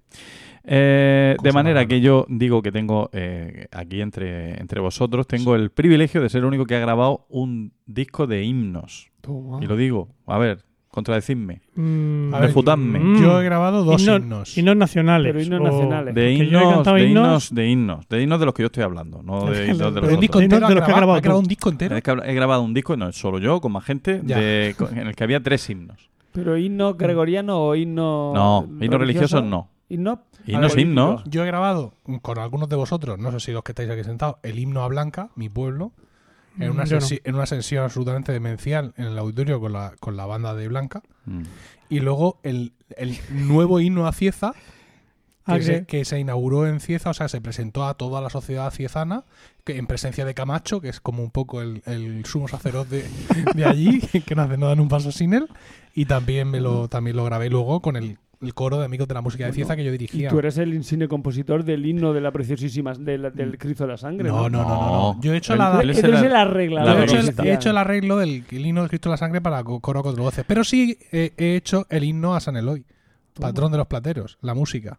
Eh, 0.65 1.37
de 1.41 1.53
manera 1.53 1.87
que 1.87 2.01
yo 2.01 2.27
digo 2.29 2.63
que 2.63 2.73
tengo 2.73 3.11
eh, 3.13 3.69
aquí 3.71 4.01
entre, 4.01 4.61
entre 4.61 4.81
vosotros, 4.81 5.29
tengo 5.29 5.55
el 5.55 5.71
privilegio 5.71 6.21
de 6.21 6.29
ser 6.29 6.41
el 6.41 6.47
único 6.47 6.67
que 6.67 6.75
ha 6.75 6.81
grabado 6.81 7.27
un 7.29 7.73
disco 7.87 8.27
de 8.27 8.43
himnos. 8.43 9.13
Toma. 9.21 9.61
Y 9.63 9.67
lo 9.67 9.77
digo, 9.77 10.09
a 10.27 10.37
ver, 10.39 10.65
contradecidme. 10.91 11.61
Mm, 11.77 12.31
ver, 12.33 12.41
Refutadme. 12.43 12.99
mm, 12.99 13.23
Yo 13.23 13.41
he 13.41 13.45
grabado 13.45 13.85
dos 13.85 14.03
himnos, 14.03 14.19
himnos. 14.21 14.59
himnos 14.59 14.77
nacionales. 14.77 15.33
Pero 15.33 15.43
himnos 15.45 15.61
o- 15.61 15.65
nacionales. 15.73 16.15
De 16.15 16.37
yo 16.37 16.43
he 16.43 16.47
himnos, 16.47 16.75
cantado 16.75 16.97
de 16.97 17.03
himnos- 17.05 17.25
himnos, 17.27 17.55
de 17.55 17.69
himnos, 17.69 18.09
de 18.09 18.23
himnos 18.23 18.41
de 18.41 18.47
los 18.47 18.55
que 18.55 18.63
yo 18.63 18.67
estoy 18.67 18.83
hablando, 18.83 19.23
no 19.23 19.45
de 19.47 19.61
de 19.67 19.75
los 19.75 19.93
Pero 19.93 20.15
un 20.15 20.21
disco 20.21 20.39
otros. 20.39 20.41
de- 20.41 20.45
entero. 20.45 20.69
de 20.69 20.75
los 20.75 20.83
que 20.85 20.93
grabado- 20.93 20.97
grabado 20.97 21.13
ha 21.17 21.21
grabado 21.21 21.41
tú. 21.41 21.45
un 21.45 21.49
disco 21.49 21.69
entero. 21.71 21.97
He 21.97 22.35
grabado 22.35 22.63
un 22.63 22.75
disco, 22.75 22.97
no 22.97 23.13
solo 23.13 23.39
yo, 23.39 23.61
con 23.61 23.73
más 23.73 23.85
gente, 23.85 24.21
de- 24.21 24.75
en 24.93 25.07
el 25.09 25.15
que 25.15 25.25
había 25.25 25.41
tres 25.43 25.69
himnos. 25.71 26.11
Pero 26.33 26.57
himnos 26.57 26.97
gregorianos 26.97 27.57
o 27.59 27.75
himnos. 27.75 28.35
No, 28.35 28.69
himnos 28.81 29.01
religiosos 29.01 29.43
no. 29.45 29.69
Himnos. 29.89 30.19
Himnos, 30.47 30.77
himnos. 30.79 31.23
Yo 31.27 31.43
he 31.43 31.47
grabado 31.47 31.93
con 32.23 32.39
algunos 32.39 32.69
de 32.69 32.77
vosotros, 32.77 33.19
no 33.19 33.31
sé 33.33 33.41
si 33.41 33.53
los 33.53 33.63
que 33.63 33.73
estáis 33.73 33.91
aquí 33.91 34.05
sentados, 34.05 34.37
el 34.43 34.59
himno 34.59 34.83
a 34.83 34.89
Blanca, 34.89 35.31
mi 35.37 35.49
pueblo, 35.49 35.93
en 36.59 36.71
una, 36.71 36.85
Mm, 36.85 36.87
yo 36.89 36.99
no. 37.01 37.07
en 37.25 37.35
una 37.35 37.47
sesión 37.47 37.85
absolutamente 37.85 38.33
demencial 38.33 38.93
en 38.97 39.07
el 39.07 39.19
auditorio 39.19 39.61
con 39.61 39.73
la, 39.73 39.95
con 40.01 40.17
la 40.17 40.27
banda 40.27 40.55
de 40.55 40.69
Blanca. 40.69 41.03
Mm. 41.27 41.43
Y 41.89 42.01
luego 42.01 42.39
el, 42.43 42.73
el 42.97 43.17
nuevo 43.31 43.81
himno 43.81 44.07
a 44.07 44.13
Cieza, 44.13 44.53
que, 45.47 45.53
Ah, 45.53 45.61
se, 45.63 45.73
que- 45.81 45.87
que 45.87 46.05
se 46.05 46.19
inauguró 46.21 46.67
en 46.67 46.81
Cieza, 46.81 47.11
o 47.11 47.15
sea, 47.15 47.29
se 47.29 47.41
presentó 47.41 47.85
a 47.87 47.95
toda 47.95 48.21
la 48.21 48.31
sociedad 48.31 48.71
ciezana, 48.73 49.25
que 49.65 49.77
en 49.79 49.87
presencia 49.87 50.25
de 50.25 50.35
Camacho, 50.35 50.81
que 50.81 50.89
es 50.91 51.01
como 51.01 51.23
un 51.25 51.31
poco 51.31 51.61
el, 51.63 51.83
el 51.87 52.25
sumo 52.27 52.47
sacerdote 52.47 53.05
de 53.55 53.65
allí, 53.65 54.01
que 54.27 54.35
no, 54.35 54.43
hace, 54.43 54.57
no 54.59 54.69
dan 54.69 54.79
un 54.81 54.89
paso 54.89 55.11
sin 55.11 55.35
él. 55.35 55.49
Y 55.95 56.05
también 56.05 56.49
me 56.49 56.61
lo, 56.61 56.89
también 56.89 57.17
lo 57.17 57.25
grabé 57.25 57.51
luego 57.51 57.81
con 57.81 57.97
el, 57.97 58.19
el 58.41 58.55
coro 58.55 58.79
de 58.79 58.87
amigos 58.87 59.07
de 59.07 59.15
la 59.15 59.21
música 59.21 59.45
de 59.45 59.51
Bueno, 59.51 59.55
Cieza 59.57 59.77
que 59.77 59.85
yo 59.85 59.91
Y 59.91 59.99
dirigía. 59.99 60.31
tú 60.31 60.39
eres 60.39 60.57
el 60.59 60.73
insigne 60.73 61.09
compositor 61.09 61.63
del 61.65 61.85
himno 61.85 62.13
de 62.15 62.21
la 62.23 62.31
preciosísima 62.33 62.95
de 62.95 63.19
la- 63.19 63.31
del 63.31 63.59
Cristo 63.59 63.85
de 63.85 63.91
la 63.91 63.97
Sangre. 63.99 64.29
No, 64.29 64.49
no, 64.49 64.63
no, 64.63 64.69
no, 64.69 64.75
no. 64.81 65.15
No. 65.15 65.21
Yo 65.21 65.35
he 65.35 65.37
hecho 65.37 65.53
Él- 65.53 65.59
la, 65.59 65.81
él 65.83 65.91
es 65.91 66.03
el- 66.03 66.15
el 66.15 66.35
arreglador. 66.35 66.95
yo 66.95 67.01
he 67.01 67.05
hecho 67.05 67.19
el, 67.43 67.47
he 67.47 67.53
hecho 67.53 67.71
el 67.71 67.77
arreglo 67.77 68.17
del 68.17 68.45
el 68.51 68.67
himno 68.67 68.81
del 68.81 68.89
Cristo 68.89 69.09
de 69.11 69.13
la 69.13 69.17
Sangre 69.19 69.41
para 69.43 69.63
co- 69.63 69.81
coro 69.81 70.03
cuatro 70.03 70.23
voces. 70.23 70.45
Pero 70.49 70.65
sí 70.65 70.97
he, 71.13 71.33
he 71.37 71.57
hecho 71.57 71.87
el 71.91 72.05
himno 72.05 72.35
a 72.35 72.41
San 72.41 72.57
Eloy, 72.57 72.85
patrón 73.39 73.73
de 73.73 73.79
los 73.79 73.87
plateros, 73.87 74.39
la 74.41 74.55
música. 74.55 74.99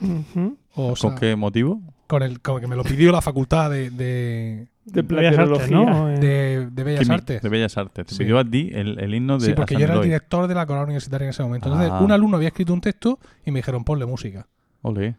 Ujú. 0.00 0.58
O 0.74 0.96
sea, 0.96 1.10
¿Con 1.10 1.18
qué 1.18 1.36
motivo? 1.36 1.80
Con 2.06 2.22
el 2.22 2.40
con 2.40 2.60
que 2.60 2.66
me 2.66 2.76
lo 2.76 2.84
pidió 2.84 3.10
la 3.12 3.20
facultad 3.22 3.70
de, 3.70 3.90
de, 3.90 4.66
De 4.84 5.02
Bellas 5.02 5.38
Artes. 5.38 5.70
¿no? 5.70 6.06
De- 6.08 6.68
de 6.70 6.84
Bellas 6.84 7.08
Quimi- 7.08 7.14
Artes. 7.14 7.42
De 7.42 7.48
Bellas 7.48 7.76
Artes. 7.78 8.06
Te 8.06 8.14
Sí. 8.14 8.18
pidió 8.24 8.38
a 8.38 8.44
ti 8.44 8.70
el, 8.72 8.98
el 9.00 9.14
himno 9.14 9.38
de 9.38 9.46
Sí, 9.46 9.52
porque 9.54 9.74
yo 9.74 9.80
era 9.84 9.94
el 9.94 10.02
director 10.02 10.46
de 10.46 10.54
la 10.54 10.66
coral 10.66 10.84
universitaria 10.84 11.24
en 11.26 11.30
ese 11.30 11.42
momento. 11.42 11.68
Entonces, 11.68 11.90
Ah. 11.92 12.00
un 12.00 12.12
alumno 12.12 12.36
había 12.36 12.48
escrito 12.48 12.72
un 12.72 12.80
texto 12.80 13.18
y 13.44 13.50
me 13.50 13.60
dijeron, 13.60 13.84
ponle 13.84 14.06
música. 14.06 14.46
Ole. 14.82 15.16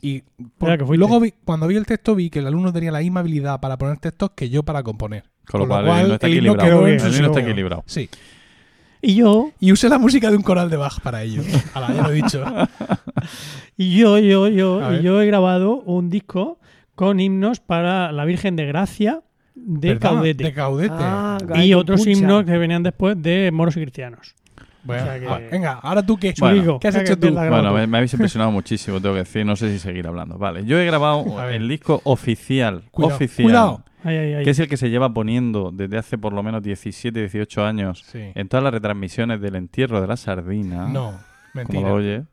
Y 0.00 0.20
por- 0.20 0.68
Mira 0.68 0.78
que 0.78 0.84
fuiste. 0.86 0.98
luego, 0.98 1.18
vi- 1.20 1.34
cuando 1.44 1.66
vi 1.66 1.76
el 1.76 1.86
texto, 1.86 2.14
vi 2.14 2.30
que 2.30 2.38
el 2.38 2.46
alumno 2.46 2.72
tenía 2.72 2.92
la 2.92 3.00
misma 3.00 3.20
habilidad 3.20 3.58
para 3.60 3.76
poner 3.76 3.98
textos 3.98 4.30
que 4.36 4.48
yo 4.48 4.62
para 4.62 4.82
componer. 4.84 5.24
Con 5.50 5.62
lo 5.62 5.66
cual, 5.66 5.84
el 5.88 6.02
himno 6.02 6.14
está 6.14 6.26
el 6.28 6.34
himno 6.34 6.52
equilibrado. 6.52 6.84
quedó 6.84 6.86
El 6.86 7.14
himno 7.16 7.26
está 7.28 7.40
equilibrado. 7.40 7.82
Sí. 7.86 8.08
Y 9.04 9.16
yo, 9.16 9.50
Y 9.58 9.72
usé 9.72 9.88
la 9.88 9.98
música 9.98 10.30
de 10.30 10.36
un 10.36 10.42
coral 10.42 10.70
de 10.70 10.76
Bach 10.76 11.00
para 11.02 11.22
ello. 11.22 11.42
Ahora, 11.74 11.92
ya 11.92 12.02
lo 12.02 12.10
he 12.10 12.14
dicho. 12.14 12.44
y 13.76 13.96
yo, 13.98 14.18
yo, 14.18 14.48
yo, 14.48 14.92
y 14.94 15.02
yo 15.02 15.20
he 15.20 15.26
grabado 15.26 15.80
un 15.80 16.08
disco 16.08 16.58
con 16.94 17.18
himnos 17.20 17.60
para 17.60 18.12
la 18.12 18.24
Virgen 18.24 18.54
de 18.56 18.66
Gracia 18.66 19.20
de 19.54 19.94
¿Verdad? 19.94 20.10
Caudete. 20.12 20.44
De 20.44 20.52
Caudete. 20.52 20.94
Ah, 20.96 21.38
y 21.56 21.74
otros 21.74 22.00
Pucha. 22.00 22.10
himnos 22.12 22.44
que 22.44 22.56
venían 22.58 22.82
después 22.82 23.20
de 23.20 23.50
moros 23.52 23.76
y 23.76 23.80
cristianos. 23.80 24.34
Bueno, 24.84 25.02
o 25.02 25.06
sea 25.06 25.20
que- 25.20 25.26
va, 25.26 25.38
venga, 25.38 25.72
ahora 25.82 26.04
tú 26.04 26.16
qué. 26.16 26.34
Bueno, 26.38 26.78
¿qué 26.80 26.88
has 26.88 26.96
hecho 26.96 27.16
tú? 27.18 27.30
Bueno, 27.32 27.72
me, 27.72 27.86
me 27.86 27.98
habéis 27.98 28.12
impresionado 28.14 28.50
muchísimo, 28.50 29.00
tengo 29.00 29.14
que 29.14 29.20
decir. 29.20 29.44
No 29.46 29.54
sé 29.56 29.70
si 29.70 29.78
seguir 29.78 30.06
hablando. 30.06 30.38
Vale, 30.38 30.64
yo 30.64 30.78
he 30.78 30.86
grabado 30.86 31.24
el 31.50 31.68
disco 31.68 32.00
oficial. 32.04 32.82
Cuidado, 32.90 33.16
oficial. 33.16 33.44
cuidado. 33.44 33.84
Ay, 34.04 34.16
ay, 34.16 34.34
ay. 34.34 34.44
Que 34.44 34.50
es 34.50 34.58
el 34.58 34.68
que 34.68 34.76
se 34.76 34.90
lleva 34.90 35.12
poniendo 35.14 35.70
desde 35.72 35.98
hace 35.98 36.18
por 36.18 36.32
lo 36.32 36.42
menos 36.42 36.62
17, 36.62 37.18
18 37.20 37.64
años 37.64 38.02
Sí. 38.06 38.20
en 38.34 38.48
todas 38.48 38.64
las 38.64 38.72
retransmisiones 38.74 39.40
del 39.40 39.54
entierro 39.56 40.00
de 40.00 40.06
la 40.06 40.16
sardina. 40.16 40.88
No, 40.88 41.10
como 41.12 41.20
mentira. 41.54 41.88
lo 41.88 41.94
oye. 41.94 42.24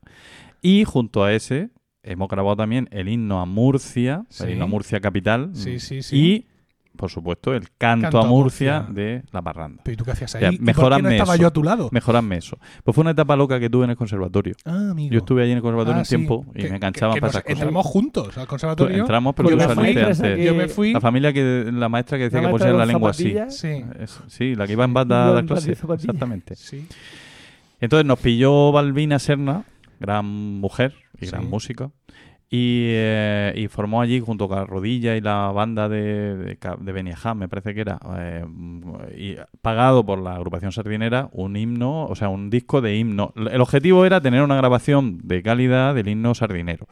Y 0.62 0.84
junto 0.84 1.24
a 1.24 1.34
ese 1.34 1.70
hemos 2.04 2.28
grabado 2.30 2.56
también 2.58 2.88
el 2.92 3.08
himno 3.10 3.40
a 3.42 3.46
Murcia, 3.46 4.24
Sí. 4.30 4.44
el 4.44 4.52
himno 4.52 4.66
a 4.66 4.68
Murcia 4.68 5.00
capital. 5.00 5.52
Sí, 5.54 5.80
sí, 5.80 6.02
sí. 6.02 6.16
Y 6.18 6.48
por 7.00 7.10
supuesto, 7.10 7.54
el 7.54 7.70
canto, 7.78 8.04
Canto 8.04 8.20
a 8.20 8.26
Murcia, 8.26 8.82
Murcia. 8.82 8.94
de 8.94 9.24
la 9.32 9.42
parranda. 9.42 9.82
Pero 9.86 9.94
¿y 9.94 9.98
tú 9.98 10.04
qué 10.04 10.12
hacías 10.12 10.36
ahí? 10.36 10.42
Ya, 10.42 10.48
¿Y 10.50 10.52
por 10.52 10.60
qué 10.60 10.66
mejoradme 10.66 11.04
no 11.04 11.10
estaba 11.12 11.34
eso. 11.36 11.42
yo 11.42 11.48
a 11.48 11.52
tu 11.52 11.64
lado? 11.64 11.90
Mejoradme 11.94 12.36
eso. 12.38 12.58
Pues 12.84 12.94
fue 12.94 13.04
una 13.04 13.12
etapa 13.12 13.38
loca 13.38 13.58
que 13.58 13.70
tuve 13.70 13.86
en 13.86 13.92
el 13.92 13.96
conservatorio. 13.96 14.56
Ah, 14.66 14.90
amigo. 14.92 15.14
Yo 15.14 15.20
estuve 15.20 15.44
allí 15.44 15.52
en 15.52 15.58
el 15.58 15.62
conservatorio 15.62 15.96
Ah, 15.96 16.00
un 16.00 16.06
sí. 16.06 16.16
tiempo 16.18 16.46
y 16.54 16.60
Que- 16.64 16.70
me 16.70 16.76
enganchaban 16.76 17.14
que- 17.14 17.18
que 17.18 17.22
para 17.22 17.30
esas 17.32 17.44
cosas. 17.44 17.58
Entramos 17.58 17.86
juntos 17.86 18.38
al 18.38 18.44
Tú- 18.44 18.50
conservatorio. 18.50 18.98
Entramos, 19.00 19.34
pero 19.34 19.50
Yo 19.50 19.56
tú 19.56 19.62
me 19.62 19.64
saliste 19.76 19.94
fui, 20.04 20.12
esa 20.12 20.24
antes. 20.26 20.38
que- 20.38 20.44
yo 20.46 20.56
me 20.56 20.68
fui. 20.68 20.92
La 20.94 21.00
familia 21.02 21.32
que 21.32 21.70
la 21.72 21.88
maestra 21.88 22.18
que 22.18 22.26
decía 22.26 22.42
La 22.42 22.52
que 22.52 22.64
de 22.66 22.74
la 22.74 22.86
lengua 22.86 23.12
así. 23.12 23.34
Sí, 23.48 23.86
sí, 24.28 24.56
la 24.56 24.68
que 24.68 24.74
iba 24.74 24.84
en 24.84 24.94
bata 24.94 25.30
a 25.30 25.32
dar 25.32 25.46
clases. 25.46 25.80
Exactamente. 25.82 26.56
sí. 26.58 26.86
Entonces 27.80 28.06
nos 28.06 28.20
pilló 28.20 28.74
Balbina 28.74 29.20
Serna, 29.20 29.64
gran 30.02 30.26
mujer 30.26 30.96
y 31.20 31.26
Sí. 31.28 31.32
gran 31.32 31.50
música, 31.50 31.92
y, 32.52 32.88
eh, 32.90 33.54
y 33.56 33.68
formó 33.68 34.02
allí 34.02 34.20
junto 34.20 34.48
con 34.48 34.58
la 34.58 34.66
Rodilla 34.66 35.16
y 35.16 35.22
la 35.22 35.52
banda 35.52 35.88
de, 35.88 36.36
de, 36.36 37.16
me 37.36 37.48
parece 37.48 37.76
que 37.76 37.82
era, 37.82 38.00
eh, 38.18 38.44
y 39.16 39.36
pagado 39.62 40.04
por 40.04 40.20
la 40.20 40.36
agrupación 40.36 40.72
sardinera, 40.72 41.30
un 41.32 41.56
himno, 41.56 42.06
o 42.06 42.16
sea, 42.16 42.30
un 42.30 42.50
disco 42.50 42.82
de 42.82 42.98
himno. 42.98 43.34
El 43.36 43.62
objetivo 43.62 44.04
era 44.04 44.20
tener 44.20 44.42
una 44.42 44.56
grabación 44.56 45.20
de 45.24 45.44
calidad 45.44 45.94
del 45.94 46.08
himno 46.08 46.34
sardinero. 46.34 46.88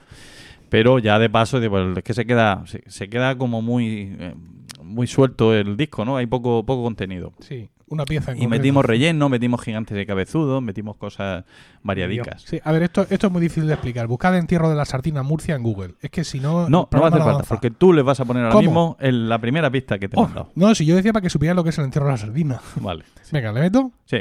Pero 0.70 1.00
ya 1.00 1.18
de 1.18 1.30
paso, 1.30 1.60
pues, 1.70 1.98
es 1.98 2.04
que 2.04 2.14
se 2.14 2.26
queda, 2.26 2.64
se, 2.68 2.84
se 2.88 3.10
queda 3.10 3.38
como 3.38 3.62
muy, 3.62 4.16
eh, 4.20 4.36
muy 4.84 5.08
suelto 5.08 5.56
el 5.56 5.76
disco, 5.76 6.06
¿no? 6.06 6.18
Hay 6.18 6.28
poco, 6.28 6.66
poco 6.66 6.84
contenido. 6.84 7.34
Sí, 7.40 7.70
una 7.88 8.06
pieza 8.06 8.32
en 8.32 8.38
Y 8.38 8.42
concreto. 8.42 8.60
metimos 8.62 8.86
relleno, 8.86 9.30
metimos 9.30 9.62
gigantes 9.62 9.96
de 9.98 10.06
cabezudos, 10.06 10.62
metimos 10.62 10.98
cosas 10.98 11.46
variadicas. 11.84 12.42
Sí, 12.44 12.60
a 12.64 12.72
ver, 12.72 12.84
esto, 12.84 13.06
esto 13.10 13.28
es 13.28 13.34
muy 13.34 13.42
difícil 13.42 13.68
de 13.68 13.74
explicar. 13.74 14.08
Buscad 14.08 14.38
entierro 14.38 14.70
de 14.70 14.76
la 14.76 14.86
sardina 14.86 15.24
Murcia 15.24 15.56
en 15.56 15.64
Google. 15.64 15.96
Es 16.02 16.10
que 16.12 16.24
si 16.24 16.40
no. 16.40 16.70
No, 16.70 16.88
no 16.92 17.00
va 17.02 17.08
a 17.08 17.10
hacer 17.10 17.22
falta, 17.22 17.44
porque 17.48 17.72
tú 17.72 17.94
les 17.94 18.04
vas 18.04 18.20
a 18.20 18.26
poner 18.26 18.44
ahora 18.44 18.54
¿Cómo? 18.54 18.62
mismo 18.62 18.98
en 19.00 19.30
la 19.30 19.40
primera 19.40 19.70
pista 19.72 19.98
que 20.00 20.10
te 20.10 20.16
he 20.16 20.20
Oh, 20.20 20.24
mandado. 20.24 20.52
no, 20.56 20.76
si 20.76 20.86
yo 20.86 20.96
decía 20.96 21.14
para 21.14 21.22
que 21.24 21.30
supieran 21.30 21.56
lo 21.56 21.64
que 21.64 21.70
es 21.70 21.78
el 21.78 21.86
entierro 21.86 22.08
de 22.08 22.12
la 22.14 22.18
sardina. 22.18 22.62
Vale. 22.82 23.04
Venga, 23.32 23.52
¿le 23.52 23.62
meto? 23.62 23.92
Sí. 24.06 24.20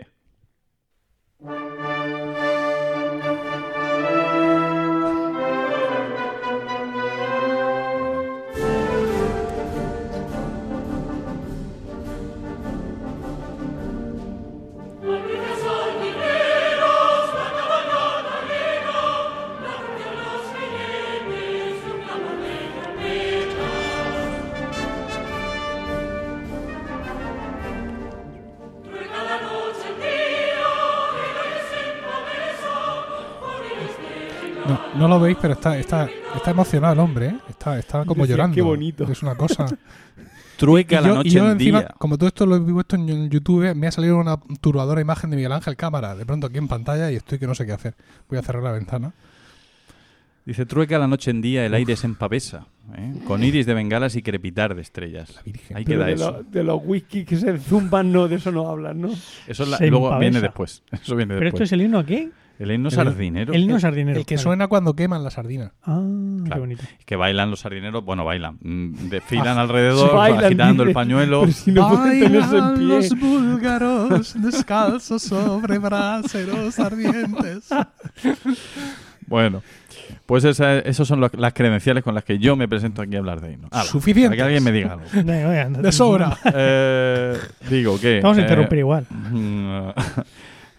No, 35.08 35.14
lo 35.18 35.20
veis, 35.20 35.36
pero 35.40 35.54
está, 35.54 35.78
está, 35.78 36.08
está 36.34 36.50
emocionado 36.50 36.92
el 36.94 36.98
hombre, 37.00 37.26
¿eh? 37.26 37.36
Está, 37.48 37.78
está 37.78 38.04
como 38.04 38.22
Decía, 38.22 38.36
llorando. 38.36 38.54
"Qué 38.54 38.62
bonito". 38.62 39.04
Es 39.10 39.22
una 39.22 39.34
cosa. 39.34 39.66
Trueca 40.56 41.00
Y 41.00 41.02
la 41.02 41.08
yo- 41.08 41.12
y 41.14 41.16
noche 41.16 41.30
yo 41.30 41.44
en 41.44 41.50
encima, 41.52 41.80
día. 41.80 41.94
como 41.98 42.16
todo 42.16 42.28
esto 42.28 42.46
lo 42.46 42.56
he 42.56 42.60
puesto 42.60 42.96
en 42.96 43.28
YouTube, 43.28 43.74
me 43.74 43.86
ha 43.88 43.92
salido 43.92 44.16
una 44.16 44.38
turbadora 44.60 45.00
imagen 45.02 45.28
de 45.30 45.36
Miguel 45.36 45.52
Ángel 45.52 45.76
Cámara, 45.76 46.14
de 46.16 46.24
pronto 46.24 46.46
aquí 46.46 46.56
en 46.58 46.66
pantalla, 46.68 47.12
y 47.12 47.16
estoy 47.16 47.38
que 47.38 47.46
no 47.46 47.54
sé 47.54 47.66
qué 47.66 47.72
hacer. 47.72 47.94
Voy 48.28 48.38
a 48.38 48.42
cerrar 48.42 48.62
la 48.62 48.72
ventana. 48.72 49.12
Dice, 50.46 50.64
trueca 50.64 50.98
la 50.98 51.08
noche 51.08 51.30
en 51.32 51.42
día, 51.42 51.66
el 51.66 51.74
aire 51.74 51.96
se 51.96 52.06
empavesa, 52.06 52.68
¿eh? 52.96 53.14
con 53.26 53.42
iris 53.42 53.66
de 53.66 53.74
bengalas 53.74 54.14
y 54.14 54.22
crepitar 54.22 54.76
de 54.76 54.82
estrellas. 54.82 55.34
La 55.34 55.42
Virgen. 55.42 55.76
Ahí 55.76 55.84
Pero 55.84 55.98
queda 55.98 56.06
de, 56.06 56.12
eso. 56.14 56.30
lo- 56.30 56.42
de 56.44 56.64
los 56.64 56.80
whisky 56.84 57.24
que 57.24 57.36
se 57.36 57.58
zumban, 57.58 58.12
no, 58.12 58.28
de 58.28 58.36
eso 58.36 58.52
no 58.52 58.68
hablan, 58.70 59.00
¿no? 59.00 59.08
Eso 59.48 59.64
es 59.64 59.68
la- 59.68 59.78
luego 59.80 60.06
empavesa. 60.06 60.18
viene 60.20 60.40
después. 60.40 60.82
Eso 60.92 61.16
viene 61.16 61.34
¿Pero 61.34 61.48
esto 61.48 61.58
después. 61.58 61.68
es 61.68 61.72
el 61.72 61.82
himno 61.82 61.98
aquí? 61.98 62.30
El 62.58 62.70
himno 62.70 62.88
El- 62.88 62.94
sardinero. 62.94 63.52
El 63.52 63.62
himno 63.64 63.78
sardinero. 63.78 64.18
El 64.18 64.24
que 64.26 64.38
suena 64.38 64.66
cuando 64.68 64.94
queman 64.94 65.22
la 65.22 65.30
sardina. 65.30 65.72
Ah, 65.82 66.00
qué 66.38 66.44
Claro. 66.46 66.60
bonito. 66.62 66.82
Que 67.04 67.16
bailan 67.16 67.50
los 67.50 67.60
sardineros, 67.60 68.04
bueno, 68.04 68.24
bailan, 68.24 68.58
mm, 68.62 69.08
desfilan 69.10 69.58
Ah, 69.58 69.62
alrededor, 69.62 70.14
bailan, 70.14 70.44
agitando 70.44 70.82
el 70.84 70.92
pañuelo. 70.92 71.40
Pero 71.42 71.52
si 71.52 71.72
no 71.72 71.88
pueden 71.88 72.20
tenerse 72.20 72.56
en 72.56 72.60
Bailan 72.62 72.74
pie. 72.76 72.86
los 72.86 73.20
búlgaros 73.20 74.34
descalzos 74.42 75.22
sobre 75.22 75.78
braseros 75.78 76.78
ardientes. 76.78 77.68
Bueno, 79.26 79.62
pues 80.24 80.44
esa, 80.44 80.78
esos 80.78 81.08
son 81.08 81.20
los- 81.20 81.34
las 81.34 81.52
credenciales 81.52 82.04
con 82.04 82.14
las 82.14 82.22
que 82.22 82.38
yo 82.38 82.54
me 82.54 82.68
presento 82.68 83.02
aquí 83.02 83.16
a 83.16 83.18
hablar 83.18 83.40
de 83.40 83.52
himno. 83.54 83.68
Hala, 83.72 83.84
Suficientes. 83.84 84.30
para 84.30 84.36
que 84.36 84.42
alguien 84.42 84.62
me 84.64 84.70
diga 84.72 84.92
algo. 84.92 85.04
Venga, 85.12 85.62
anda. 85.62 85.80
De 85.82 85.90
sobra. 85.92 86.38
Eh, 86.54 87.36
digo 87.68 87.98
que... 88.00 88.20
Vamos 88.22 88.38
a 88.38 88.40
eh, 88.40 88.44
interrumpir 88.44 88.78
igual. 88.78 89.04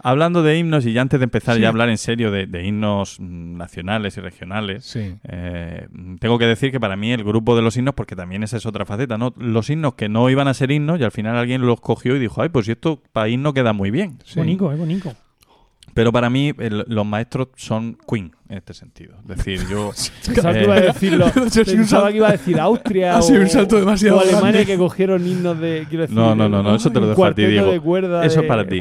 Hablando 0.03 0.43
de 0.43 0.57
himnos 0.57 0.85
y 0.85 0.93
ya 0.93 1.01
antes 1.01 1.19
de 1.19 1.23
empezar 1.25 1.55
Sí. 1.55 1.61
ya 1.61 1.67
a 1.67 1.69
hablar 1.69 1.89
en 1.89 1.97
serio 1.97 2.31
de, 2.31 2.45
de 2.47 2.65
himnos 2.65 3.19
nacionales 3.19 4.17
y 4.17 4.21
regionales, 4.21 4.85
Sí. 4.85 5.15
eh, 5.23 5.87
tengo 6.19 6.37
que 6.37 6.45
decir 6.45 6.71
que 6.71 6.79
para 6.79 6.95
mí 6.95 7.11
el 7.11 7.23
grupo 7.23 7.55
de 7.55 7.61
los 7.61 7.75
himnos, 7.77 7.93
porque 7.95 8.15
también 8.15 8.43
esa 8.43 8.57
es 8.57 8.65
otra 8.65 8.85
faceta, 8.85 9.17
¿no? 9.17 9.33
Los 9.37 9.69
himnos 9.69 9.95
que 9.95 10.09
no 10.09 10.29
iban 10.29 10.47
a 10.47 10.53
ser 10.53 10.71
himnos 10.71 10.99
y 10.99 11.03
al 11.03 11.11
final 11.11 11.35
alguien 11.37 11.61
los 11.61 11.81
cogió 11.81 12.15
y 12.15 12.19
dijo, 12.19 12.41
ay, 12.41 12.49
pues 12.49 12.65
si 12.65 12.73
esto 12.73 13.01
para 13.11 13.29
himno 13.29 13.53
queda 13.53 13.73
muy 13.73 13.91
bien. 13.91 14.19
Sí. 14.23 14.39
Bonito, 14.39 14.71
es 14.71 14.77
bonito. 14.79 15.13
Pero 15.97 16.11
para 16.13 16.29
mí 16.29 16.53
el- 16.59 16.85
los 16.87 17.05
maestros 17.05 17.47
son 17.55 17.97
Queen 18.07 18.31
en 18.49 18.57
este 18.59 18.73
sentido. 18.73 19.15
Es 19.27 19.37
decir, 19.37 19.59
yo... 19.69 19.91
Pensaba 20.25 20.53
que 20.53 20.59
Eh, 20.59 20.63
iba 20.63 20.75
a 20.75 20.79
decirlo. 20.81 21.27
Sido 21.29 21.43
un 21.71 21.77
Pensaba 21.77 22.11
que 22.11 22.17
iba 22.17 22.27
a 22.29 22.31
decir 22.31 22.59
Austria 22.59 23.17
Ha 23.17 23.21
sido 23.23 23.39
o, 23.39 23.43
un 23.43 23.49
salto 23.49 23.75
demasiado 23.77 24.17
o 24.17 24.21
Alemania 24.21 24.41
grande. 24.51 24.65
que 24.67 24.77
cogieron 24.77 25.27
himnos 25.27 25.59
de. 25.59 25.85
Quiero 25.89 26.03
decir, 26.03 26.15
No, 26.15 26.35
no, 26.35 26.47
no, 26.47 26.61
no, 26.63 26.75
eso 26.75 26.91
te 26.91 26.99
lo 26.99 27.07
dejo 27.07 27.25
a 27.25 27.33
ti, 27.33 27.45
Diego. 27.45 27.71
de 27.71 27.79
cuerda 27.81 28.23
Eso 28.25 28.41
es 28.41 28.45
para 28.47 28.65
ti. 28.67 28.79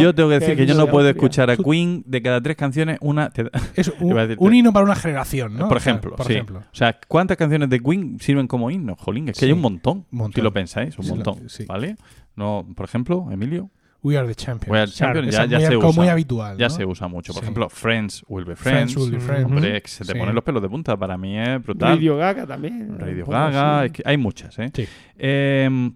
Yo 0.00 0.14
tengo 0.14 0.28
que 0.28 0.38
decir 0.38 0.56
que 0.56 0.66
yo 0.66 0.74
no 0.74 0.86
puedo 0.86 1.08
Austria. 1.08 1.10
escuchar 1.10 1.50
a 1.50 1.56
Queen 1.56 2.04
de 2.06 2.22
cada 2.22 2.40
tres 2.40 2.56
canciones 2.56 2.98
una... 3.00 3.30
te 3.30 3.44
da- 3.44 3.50
Es 3.74 3.90
un, 3.98 4.54
himno 4.54 4.72
para 4.72 4.84
una 4.84 4.94
generación, 4.96 5.54
¿no? 5.56 5.66
por 5.68 5.78
O 5.78 5.80
sea, 5.80 5.92
ejemplo, 5.92 6.14
por 6.16 6.26
sí. 6.26 6.32
ejemplo. 6.34 6.58
O 6.60 6.74
sea, 6.76 6.98
¿cuántas 7.08 7.36
canciones 7.36 7.70
de 7.70 7.80
Queen 7.80 8.18
sirven 8.20 8.46
como 8.46 8.70
himno? 8.70 8.96
Jolín, 8.96 9.28
es 9.28 9.34
que 9.34 9.40
Sí, 9.40 9.46
hay 9.46 9.52
un 9.52 9.60
montón. 9.62 10.04
Si 10.34 10.40
lo 10.42 10.52
pensáis, 10.52 10.98
un 10.98 11.08
montón. 11.08 11.48
sí. 11.48 11.64
¿Vale? 11.66 11.96
No, 12.36 12.66
por 12.76 12.84
ejemplo, 12.86 13.28
Emilio. 13.30 13.70
We 14.04 14.18
are 14.18 14.28
the 14.28 14.34
champions. 14.34 14.70
We 14.70 14.78
Are 14.78 14.90
Champions 14.90 15.28
Esa 15.28 15.46
ya, 15.46 15.60
se 15.60 15.76
usa. 15.78 15.90
muy 15.92 16.08
habitual. 16.08 16.58
Ya 16.58 16.68
¿no? 16.68 16.74
se 16.74 16.84
usa 16.84 17.08
mucho. 17.08 17.32
Por 17.32 17.40
Sí. 17.40 17.44
ejemplo, 17.46 17.68
Friends 17.70 18.22
will 18.28 18.44
be 18.44 18.54
Friends 18.54 18.92
Friends. 18.92 18.96
will 18.96 19.18
be 19.18 19.18
friends. 19.24 19.46
Hombre, 19.46 19.82
se 19.86 20.04
te 20.04 20.12
Sí. 20.12 20.18
ponen 20.18 20.34
los 20.34 20.44
pelos 20.44 20.60
de 20.62 20.68
punta. 20.68 20.96
Para 20.96 21.16
mí 21.16 21.38
es 21.38 21.62
brutal. 21.62 21.96
Radio 21.96 22.16
Gaga 22.18 22.46
también. 22.46 22.98
Radio 22.98 23.24
Gaga, 23.26 23.86
es 23.86 23.92
que 23.92 24.02
hay 24.04 24.16
muchas, 24.18 24.58
¿eh? 24.58 24.70
Sí. 24.74 24.86
Eh, 25.16 25.90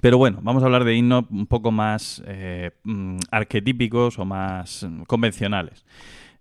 pero 0.00 0.16
bueno, 0.18 0.38
vamos 0.42 0.62
a 0.62 0.66
hablar 0.66 0.84
de 0.84 0.94
himnos 0.94 1.24
un 1.30 1.46
poco 1.46 1.70
más 1.70 2.22
eh, 2.26 2.70
mm, 2.84 3.18
arquetípicos 3.30 4.18
o 4.18 4.24
más 4.24 4.82
mm, 4.88 5.02
convencionales. 5.02 5.84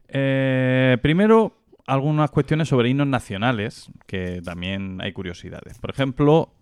Eh, 0.08 0.98
primero, 1.02 1.58
algunas 1.88 2.31
cuestiones 2.31 2.67
sobre 2.67 2.89
himnos 2.89 3.07
nacionales, 3.07 3.89
que 4.07 4.41
también 4.43 4.99
hay 5.01 5.13
curiosidades. 5.13 5.77
Por 5.79 5.91
ejemplo, 5.91 6.53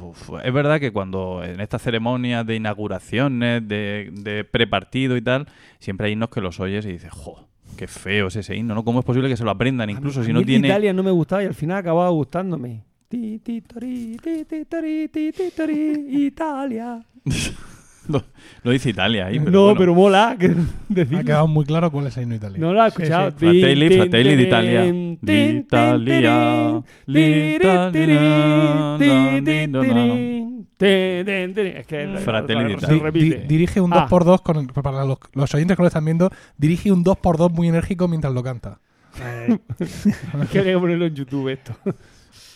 uf, 0.00 0.30
es 0.44 0.52
verdad 0.52 0.80
que 0.80 0.92
cuando 0.92 1.42
en 1.42 1.60
estas 1.60 1.82
ceremonias 1.82 2.46
de 2.46 2.56
inauguraciones, 2.56 3.66
de, 3.66 4.10
de 4.12 4.44
prepartido 4.44 5.16
y 5.16 5.22
tal, 5.22 5.46
siempre 5.78 6.06
hay 6.08 6.12
himnos 6.12 6.28
que 6.30 6.40
los 6.40 6.60
oyes 6.60 6.84
y 6.86 6.92
dices, 6.92 7.10
¡jo! 7.12 7.46
Qué 7.76 7.86
feo 7.86 8.26
es 8.26 8.36
ese 8.36 8.56
himno, 8.56 8.74
¿no? 8.74 8.84
¿Cómo 8.84 9.00
es 9.00 9.04
posible 9.04 9.28
que 9.28 9.36
se 9.36 9.44
lo 9.44 9.50
aprendan? 9.50 9.88
Incluso 9.90 10.20
A 10.20 10.24
si 10.24 10.28
mí 10.28 10.32
no 10.34 10.40
el 10.40 10.46
de 10.46 10.52
tiene... 10.52 10.68
Italia 10.68 10.92
no 10.92 11.02
me 11.02 11.10
gustaba 11.10 11.42
y 11.44 11.46
al 11.46 11.54
final 11.54 11.78
acababa 11.78 12.08
gustándome. 12.10 12.82
Ti, 13.08 13.38
ti, 13.38 13.60
tori, 13.60 14.16
ti, 14.22 14.44
ti, 14.44 14.64
tori, 14.64 15.08
ti, 15.08 15.32
ti, 15.32 15.50
tori, 15.56 16.06
Italia. 16.26 17.00
Lo, 18.08 18.24
lo 18.62 18.70
dice 18.70 18.90
Italia 18.90 19.26
ahí, 19.26 19.38
pero 19.38 19.50
no, 19.50 19.62
bueno. 19.64 19.78
pero 19.78 19.94
mola. 19.94 20.36
Que 20.38 20.46
Ha 21.16 21.22
quedado 21.24 21.46
muy 21.46 21.64
claro 21.64 21.90
cuál 21.90 22.06
es 22.06 22.16
el 22.16 22.22
himno 22.24 22.34
italiano. 22.36 22.66
No 22.66 22.72
lo 22.72 22.82
has 22.82 22.88
escuchado. 22.92 23.30
sí. 23.32 23.36
Fratelli, 23.38 23.88
Tin, 23.88 23.98
fratelli 23.98 24.28
tin, 24.30 24.38
d'Italia. 24.38 24.82
tin. 24.82 25.18
Es 30.78 31.86
que 31.86 32.18
Fratelli 32.24 32.78
se 32.80 32.94
d'Italia. 32.94 33.10
Di- 33.12 33.46
dirige 33.48 33.80
un 33.80 33.92
Ah. 33.92 34.06
2x2 34.08 34.42
con, 34.42 34.66
para 34.68 35.04
los, 35.04 35.18
los 35.34 35.54
oyentes 35.54 35.76
que 35.76 35.82
lo 35.82 35.88
están 35.88 36.04
viendo, 36.04 36.30
dirige 36.56 36.92
un 36.92 37.04
2x2 37.04 37.50
muy 37.52 37.68
enérgico 37.68 38.08
mientras 38.08 38.32
lo 38.32 38.42
canta. 38.42 38.78
Eh, 39.22 39.58
Es 39.80 40.06
que 40.52 40.58
habría 40.58 40.74
que 40.74 40.78
ponerlo 40.78 41.06
en 41.06 41.14
YouTube 41.14 41.48
esto. 41.48 41.72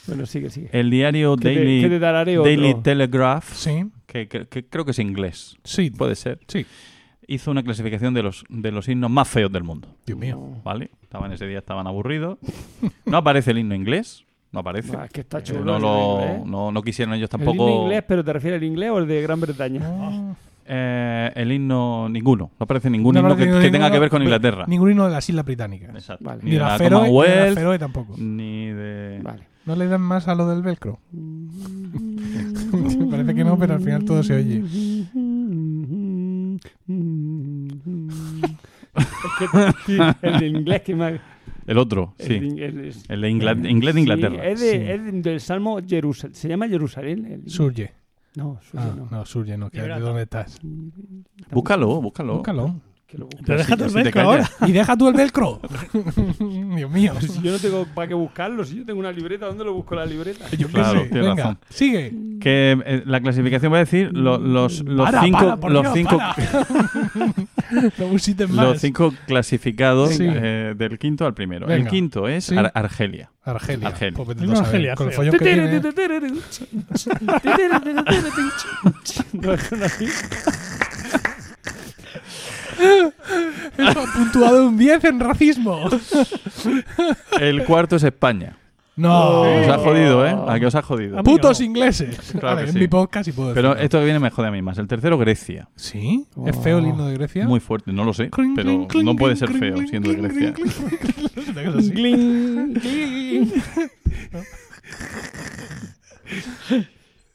Bueno, 0.04 0.26
sigue, 0.26 0.50
sigue. 0.50 0.68
El 0.72 0.90
diario 0.90 1.36
Daily, 1.36 1.82
te 1.88 2.00
Daily. 2.42 2.74
Telegraph, 2.82 3.52
Sí, 3.52 3.84
que, 4.12 4.28
que- 4.28 4.46
que 4.46 4.64
creo 4.66 4.84
que 4.84 4.90
es 4.90 4.98
inglés, 4.98 5.56
sí, 5.64 5.90
puede 5.90 6.14
ser, 6.16 6.38
sí. 6.46 6.66
hizo 7.26 7.50
una 7.50 7.62
clasificación 7.62 8.12
de 8.14 8.22
los, 8.22 8.44
de 8.48 8.70
los 8.70 8.86
himnos 8.88 9.10
más 9.10 9.28
feos 9.28 9.50
del 9.50 9.62
mundo. 9.64 9.88
Dios 10.04 10.18
mío. 10.18 10.38
¿Vale? 10.62 10.90
Estaban 11.02 11.32
ese 11.32 11.46
día, 11.46 11.58
estaban 11.58 11.86
aburridos. 11.86 12.38
No 13.06 13.16
aparece 13.16 13.52
el 13.52 13.58
himno 13.58 13.74
inglés, 13.74 14.24
no 14.50 14.60
aparece. 14.60 14.94
Ah, 14.96 15.04
es 15.06 15.10
que 15.12 15.20
está 15.22 15.38
Eh, 15.38 15.42
chulo. 15.44 15.64
no, 15.64 15.76
el 15.76 15.82
lo, 15.82 16.20
inglés. 16.22 16.46
no, 16.46 16.72
no 16.72 16.82
quisieron 16.82 17.14
ellos 17.14 17.26
El 17.32 17.38
tampoco. 17.38 17.68
himno 17.68 17.82
inglés, 17.84 18.04
pero 18.06 18.22
¿te 18.24 18.32
refieres 18.34 18.58
al 18.60 18.64
inglés 18.64 18.90
o 18.90 18.98
el 18.98 19.06
de 19.06 19.22
Gran 19.22 19.40
Bretaña? 19.40 19.80
Ah. 19.84 20.34
Eh, 20.66 21.32
el 21.34 21.50
himno, 21.52 22.08
ninguno. 22.08 22.50
No 22.60 22.64
aparece 22.64 22.88
ningún 22.90 23.14
No, 23.14 23.20
himno 23.20 23.30
no, 23.30 23.36
que, 23.36 23.46
tenga 23.70 23.90
que 23.90 23.98
ver 23.98 24.10
con 24.10 24.22
Inglaterra. 24.22 24.64
Ningún 24.68 24.90
himno 24.92 25.06
de 25.06 25.10
las 25.12 25.28
Islas 25.28 25.44
Británicas. 25.44 25.90
Exacto. 25.94 26.24
Vale. 26.24 26.40
Ni, 26.42 26.50
Ni 26.50 26.56
de 26.56 26.62
la 26.62 26.68
la 26.68 26.78
Feroe, 26.78 27.00
ni 27.00 27.06
de 27.08 27.12
la 27.12 27.22
Commonwealth, 27.24 27.54
Feroe 27.58 27.78
tampoco. 27.78 28.14
ni 28.18 28.66
de... 28.68 29.20
Vale. 29.22 29.48
¿No 29.64 29.76
le 29.76 29.86
dan 29.86 30.00
más 30.00 30.26
a 30.28 30.34
lo 30.34 30.48
del 30.48 30.62
velcro? 30.62 30.98
Parece 33.22 33.34
que 33.38 33.44
no, 33.44 33.58
pero 33.58 33.74
al 33.74 33.80
final 33.80 34.04
todo 34.04 34.22
se 34.22 34.34
oye. 34.34 34.62
el 40.22 40.38
de 40.40 40.46
inglés 40.46 40.82
que 40.82 40.94
más. 40.94 41.14
El 41.66 41.78
otro, 41.78 42.14
el 42.18 42.26
sí. 42.26 42.38
de- 42.40 42.66
el- 42.66 42.84
es- 42.86 43.04
El 43.08 43.20
de 43.20 43.30
Ingla- 43.30 43.70
inglés 43.70 43.94
de 43.94 44.00
Inglaterra. 44.00 44.42
Sí, 44.42 44.48
es, 44.50 44.60
de- 44.60 44.70
Sí. 44.70 44.76
es 44.90 45.22
del 45.22 45.40
Salmo 45.40 45.78
Jerusalén. 45.86 46.34
¿Se 46.34 46.48
llama 46.48 46.68
Jerusalén? 46.68 47.24
El- 47.26 47.48
Surge. 47.50 47.92
No, 48.34 48.58
Surge 48.62 48.78
Ah, 48.86 48.94
no. 48.96 49.08
no, 49.10 49.24
Surge 49.26 49.56
no. 49.56 49.70
que 49.70 49.80
¿De 49.80 50.00
dónde 50.00 50.22
estás? 50.22 50.58
Búscalo, 51.50 52.00
búscalo. 52.00 52.36
Búscalo. 52.38 52.80
Que 53.12 53.18
lo 53.18 53.26
busque. 53.26 53.42
Pero 53.44 53.58
deja 53.58 53.76
tu 53.76 53.84
si 53.88 53.94
te 53.94 54.02
velcro 54.04 54.22
ahora. 54.22 54.50
Y 54.66 54.72
deja 54.72 54.96
tú 54.96 55.06
el 55.08 55.14
velcro. 55.14 55.60
Dios 56.76 56.90
mío. 56.90 57.12
Si 57.20 57.42
yo 57.42 57.52
no 57.52 57.58
tengo 57.58 57.84
para 57.94 58.08
qué 58.08 58.14
buscarlo, 58.14 58.64
si 58.64 58.76
yo 58.76 58.86
tengo 58.86 59.00
una 59.00 59.12
libreta, 59.12 59.44
¿dónde 59.44 59.64
lo 59.64 59.74
busco 59.74 59.94
la 59.94 60.06
libreta? 60.06 60.46
Yo 60.56 60.66
qué 60.68 60.72
Claro, 60.72 61.02
sé. 61.02 61.08
tienes 61.10 61.28
Venga, 61.28 61.42
razón. 61.42 61.58
sigue. 61.68 62.14
Que 62.40 62.82
eh, 62.86 63.02
la 63.04 63.20
clasificación 63.20 63.70
va 63.70 63.76
a 63.76 63.80
decir 63.80 64.10
lo- 64.16 64.38
los, 64.38 64.80
los 64.84 65.04
Para, 65.04 65.20
cinco, 65.22 65.38
para, 65.40 65.56
por 65.58 65.70
los 65.72 65.82
Dios, 65.82 65.94
cinco, 65.94 66.16
para. 66.16 66.34
no 67.98 68.06
busites 68.06 68.48
más. 68.48 68.66
los 68.66 68.80
cinco 68.80 69.12
clasificados 69.26 70.14
Sí. 70.14 70.24
eh, 70.26 70.74
del 70.74 70.98
quinto 70.98 71.26
al 71.26 71.34
primero. 71.34 71.66
Venga. 71.66 71.82
El 71.84 71.88
quinto 71.90 72.26
es 72.28 72.44
Sí. 72.46 72.56
Ar- 72.56 72.72
Argelia. 72.74 73.30
Argelia. 73.44 73.88
Argelia. 73.88 74.16
Pues 74.16 74.28
vete 74.28 74.40
No, 74.46 74.46
tú 74.46 74.52
a 74.52 74.56
saber, 74.64 74.68
Argelia, 74.68 74.94
Con 74.94 75.06
el 75.08 75.12
feo. 75.12 75.16
follón 75.18 75.32
que 75.38 75.44
tiene. 75.44 75.82
No, 79.32 79.52
es 79.52 79.72
una 79.72 79.86
así. 79.86 80.06
Puntuado 84.14 84.66
un 84.68 84.76
10 84.78 85.04
en 85.04 85.20
racismo. 85.20 85.88
El 87.40 87.64
cuarto 87.64 87.96
es 87.96 88.02
España. 88.04 88.56
No. 88.94 89.40
Os 89.40 89.68
ha 89.68 89.78
jodido, 89.78 90.26
¿eh? 90.26 90.36
¿A 90.48 90.60
qué 90.60 90.66
os 90.66 90.74
ha 90.74 90.82
jodido? 90.82 91.22
Putos 91.22 91.62
ingleses. 91.62 92.18
Claro 92.32 92.48
vale, 92.48 92.60
que 92.64 92.68
en 92.68 92.74
sí. 92.74 92.78
mi 92.80 92.88
podcast 92.88 93.24
sí 93.24 93.32
puedo 93.32 93.54
Pero 93.54 93.68
decirlo. 93.70 93.84
esto 93.84 93.98
que 93.98 94.04
viene 94.04 94.18
me 94.18 94.28
jode 94.30 94.48
a 94.48 94.50
mí 94.50 94.60
más. 94.60 94.76
El 94.76 94.86
tercero, 94.86 95.16
Grecia. 95.16 95.68
¿Sí? 95.76 96.26
¿Es 96.46 96.56
feo 96.58 96.78
el 96.78 96.86
himno 96.88 97.06
de 97.06 97.14
Grecia? 97.14 97.46
Muy 97.46 97.60
fuerte, 97.60 97.90
no 97.90 98.04
lo 98.04 98.12
sé, 98.12 98.28
Cling, 98.28 98.54
pero 98.54 98.68
cling, 98.70 98.86
cling, 98.88 99.04
no 99.06 99.16
puede 99.16 99.36
ser 99.36 99.48
cling, 99.48 99.60
feo 99.60 99.74
cling, 99.76 99.88
siendo 99.88 100.10
de 100.10 100.16
cling, 100.18 100.28
Grecia. 100.28 100.52
cling, 100.52 100.68
cling, 100.98 100.98
cling. 101.54 101.64
Cosa 101.64 101.78
así. 101.78 101.90
Gling, 101.90 102.74
gling. 102.74 103.52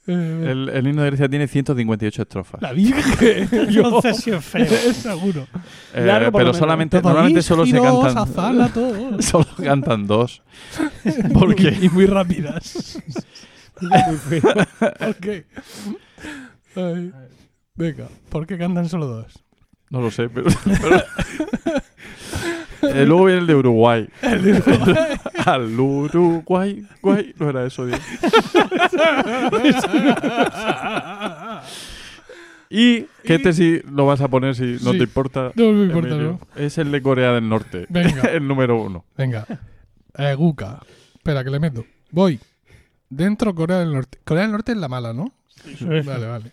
Eh, 0.08 0.46
El, 0.52 0.70
el 0.70 0.88
himno 0.88 1.02
de 1.04 1.10
Grecia 1.10 1.28
tiene 1.28 1.48
158 1.48 2.22
estrofas. 2.22 2.62
La 2.62 2.72
Virgen. 2.72 3.50
Entonces 3.70 4.18
sí 4.18 4.32
es 4.32 4.44
feo. 4.44 4.66
Seguro. 4.94 5.48
Eh, 5.94 6.06
Largo 6.06 6.32
pero 6.32 6.54
solamente, 6.54 7.02
normalmente 7.02 7.42
solo 7.42 7.66
se 7.66 7.80
cantan 7.80 8.18
azálatos. 8.18 9.26
solo 9.26 9.48
cantan 9.62 10.08
dos. 10.08 10.42
Porque 11.34 11.78
Y 11.82 11.90
muy 11.90 12.06
rápidas. 12.06 13.02
Muy 13.82 14.18
feo. 14.18 14.52
ok. 14.82 15.28
Ay. 16.76 17.12
Venga, 17.76 18.08
¿por 18.30 18.48
qué 18.48 18.58
cantan 18.58 18.88
solo 18.90 19.06
dos? 19.08 19.44
no 19.90 20.02
lo 20.02 20.12
sé, 20.12 20.28
pero, 20.30 20.48
pero- 20.82 21.04
Eh, 22.94 23.06
luego 23.06 23.26
viene 23.26 23.42
el 23.42 23.48
de 23.48 23.56
Uruguay. 23.56 24.08
Al 25.46 25.80
Uruguay, 25.80 26.86
guay. 27.02 27.34
No 27.40 27.50
era 27.50 27.66
eso, 27.66 27.86
Dios. 27.86 28.00
y 32.70 33.04
que 33.24 33.36
este 33.36 33.54
sí 33.54 33.82
lo 33.90 34.06
vas 34.06 34.22
a 34.22 34.28
poner 34.28 34.56
si 34.56 34.78
no 34.84 34.92
Sí. 34.92 34.98
te 34.98 35.04
importa. 35.06 35.52
No 35.56 35.72
me 35.72 35.86
importa, 35.86 36.10
Emilio. 36.10 36.40
¿no? 36.56 36.62
Es 36.62 36.78
el 36.78 36.92
de 36.92 37.02
Corea 37.02 37.32
del 37.34 37.48
Norte. 37.48 37.86
Venga. 37.90 38.22
el 38.32 38.48
número 38.48 38.82
uno. 38.82 39.06
Venga. 39.18 39.46
Eh, 40.18 40.34
Guka. 40.36 40.80
Espera, 41.16 41.44
que 41.44 41.50
le 41.50 41.60
meto. 41.60 41.86
Voy. 42.12 42.40
Dentro 43.10 43.56
Corea 43.56 43.80
del 43.80 43.94
Norte. 43.94 44.20
Corea 44.26 44.44
del 44.44 44.52
Norte 44.52 44.74
es 44.74 44.78
la 44.78 44.88
mala, 44.90 45.14
¿no? 45.14 45.32
Vale, 45.82 46.26
vale. 46.28 46.52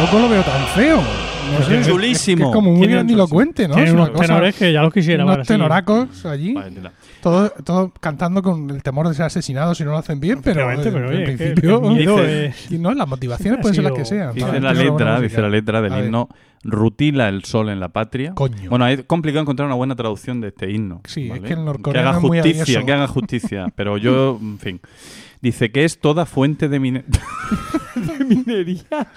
Tampoco 0.00 0.22
lo 0.22 0.28
veo 0.30 0.42
tan 0.42 0.66
feo. 0.68 0.96
No 0.96 1.62
sé, 1.66 1.78
Es 1.80 1.86
chulísimo. 1.86 2.44
Es, 2.44 2.48
que 2.48 2.54
como 2.54 2.72
muy 2.72 2.86
grandilocuente, 2.86 3.68
¿no? 3.68 3.74
Tiene 3.74 3.92
unos 3.92 4.14
tenores 4.14 4.54
que 4.54 4.72
ya 4.72 4.80
los 4.80 4.94
quisiera. 4.94 5.26
unos 5.26 5.46
tenoracos 5.46 6.24
allí. 6.24 6.54
Vale, 6.54 6.70
tela. 6.70 6.92
Todo, 7.22 7.50
todo 7.50 7.92
cantando 8.00 8.42
con 8.42 8.70
el 8.70 8.82
temor 8.82 9.08
de 9.08 9.14
ser 9.14 9.26
asesinados 9.26 9.76
si 9.76 9.84
no 9.84 9.90
lo 9.90 9.98
hacen 9.98 10.18
bien, 10.18 10.40
pero, 10.40 10.70
en, 10.72 10.80
que 10.82 11.22
principio. 11.24 11.82
Y 12.70 12.78
no, 12.78 12.94
las 12.94 13.06
motivaciones 13.06 13.60
pueden 13.60 13.74
ser 13.74 13.84
las 13.84 13.92
que 13.92 14.06
sean. 14.06 14.32
Dice 14.32 14.58
la 14.58 14.72
letra, 14.72 15.20
dice 15.20 15.42
la 15.42 15.50
letra 15.50 15.82
del 15.82 16.06
himno, 16.06 16.30
rutila 16.64 17.28
el 17.28 17.44
sol 17.44 17.68
en 17.68 17.78
la 17.78 17.90
patria. 17.90 18.34
Coño. 18.34 18.70
Bueno, 18.70 18.86
es 18.86 19.04
complicado 19.04 19.42
encontrar 19.42 19.66
una 19.66 19.76
buena 19.76 19.96
traducción 19.96 20.40
de 20.40 20.48
este 20.48 20.70
himno. 20.70 21.02
Sí, 21.04 21.30
es 21.30 21.40
que 21.40 21.48
el 21.48 21.56
que 21.56 21.56
norcoreano 21.56 22.08
haga 22.08 22.18
es 22.18 22.24
muy 22.24 22.40
justicia, 22.40 22.86
que 22.86 22.92
haga 22.92 23.06
justicia. 23.06 23.66
Pero 23.76 23.98
yo, 23.98 24.38
en 24.40 24.58
fin, 24.58 24.80
dice 25.42 25.70
que 25.70 25.84
es 25.84 26.00
toda 26.00 26.24
fuente 26.24 26.70
de 26.70 26.80
mine- 26.80 27.04
Minería. 28.26 29.08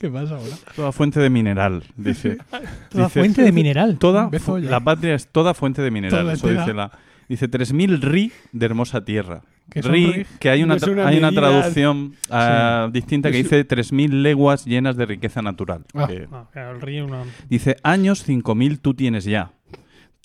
¿Qué 0.00 0.08
pasa 0.10 0.36
ahora? 0.36 0.56
toda 0.76 0.92
fuente 0.92 1.20
de 1.20 1.30
mineral. 1.30 1.82
Dice. 1.96 2.38
Toda 2.90 3.04
Dice, 3.06 3.20
fuente 3.20 3.42
de 3.42 3.52
mineral. 3.52 3.98
Toda 3.98 4.28
Bezoya. 4.28 4.70
la 4.70 4.80
patria 4.80 5.14
es 5.14 5.26
toda 5.28 5.54
fuente 5.54 5.82
de 5.82 5.90
mineral. 5.90 6.20
Toda 6.20 6.32
Eso 6.34 6.48
dice 6.48 6.72
la. 6.74 6.90
Dice 7.28 7.48
3000 7.48 8.02
ri 8.02 8.32
de 8.52 8.66
hermosa 8.66 9.04
tierra. 9.04 9.42
¿Qué 9.70 9.82
son 9.82 9.92
Ri, 9.92 10.12
ri? 10.12 10.26
que 10.38 10.50
hay 10.50 10.62
una, 10.62 10.76
hay 11.06 11.16
una 11.16 11.32
traducción 11.32 12.14
ah, 12.30 12.90
distinta 12.92 13.30
que 13.30 13.38
Es- 13.40 13.44
dice 13.44 13.64
3000 13.64 14.22
leguas 14.22 14.66
llenas 14.66 14.96
de 14.96 15.06
riqueza 15.06 15.40
natural. 15.40 15.84
Ah. 15.94 16.06
Que- 16.06 16.28
Ah, 16.30 16.48
claro, 16.52 16.72
el 16.76 16.82
río 16.82 17.06
una... 17.06 17.22
Dice, 17.48 17.76
años 17.82 18.22
5000 18.24 18.78
tú 18.80 18.92
tienes 18.92 19.24
ya. 19.24 19.52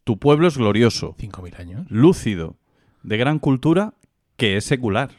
Tu 0.03 0.17
pueblo 0.20 0.47
es 0.49 0.57
glorioso, 0.57 1.15
5.000 1.17 1.57
años. 1.59 1.86
lúcido, 1.89 2.57
de 3.03 3.15
gran 3.17 3.39
cultura, 3.39 3.93
que 4.36 4.57
es 4.57 4.65
secular. 4.65 5.11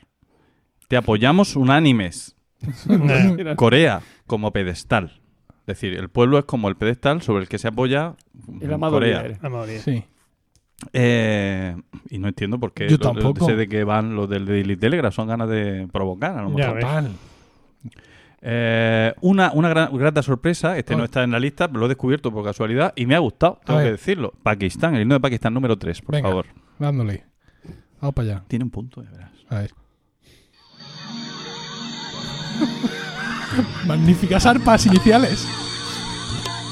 Te 0.88 0.98
apoyamos 0.98 1.57
unánimes. 1.57 2.36
Corea 3.56 4.00
como 4.26 4.52
pedestal. 4.52 5.20
Es 5.61 5.66
decir, 5.78 5.94
el 5.94 6.08
pueblo 6.08 6.38
es 6.38 6.44
como 6.44 6.68
el 6.68 6.76
pedestal 6.76 7.22
sobre 7.22 7.42
el 7.42 7.48
que 7.48 7.58
se 7.58 7.68
apoya 7.68 8.14
El 8.61 8.78
Corea. 8.78 9.22
líder. 9.22 9.38
la 9.42 9.48
mayoría. 9.50 9.80
Sí. 9.80 10.04
Eh, 10.94 11.76
y 12.08 12.18
no 12.18 12.28
entiendo 12.28 12.58
por 12.58 12.72
qué 12.72 12.88
Yo 12.88 12.96
lo- 12.96 13.12
tampoco. 13.12 13.44
sé 13.46 13.54
de 13.54 13.68
qué 13.68 13.84
van 13.84 14.16
los 14.16 14.28
del 14.28 14.46
Daily 14.46 14.76
Telegraph. 14.76 15.14
Son 15.14 15.28
ganas 15.28 15.48
de 15.48 15.86
provocar, 15.92 16.38
a 16.38 16.42
lo 16.42 16.50
mejor. 16.50 16.74
Total. 16.80 17.11
Eh, 18.42 19.12
una 19.20 19.52
una 19.52 19.68
gran- 19.68 19.94
grata 19.96 20.22
sorpresa, 20.22 20.78
este 20.78 20.96
no 20.96 21.02
Ah. 21.02 21.04
está 21.04 21.22
en 21.22 21.30
la 21.30 21.38
lista, 21.38 21.68
pero 21.68 21.80
lo 21.80 21.86
he 21.86 21.88
descubierto 21.90 22.32
por 22.32 22.42
casualidad 22.44 22.94
y 22.96 23.04
me 23.04 23.14
ha 23.14 23.18
gustado, 23.18 23.61
tengo 23.64 23.80
que 23.80 23.90
decirlo. 23.92 24.32
Pakistán, 24.42 24.94
el 24.94 25.02
himno 25.02 25.14
de 25.14 25.20
Pakistán 25.20 25.52
número 25.52 25.76
3, 25.76 26.00
por 26.00 26.14
Venga. 26.14 26.28
favor. 26.30 26.46
Dándole. 26.78 27.24
Vamos 28.00 28.14
para 28.14 28.28
allá. 28.32 28.44
Tiene 28.48 28.64
un 28.64 28.70
punto, 28.70 29.02
ya 29.04 29.11
verás. 29.11 29.30
A 29.50 29.56
ver. 29.58 29.70
Magníficas 33.86 34.46
arpas 34.46 34.86
iniciales. 34.86 35.46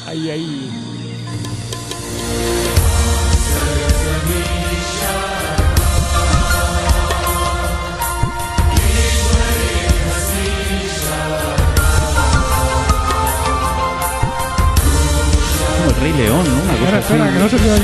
Ahí, 0.06 0.30
ahí. 0.30 0.70
Como 15.78 15.90
el 15.90 15.96
Rey 15.96 16.12
León, 16.12 16.44
¿no? 16.44 16.62
Una 16.62 16.78
cosa 16.78 16.98
Espera, 16.98 16.98
así. 16.98 17.12
espera, 17.12 17.32
que 17.32 17.38
no 17.38 17.48
se 17.48 17.58
te 17.58 17.72
oye. 17.72 17.82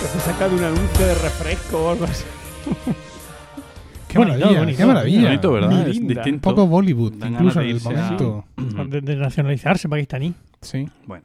Que 0.00 0.08
se 0.08 0.20
saca 0.24 0.48
de 0.48 0.54
un 0.54 0.64
anuncio 0.64 1.06
de 1.06 1.14
refresco 1.14 1.78
o 1.84 1.90
algo 1.90 2.04
así. 2.04 2.24
Qué 4.16 4.24
Bonito, 4.24 4.38
maravilla, 4.38 4.60
bonito, 4.60 4.78
qué 4.78 4.86
maravilla. 4.86 5.22
Bonito, 5.22 5.52
¿verdad? 5.52 5.88
Es 5.88 6.06
distinto. 6.08 6.40
poco 6.50 6.66
Bollywood, 6.66 7.12
Dan 7.14 7.32
incluso 7.34 7.60
en 7.60 7.68
el 7.68 7.80
momento. 7.82 8.44
De, 8.88 9.00
de 9.00 9.16
nacionalizarse 9.16 9.88
pakistaní. 9.88 10.34
Sí. 10.60 10.88
Bueno. 11.06 11.24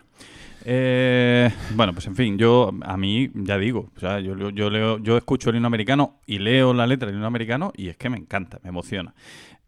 Eh, 0.63 1.49
bueno, 1.75 1.91
pues 1.93 2.05
en 2.05 2.15
fin, 2.15 2.37
yo 2.37 2.71
a 2.83 2.95
mí 2.95 3.31
ya 3.33 3.57
digo, 3.57 3.89
o 3.95 3.99
sea, 3.99 4.19
yo, 4.19 4.35
leo- 4.35 4.51
yo 4.51 4.69
leo, 4.69 4.99
yo 4.99 5.17
escucho 5.17 5.49
el 5.49 5.55
himno 5.55 5.65
americano 5.67 6.19
y 6.27 6.37
leo 6.37 6.71
la 6.73 6.85
letra 6.85 7.07
del 7.07 7.15
himno 7.15 7.25
americano 7.25 7.71
y 7.75 7.87
es 7.87 7.97
que 7.97 8.09
me 8.09 8.17
encanta, 8.17 8.59
me 8.63 8.69
emociona. 8.69 9.13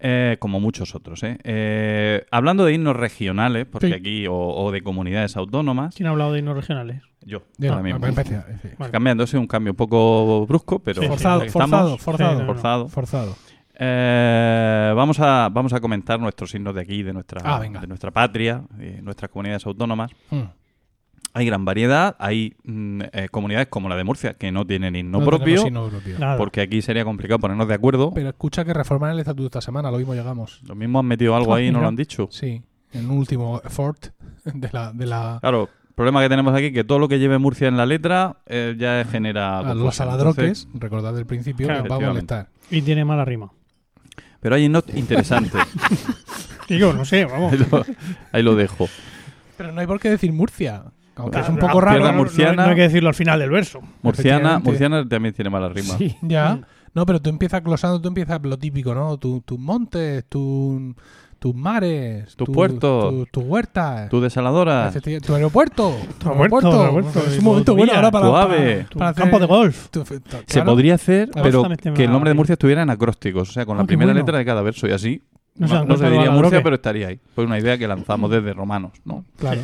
Eh, 0.06 0.36
como 0.39 0.60
muchos 0.60 0.95
otros. 0.95 1.24
¿eh? 1.24 1.38
Eh, 1.45 2.26
hablando 2.30 2.66
de 2.66 2.74
himnos 2.74 2.93
regionales, 2.95 3.66
porque 3.66 3.88
Sí. 3.88 3.93
aquí, 3.93 4.28
o, 4.28 4.36
o 4.36 4.70
de 4.72 4.82
comunidades 4.82 5.38
autónomas, 5.38 5.95
¿Quién 5.95 6.08
ha 6.08 6.10
hablado 6.10 6.34
de 6.34 6.39
himnos 6.39 6.56
regionales? 6.58 7.01
yo, 7.22 7.43
Ya, 7.58 7.70
ahora 7.70 7.84
mismo. 7.84 7.99
me 7.99 8.12
parece- 8.12 8.41
sí. 8.62 8.68
Vale. 8.78 8.91
Cambiando, 8.91 9.24
ese 9.24 9.38
es 9.38 9.39
un 9.41 9.47
cambio 9.47 9.72
un 9.72 9.78
poco 9.78 10.45
brusco, 10.45 10.80
pero 10.80 11.01
Sí. 11.01 11.08
Forzado, 11.08 11.39
forzado, 11.47 11.97
forzado, 11.97 12.32
Sí, 12.32 12.36
no, 12.36 12.39
no. 12.41 12.45
forzado. 12.45 12.88
forzado. 12.89 13.36
Eh, 13.80 14.93
vamos, 14.95 15.20
a, 15.20 15.49
vamos 15.51 15.74
a 15.74 15.80
comentar 15.80 16.20
nuestros 16.20 16.54
himnos 16.54 16.76
de 16.76 16.82
aquí, 16.82 17.01
de 17.01 17.14
nuestra, 17.14 17.41
Ah, 17.43 17.60
de 17.62 17.88
nuestra 17.88 18.12
patria, 18.12 18.62
de 18.78 19.01
nuestras 19.01 19.32
comunidades 19.32 19.66
autónomas. 19.66 20.12
Mm. 20.32 20.41
Hay 21.36 21.46
gran 21.48 21.66
variedad, 21.66 22.16
hay 22.20 22.56
mm, 22.64 23.02
eh, 23.12 23.28
comunidades 23.32 23.68
como 23.68 23.90
la 23.90 23.96
de 23.96 24.04
Murcia 24.04 24.36
que 24.36 24.52
no 24.52 24.68
tienen 24.68 24.96
himno 24.96 25.20
No 25.20 25.26
propio, 25.26 25.64
tenemos 25.64 25.68
himno 25.68 25.88
propio. 25.90 26.20
Nada. 26.20 26.38
porque 26.38 26.62
aquí 26.62 26.82
sería 26.84 27.04
complicado 27.04 27.40
ponernos 27.40 27.68
de 27.68 27.74
acuerdo. 27.74 28.12
Pero 28.14 28.30
escucha 28.30 28.64
que 28.64 28.74
reforman 28.74 29.12
el 29.12 29.20
estatuto 29.20 29.48
esta 29.48 29.62
semana, 29.62 29.90
lo 29.90 29.98
mismo 29.98 30.14
llegamos. 30.14 30.62
Lo 30.68 30.76
mismo 30.76 31.00
han 31.00 31.06
metido 31.08 31.36
algo 31.36 31.54
Ah, 31.54 31.58
ahí 31.58 31.68
y 31.68 31.72
no 31.72 31.82
lo 31.82 31.88
han 31.88 31.96
dicho. 31.96 32.28
Sí, 32.32 32.62
en 32.94 33.10
un 33.10 33.18
último 33.18 33.62
effort 33.66 34.08
de 34.46 34.70
la... 34.72 34.94
De 34.94 35.08
la 35.08 35.40
Claro, 35.42 35.70
problema 35.96 36.22
que 36.22 36.30
tenemos 36.30 36.54
aquí 36.54 36.72
que 36.72 36.84
todo 36.84 37.00
lo 37.00 37.08
que 37.08 37.18
lleve 37.18 37.40
Murcia 37.40 37.68
en 37.68 37.78
la 37.78 37.88
letra 37.88 38.38
eh, 38.46 38.76
ya 38.78 39.04
genera... 39.10 39.60
a 39.60 39.74
los 39.74 39.96
saladroques, 39.96 40.66
Entonces, 40.66 40.82
recordad 40.82 41.14
del 41.16 41.26
principio, 41.26 41.66
Claro, 41.66 41.84
que 41.84 41.90
va 41.90 41.96
a 41.96 42.00
molestar. 42.00 42.50
Y 42.70 42.84
tiene 42.84 43.06
mala 43.06 43.26
rima. 43.26 43.52
Pero 44.40 44.56
hay 44.56 44.66
himnos 44.66 44.84
interesantes. 44.94 45.62
Digo, 46.70 46.94
no 46.94 47.06
sé, 47.06 47.26
vamos. 47.26 47.54
ahí, 47.54 47.60
lo, 47.60 47.86
ahí 48.32 48.44
lo 48.44 48.56
dejo. 48.56 48.88
Pero 49.58 49.72
no 49.72 49.82
hay 49.82 49.88
por 49.88 50.00
qué 50.00 50.10
decir 50.10 50.32
Murcia, 50.34 50.84
aunque 51.16 51.39
es 51.39 51.49
un 51.49 51.57
Ah, 51.57 51.59
poco 51.59 51.82
raro. 51.82 52.05
no, 52.05 52.14
murciana. 52.14 52.64
No, 52.64 52.70
hay 52.70 52.76
que 52.76 52.82
decirlo 52.84 53.09
al 53.09 53.16
final 53.16 53.39
del 53.39 53.49
verso. 53.49 53.82
Murciana. 54.01 54.59
Murciana 54.59 55.07
también 55.07 55.34
tiene 55.34 55.49
mala 55.49 55.70
rima. 55.70 55.97
Sí. 55.97 56.16
Ya. 56.22 56.59
No, 56.95 57.05
pero 57.05 57.22
tú 57.22 57.30
empiezas 57.30 57.64
glosando, 57.64 57.99
tú 57.99 58.07
empiezas 58.07 58.39
lo 58.43 58.57
típico, 58.57 58.93
¿no? 58.93 59.18
Tu- 59.18 59.41
tus 59.41 59.57
montes, 59.59 60.26
tu- 60.30 60.93
tus 61.39 61.53
mares, 61.55 62.36
Tus 62.38 62.45
tu- 62.45 62.51
puertos. 62.53 63.09
tu- 63.09 63.26
tus 63.32 63.43
huertas, 63.43 64.09
Tu 64.09 64.22
desaladora, 64.22 64.91
tu 65.26 65.34
aeropuerto. 65.36 65.93
Tu 66.20 66.30
aeropuerto, 66.30 66.82
aeropuerto, 66.82 67.20
Es 67.28 67.38
un 67.39 67.43
momento 67.43 67.72
tu 67.74 67.78
bueno 67.78 67.93
ahora 67.93 68.11
para, 68.11 68.26
tu 68.28 68.32
para- 68.32 68.43
ave. 68.45 68.86
Tu 68.89 68.97
para 68.99 69.11
hacer- 69.11 69.22
campo 69.24 69.39
de 69.39 69.45
golf. 69.47 69.89
tu- 69.89 70.03
tu- 70.03 70.14
se 70.14 70.22
claro. 70.45 70.66
podría 70.72 70.95
hacer, 70.95 71.30
Ah, 71.36 71.41
pero 71.43 71.64
que 71.95 72.03
el 72.05 72.11
nombre 72.11 72.30
de. 72.30 72.36
Murcia 72.36 72.53
estuviera 72.53 72.84
en 72.84 72.89
acrósticos, 72.91 73.49
o 73.49 73.51
sea, 73.51 73.66
con 73.66 73.76
Ah, 73.76 73.80
la 73.80 73.84
qué 73.84 73.88
primera 73.88 74.14
bueno. 74.14 74.20
letra 74.26 74.38
de 74.38 74.45
cada 74.45 74.61
verso 74.61 74.88
y 74.88 74.91
así. 74.91 75.22
No 75.55 75.68
No, 75.86 75.97
se 75.97 76.03
no 76.05 76.09
diría 76.11 76.32
Murcia, 76.32 76.64
pero 76.64 76.76
estaría 76.76 77.07
ahí. 77.09 77.20
Fue 77.36 77.43
una 77.43 77.59
idea 77.59 77.78
que 77.78 77.88
lanzamos 77.88 78.32
desde 78.32 78.53
romanos, 78.53 78.93
¿no? 79.03 79.26
Claro. 79.38 79.61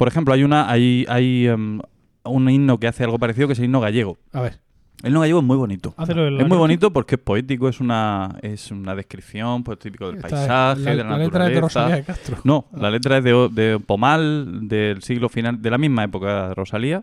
Por 0.00 0.08
ejemplo, 0.08 0.32
hay 0.34 0.42
una 0.44 0.68
hay, 0.70 1.04
hay 1.08 1.46
em, 1.46 1.80
un 2.24 2.48
himno 2.50 2.78
que 2.80 2.88
hace 2.88 3.04
algo 3.04 3.18
parecido 3.18 3.46
que 3.46 3.52
es 3.52 3.58
el 3.58 3.66
himno 3.66 3.80
gallego. 3.80 4.16
A 4.32 4.40
ver. 4.40 4.58
El 5.02 5.08
himno 5.10 5.20
gallego 5.20 5.38
es 5.40 5.44
muy 5.44 5.56
bonito. 5.56 5.94
Hazlo 5.96 6.24
del 6.24 6.40
Es 6.40 6.48
muy 6.48 6.56
bonito 6.58 6.90
porque 6.92 7.14
es 7.16 7.20
poético, 7.20 7.68
es 7.68 7.80
una 7.80 8.36
es 8.42 8.70
una 8.70 8.94
descripción 8.94 9.62
pues 9.62 9.78
típico 9.78 10.06
del 10.06 10.16
Esta- 10.16 10.28
paisaje, 10.28 10.80
la, 10.82 10.90
de 10.90 10.96
la, 11.04 11.10
la 11.10 11.18
letra 11.18 11.44
es 11.44 11.50
de 11.54 11.60
naturaleza. 11.60 11.60
Rosalía 11.60 11.96
de 11.96 12.02
Castro. 12.04 12.36
No, 12.44 12.64
la 12.76 12.90
letra 12.90 13.18
es 13.18 13.24
de, 13.24 13.48
de 13.52 13.78
Pomal, 13.78 14.68
del 14.68 15.02
siglo 15.02 15.28
final, 15.28 15.60
de 15.62 15.70
la 15.70 15.78
misma 15.78 16.04
época 16.04 16.48
de 16.48 16.54
Rosalía. 16.54 17.02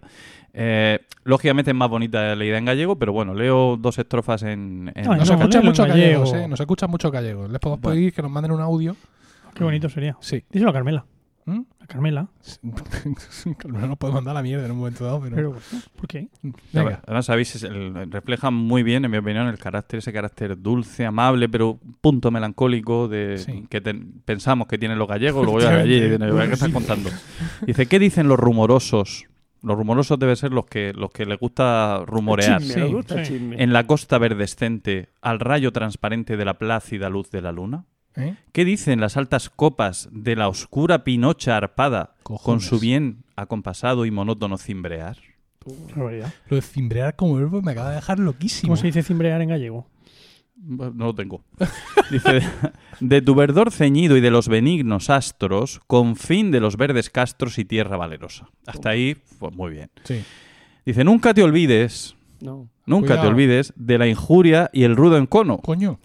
Eh, 0.53 0.99
lógicamente 1.23 1.69
es 1.71 1.77
más 1.77 1.89
bonita 1.89 2.35
leída 2.35 2.57
en 2.57 2.65
gallego, 2.65 2.97
pero 2.97 3.13
bueno, 3.13 3.33
leo 3.35 3.77
dos 3.77 3.97
estrofas 3.99 4.41
en... 4.43 4.91
en- 4.95 5.11
Ay, 5.11 5.17
Nos 5.19 5.29
no, 5.29 5.35
escuchan 5.35 5.63
mucho 5.65 5.83
gallego. 5.85 6.21
gallegos, 6.23 6.33
¿eh? 6.33 6.47
Nos 6.47 6.59
escuchan 6.59 6.89
mucho 6.89 7.11
gallegos. 7.11 7.49
Les 7.51 7.59
podemos 7.59 7.81
Bueno. 7.81 7.95
pedir 7.95 8.13
que 8.13 8.21
nos 8.23 8.31
manden 8.31 8.51
un 8.53 8.61
audio. 8.61 8.95
Qué 9.53 9.63
bonito 9.63 9.87
sería. 9.89 10.17
Sí. 10.19 10.43
Díselo 10.51 10.71
a 10.71 10.73
Carmela. 10.73 11.05
¿Mm? 11.47 11.61
A 11.79 11.87
Carmela. 11.87 12.27
no 12.61 13.87
nos 13.87 13.97
podemos 13.97 14.15
mandar 14.21 14.35
la 14.35 14.41
mierda 14.43 14.65
en 14.65 14.71
un 14.71 14.79
momento 14.79 15.05
dado, 15.05 15.21
pero... 15.21 15.35
Pero, 15.35 15.55
¿por 15.95 16.07
qué? 16.07 16.27
Venga. 16.73 17.01
Además, 17.05 17.25
sabéis, 17.25 17.65
refleja 18.09 18.51
muy 18.51 18.83
bien, 18.83 19.05
en 19.05 19.11
mi 19.11 19.17
opinión, 19.17 19.47
el 19.47 19.57
carácter, 19.57 19.99
ese 19.99 20.11
carácter 20.11 20.61
dulce, 20.61 21.05
amable, 21.05 21.47
pero 21.47 21.79
un 21.81 21.95
punto 22.01 22.31
melancólico 22.31 23.07
de 23.07 23.37
Sí. 23.37 23.65
que 23.69 23.79
ten- 23.79 24.21
pensamos 24.25 24.67
que 24.67 24.77
tienen 24.77 24.99
los 24.99 25.07
gallegos, 25.07 25.43
luego 25.45 25.61
ya 25.61 25.77
allí 25.79 25.95
y 25.95 26.01
dicen, 26.09 26.19
¿qué 26.19 26.53
estás 26.53 26.69
contando? 26.71 27.09
Dice, 27.65 27.85
¿qué 27.85 27.97
dicen 27.97 28.27
los 28.27 28.37
rumorosos? 28.37 29.25
Los 29.63 29.77
rumorosos 29.77 30.19
deben 30.19 30.35
ser 30.35 30.51
los 30.51 30.65
que, 30.65 30.93
los 30.93 31.09
que 31.11 31.25
les 31.25 31.39
gusta 31.39 32.03
rumorear. 32.05 32.61
Chisme, 32.61 32.85
sí, 32.87 32.93
gusta 32.93 33.25
sí. 33.25 33.33
chisme. 33.33 33.63
En 33.63 33.71
la 33.73 33.87
costa 33.87 34.17
verdescente, 34.17 35.09
al 35.21 35.39
rayo 35.39 35.71
transparente 35.71 36.37
de 36.37 36.45
la 36.45 36.55
plácida 36.59 37.09
luz 37.09 37.31
de 37.31 37.41
la 37.41 37.51
luna. 37.53 37.85
¿Eh? 38.17 38.35
¿Qué 38.51 38.65
dicen 38.65 38.99
las 38.99 39.15
altas 39.15 39.49
copas 39.49 40.09
de 40.11 40.35
la 40.35 40.49
oscura 40.49 41.03
pinocha 41.03 41.55
arpada 41.55 42.15
con 42.23 42.37
Cojones. 42.37 42.65
su 42.65 42.79
bien 42.79 43.23
acompasado 43.35 44.05
y 44.05 44.11
monótono 44.11 44.57
cimbrear? 44.57 45.17
Lo 45.95 46.09
de 46.55 46.61
cimbrear 46.61 47.15
como 47.15 47.35
verbo 47.35 47.61
me 47.61 47.71
acaba 47.71 47.89
de 47.89 47.95
dejar 47.95 48.19
loquísimo. 48.19 48.69
¿Cómo 48.69 48.77
se 48.77 48.87
dice 48.87 49.03
cimbrear 49.03 49.41
en 49.41 49.49
gallego? 49.49 49.87
No 50.59 50.91
lo 51.05 51.15
tengo. 51.15 51.43
Dice, 52.11 52.41
de 52.99 53.21
tu 53.21 53.35
verdor 53.35 53.71
ceñido 53.71 54.17
y 54.17 54.21
de 54.21 54.31
los 54.31 54.47
benignos 54.47 55.09
astros, 55.11 55.81
con 55.85 56.15
fin 56.15 56.49
de 56.49 56.59
los 56.59 56.77
verdes 56.77 57.11
castros 57.11 57.59
y 57.59 57.65
tierra 57.65 57.95
valerosa. 57.95 58.49
Hasta 58.65 58.89
ahí, 58.89 59.15
pues 59.37 59.55
muy 59.55 59.71
bien. 59.71 59.91
Sí. 60.03 60.23
Dice, 60.83 61.03
nunca 61.03 61.33
te 61.35 61.43
olvides, 61.43 62.16
No. 62.41 62.69
nunca 62.85 63.07
Cuidado. 63.07 63.21
te 63.21 63.27
olvides 63.27 63.73
de 63.75 63.97
la 63.97 64.07
injuria 64.07 64.69
y 64.73 64.83
el 64.83 64.95
rudo 64.95 65.17
encono. 65.17 65.57
Coño. 65.59 65.99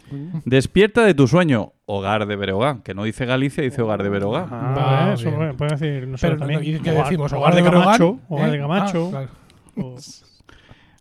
Despierta 0.45 1.05
de 1.05 1.15
tu 1.15 1.27
sueño, 1.29 1.73
hogar 1.87 2.27
de 2.27 2.37
Berogán, 2.37 2.83
que 2.83 2.95
no 2.95 3.05
dice 3.05 3.27
Galicia, 3.27 3.63
dice 3.63 3.83
hogar 3.83 4.03
de 4.03 4.09
Berogán. 4.09 4.47
Ah, 4.51 4.73
Vale, 4.77 5.15
eso 5.15 5.31
bien. 5.37 5.57
puede- 5.57 5.71
decir 5.77 6.09
nosotros 6.09 6.21
Pero, 6.21 6.39
también. 6.39 6.77
¿y 6.77 6.81
qué 6.81 6.91
Hogar- 6.93 7.05
decimos? 7.05 7.33
Hogar 7.33 7.55
de 7.55 7.63
Camacho. 7.63 8.19
Hogar 8.29 8.49
¿Eh? 8.49 8.53
de 8.53 8.59
Camacho. 8.59 9.07
Ah, 9.15 9.27
claro. 9.75 9.97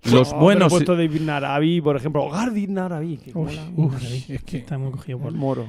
Los 0.04 0.34
Oh, 0.34 0.38
buenos... 0.40 0.68
he 0.68 0.70
puesto 0.76 0.96
de 0.96 1.06
Ibn 1.06 1.30
Arabi, 1.30 1.80
por 1.80 1.96
ejemplo. 1.96 2.24
Hogar 2.24 2.52
de 2.52 2.68
Maravilla. 2.68 3.22
es 4.30 4.44
que... 4.44 4.58
Está 4.58 4.78
muy 4.80 4.92
cogido 4.92 5.20
por 5.20 5.30
El 5.32 5.36
moro. 5.38 5.66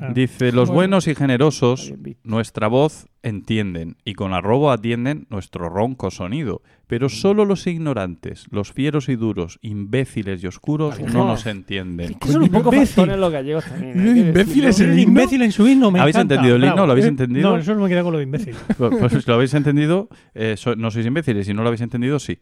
Ah. 0.00 0.12
Dice, 0.14 0.46
los 0.52 0.68
Bueno. 0.68 0.74
buenos 0.74 1.06
y 1.08 1.14
generosos 1.14 1.92
nuestra 2.24 2.68
voz 2.68 3.06
entienden 3.22 3.96
y 4.04 4.14
con 4.14 4.34
arrobo 4.34 4.70
atienden 4.70 5.26
nuestro 5.30 5.68
ronco 5.68 6.10
sonido. 6.10 6.62
Pero 6.86 7.08
solo 7.08 7.44
los 7.44 7.66
ignorantes, 7.66 8.46
los 8.50 8.72
fieros 8.72 9.08
y 9.08 9.16
duros, 9.16 9.58
imbéciles 9.60 10.44
y 10.44 10.46
oscuros 10.46 11.00
no 11.00 11.06
no. 11.12 11.26
nos 11.26 11.44
entienden. 11.46 12.14
Que 12.14 12.28
son 12.28 12.42
un 12.44 12.48
poco 12.50 12.72
imbécil. 12.72 12.94
faltones 12.94 13.18
los 13.18 13.32
gallegos 13.32 13.64
también. 13.64 13.98
Hay 13.98 14.14
que 14.14 14.20
imbéciles 14.20 14.66
decirlo. 14.76 14.92
el 14.92 14.98
himno? 15.00 15.10
imbécil 15.20 15.42
en 15.42 15.52
su 15.52 15.66
himno, 15.66 15.90
me 15.90 15.98
¿Habéis 15.98 16.14
encanta. 16.14 16.34
entendido 16.34 16.56
el 16.56 16.62
himno? 16.62 16.74
Bravo. 16.74 16.86
¿Lo 16.86 16.92
habéis 16.92 17.06
Eh, 17.06 17.08
entendido? 17.08 17.50
No, 17.50 17.56
eso 17.58 17.74
me 17.74 17.88
queda 17.88 18.02
con 18.04 18.12
lo 18.12 18.18
de 18.18 18.24
imbécil. 18.24 18.54
Pues, 18.78 18.94
pues 19.00 19.12
si 19.14 19.28
lo 19.28 19.34
habéis 19.34 19.54
entendido, 19.54 20.08
eh, 20.34 20.54
so- 20.56 20.76
no 20.76 20.92
sois 20.92 21.04
imbéciles. 21.06 21.46
Si 21.46 21.54
no 21.54 21.62
lo 21.62 21.68
habéis 21.68 21.80
entendido, 21.80 22.20
sí. 22.20 22.38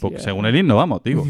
Porque 0.00 0.20
según 0.20 0.46
el 0.46 0.54
himno, 0.54 0.76
vamos, 0.76 1.02
digo. 1.02 1.24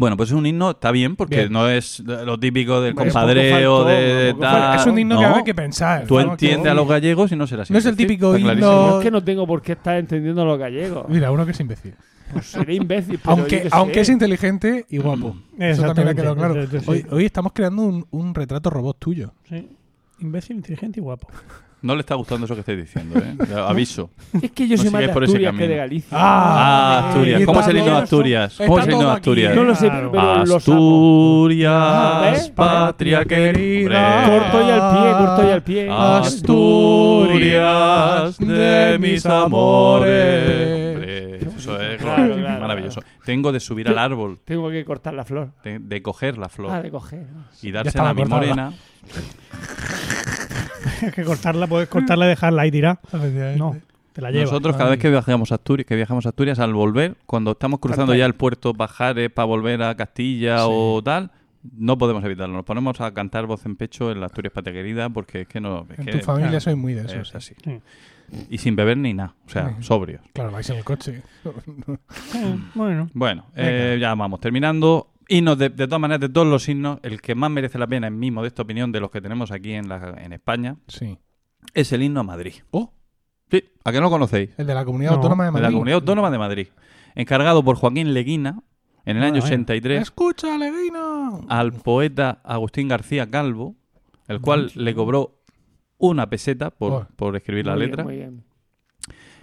Bueno, 0.00 0.16
pues 0.16 0.30
es 0.30 0.34
un 0.34 0.46
himno, 0.46 0.70
está 0.70 0.92
bien, 0.92 1.14
porque 1.14 1.36
Bien. 1.40 1.52
no 1.52 1.68
es 1.68 2.00
lo 2.00 2.40
típico 2.40 2.80
del 2.80 2.94
poco 2.94 3.04
compadreo, 3.04 3.84
de 3.84 4.34
tal. 4.40 4.80
es 4.80 4.86
un 4.86 4.98
himno 4.98 5.18
que 5.18 5.26
hay 5.26 5.44
que 5.44 5.54
pensar. 5.54 6.06
Tú 6.06 6.14
¿no? 6.14 6.32
entiendes 6.32 6.62
Que- 6.62 6.68
a 6.70 6.74
los 6.74 6.88
gallegos 6.88 7.30
y 7.32 7.36
no 7.36 7.46
serás 7.46 7.70
No 7.70 7.76
es 7.76 7.84
el 7.84 7.96
típico 7.96 8.34
Está 8.34 8.54
himno-. 8.54 8.66
No 8.90 8.98
es 8.98 9.04
que 9.04 9.10
no 9.10 9.22
tengo 9.22 9.46
por 9.46 9.60
qué 9.60 9.72
estar 9.72 9.98
entendiendo 9.98 10.40
a 10.40 10.46
los 10.46 10.58
gallegos. 10.58 11.04
Mira, 11.10 11.30
uno 11.30 11.44
que 11.44 11.50
es 11.50 11.60
imbécil. 11.60 11.92
Pues 12.32 12.46
seré 12.46 12.76
imbécil, 12.76 13.18
pero 13.22 13.32
Aunque, 13.72 13.94
sé. 13.94 14.00
es 14.00 14.08
inteligente 14.08 14.86
y 14.88 14.96
guapo. 14.96 15.36
Eso 15.58 15.82
también 15.82 16.06
me 16.06 16.10
ha 16.12 16.14
quedado 16.14 16.34
claro. 16.36 16.54
Hoy 17.10 17.24
estamos 17.26 17.52
creando 17.52 17.82
un, 17.82 18.06
un 18.10 18.34
retrato 18.34 18.70
robot 18.70 18.98
tuyo. 18.98 19.34
Sí. 19.50 19.68
Imbécil, 20.20 20.56
inteligente 20.56 20.98
y 21.00 21.02
guapo. 21.02 21.28
No 21.82 21.94
le 21.94 22.00
está 22.00 22.14
gustando 22.14 22.44
eso 22.44 22.52
que 22.54 22.60
estáis 22.60 22.78
diciendo, 22.78 23.18
¿eh? 23.18 23.34
Aviso. 23.66 24.10
Es 24.42 24.50
que 24.52 24.68
yo 24.68 24.76
No 24.76 24.82
soy 24.82 24.90
más 24.92 25.00
de 25.00 25.08
por 25.08 25.24
ese 25.24 25.32
Asturias 25.32 25.54
que 25.56 25.66
de 25.68 25.76
Galicia. 25.76 26.08
Ah, 26.12 26.98
Ah, 27.00 27.08
Asturias. 27.08 27.42
¿Cómo 27.46 27.60
es 27.60 27.66
el 27.68 27.76
está 27.76 27.88
himno 27.88 27.96
de 27.96 28.02
Asturias? 28.04 28.54
¿Cómo 28.58 28.78
es 28.78 28.86
el 28.86 28.92
himno 28.92 29.06
de 29.06 29.12
Asturias? 29.12 29.56
No 29.56 29.64
lo 29.64 29.74
sé, 29.74 29.90
pero. 29.90 30.20
Asturias, 30.56 32.50
patria 32.50 33.24
querida. 33.24 34.24
Corto 34.26 34.66
y 34.66 34.70
al 34.70 34.90
pie, 34.92 35.12
corto 35.26 35.48
y 35.48 35.50
al 35.50 35.62
pie. 35.62 35.88
Ah, 35.90 36.18
Asturias 36.18 38.38
de 38.38 38.98
mis 39.00 39.24
amores. 39.26 41.40
Eso 41.56 41.80
es 41.80 41.98
Claro, 42.00 42.36
claro, 42.36 42.60
maravilloso. 42.60 43.00
Tengo 43.24 43.52
de 43.52 43.60
subir 43.60 43.88
al 43.88 43.98
árbol, 43.98 44.38
Tengo 44.44 44.68
que 44.70 44.84
cortar 44.84 45.14
la 45.14 45.24
flor. 45.24 45.52
de, 45.62 45.78
de 45.78 46.02
coger 46.02 46.36
la 46.38 46.46
Ah, 46.46 46.50
flor 46.50 46.82
de 46.82 46.90
coger. 46.90 47.26
y 47.62 47.70
dársela 47.70 48.10
a 48.10 48.14
mi 48.14 48.24
morena. 48.24 48.72
Hay 51.02 51.10
que 51.14 51.24
cortarla, 51.24 51.66
puedes 51.66 51.88
cortarla 51.88 52.26
y 52.26 52.28
dejarla 52.30 52.62
ahí 52.62 52.70
tirada. 52.70 53.00
No, 53.56 53.76
te 54.12 54.20
la 54.20 54.30
llevas. 54.30 54.50
Nosotros 54.50 54.76
cada 54.76 54.90
Ay. 54.90 54.96
vez 54.96 55.02
que 55.02 55.10
viajamos 55.10 55.52
a 55.52 55.56
Asturias, 55.56 55.86
que 55.86 55.96
viajamos 55.96 56.26
a 56.26 56.30
Asturias, 56.30 56.58
al 56.58 56.72
volver, 56.74 57.16
cuando 57.26 57.52
estamos 57.52 57.80
cruzando 57.80 58.12
Canta. 58.12 58.18
ya 58.18 58.26
el 58.26 58.34
puerto 58.34 58.74
Pajares 58.74 59.30
para 59.30 59.46
volver 59.46 59.82
a 59.82 59.94
Castilla 59.96 60.58
Sí. 60.58 60.64
o 60.68 61.00
tal, 61.04 61.30
no 61.76 61.96
podemos 61.98 62.24
evitarlo. 62.24 62.54
Nos 62.54 62.64
ponemos 62.64 63.00
a 63.00 63.12
cantar 63.12 63.46
voz 63.46 63.64
en 63.66 63.76
pecho 63.76 64.10
en 64.10 64.20
la 64.20 64.26
Asturias 64.26 64.52
Patria 64.52 64.72
Querida 64.74 65.08
porque 65.10 65.42
es 65.42 65.48
que 65.48 65.60
no... 65.60 65.86
es 65.90 65.98
En 65.98 66.04
que- 66.06 66.12
tu 66.12 66.18
familia 66.20 66.48
claro. 66.48 66.60
soy 66.60 66.74
muy 66.74 66.94
de 66.94 67.02
eso. 67.02 67.20
es 67.20 67.28
sí. 67.28 67.36
así. 67.36 67.54
Sí. 67.62 67.80
Y 68.48 68.58
sin 68.58 68.76
beber 68.76 68.96
ni 68.96 69.12
nada, 69.12 69.34
o 69.46 69.50
sea, 69.50 69.70
Sí. 69.70 69.74
sobrios. 69.84 70.20
Claro, 70.32 70.52
vais 70.52 70.70
en 70.70 70.76
el 70.76 70.84
coche. 70.84 71.22
Eh, 71.44 71.50
bueno, 72.74 73.10
Bueno, 73.12 73.46
eh, 73.56 73.98
ya 74.00 74.14
vamos 74.14 74.40
terminando. 74.40 75.08
Himnos, 75.30 75.56
de, 75.58 75.68
de 75.68 75.86
todas 75.86 76.00
maneras, 76.00 76.20
de 76.20 76.28
todos 76.28 76.46
los 76.46 76.68
himnos, 76.68 76.98
el 77.02 77.20
que 77.22 77.34
más 77.34 77.50
merece 77.50 77.78
la 77.78 77.86
pena, 77.86 78.08
en 78.08 78.18
mi 78.18 78.30
modesta 78.30 78.62
opinión, 78.62 78.90
de 78.92 79.00
los 79.00 79.10
que 79.10 79.20
tenemos 79.20 79.50
aquí 79.52 79.72
en, 79.72 79.88
la, 79.88 80.14
en 80.18 80.32
España, 80.32 80.76
Sí. 80.88 81.16
es 81.72 81.92
el 81.92 82.02
himno 82.02 82.20
a 82.20 82.24
Madrid. 82.24 82.54
Oh, 82.72 82.92
Sí, 83.50 83.64
¿a 83.84 83.90
que 83.92 83.98
no 83.98 84.02
lo 84.04 84.10
conocéis? 84.10 84.50
el 84.58 84.66
de 84.66 84.74
la 84.74 84.84
comunidad 84.84 85.10
No, 85.10 85.16
autónoma 85.16 85.44
de 85.44 85.48
De 85.48 85.52
Madrid. 85.52 85.64
la 85.66 85.72
Comunidad 85.72 85.94
Autónoma 85.96 86.30
de 86.30 86.38
Madrid. 86.38 86.66
Encargado 87.14 87.64
por 87.64 87.76
Joaquín 87.76 88.12
Leguina, 88.14 88.62
en 89.04 89.16
el 89.16 89.22
Ah, 89.22 89.26
año 89.26 89.40
vaya. 89.40 89.46
83 89.46 90.02
Escucha, 90.02 90.56
Leguina. 90.58 91.30
al 91.48 91.72
poeta 91.72 92.40
Agustín 92.44 92.86
García 92.88 93.28
Calvo, 93.30 93.74
el 94.28 94.40
cual 94.40 94.70
le 94.74 94.94
cobró 94.94 95.40
una 95.98 96.28
peseta 96.30 96.70
por, 96.70 96.92
Oh. 96.92 97.06
por 97.16 97.34
escribir 97.36 97.66
la 97.66 97.74
bien, 97.74 97.90
letra. 97.90 98.04
muy 98.04 98.16
bien. 98.16 98.44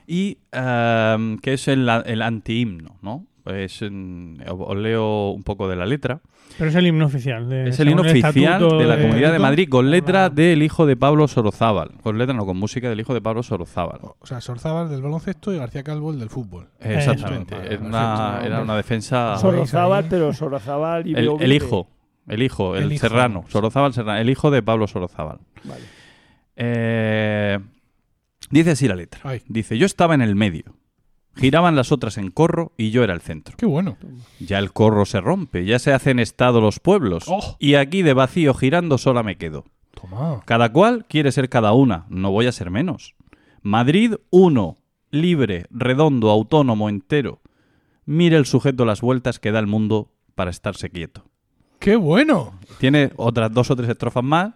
y 0.09 0.37
em, 0.53 1.37
que 1.39 1.53
es 1.53 1.67
el, 1.67 1.89
el 2.05 2.21
antihimno, 2.21 2.97
¿no? 3.01 3.25
En- 3.49 4.37
os 4.47 4.77
leo 4.77 5.31
un 5.31 5.43
poco 5.43 5.67
de 5.67 5.75
la 5.75 5.85
letra. 5.85 6.21
Pero 6.57 6.69
es 6.69 6.75
el 6.75 6.87
himno 6.87 7.05
oficial. 7.05 7.47
de- 7.49 7.69
Es 7.69 7.79
el 7.79 7.89
himno 7.89 8.01
oficial 8.01 8.33
de 8.33 8.85
la 8.85 8.97
Comunidad 8.99 9.31
de. 9.33 9.39
Madrid 9.39 9.69
con 9.69 9.91
letra 9.91 10.25
Ah. 10.25 10.29
del 10.29 10.63
hijo 10.63 10.85
de 10.85 10.95
Pablo 10.95 11.27
Sorozábal. 11.27 11.91
Con 12.01 12.17
letra, 12.17 12.33
no, 12.33 12.45
con 12.45 12.57
música 12.57 12.89
del 12.89 12.99
hijo 12.99 13.13
de 13.13 13.21
Pablo 13.21 13.43
Sorozábal. 13.43 13.99
O 14.19 14.25
sea, 14.25 14.41
Sorzábal 14.41 14.89
del 14.89 15.01
baloncesto 15.01 15.53
y 15.53 15.57
García 15.57 15.83
Calvo 15.83 16.11
el 16.11 16.19
del 16.19 16.29
fútbol. 16.29 16.67
Exactamente. 16.79 17.55
Era 17.55 17.79
una, 17.79 18.15
perfecto. 18.31 18.45
era 18.47 18.61
una 18.61 18.75
defensa... 18.77 19.37
Sor- 19.37 19.53
Sorozábal, 19.53 20.05
pero 20.09 20.33
Sorozábal 20.33 21.05
y 21.07 21.13
El, 21.13 21.25
hijo. 21.53 21.87
El 22.27 22.41
hijo, 22.41 22.75
el, 22.75 22.83
El 22.83 22.91
hijo. 22.93 23.01
serrano. 23.07 23.43
Sorozábal 23.49 23.93
serrano. 23.93 24.19
El 24.19 24.29
hijo 24.29 24.49
de 24.51 24.61
Pablo 24.63 24.87
Sorozábal. 24.87 25.39
Vale. 25.63 25.81
Eh, 26.55 27.59
dice 28.49 28.71
así 28.71 28.87
la 28.87 28.95
letra. 28.95 29.21
Ay. 29.23 29.41
Dice, 29.47 29.77
yo 29.77 29.85
estaba 29.85 30.15
en 30.15 30.21
el 30.21 30.35
medio. 30.35 30.63
Giraban 31.37 31.75
las 31.75 31.91
otras 31.91 32.17
en 32.17 32.31
corro 32.31 32.71
y 32.77 32.91
yo 32.91 33.03
era 33.03 33.13
el 33.13 33.21
centro. 33.21 33.55
Qué 33.57 33.65
bueno. 33.65 33.97
Ya 34.39 34.59
el 34.59 34.73
corro 34.73 35.05
se 35.05 35.21
rompe, 35.21 35.65
ya 35.65 35.79
se 35.79 35.93
hacen 35.93 36.19
estado 36.19 36.61
los 36.61 36.79
pueblos. 36.79 37.25
Oh. 37.27 37.55
Y 37.59 37.75
aquí 37.75 38.01
de 38.01 38.13
vacío 38.13 38.53
girando 38.53 38.97
sola 38.97 39.23
me 39.23 39.37
quedo. 39.37 39.65
Toma. 39.99 40.41
Cada 40.45 40.71
cual 40.71 41.05
quiere 41.07 41.31
ser 41.31 41.49
cada 41.49 41.73
una, 41.73 42.05
no 42.09 42.31
voy 42.31 42.47
a 42.47 42.51
ser 42.51 42.69
menos. 42.71 43.15
Madrid 43.61 44.15
uno, 44.29 44.77
libre, 45.11 45.65
redondo, 45.69 46.29
autónomo, 46.29 46.89
entero. 46.89 47.41
Mire 48.05 48.37
el 48.37 48.45
sujeto 48.45 48.85
las 48.85 49.01
vueltas 49.01 49.39
que 49.39 49.51
da 49.51 49.59
el 49.59 49.67
mundo 49.67 50.11
para 50.35 50.51
estarse 50.51 50.89
quieto. 50.89 51.25
Qué 51.79 51.95
bueno. 51.95 52.53
Tiene 52.79 53.11
otras 53.17 53.51
dos 53.53 53.69
o 53.69 53.75
tres 53.75 53.89
estrofas 53.89 54.23
más. 54.23 54.53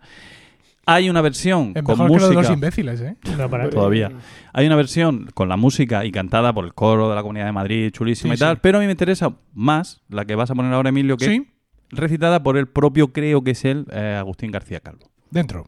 Hay 0.87 1.09
una 1.09 1.21
versión 1.21 1.73
Es 1.75 1.83
con 1.83 1.97
mejor 1.97 2.11
que 2.17 2.21
lo 2.23 2.29
de 2.29 2.35
los 2.35 2.49
imbéciles, 2.49 3.01
¿eh? 3.01 3.15
No, 3.37 3.49
para- 3.49 3.69
Todavía. 3.69 4.11
Hay 4.53 4.65
una 4.65 4.75
versión 4.75 5.27
con 5.33 5.47
la 5.47 5.55
música 5.57 6.03
y 6.05 6.11
cantada 6.11 6.53
por 6.53 6.65
el 6.65 6.73
coro 6.73 7.09
de 7.09 7.15
la 7.15 7.21
Comunidad 7.21 7.45
de 7.45 7.51
Madrid, 7.51 7.91
chulísima 7.91 8.33
Sí, 8.35 8.37
y 8.37 8.39
tal, 8.39 8.55
sí. 8.55 8.59
pero 8.63 8.77
a 8.79 8.81
mí 8.81 8.87
me 8.87 8.91
interesa 8.93 9.35
más 9.53 10.01
la 10.09 10.25
que 10.25 10.35
vas 10.35 10.49
a 10.51 10.55
poner 10.55 10.73
ahora, 10.73 10.89
Emilio, 10.89 11.17
que 11.17 11.25
Sí. 11.25 11.47
recitada 11.91 12.41
por 12.41 12.57
el 12.57 12.67
propio, 12.67 13.13
creo 13.13 13.43
que 13.43 13.51
es 13.51 13.63
él, 13.63 13.85
eh, 13.91 14.15
Agustín 14.19 14.51
García 14.51 14.79
Calvo. 14.79 15.11
Dentro. 15.29 15.67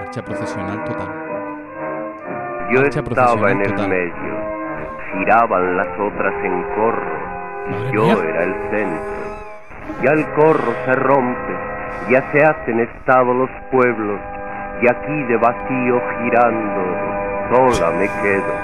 Marcha 0.00 0.22
procesional 0.24 0.84
total. 0.84 1.23
Yo 2.70 2.80
estaba 2.82 3.50
en 3.50 3.60
el 3.60 3.70
total. 3.70 3.88
medio, 3.88 4.34
giraban 5.12 5.76
las 5.76 5.88
otras 6.00 6.34
en 6.42 6.62
corro, 6.74 7.18
Madre 7.70 7.92
yo 7.92 8.02
mía. 8.04 8.16
era 8.28 8.42
el 8.44 8.54
centro. 8.70 10.02
Ya 10.02 10.10
el 10.12 10.24
corro 10.32 10.72
se 10.86 10.94
rompe, 10.94 11.54
ya 12.08 12.22
se 12.32 12.42
hacen 12.42 12.80
estado 12.80 13.34
los 13.34 13.50
pueblos, 13.70 14.18
y 14.80 14.90
aquí 14.90 15.22
de 15.24 15.36
vacío 15.36 16.02
girando, 16.18 16.82
sola 17.50 17.90
me 17.98 18.08
quedo. 18.22 18.54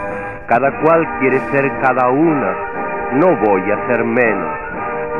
Cada 0.49 0.81
cual 0.81 1.07
quiere 1.21 1.39
ser 1.53 1.71
cada 1.81 2.09
una, 2.09 2.57
no 3.13 3.37
voy 3.37 3.71
a 3.71 3.87
ser 3.87 4.03
menos. 4.03 4.57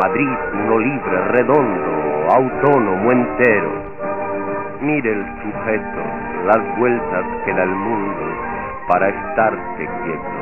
Madrid, 0.03 0.37
uno 0.55 0.79
libre, 0.79 1.25
redondo, 1.29 2.33
autónomo, 2.35 3.13
entero. 3.13 3.71
Mire 4.81 5.13
el 5.13 5.27
sujeto, 5.43 6.03
las 6.47 6.79
vueltas 6.79 7.25
que 7.45 7.53
da 7.53 7.63
el 7.65 7.75
mundo 7.75 8.30
para 8.91 9.09
estarse 9.09 9.87
quieto. 10.03 10.41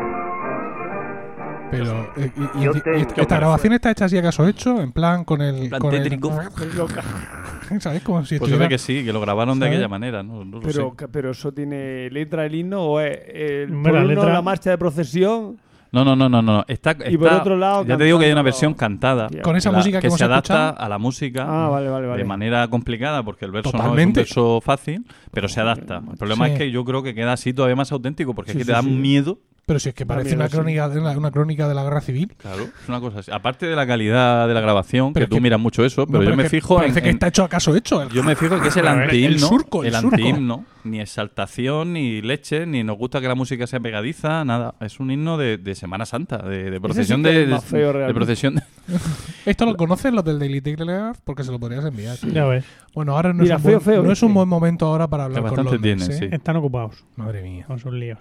Pero, 1.71 2.11
eh, 2.17 2.31
y- 2.35 2.59
y- 2.61 2.65
Yo 2.65 2.71
y- 2.75 2.81
tengo- 2.81 2.97
esta, 2.97 3.21
esta 3.21 3.37
grabación 3.37 3.75
está 3.75 3.91
hecha 3.91 4.07
así 4.07 4.17
acaso 4.17 4.49
hecho, 4.49 4.81
en 4.81 4.91
plan 4.91 5.23
con 5.25 5.43
el. 5.43 5.69
plan 5.69 5.81
con 5.83 5.93
el- 5.95 6.03
tétrico. 6.03 6.33
¿Sabes? 7.81 8.03
Como 8.03 8.25
si 8.25 8.25
Pues 8.25 8.29
se 8.29 8.35
estuviera. 8.37 8.59
ve 8.65 8.69
que 8.71 8.79
sí, 8.79 9.05
que 9.05 9.13
lo 9.13 9.21
grabaron 9.21 9.61
de 9.61 9.67
aquella 9.67 9.89
manera, 9.89 10.23
¿no? 10.23 10.47
No 10.47 10.61
lo 10.61 10.63
Pero, 10.63 10.95
sé. 10.99 11.09
pero 11.09 11.31
eso 11.33 11.53
tiene 11.53 12.09
letra 12.11 12.47
el 12.47 12.55
himno 12.55 12.81
o 12.83 13.01
es 13.01 13.19
el, 13.29 13.71
la 13.83 13.91
uno, 13.91 14.05
letra- 14.05 14.33
la 14.33 14.41
marcha 14.41 14.71
de 14.71 14.79
procesión 14.79 15.59
No, 15.91 16.05
no, 16.05 16.15
no, 16.15 16.29
no, 16.29 16.43
no. 16.43 16.65
Está, 16.69 16.97
Y 17.09 17.17
por 17.17 17.33
otro 17.33 17.57
lado, 17.57 17.85
ya 17.85 17.97
te 17.97 18.05
digo 18.05 18.19
que 18.19 18.27
hay 18.27 18.33
una 18.33 18.43
versión 18.43 18.75
cantada. 18.75 19.29
Con 19.43 19.57
esa 19.57 19.71
la- 19.73 19.79
música 19.79 20.01
que, 20.01 20.09
hemos 20.09 20.19
se 20.19 20.25
adapta 20.25 20.69
escuchado. 20.69 20.85
a 20.87 20.89
la 20.89 20.99
música 20.99 21.47
Ah, 21.49 21.69
vale, 21.69 21.89
vale, 21.89 22.07
vale. 22.07 22.23
de 22.23 22.29
manera 22.29 22.69
complicada 22.69 23.23
porque 23.23 23.45
el 23.47 23.51
verso 23.53 23.73
no 23.73 23.97
es 23.99 24.07
un 24.07 24.13
verso 24.13 24.61
fácil, 24.61 25.07
pero 25.33 25.49
se 25.49 25.61
adapta. 25.61 26.03
El 26.11 26.17
problema 26.19 26.47
Sí. 26.47 26.53
es 26.53 26.59
que 26.59 26.71
yo 26.71 26.85
creo 26.85 27.03
que 27.03 27.15
queda 27.15 27.33
así 27.33 27.53
todavía 27.55 27.77
más 27.77 27.91
auténtico 27.93 28.35
porque 28.35 28.53
Sí, 28.53 28.59
es 28.59 28.61
que 28.61 28.65
sí, 28.65 28.67
te 28.69 28.73
da 28.73 28.83
sí. 28.83 28.89
miedo. 28.91 29.39
Pero 29.69 29.79
si 29.79 29.91
es 29.91 29.95
que 29.95 30.05
parece 30.07 30.35
una 30.35 30.49
crónica, 30.49 30.89
de 30.89 30.99
una, 30.99 31.11
una 31.17 31.31
crónica 31.31 31.69
de 31.69 31.75
la 31.75 31.85
guerra 31.85 32.01
civil. 32.01 32.33
Claro, 32.39 32.63
es 32.65 32.89
una 32.89 32.99
cosa 33.01 33.19
así. 33.21 33.31
Aparte 33.31 33.67
de 33.67 33.77
la 33.77 33.87
calidad 33.87 34.49
de 34.49 34.55
la 34.55 34.61
grabación, 34.63 35.13
Pero 35.13 35.27
que 35.27 35.31
tú 35.31 35.37
que- 35.37 35.43
miras 35.43 35.61
mucho 35.61 35.85
eso, 35.85 36.07
pero 36.07 36.21
No, 36.25 36.31
yo 36.31 36.37
me 36.37 36.45
que 36.45 36.49
fijo 36.49 36.75
en, 36.77 36.81
Parece 36.81 37.03
que 37.03 37.11
está 37.11 37.29
hecho 37.29 37.45
acaso 37.45 37.77
hecho. 37.77 38.03
el- 38.03 38.09
Yo 38.09 38.23
me 38.25 38.35
fijo 38.35 38.59
que 38.61 38.69
es 38.69 38.77
el 38.79 38.87
A 38.89 38.95
ver, 38.95 39.03
el 39.03 39.09
antihimno. 39.11 39.47
surco, 39.47 39.85
el 39.85 39.93
surco. 39.93 40.09
antihimno. 40.17 40.65
Ni 40.85 41.01
exaltación, 41.01 41.93
ni 41.93 42.23
leche, 42.23 42.65
ni 42.65 42.83
nos 42.83 42.97
gusta 42.97 43.21
que 43.21 43.29
la 43.29 43.35
música 43.35 43.67
sea 43.67 43.79
pegadiza, 43.79 44.43
nada. 44.47 44.75
Es 44.81 45.01
un 45.01 45.11
himno 45.11 45.37
de, 45.37 45.59
de 45.59 45.75
Semana 45.75 46.07
Santa, 46.07 46.39
de, 46.39 46.71
de 46.71 46.81
procesión 46.81 47.25
es 47.27 47.35
de, 47.35 47.43
el 47.43 47.51
de- 47.51 47.61
feo 47.61 47.87
de 47.89 47.93
realmente. 47.93 48.15
procesión. 48.15 48.55
de- 48.55 48.63
Esto 49.45 49.67
lo 49.67 49.77
conocen 49.77 50.15
los 50.15 50.25
del 50.25 50.39
Daily 50.39 50.63
Telegraph 50.63 51.19
porque 51.25 51.45
se 51.45 51.51
lo 51.53 51.59
podrías 51.61 51.85
enviar. 51.85 52.17
Ya 52.33 52.47
ves. 52.47 52.65
Bueno, 52.95 53.15
ahora 53.17 53.35
no, 53.35 53.43
Mira, 53.43 53.57
es, 53.57 53.61
un 53.61 53.65
feo, 53.71 53.81
buen, 53.81 53.85
feo, 53.97 54.03
no 54.03 54.13
es 54.13 54.23
un 54.23 54.33
buen 54.33 54.49
momento 54.49 54.87
ahora 54.87 55.09
para 55.09 55.25
hablar 55.25 55.43
Que 55.43 55.49
con 55.51 55.65
los 55.67 55.79
mails, 55.81 55.83
tiene, 55.83 56.15
¿eh? 56.15 56.19
sí. 56.31 56.35
Están 56.35 56.57
ocupados 56.57 57.05
Madre 57.17 57.43
mía. 57.43 57.65
con 57.67 57.79
sus 57.79 57.93
líos. 57.93 58.19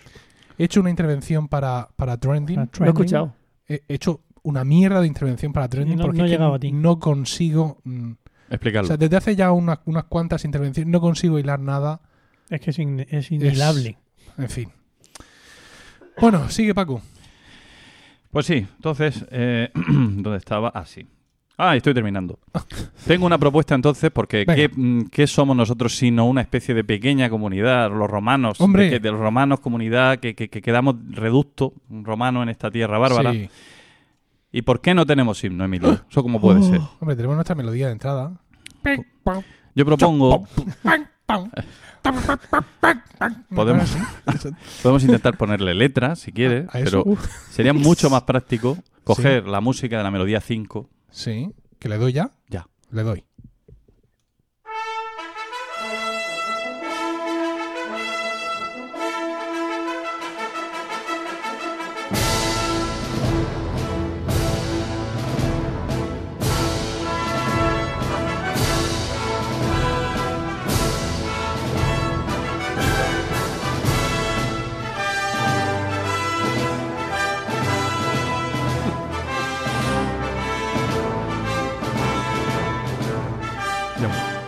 He 0.57 0.63
hecho 0.65 0.79
una 0.81 0.89
intervención 0.89 1.47
para, 1.47 1.89
para 1.95 2.17
Trending. 2.17 2.69
Lo 2.79 2.85
he 2.85 2.89
escuchado. 2.89 3.33
He 3.67 3.83
hecho 3.87 4.21
una 4.43 4.63
mierda 4.63 5.01
de 5.01 5.07
intervención 5.07 5.53
para 5.53 5.67
Trending 5.67 5.97
no- 5.97 6.05
porque 6.05 6.37
no 6.37 6.53
a 6.53 6.59
ti. 6.59 6.71
no 6.71 6.99
consigo... 6.99 7.79
mm, 7.83 8.11
o 8.11 8.53
Explícalo. 8.53 8.87
sea, 8.87 8.95
desde 8.97 9.17
hace 9.17 9.35
ya 9.35 9.51
unas, 9.51 9.79
unas 9.85 10.05
cuantas 10.05 10.45
intervenciones 10.45 10.89
no 10.91 11.01
consigo 11.01 11.37
hilar 11.37 11.59
nada. 11.59 11.99
Es 12.49 12.61
que 12.61 12.69
es, 12.71 12.79
in- 12.79 13.05
es 13.09 13.29
inhilable. 13.31 13.97
En 14.37 14.49
fin. 14.49 14.69
Bueno, 16.19 16.49
sigue 16.49 16.73
Paco. 16.73 17.01
Pues 18.31 18.45
sí, 18.45 18.65
entonces, 18.75 19.25
eh, 19.31 19.69
¿dónde 19.75 20.37
estaba? 20.37 20.69
Ah, 20.73 20.85
sí. 20.85 21.07
Ah, 21.59 21.75
estoy 21.75 21.93
terminando. 21.95 22.37
Tengo 23.07 23.25
una 23.25 23.39
propuesta 23.39 23.73
entonces, 23.73 24.11
porque 24.11 24.45
Venga. 24.45 24.55
¿qué, 24.55 24.69
mm, 24.69 25.05
qué 25.09 25.25
somos 25.25 25.57
nosotros 25.57 25.95
sino 25.95 26.25
una 26.27 26.41
especie 26.41 26.75
de 26.75 26.83
pequeña 26.83 27.29
comunidad? 27.31 27.89
Los 27.91 28.07
romanos, 28.09 28.61
Hombre. 28.61 28.83
de, 28.83 28.89
que- 28.91 28.99
de 28.99 29.11
los 29.11 29.19
romanos, 29.19 29.59
comunidad, 29.59 30.19
que, 30.19 30.35
que, 30.35 30.49
que 30.49 30.61
quedamos 30.61 30.95
reducto, 31.09 31.73
un 31.89 32.05
romano 32.05 32.43
en 32.43 32.49
esta 32.49 32.69
tierra 32.69 32.99
bárbara. 32.99 33.31
Sí. 33.33 33.49
¿Y 34.51 34.61
por 34.61 34.81
qué 34.81 34.93
no 34.93 35.05
tenemos 35.07 35.43
himno, 35.43 35.65
Emilio? 35.65 35.99
¿Eso 36.09 36.21
cómo 36.21 36.39
puede 36.39 36.61
ser? 36.61 36.79
Hombre, 36.99 37.15
tenemos 37.15 37.35
nuestra 37.35 37.55
melodía 37.55 37.87
de 37.87 37.93
entrada. 37.93 38.33
Yo 39.75 39.85
propongo, 39.85 40.47
Podemos- 43.49 43.89
Podemos. 44.83 45.03
intentar 45.03 45.37
ponerle 45.37 45.73
letras, 45.73 46.19
si 46.19 46.31
quieres, 46.31 46.67
pero 46.71 47.03
sería 47.49 47.73
mucho 47.73 48.09
más 48.09 48.23
práctico 48.23 48.77
coger 49.03 49.47
la 49.47 49.59
música 49.59 49.97
de 49.97 50.03
la 50.03 50.11
melodía 50.11 50.39
5. 50.39 50.89
Sí, 51.11 51.53
que 51.79 51.89
le 51.89 51.97
doy 51.97 52.13
ya. 52.13 52.31
Ya. 52.49 52.67
Le 52.91 53.03
doy. 53.03 53.26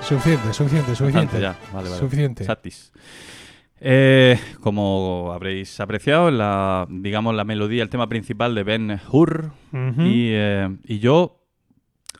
Suficiente, 0.10 0.53
suficiente, 0.53 0.95
suficiente. 0.95 1.40
Ya, 1.40 1.56
vale, 1.72 1.90
vale. 1.90 1.99
Suficiente. 1.99 2.44
Satis. 2.44 2.91
Eh, 3.80 4.40
como 4.60 5.31
habréis 5.31 5.80
apreciado, 5.80 6.31
la, 6.31 6.88
digamos 6.90 7.36
la 7.36 7.44
melodía, 7.44 7.84
el 7.84 7.90
tema 7.90 8.10
principal 8.10 8.56
de 8.56 8.64
Ben 8.64 8.99
Hur 9.11 9.52
y, 9.72 10.31
eh, 10.31 10.76
y 10.84 10.98
yo 10.98 11.45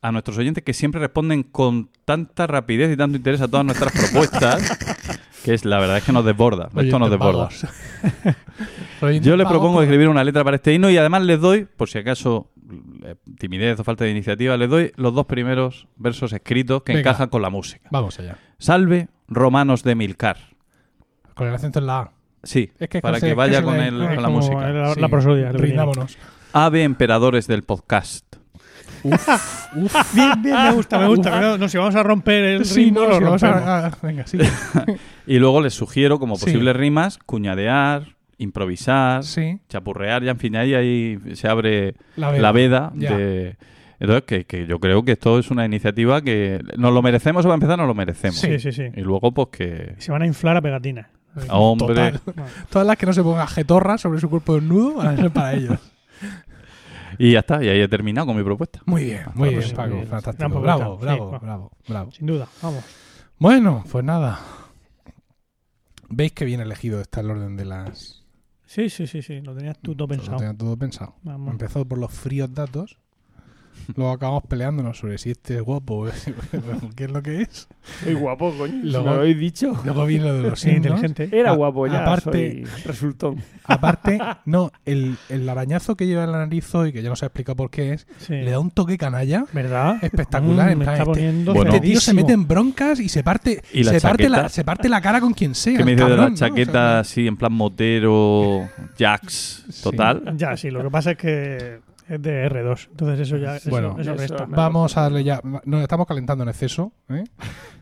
a 0.04 0.12
nuestros 0.12 0.38
oyentes 0.38 0.64
que 0.64 0.74
siempre 0.74 1.02
responden 1.02 1.42
con 1.42 1.90
tanta 2.06 2.46
rapidez 2.46 2.94
y 2.94 2.98
tanto 2.98 3.18
interés 3.18 3.42
a 3.42 3.48
todas 3.48 3.66
nuestras 3.66 3.92
propuestas, 4.12 5.20
que 5.44 5.56
es 5.56 5.66
la 5.66 5.80
verdad 5.80 5.98
es 5.98 6.04
que 6.04 6.14
nos 6.14 6.24
desborda, 6.24 6.70
esto 6.78 7.00
nos 7.00 7.10
desborda. 7.10 7.50
Yo 9.22 9.38
vagos 9.38 9.50
propongo 9.50 9.82
escribir 9.82 10.10
una 10.10 10.24
letra 10.26 10.44
para 10.44 10.58
este 10.58 10.74
himno 10.74 10.90
y 10.90 10.98
además 10.98 11.24
les 11.24 11.40
doy, 11.40 11.66
por 11.66 11.90
si 11.90 12.00
acaso 12.00 12.52
timidez 13.38 13.80
o 13.80 13.84
falta 13.84 14.04
de 14.06 14.12
iniciativa, 14.12 14.58
le 14.58 14.68
doy 14.68 14.92
los 14.96 15.14
dos 15.14 15.26
primeros 15.26 15.88
versos 15.96 16.34
escritos 16.34 16.84
que 16.84 16.94
Venga. 16.94 17.10
encajan 17.12 17.30
con 17.30 17.42
la 17.42 17.50
música. 17.50 17.88
Vamos 17.92 18.20
allá. 18.20 18.38
Salve, 18.58 19.08
romanos 19.28 19.84
de 19.84 19.96
Milcar. 19.96 20.38
Con 21.34 21.48
el 21.48 21.54
acento 21.56 21.80
en 21.80 21.86
la 21.88 22.00
A. 22.00 22.12
Sí, 22.44 22.72
Es 22.80 22.88
que 22.90 23.02
para 23.02 23.20
que 23.20 23.34
vaya 23.34 23.54
que 23.54 23.58
se 23.60 23.64
con, 23.64 23.76
el- 23.80 24.22
la 24.22 24.30
música. 24.30 24.70
La, 24.72 24.94
Sí, 24.94 25.00
la 25.02 25.10
prosodia. 25.10 25.52
Rindámonos. 25.52 26.18
Ave, 26.54 26.84
emperadores 26.84 27.48
del 27.48 27.64
podcast. 27.64 28.26
Bien, 30.14 30.42
bien, 30.42 30.56
me 30.64 30.72
gusta, 30.74 31.00
me 31.00 31.08
gusta. 31.08 31.32
pero 31.32 31.58
no, 31.58 31.70
si 31.70 31.78
vamos 31.78 31.96
a 31.96 32.04
romper 32.04 32.44
el 32.44 32.66
Sí, 32.66 32.86
ritmo, 32.86 33.02
no, 33.02 33.20
lo 33.20 33.26
vamos 33.28 33.44
a, 33.44 33.86
a- 33.88 33.92
Venga, 34.02 34.26
sí. 34.28 34.38
Y 35.28 35.40
luego 35.40 35.62
les 35.62 35.74
sugiero 35.74 36.20
como 36.20 36.36
Sí. 36.38 36.46
posibles 36.46 36.76
rimas 36.76 37.18
cuñadear, 37.20 38.16
improvisar, 38.40 39.24
Sí. 39.24 39.60
chapurrear, 39.70 40.24
ya 40.24 40.32
en 40.32 40.40
fin, 40.40 40.56
ahí, 40.56 40.74
ahí 40.74 41.20
se 41.36 41.48
abre 41.48 41.94
La 42.16 42.32
veda. 42.32 42.42
la 42.42 42.52
veda 42.52 42.92
Ya. 42.96 43.16
de... 43.18 43.58
Entonces, 44.02 44.24
que, 44.24 44.46
que 44.46 44.66
yo 44.66 44.80
creo 44.80 45.04
que 45.04 45.12
esto 45.12 45.38
es 45.40 45.52
una 45.52 45.66
iniciativa 45.66 46.22
que 46.22 46.62
nos 46.78 46.94
lo 46.94 47.02
merecemos 47.02 47.44
o 47.46 47.50
va 47.50 47.54
a 47.54 47.58
empezar, 47.58 47.78
nos 47.78 47.86
lo 47.88 47.94
merecemos. 47.94 48.40
Sí, 48.40 48.58
sí, 48.58 48.72
sí. 48.72 48.84
Y 48.96 49.02
luego, 49.02 49.34
pues 49.34 49.50
que... 49.52 49.96
Se 49.98 50.12
van 50.14 50.22
a 50.22 50.26
inflar 50.26 50.56
a 50.56 50.62
pegatinas. 50.62 51.08
Hombre, 51.50 51.88
Total. 51.88 52.22
Todas 52.70 52.88
las 52.88 52.98
que 52.98 53.06
no 53.06 53.14
se 53.14 53.22
pongan 53.22 53.48
jetorras 53.48 54.00
sobre 54.02 54.20
su 54.22 54.30
cuerpo 54.30 54.56
desnudo 54.56 54.96
van 54.96 55.08
a 55.08 55.16
ser 55.18 55.32
para 55.32 55.54
ellos. 55.54 55.78
y 57.20 57.34
ya 57.34 57.40
está, 57.40 57.62
y 57.64 57.68
ahí 57.68 57.82
he 57.82 57.88
terminado 57.90 58.28
con 58.28 58.38
mi 58.38 58.44
propuesta. 58.44 58.80
Muy 58.86 59.04
bien, 59.04 59.24
muy 59.36 59.50
bien, 59.50 59.64
Paco. 59.76 59.90
muy 59.90 59.98
bien. 59.98 60.08
Fantástico. 60.10 60.62
Bravo, 60.62 60.98
Sí, 60.98 61.06
bravo, 61.06 61.32
va. 61.32 61.40
bravo, 61.40 61.72
bravo. 61.88 62.12
Sin 62.12 62.26
duda, 62.26 62.48
vamos. 62.62 62.84
Bueno, 63.38 63.84
pues 63.92 64.04
nada. 64.06 64.40
¿Veis 66.10 66.32
que 66.32 66.46
bien 66.46 66.62
elegido 66.62 67.02
está 67.02 67.20
el 67.22 67.32
orden 67.32 67.58
de 67.58 67.66
las... 67.66 68.19
Sí, 68.70 68.88
sí, 68.92 69.08
sí, 69.08 69.24
sí. 69.24 69.42
Lo 69.42 69.56
tenías 69.56 69.80
tú 69.80 69.96
todo 69.96 70.06
Lo 70.06 70.10
pensado. 70.16 70.38
tenía 70.38 70.56
todo 70.56 70.78
pensado. 70.78 71.16
Vamos. 71.24 71.54
Empezó 71.54 71.86
por 71.86 71.98
los 71.98 72.12
fríos 72.14 72.54
datos. 72.54 73.00
Luego 73.96 74.12
acabamos 74.12 74.44
peleándonos 74.48 74.98
sobre 74.98 75.18
si 75.18 75.32
este 75.32 75.56
es 75.56 75.62
guapo 75.62 76.08
qué 76.96 77.06
es 77.06 77.12
lo 77.12 77.22
que 77.24 77.42
es. 77.42 77.68
Soy 78.04 78.14
guapo, 78.14 78.54
coño. 78.58 78.80
Luego- 78.84 79.06
¿Me 79.06 79.12
lo 79.12 79.18
habéis 79.22 79.40
dicho? 79.40 79.80
Luego 79.84 80.06
viene 80.06 80.26
lo 80.26 80.34
de 80.36 80.50
los 80.50 80.60
signos. 80.62 80.86
inteligente. 81.04 81.30
Era 81.32 81.52
guapo 81.54 81.88
ya. 81.88 82.04
aparte- 82.06 82.66
soy 82.66 82.84
resultón. 82.86 83.38
Aparte, 83.70 84.18
no, 84.46 84.72
el, 84.86 85.16
el 85.30 85.48
arañazo 85.48 85.96
que 85.96 86.08
lleva 86.08 86.24
en 86.24 86.32
la 86.32 86.40
nariz 86.40 86.74
hoy, 86.74 86.92
que 86.92 87.04
ya 87.04 87.10
no 87.10 87.16
se 87.16 87.26
ha 87.26 87.28
explicado 87.28 87.56
por 87.56 87.70
qué 87.70 87.94
es, 87.94 88.08
Sí. 88.18 88.34
le 88.34 88.50
da 88.50 88.58
un 88.60 88.72
toque 88.72 88.98
canalla 88.98 89.46
¿Verdad? 89.54 89.98
espectacular. 90.04 90.70
Mm, 90.70 90.72
en 90.72 90.78
me 90.80 90.86
plan, 90.86 90.98
está 91.00 91.12
este- 91.12 91.44
Bueno. 91.54 91.74
este 91.76 91.80
tío 91.88 92.00
se 92.02 92.14
mete 92.16 92.34
en 92.34 92.48
broncas 92.48 93.00
y 93.00 93.10
se 93.10 93.24
parte, 93.24 93.62
Y 93.72 93.84
la 93.84 93.92
se 93.92 94.02
parte, 94.02 94.28
la, 94.28 94.50
se 94.50 94.64
parte 94.64 94.90
la 94.90 95.02
cara 95.02 95.22
con 95.22 95.34
quien 95.34 95.54
sea. 95.54 95.78
¿Qué 95.78 95.86
me 95.86 95.92
dice 95.96 96.04
de 96.10 96.18
la 96.18 96.30
¿no? 96.30 96.36
chaqueta 96.36 96.70
O 96.70 96.74
sea, 96.74 97.00
así 97.02 97.28
en 97.28 97.38
plan 97.38 97.54
motero, 97.54 98.68
Jax, 98.98 99.66
Sí. 99.70 99.84
total? 99.84 100.34
Ya, 100.36 100.58
sí, 100.58 100.72
lo 100.72 100.82
que 100.82 100.90
pasa 100.90 101.12
es 101.12 101.18
que 101.18 101.80
es 102.10 102.22
de 102.22 102.50
R2. 102.50 102.88
Entonces 102.92 103.20
eso 103.20 103.38
ya 103.38 103.58
eso, 103.58 103.70
Bueno. 103.70 103.96
eso 104.00 104.14
resta. 104.16 104.46
Vamos 104.48 104.98
a 104.98 105.02
darle 105.02 105.24
ya. 105.24 105.42
Nos 105.44 105.82
estamos 105.82 106.08
calentando 106.08 106.44
en 106.44 106.50
exceso. 106.50 106.92
¿eh? 107.10 107.24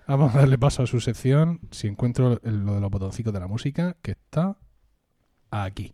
Vamos 0.08 0.36
a 0.36 0.40
darle 0.40 0.58
paso 0.58 0.84
a 0.84 0.88
su 0.88 1.00
sección. 1.00 1.60
Si 1.72 1.88
encuentro 1.88 2.40
lo 2.44 2.76
de 2.76 2.82
los 2.82 2.92
botoncitos 2.92 3.34
de 3.34 3.40
la 3.40 3.48
música, 3.48 3.96
que 4.02 4.12
está 4.12 4.58
aquí. 5.50 5.94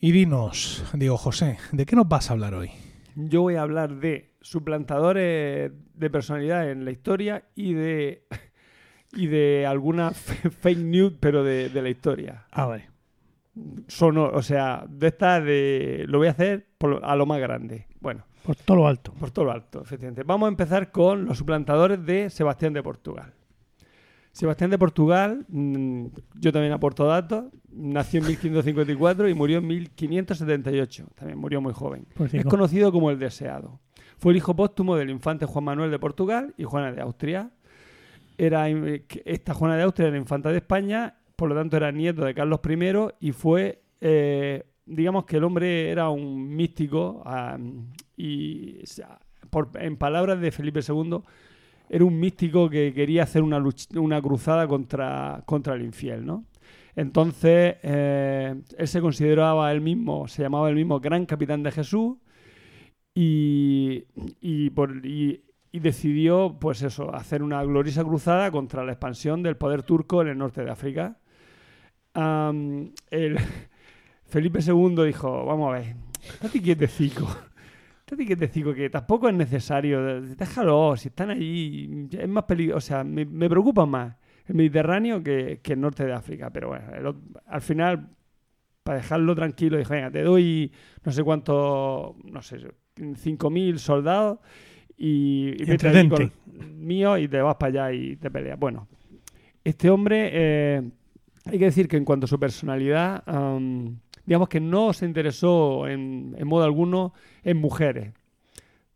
Y 0.00 0.12
dinos, 0.12 0.84
digo 0.94 1.16
José, 1.16 1.58
¿de 1.72 1.84
qué 1.84 1.96
nos 1.96 2.08
vas 2.08 2.30
a 2.30 2.34
hablar 2.34 2.54
hoy? 2.54 2.70
Yo 3.16 3.42
voy 3.42 3.56
a 3.56 3.62
hablar 3.62 3.96
de 3.96 4.32
suplantadores 4.40 5.72
de 5.94 6.10
personalidad 6.10 6.70
en 6.70 6.84
la 6.84 6.92
historia 6.92 7.44
y 7.56 7.74
de 7.74 8.24
y 9.12 9.26
de 9.26 9.66
alguna 9.66 10.10
fake 10.60 10.78
news, 10.78 11.14
pero 11.20 11.42
de, 11.44 11.68
de 11.68 11.82
la 11.82 11.88
historia. 11.90 12.44
Ah, 12.50 12.66
vale. 12.66 12.88
Son, 13.88 14.16
o 14.18 14.42
sea, 14.42 14.84
de 14.88 15.08
esta 15.08 15.40
de 15.40 16.04
lo 16.08 16.18
voy 16.18 16.28
a 16.28 16.30
hacer 16.30 16.66
por 16.78 17.00
a 17.04 17.16
lo 17.16 17.26
más 17.26 17.40
grande. 17.40 17.86
Bueno, 18.00 18.24
Por 18.44 18.54
todo 18.54 18.76
lo 18.76 18.86
alto. 18.86 19.12
por 19.14 19.30
todo 19.32 19.46
lo 19.46 19.52
alto, 19.52 19.82
efectivamente. 19.82 20.22
Vamos 20.22 20.46
a 20.46 20.50
empezar 20.50 20.92
con 20.92 21.24
los 21.24 21.38
suplantadores 21.38 22.04
de 22.06 22.30
Sebastián 22.30 22.72
de 22.72 22.82
Portugal. 22.84 23.32
Sebastián 24.30 24.70
de 24.70 24.78
Portugal, 24.78 25.44
mm, 25.48 26.06
yo 26.38 26.52
también 26.52 26.72
aporto 26.72 27.04
datos, 27.06 27.46
nació 27.72 28.20
en 28.20 28.26
1554 28.28 29.28
y 29.28 29.34
murió 29.34 29.58
en 29.58 29.66
1578. 29.66 31.08
También 31.16 31.38
murió 31.38 31.60
muy 31.60 31.72
joven. 31.72 32.06
Por 32.14 32.32
Es 32.32 32.44
conocido 32.44 32.92
como 32.92 33.10
el 33.10 33.18
deseado. 33.18 33.80
Fue 34.18 34.32
el 34.32 34.36
hijo 34.36 34.54
póstumo 34.54 34.94
del 34.96 35.10
infante 35.10 35.46
Juan 35.46 35.64
Manuel 35.64 35.90
de 35.90 35.98
Portugal 35.98 36.54
y 36.56 36.62
Juana 36.64 36.92
de 36.92 37.00
Austria. 37.02 37.50
Era, 38.38 38.70
eh, 38.70 39.04
esta 39.24 39.54
Juana 39.54 39.76
de 39.76 39.82
Austria 39.84 40.08
era 40.08 40.16
infanta 40.18 40.50
de 40.50 40.58
España, 40.58 41.16
por 41.36 41.48
lo 41.50 41.56
tanto 41.56 41.76
era 41.76 41.92
nieto 41.92 42.24
de 42.24 42.34
Carlos 42.34 42.60
I 42.64 43.28
y 43.28 43.32
fue, 43.32 43.82
eh, 44.00 44.64
digamos 44.86 45.24
que 45.26 45.38
el 45.38 45.44
hombre 45.44 45.90
era 45.90 46.08
un 46.10 46.48
místico 46.56 47.22
y, 48.16 48.78
en 49.80 49.96
palabras 49.96 50.40
de 50.40 50.50
Felipe 50.52 50.82
II, 50.82 51.24
era 51.88 52.04
un 52.04 52.18
místico 52.20 52.68
que 52.68 52.92
quería 52.92 53.22
hacer 53.24 53.42
una, 53.42 53.58
luch- 53.58 53.96
una 53.98 54.20
cruzada 54.20 54.66
contra, 54.68 55.42
contra 55.46 55.74
el 55.74 55.82
infiel, 55.82 56.24
¿no? 56.26 56.44
Entonces, 56.96 57.76
eh, 57.82 58.60
él 58.76 58.88
se 58.88 59.00
consideraba 59.00 59.72
él 59.72 59.80
mismo, 59.80 60.26
se 60.28 60.42
llamaba 60.42 60.68
él 60.68 60.74
mismo 60.76 61.00
Gran 61.00 61.26
Capitán 61.26 61.62
de 61.62 61.70
Jesús 61.72 62.16
y, 63.14 64.04
y, 64.40 64.70
por- 64.70 65.04
y- 65.04 65.42
y 65.70 65.80
decidió, 65.80 66.56
pues 66.60 66.82
eso, 66.82 67.14
hacer 67.14 67.42
una 67.42 67.62
gloriosa 67.62 68.04
cruzada 68.04 68.50
contra 68.50 68.84
la 68.84 68.92
expansión 68.92 69.42
del 69.42 69.56
poder 69.56 69.82
turco 69.82 70.22
en 70.22 70.28
el 70.28 70.38
norte 70.38 70.64
de 70.64 70.70
África. 70.70 71.18
El- 72.14 73.38
Felipe 74.26 74.60
II 74.60 75.04
dijo, 75.06 75.46
vamos 75.46 75.70
a 75.70 75.78
ver, 75.78 75.96
estate 76.22 76.60
quietecico, 76.60 77.26
estate 78.00 78.26
quietecico, 78.26 78.74
que 78.74 78.90
tampoco 78.90 79.28
es 79.28 79.34
necesario, 79.34 80.20
déjalo, 80.20 80.96
si 80.96 81.08
están 81.08 81.30
allí, 81.30 82.08
es 82.12 82.28
más 82.28 82.44
peligroso, 82.44 82.76
o 82.76 82.80
sea, 82.80 83.04
me, 83.04 83.24
preocupa 83.48 83.86
más 83.86 84.16
el 84.46 84.54
Mediterráneo 84.54 85.22
que, 85.22 85.60
que 85.62 85.72
el 85.74 85.80
norte 85.80 86.04
de 86.04 86.12
África, 86.12 86.50
pero 86.50 86.68
bueno, 86.68 87.16
al 87.46 87.60
final, 87.62 88.10
para 88.82 88.98
dejarlo 88.98 89.34
tranquilo, 89.34 89.78
dijo, 89.78 89.94
venga, 89.94 90.10
te 90.10 90.22
doy 90.22 90.72
no 91.04 91.12
sé 91.12 91.24
cuánto, 91.24 92.16
no 92.24 92.42
sé, 92.42 92.58
5.000 92.96 93.78
soldados 93.78 94.40
y, 94.98 95.62
y 95.62 95.64
vete 95.64 95.88
allí 95.88 96.08
con 96.08 96.32
mío 96.76 97.16
y 97.18 97.28
te 97.28 97.40
vas 97.40 97.56
para 97.56 97.86
allá 97.86 97.92
y 97.92 98.16
te 98.16 98.30
peleas. 98.30 98.58
Bueno, 98.58 98.88
este 99.64 99.90
hombre, 99.90 100.30
eh, 100.32 100.82
hay 101.44 101.58
que 101.58 101.66
decir 101.66 101.88
que 101.88 101.96
en 101.96 102.04
cuanto 102.04 102.24
a 102.24 102.28
su 102.28 102.38
personalidad, 102.38 103.22
am, 103.26 103.98
digamos 104.26 104.48
que 104.48 104.60
no 104.60 104.92
se 104.92 105.06
interesó 105.06 105.86
en, 105.86 106.34
en 106.36 106.48
modo 106.48 106.64
alguno 106.64 107.12
en 107.44 107.58
mujeres. 107.58 108.12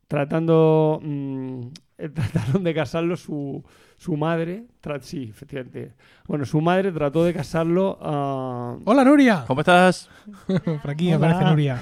Tratando, 0.09 1.01
mm, 1.03 1.61
eh, 1.99 2.09
trataron 2.15 2.65
de 2.65 2.75
casarlo 2.75 3.17
su, 3.17 3.63
su 3.97 4.17
madre, 4.17 4.65
sí, 5.01 5.29
efectivamente. 5.31 5.93
Bueno, 6.27 6.45
su 6.45 6.61
madre 6.61 6.91
trató 6.93 7.25
de 7.25 7.33
casarlo 7.33 7.99
ah, 8.01 8.77
¡Hola, 8.85 9.05
Nuria! 9.05 9.45
¿Cómo 9.47 9.61
estás? 9.61 10.11
Por 10.47 10.91
aquí 10.91 11.13
Hola. 11.13 11.17
aparece 11.29 11.51
Nuria. 11.51 11.81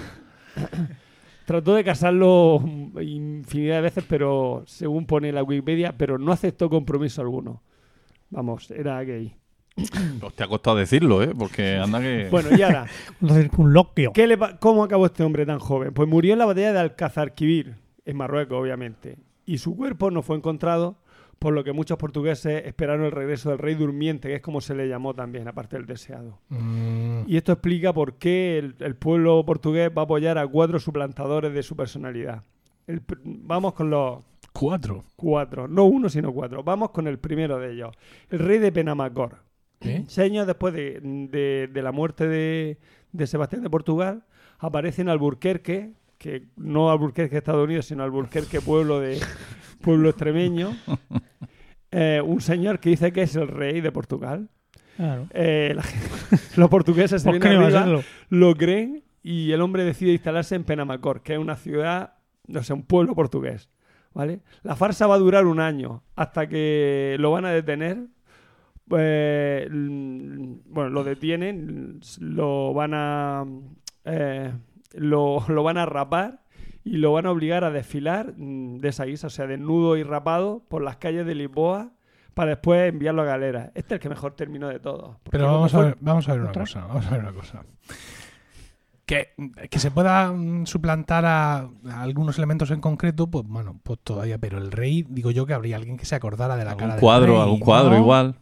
Trató 1.50 1.74
de 1.74 1.82
casarlo 1.82 2.62
infinidad 3.02 3.74
de 3.74 3.80
veces, 3.80 4.04
pero 4.08 4.62
según 4.66 5.04
pone 5.04 5.32
la 5.32 5.42
Wikipedia, 5.42 5.92
pero 5.98 6.16
no 6.16 6.30
aceptó 6.30 6.70
compromiso 6.70 7.22
alguno. 7.22 7.60
Vamos, 8.30 8.70
era 8.70 9.02
gay. 9.02 9.34
Pues 10.20 10.32
te 10.36 10.44
ha 10.44 10.46
costado 10.46 10.76
decirlo, 10.76 11.20
¿eh? 11.24 11.32
Porque 11.36 11.74
anda 11.76 12.00
que... 12.00 12.28
Bueno, 12.30 12.50
y 12.56 12.62
ahora, 12.62 12.86
Un 13.20 13.30
circunloquio. 13.30 14.12
¿qué 14.12 14.28
le 14.28 14.38
pa- 14.38 14.58
¿cómo 14.60 14.84
acabó 14.84 15.06
este 15.06 15.24
hombre 15.24 15.44
tan 15.44 15.58
joven? 15.58 15.92
Pues 15.92 16.08
murió 16.08 16.34
en 16.34 16.38
la 16.38 16.46
batalla 16.46 16.72
de 16.72 16.78
Alcazarquivir, 16.78 17.74
en 18.04 18.16
Marruecos, 18.16 18.56
obviamente. 18.56 19.16
Y 19.44 19.58
su 19.58 19.74
cuerpo 19.74 20.12
no 20.12 20.22
fue 20.22 20.36
encontrado, 20.36 20.98
por 21.40 21.52
lo 21.54 21.64
que 21.64 21.72
muchos 21.72 21.96
portugueses 21.98 22.64
esperaron 22.66 23.06
el 23.06 23.12
regreso 23.12 23.48
del 23.50 23.58
rey 23.58 23.74
durmiente, 23.74 24.28
que 24.28 24.34
es 24.36 24.40
como 24.42 24.60
se 24.60 24.74
le 24.74 24.86
llamó 24.88 25.14
también, 25.14 25.48
aparte 25.48 25.76
del 25.76 25.86
deseado. 25.86 26.38
Mm, 26.50 27.22
Y 27.26 27.36
esto 27.38 27.52
explica 27.52 27.92
por 27.92 28.14
qué 28.14 28.58
el, 28.58 28.76
el 28.78 28.94
pueblo 28.94 29.42
portugués 29.44 29.90
va 29.96 30.02
a 30.02 30.04
apoyar 30.04 30.36
a 30.38 30.46
cuatro 30.46 30.78
suplantadores 30.78 31.52
de 31.52 31.62
su 31.62 31.74
personalidad. 31.74 32.44
El 32.86 33.00
vamos 33.24 33.72
con 33.72 33.88
los 33.90 34.22
cuatro. 34.52 35.02
cuatro, 35.16 35.66
no 35.66 35.84
uno, 35.86 36.08
sino 36.10 36.30
cuatro. 36.32 36.62
Vamos 36.62 36.90
con 36.90 37.06
el 37.06 37.18
primero 37.18 37.58
de 37.58 37.72
ellos, 37.72 37.90
el 38.30 38.38
rey 38.38 38.58
de 38.58 38.70
Penamacor. 38.70 39.38
¿Eh? 39.80 40.04
Seis 40.08 40.30
años 40.30 40.46
después 40.46 40.74
de, 40.74 41.00
de- 41.02 41.70
de 41.72 41.82
la 41.82 41.90
muerte 41.90 42.28
de, 42.28 42.76
de 43.12 43.26
Sebastián 43.26 43.62
de 43.62 43.70
Portugal, 43.70 44.24
aparece 44.58 45.00
en 45.00 45.08
Alburquerque, 45.08 45.92
que 46.18 46.48
no 46.56 46.90
Alburquerque, 46.90 47.38
Estados 47.38 47.64
Unidos, 47.64 47.86
sino 47.86 48.02
Alburquerque, 48.02 48.60
pueblo 48.60 49.00
de 49.00 49.18
pueblo 49.80 50.08
extremeño, 50.10 50.76
eh, 51.90 52.22
un 52.24 52.40
señor 52.40 52.78
que 52.80 52.90
dice 52.90 53.12
que 53.12 53.22
es 53.22 53.34
el 53.36 53.48
rey 53.48 53.80
de 53.80 53.92
Portugal. 53.92 54.48
Claro. 54.96 55.26
Eh, 55.32 55.72
la- 55.74 55.82
los 56.56 56.68
portugueses 56.70 57.22
se 57.22 57.30
¿Por 57.30 57.38
qué 57.40 57.48
vienen 57.48 57.62
no 57.62 57.68
iba 57.70 57.78
a 57.78 57.82
arriba, 57.82 58.02
serlo? 58.02 58.14
lo 58.28 58.54
creen 58.54 59.02
y 59.22 59.52
el 59.52 59.60
hombre 59.62 59.84
decide 59.84 60.12
instalarse 60.12 60.54
en 60.54 60.64
Penamacor, 60.64 61.22
que 61.22 61.32
es 61.34 61.38
una 61.38 61.56
ciudad, 61.56 62.14
no 62.46 62.62
sé, 62.62 62.72
un 62.72 62.82
pueblo 62.82 63.14
portugués. 63.14 63.68
¿Vale? 64.12 64.40
La 64.62 64.74
farsa 64.74 65.06
va 65.06 65.14
a 65.14 65.18
durar 65.18 65.46
un 65.46 65.60
año 65.60 66.02
hasta 66.16 66.48
que 66.48 67.14
lo 67.20 67.30
van 67.30 67.44
a 67.44 67.50
detener 67.50 68.06
eh, 68.98 69.66
l- 69.70 70.56
bueno, 70.66 70.90
lo 70.90 71.04
detienen, 71.04 72.00
lo 72.18 72.74
van 72.74 72.90
a 72.94 73.44
eh, 74.04 74.52
lo, 74.94 75.44
lo 75.48 75.62
van 75.62 75.78
a 75.78 75.86
rapar 75.86 76.42
y 76.84 76.96
lo 76.96 77.12
van 77.12 77.26
a 77.26 77.30
obligar 77.30 77.64
a 77.64 77.70
desfilar 77.70 78.34
mm, 78.36 78.78
de 78.78 78.88
esa 78.88 79.04
guisa, 79.04 79.26
o 79.26 79.30
sea, 79.30 79.46
desnudo 79.46 79.96
y 79.96 80.02
rapado 80.02 80.62
por 80.68 80.82
las 80.82 80.96
calles 80.96 81.26
de 81.26 81.34
Lisboa 81.34 81.92
para 82.34 82.50
después 82.50 82.88
enviarlo 82.88 83.22
a 83.22 83.26
galera. 83.26 83.72
Este 83.74 83.94
es 83.94 83.98
el 83.98 83.98
que 84.00 84.08
mejor 84.08 84.34
terminó 84.34 84.68
de 84.68 84.78
todos. 84.80 85.16
Pero 85.30 85.46
vamos 85.46 85.74
a 85.74 85.80
ver, 85.80 85.96
vamos 86.00 86.28
a 86.28 86.32
ver 86.32 86.40
una 86.40 86.50
¿Otra? 86.50 86.62
cosa, 86.62 86.86
vamos 86.86 87.06
a 87.06 87.10
ver 87.10 87.20
una 87.20 87.32
cosa. 87.32 87.64
Que, 89.04 89.30
que 89.68 89.78
se 89.80 89.90
pueda 89.90 90.30
mm, 90.30 90.66
suplantar 90.66 91.24
a, 91.26 91.56
a 91.58 92.02
algunos 92.02 92.38
elementos 92.38 92.70
en 92.70 92.80
concreto, 92.80 93.26
pues 93.26 93.44
bueno, 93.46 93.80
pues 93.82 93.98
todavía, 94.04 94.38
pero 94.38 94.58
el 94.58 94.70
rey, 94.70 95.04
digo 95.08 95.32
yo 95.32 95.46
que 95.46 95.52
habría 95.54 95.76
alguien 95.76 95.96
que 95.96 96.04
se 96.04 96.14
acordara 96.14 96.56
de 96.56 96.64
la 96.64 96.76
cara 96.76 96.92
del 96.92 97.00
cuadro, 97.00 97.32
rey, 97.32 97.42
algún 97.42 97.58
¿no? 97.58 97.64
cuadro 97.64 97.96
igual. 97.96 98.36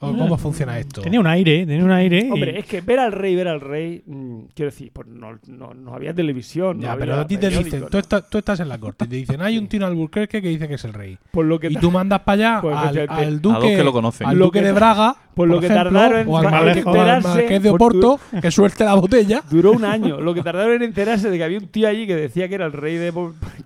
¿O 0.00 0.12
¿Cómo 0.16 0.38
funciona 0.38 0.78
esto? 0.78 1.00
Tenía 1.02 1.18
un 1.20 1.26
aire, 1.26 1.66
tenía 1.66 1.84
un 1.84 1.90
aire. 1.90 2.26
y- 2.26 2.30
Hombre, 2.30 2.58
es 2.58 2.64
que 2.66 2.80
ver 2.80 3.00
al 3.00 3.12
rey, 3.12 3.34
ver 3.34 3.48
al 3.48 3.60
rey, 3.60 4.02
mm, 4.06 4.38
quiero 4.54 4.70
decir, 4.70 4.90
pues 4.92 5.06
no, 5.08 5.38
no, 5.48 5.74
no 5.74 5.94
había 5.94 6.14
televisión. 6.14 6.80
Ya, 6.80 6.92
no 6.92 6.98
pero 6.98 7.12
había 7.14 7.24
a 7.24 7.26
ti 7.26 7.36
te 7.36 7.48
dicen, 7.50 7.80
¿no? 7.80 7.86
tú, 7.88 7.98
estás- 7.98 8.28
tú 8.30 8.38
estás 8.38 8.60
en 8.60 8.68
la 8.68 8.78
corte 8.78 9.04
y 9.06 9.08
te 9.08 9.16
dicen, 9.16 9.42
hay 9.42 9.58
un 9.58 9.66
tío 9.66 9.78
en 9.78 9.84
Albuquerque 9.84 10.40
que 10.40 10.48
dice 10.48 10.68
que 10.68 10.74
es 10.74 10.84
el 10.84 10.92
rey. 10.92 11.18
Por 11.32 11.46
lo 11.46 11.58
que 11.58 11.68
Y 11.68 11.74
tú 11.76 11.90
mandas 11.90 12.20
para 12.20 12.34
allá 12.56 12.60
Pues 12.62 12.76
al, 12.76 12.98
al 13.08 13.34
A 13.34 13.38
duque, 13.38 13.76
que 13.76 13.84
lo 13.84 13.92
conocen. 13.92 14.26
al 14.28 14.38
Lo 14.38 14.46
duque 14.46 14.60
que 14.60 14.66
de 14.66 14.72
Braga, 14.72 15.16
por 15.38 15.48
lo 15.48 15.60
que 15.60 15.68
tardaron 15.68 16.28
o 16.28 16.36
al 16.38 16.44
en 16.46 16.52
o 16.54 16.56
al 16.56 16.68
enterarse, 16.76 17.28
marqués 17.28 17.62
de 17.62 17.70
por 17.70 17.80
Oporto, 17.94 18.20
que 18.42 18.50
suelte 18.50 18.84
la 18.84 18.94
botella. 18.94 19.42
Duró 19.50 19.72
un 19.72 19.84
año. 19.84 20.20
Lo 20.20 20.34
que 20.34 20.42
tardaron 20.42 20.74
en 20.74 20.82
enterarse 20.82 21.30
de 21.30 21.38
que 21.38 21.44
había 21.44 21.58
un 21.58 21.68
tío 21.68 21.88
allí 21.88 22.06
que 22.06 22.16
decía 22.16 22.48
que 22.48 22.56
era 22.56 22.66
el 22.66 22.72
rey 22.72 22.96
de 22.96 23.12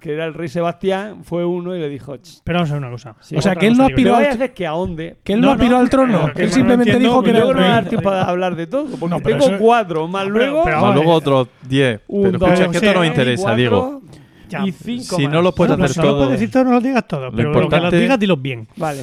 que 0.01 0.13
era 0.13 0.27
el 0.27 0.35
rey 0.35 0.49
Sebastián, 0.49 1.25
fue 1.25 1.45
uno 1.45 1.75
y 1.75 1.81
le 1.81 1.89
dijo, 1.89 2.15
"Ch, 2.17 2.41
Pero 2.45 2.59
vamos 2.59 2.71
a 2.71 2.75
ver 2.75 2.83
una 2.83 2.91
cosa. 2.93 3.17
Sí. 3.21 3.37
O 3.37 3.43
sea, 3.43 3.57
que 3.57 3.67
él 3.67 3.77
no 3.77 3.85
aspiró 3.85 4.17
al 4.17 4.53
que 4.53 4.67
ahonde. 4.67 5.17
Que 5.25 5.33
él 5.33 5.41
No, 5.41 5.47
no 5.49 5.53
aspiró 5.55 5.71
no, 5.73 5.79
al 5.79 5.89
trono, 5.91 6.21
pero 6.25 6.35
que 6.35 6.43
él 6.43 6.49
no 6.51 6.55
simplemente 6.55 6.91
entiendo, 6.93 7.09
dijo 7.09 7.23
que 7.23 7.31
era 7.31 7.39
Yo 7.41 7.51
el 7.51 7.57
no 7.57 7.61
me 7.63 7.69
va 7.69 7.73
a 7.75 7.77
rey. 7.77 7.83
dar 7.83 7.89
tiempo 7.91 8.11
a 8.11 8.23
hablar 8.23 8.55
de 8.57 8.67
todo, 8.67 8.87
porque 9.01 9.15
No, 9.15 9.21
tengo 9.23 9.45
eso- 9.47 9.59
cuatro, 9.59 10.07
más 10.09 10.25
pero- 10.25 10.35
luego 10.37 10.63
pero 10.65 10.81
Más 10.83 10.95
luego 10.95 11.13
otros 11.13 11.49
10. 11.69 12.01
un, 12.09 12.23
Pero 12.25 12.37
escucha, 12.37 12.69
que 12.71 12.77
esto 12.77 12.87
nos 12.87 12.95
tres, 13.01 13.07
interesa, 13.09 13.55
Diego. 13.55 14.03
Y 14.67 14.73
cinco 14.73 15.17
Si 15.17 15.23
más. 15.25 15.33
no 15.33 15.41
lo 15.41 15.55
puedes 15.55 15.73
hacer 15.75 15.89
si 15.89 15.99
no 16.01 16.05
lo 16.05 16.11
todo. 16.11 16.19
puedes 16.25 16.33
decir 16.39 16.51
todo, 16.53 16.65
no 16.65 16.73
lo 16.73 16.81
digas 16.83 17.09
todo. 17.09 17.31
Pero 17.35 17.53
lo 17.55 17.69
que 17.71 17.77
lo 17.81 17.91
digas, 17.91 18.19
dilos 18.21 18.43
bien. 18.43 18.69
Vale, 18.77 19.03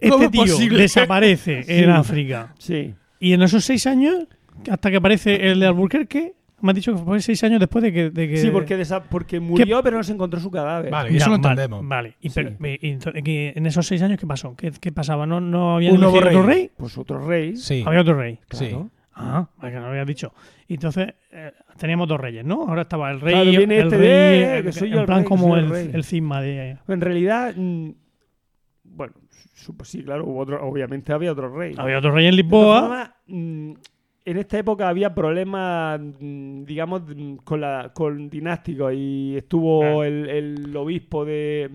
Este 0.00 0.08
¿Cómo 0.08 0.30
tío 0.30 0.42
posible? 0.42 0.82
desaparece 0.82 1.62
Sí. 1.64 1.72
en 1.74 1.90
África. 1.90 2.54
sí. 2.58 2.94
Y 3.22 3.34
en 3.34 3.42
esos 3.42 3.64
seis 3.64 3.86
años, 3.86 4.26
hasta 4.70 4.90
que 4.90 4.96
aparece 4.96 5.50
el 5.50 5.60
de 5.60 5.66
Albuquerque, 5.66 6.32
me 6.62 6.70
has 6.70 6.74
dicho 6.74 6.94
que 6.94 7.02
fue 7.02 7.20
seis 7.20 7.42
años 7.44 7.60
después 7.60 7.82
de 7.82 7.92
que. 7.92 8.10
de 8.10 8.28
que- 8.28 8.36
Sí, 8.38 8.48
porque, 8.50 8.78
desa- 8.78 9.02
porque 9.10 9.40
murió, 9.40 9.82
pero 9.82 9.98
no 9.98 10.02
se 10.02 10.12
encontró 10.12 10.40
su 10.40 10.50
cadáver. 10.50 10.90
Vale, 10.90 11.10
Ya, 11.10 11.16
eso 11.18 11.26
lo 11.30 11.38
vale, 11.38 11.48
entendemos. 11.62 11.86
Vale. 11.86 12.16
Y, 12.20 12.30
Sí. 12.30 12.34
pero- 12.34 12.56
y- 12.60 13.30
y 13.30 13.52
en 13.54 13.66
esos 13.66 13.86
seis 13.86 14.00
años, 14.02 14.18
¿qué 14.18 14.26
pasó? 14.26 14.54
¿Qué, 14.56 14.70
qué 14.80 14.90
pasaba? 14.92 15.26
¿No, 15.26 15.38
no 15.40 15.76
habían 15.76 15.94
Un 15.94 16.00
nuevo 16.00 16.16
elegido 16.18 16.40
otro 16.40 16.50
rey. 16.50 16.70
Pues 16.76 16.96
otro 16.98 17.26
rey. 17.26 17.56
Sí, 17.56 17.82
Había 17.86 18.00
otro 18.00 18.14
rey. 18.14 18.38
sí. 18.52 18.68
claro. 18.68 18.90
Ah, 19.14 19.46
vale, 19.58 19.72
que 19.74 19.78
no 19.80 19.84
lo 19.86 19.90
habías 19.90 20.06
dicho. 20.06 20.32
Y 20.66 20.74
entonces 20.74 21.12
eh, 21.30 21.52
teníamos 21.78 22.08
dos 22.08 22.18
reyes, 22.18 22.42
¿no? 22.42 22.62
Ahora 22.66 22.82
estaba 22.82 23.10
el 23.10 23.20
rey. 23.20 23.34
Claro, 23.34 23.50
viene 23.50 23.76
el 23.80 23.84
este 23.84 23.98
rey, 23.98 24.08
de, 24.08 24.58
eh, 24.58 24.62
que 24.62 24.72
soy 24.72 24.88
en 24.88 24.94
yo 24.94 25.00
el 25.00 25.06
plan 25.06 25.18
rey, 25.18 25.26
como 25.26 25.48
soy 25.50 25.58
el 25.58 25.64
el, 25.66 25.70
rey. 25.70 25.90
el 25.92 26.04
cisma 26.04 26.40
de. 26.40 26.78
En 26.88 27.00
realidad, 27.02 27.52
mm, 27.54 27.90
bueno, 28.84 29.12
su- 29.14 29.18
pues 29.20 29.49
sí, 29.84 30.02
claro, 30.02 30.24
hubo 30.26 30.40
otro, 30.40 30.66
obviamente 30.66 31.12
había 31.12 31.32
otro 31.32 31.54
rey. 31.56 31.74
Había 31.76 31.98
otro 31.98 32.12
rey 32.12 32.26
en 32.26 32.36
Lisboa. 32.36 33.14
mm, 33.26 33.72
en 34.24 34.36
esta 34.36 34.58
época 34.58 34.88
había 34.88 35.14
problemas, 35.14 35.98
mm, 36.00 36.64
digamos, 36.64 37.02
mm, 37.06 37.36
con 37.36 37.60
la 37.60 37.90
con 37.94 38.28
dinásticos 38.28 38.92
y 38.94 39.36
estuvo 39.36 39.82
Ah. 40.02 40.06
el, 40.06 40.28
el 40.28 40.76
obispo 40.76 41.24
de... 41.24 41.70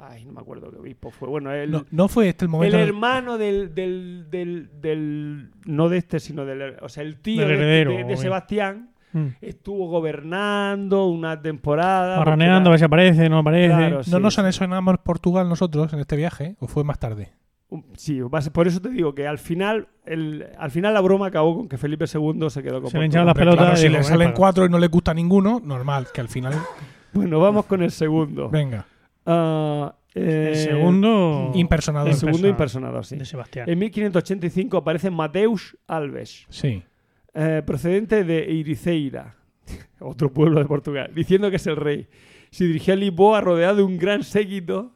Ay, 0.00 0.24
no 0.24 0.32
me 0.32 0.40
acuerdo 0.40 0.70
qué 0.70 0.76
obispo 0.78 1.10
fue. 1.10 1.28
Bueno, 1.28 1.52
el, 1.52 1.72
No, 1.72 1.84
no 1.90 2.06
fue 2.06 2.28
este 2.28 2.44
el 2.44 2.48
momento. 2.50 2.76
en 2.76 2.82
el- 2.82 2.88
hermano 2.88 3.36
del, 3.36 3.74
del, 3.74 4.26
del, 4.30 4.68
del- 4.80 5.50
No 5.66 5.88
de 5.88 5.98
este, 5.98 6.20
sino 6.20 6.44
del... 6.44 6.76
O 6.80 6.88
sea, 6.88 7.02
el 7.02 7.18
tío 7.18 7.40
Del 7.40 7.48
de- 7.48 7.54
heredero, 7.56 7.90
de, 7.90 7.96
de 7.98 8.04
obvio. 8.04 8.16
Sebastián 8.16 8.90
Mm. 9.26 9.34
estuvo 9.40 9.88
gobernando 9.88 11.06
una 11.06 11.40
temporada... 11.40 12.16
porque 12.16 12.30
Barraneando, 12.30 12.68
a 12.68 12.72
ver 12.72 12.78
si 12.78 12.84
aparece, 12.84 13.28
no 13.28 13.38
aparece. 13.38 13.68
Claro, 13.74 13.96
¿No 13.98 14.02
sí, 14.04 14.20
nos 14.20 14.34
sí. 14.34 14.40
anexionamos 14.40 14.98
Portugal 14.98 15.48
nosotros 15.48 15.92
en 15.92 16.00
este 16.00 16.16
viaje? 16.16 16.56
¿O 16.60 16.66
fue 16.66 16.84
más 16.84 16.98
tarde? 16.98 17.32
Sí, 17.96 18.20
por 18.52 18.66
eso 18.66 18.80
te 18.80 18.88
digo 18.88 19.14
que 19.14 19.26
al 19.28 19.36
final, 19.38 19.88
el, 20.06 20.46
al 20.58 20.70
final 20.70 20.94
la 20.94 21.02
broma 21.02 21.26
acabó 21.26 21.54
con 21.54 21.68
que 21.68 21.76
Felipe 21.76 22.06
II 22.12 22.48
se 22.48 22.62
quedó 22.62 22.80
con 22.80 22.90
Se 22.90 22.98
le 22.98 23.04
hincharon 23.04 23.26
las 23.26 23.34
pelotas 23.36 23.58
claro, 23.58 23.74
y 23.74 23.76
si 23.76 23.88
le 23.88 23.96
"Ven 23.96 24.04
salen 24.04 24.32
cuatro 24.32 24.64
y 24.64 24.70
no 24.70 24.78
le 24.78 24.86
gusta 24.88 25.12
ninguno, 25.12 25.60
normal, 25.62 26.06
que 26.12 26.20
al 26.20 26.28
final. 26.28 26.54
Bueno, 27.12 27.40
vamos 27.40 27.64
con 27.66 27.82
el 27.82 27.90
segundo. 27.90 28.48
Venga, 28.50 28.84
Ah, 29.26 29.94
eh, 30.14 30.48
El 30.52 30.56
segundo. 30.56 31.52
impersonador. 31.54 32.08
el 32.10 32.14
segundo 32.16 32.48
impersonador. 32.48 32.96
impersonador, 33.00 33.04
sí. 33.06 33.16
de 33.16 33.24
Sebastián. 33.24 33.68
En 33.68 33.78
1585 33.78 34.76
aparece 34.78 35.10
Mateus 35.10 35.76
Alves, 35.86 36.46
Sí. 36.48 36.82
Eh, 37.34 37.62
procedente 37.64 38.24
de 38.24 38.50
Iriceira, 38.50 39.36
otro 40.00 40.32
pueblo 40.32 40.60
de 40.60 40.66
Portugal, 40.66 41.10
diciendo 41.14 41.50
que 41.50 41.56
es 41.56 41.66
el 41.66 41.76
rey. 41.76 42.06
Se 42.50 42.64
dirigió 42.64 42.94
a 42.94 42.96
Lisboa 42.96 43.40
rodeado 43.40 43.76
de 43.76 43.82
un 43.82 43.98
gran 43.98 44.22
séquito, 44.22 44.92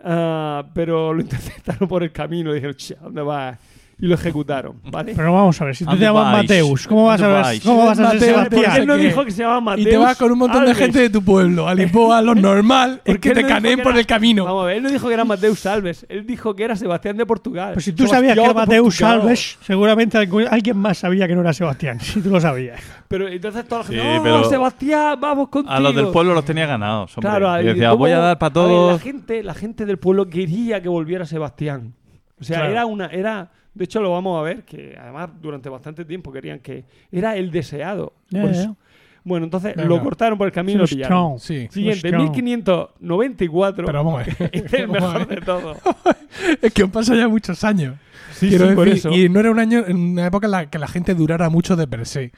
ah, 0.00 0.70
pero 0.74 1.12
lo 1.14 1.20
interceptaron 1.22 1.88
por 1.88 2.02
el 2.02 2.12
camino. 2.12 2.52
Dijeron, 2.52 2.74
"Che, 2.76 2.94
¿a 2.94 3.02
dónde 3.04 3.22
vas? 3.22 3.58
Y 4.02 4.06
lo 4.08 4.16
ejecutaron, 4.16 4.80
¿vale? 4.90 5.12
Pero 5.14 5.32
vamos 5.32 5.60
a 5.60 5.64
ver, 5.64 5.76
si 5.76 5.84
tú 5.84 5.90
te 5.92 6.04
¿Dónde 6.04 6.06
llamas? 6.06 6.36
Mateus, 6.42 6.88
¿cómo 6.88 7.04
vas 7.06 7.22
a 7.22 7.28
¿Dónde 7.28 7.48
ver? 7.50 7.62
¿Cómo 7.62 7.86
vas 7.86 7.98
a 8.00 8.10
ser 8.10 8.14
Mateus, 8.18 8.32
Porque 8.42 8.56
él 8.56 8.62
Sebastián? 8.64 8.86
no 8.88 8.96
dijo 8.96 9.24
que 9.24 9.30
se 9.30 9.42
llamaba 9.42 9.60
Mateus 9.60 9.86
Y 9.86 9.90
te 9.90 9.96
vas 9.96 10.16
con 10.18 10.32
un 10.32 10.38
montón 10.38 10.64
de 10.64 10.70
Alves. 10.72 10.84
gente 10.84 10.98
de 10.98 11.10
tu 11.10 11.22
pueblo. 11.22 11.68
A 11.68 11.74
Lisboa, 11.76 12.20
lo 12.20 12.34
normal 12.34 12.94
es 13.04 13.14
Porque 13.14 13.20
que 13.20 13.28
él 13.28 13.34
te 13.36 13.42
no 13.42 13.46
dijo 13.46 13.56
caneen 13.56 13.76
que 13.76 13.82
por 13.84 13.92
era- 13.92 14.00
el 14.00 14.06
camino. 14.06 14.44
Vamos 14.44 14.64
a 14.64 14.66
ver, 14.66 14.76
él 14.78 14.82
no 14.82 14.90
dijo 14.90 15.06
que 15.06 15.14
era 15.14 15.24
Mateus 15.24 15.66
Alves, 15.66 16.04
él 16.08 16.26
dijo 16.26 16.56
que 16.56 16.64
era 16.64 16.74
Sebastián 16.74 17.16
de 17.16 17.26
Portugal. 17.26 17.74
Pues 17.74 17.84
si 17.84 17.92
tú 17.92 18.08
sabías 18.08 18.34
que 18.34 18.40
Sebastián 18.40 18.56
era 18.56 18.66
Mateus. 18.66 19.02
Alves, 19.02 19.58
seguramente 19.62 20.18
algu- 20.18 20.48
alguien 20.50 20.76
más 20.78 20.98
sabía 20.98 21.28
que 21.28 21.36
no 21.36 21.42
era 21.42 21.52
Sebastián, 21.52 22.00
si 22.00 22.20
tú 22.20 22.30
lo 22.30 22.40
sabías. 22.40 22.80
Pero 23.06 23.28
entonces 23.28 23.64
toda 23.68 23.82
la 23.82 23.86
Sí, 23.86 23.94
gente, 23.94 24.18
¡Oh, 24.18 24.22
pero 24.24 24.44
Sebastián, 24.50 25.16
vamos 25.20 25.48
contigo! 25.48 25.72
A 25.72 25.78
los 25.78 25.94
del 25.94 26.08
pueblo 26.08 26.34
los 26.34 26.44
tenía 26.44 26.66
ganados. 26.66 27.16
Hombre. 27.16 27.30
Claro, 27.30 27.60
y 27.62 27.66
decía, 27.66 27.90
cómo- 27.90 27.98
voy 27.98 28.10
a 28.10 28.18
dar 28.18 28.38
para 28.40 28.48
ver, 28.48 28.54
todos. 28.54 28.92
la, 28.94 28.98
gente, 28.98 29.42
la 29.44 29.54
gente 29.54 29.86
del 29.86 29.98
pueblo 29.98 30.28
quería 30.28 30.82
que 30.82 30.88
volviera 30.88 31.24
Sebastián. 31.24 31.94
O 32.40 32.42
sea, 32.42 32.56
Claro. 32.58 32.72
era 32.72 32.86
una... 32.86 33.06
era 33.06 33.50
De 33.74 33.84
hecho, 33.84 34.00
lo 34.00 34.10
vamos 34.10 34.38
a 34.38 34.42
ver, 34.42 34.64
que 34.64 34.96
además 35.00 35.30
durante 35.40 35.68
bastante 35.68 36.04
tiempo 36.04 36.30
querían 36.32 36.58
que... 36.60 36.84
Era 37.10 37.36
el 37.36 37.50
deseado. 37.50 38.12
Eso. 38.30 38.76
Bueno, 39.24 39.44
entonces 39.44 39.76
Venga. 39.76 39.88
lo 39.88 40.02
cortaron 40.02 40.36
por 40.36 40.48
el 40.48 40.52
camino 40.52 40.78
y 40.78 40.82
lo 40.82 40.86
pillaron. 40.86 41.38
Sí. 41.38 41.68
Siguiente, 41.70 42.08
Strong. 42.08 42.22
1594. 42.32 43.86
Pero 43.86 43.98
vamos 44.04 44.20
a 44.20 44.24
ver. 44.24 44.36
este 44.52 44.66
es 44.66 44.82
el 44.82 44.86
Vamos 44.88 45.02
a 45.02 45.12
mejor 45.12 45.28
ver. 45.28 45.40
de 45.40 45.46
todos. 45.46 45.78
Es 46.60 46.72
que 46.72 46.82
han 46.82 46.90
pasado 46.90 47.18
ya 47.18 47.28
muchos 47.28 47.62
años. 47.62 47.96
Sí, 48.32 48.50
sí, 48.50 48.58
por 48.74 48.88
eso. 48.88 49.10
Y 49.10 49.28
no 49.28 49.38
era 49.38 49.50
un 49.50 49.58
año, 49.58 49.84
en 49.86 49.96
una 49.96 50.26
época 50.26 50.46
en 50.46 50.50
la 50.50 50.66
que 50.70 50.78
la 50.78 50.88
gente 50.88 51.14
durara 51.14 51.48
mucho 51.50 51.76
de 51.76 51.86
per 51.86 52.06
se. 52.06 52.32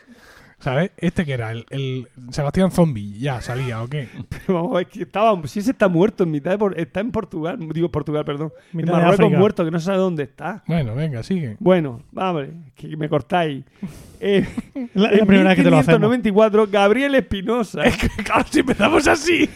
¿Sabes? 0.64 0.92
Este 0.96 1.26
que 1.26 1.34
era, 1.34 1.52
el, 1.52 1.66
el 1.68 2.08
Sebastián 2.30 2.70
Zombie, 2.70 3.18
ya 3.18 3.42
salía, 3.42 3.82
¿o 3.82 3.86
qué? 3.86 4.08
Pero 4.30 4.54
vamos 4.54 4.76
ver, 4.76 4.86
que 4.86 5.02
estaba, 5.02 5.38
si 5.46 5.58
ese 5.58 5.72
está 5.72 5.88
muerto 5.88 6.24
en 6.24 6.30
mitad 6.30 6.52
de 6.52 6.56
Por- 6.56 6.80
está 6.80 7.00
en 7.00 7.10
Portugal, 7.10 7.58
digo 7.74 7.90
Portugal, 7.90 8.24
perdón, 8.24 8.50
en 8.72 8.86
Marruecos 8.86 9.30
muerto, 9.30 9.62
que 9.62 9.70
no 9.70 9.78
sabe 9.78 9.98
dónde 9.98 10.22
está. 10.22 10.64
Bueno, 10.66 10.94
venga, 10.94 11.22
sigue. 11.22 11.56
Bueno, 11.60 12.00
vamos, 12.12 12.46
que 12.74 12.96
me 12.96 13.10
cortáis. 13.10 13.62
Eh, 14.20 14.48
La, 14.94 15.10
la 15.12 15.26
primera 15.26 15.50
vez 15.50 15.56
que 15.58 15.64
te 15.64 15.70
lo 15.70 15.76
hacemos. 15.76 16.00
1594, 16.10 16.68
Gabriel 16.72 17.14
Espinosa, 17.14 17.82
claro, 18.24 18.46
si 18.50 18.60
empezamos 18.60 19.06
así. 19.06 19.50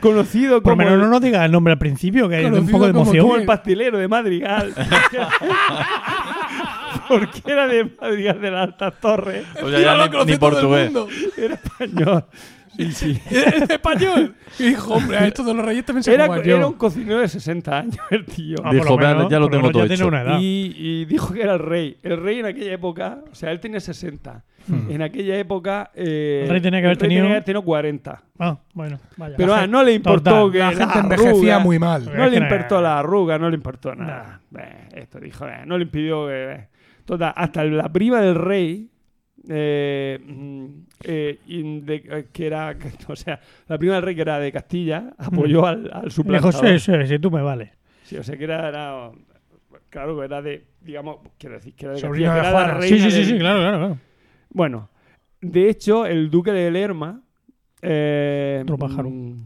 conocido 0.00 0.62
Por 0.62 0.72
como, 0.74 0.76
menos 0.76 0.92
el, 0.94 1.00
no 1.00 1.08
nos 1.08 1.20
digas 1.22 1.46
el 1.46 1.50
nombre 1.52 1.72
al 1.72 1.78
principio, 1.78 2.28
que 2.28 2.36
hay 2.36 2.44
un 2.44 2.68
poco 2.68 2.84
de 2.84 2.90
emoción. 2.90 3.22
como 3.24 3.36
el 3.36 3.46
pastelero 3.46 3.96
de 3.96 4.06
Madrigal. 4.06 4.74
Porque 7.08 7.42
era 7.46 7.66
de 7.66 7.84
Madrigal 8.00 8.40
de 8.40 8.50
las 8.50 8.62
Altas 8.68 8.94
Torres, 9.00 9.44
O 9.62 9.68
sea, 9.70 9.78
ya 9.80 10.08
ni, 10.24 10.32
ni 10.32 10.36
portugués. 10.38 10.90
era 11.36 11.54
español. 11.54 12.24
Sí, 12.76 12.92
sí. 12.92 13.20
Es 13.30 13.70
español. 13.70 14.34
Y 14.58 14.64
dijo, 14.64 14.94
hombre, 14.94 15.16
a 15.16 15.26
esto 15.26 15.42
de 15.42 15.54
los 15.54 15.64
reyes 15.64 15.84
también 15.86 16.02
se 16.02 16.12
Era, 16.12 16.26
juega 16.26 16.44
yo. 16.44 16.56
era 16.56 16.66
un 16.66 16.74
cocinero 16.74 17.20
de 17.20 17.28
60 17.28 17.78
años 17.78 17.96
el 18.10 18.26
tío. 18.26 18.58
Ah, 18.62 18.70
Dijo, 18.72 18.96
menos, 18.98 19.16
"Vean, 19.18 19.28
ya 19.30 19.38
lo 19.38 19.48
tengo 19.48 19.70
todo 19.70 19.84
hecho". 19.84 20.06
una 20.06 20.20
edad. 20.22 20.38
Y, 20.40 20.74
y 20.76 21.04
dijo 21.06 21.32
que 21.32 21.40
era 21.42 21.54
el 21.54 21.58
rey. 21.60 21.96
El 22.02 22.22
rey 22.22 22.40
en 22.40 22.46
aquella 22.46 22.72
época, 22.74 23.20
o 23.32 23.34
sea, 23.34 23.50
él 23.50 23.60
tenía 23.60 23.80
60. 23.80 24.44
Hmm. 24.68 24.90
En 24.90 25.02
aquella 25.02 25.36
época. 25.38 25.90
eh, 25.94 26.42
El 26.44 26.50
rey 26.50 26.60
tenía 26.60 26.80
que 26.80 26.86
haber 26.86 26.98
tenido- 26.98 27.24
que 27.24 27.30
haber 27.30 27.44
tenido 27.44 27.62
40. 27.62 28.22
Ah, 28.38 28.58
bueno, 28.74 28.98
vaya. 29.16 29.36
Pero 29.36 29.50
La 29.50 29.56
ah, 29.56 29.60
gente- 29.60 29.72
no 29.72 29.82
le 29.84 29.92
importó 29.94 30.30
Total. 30.30 30.52
que. 30.52 30.58
La 30.58 30.70
la 30.72 30.76
gente 30.76 30.98
envejecía 30.98 31.56
arruga- 31.56 31.64
muy 31.64 31.78
mal. 31.78 32.04
No 32.16 32.28
le 32.28 32.36
importó 32.38 32.80
la 32.80 32.98
arruga, 32.98 33.38
no 33.38 33.48
le 33.50 33.56
importó 33.56 33.94
nada. 33.94 34.40
Eh, 34.58 34.88
esto 34.96 35.20
dijo, 35.20 35.46
eh, 35.46 35.62
no 35.66 35.76
le 35.78 35.84
impidió 35.84 36.26
que. 36.26 36.52
eh. 36.52 36.68
Total, 37.04 37.32
hasta 37.36 37.64
la 37.64 37.88
prima 37.92 38.20
del 38.20 38.34
rey. 38.34 38.90
eh, 39.48 40.18
mm, 40.26 40.66
eh, 41.04 41.38
de- 41.84 41.94
eh, 42.10 42.26
que 42.32 42.46
era, 42.48 42.74
o 43.08 43.14
sea, 43.14 43.38
la 43.68 43.78
prima 43.78 43.94
del 43.94 44.02
rey 44.02 44.14
que 44.16 44.22
era 44.22 44.40
de 44.40 44.50
Castilla 44.50 45.12
apoyó 45.18 45.64
al, 45.66 45.88
al 45.92 46.02
Le 46.02 46.08
dijo, 46.08 46.10
suplantador. 46.10 46.80
sí, 46.80 46.92
sí, 46.92 47.06
sí, 47.06 47.18
tú 47.20 47.30
me 47.30 47.42
vales. 47.42 47.70
Sí, 48.02 48.16
o 48.16 48.24
sea 48.24 48.36
que 48.36 48.42
era, 48.44 48.68
era- 48.68 49.10
claro, 49.90 50.20
era 50.24 50.42
de, 50.42 50.64
digamos, 50.80 51.18
quiero 51.38 51.54
decir, 51.56 51.74
que 51.74 51.84
era 51.86 51.94
de 51.94 52.00
Sobrino 52.00 52.30
Castilla, 52.32 52.34
de 52.34 52.40
que 52.42 52.48
era 52.48 52.58
la 52.60 52.66
Juana. 52.74 52.82
Sí, 52.82 52.90
reina 52.90 53.04
sí, 53.04 53.10
sí, 53.10 53.16
del- 53.18 53.26
sí, 53.26 53.38
claro, 53.38 53.60
claro, 53.60 53.78
claro. 53.78 53.98
Bueno, 54.50 54.88
de 55.40 55.68
hecho, 55.68 56.06
el 56.06 56.30
duque 56.30 56.52
de 56.52 56.70
Lerma, 56.70 57.22
eh, 57.82 58.64
mm, 59.10 59.36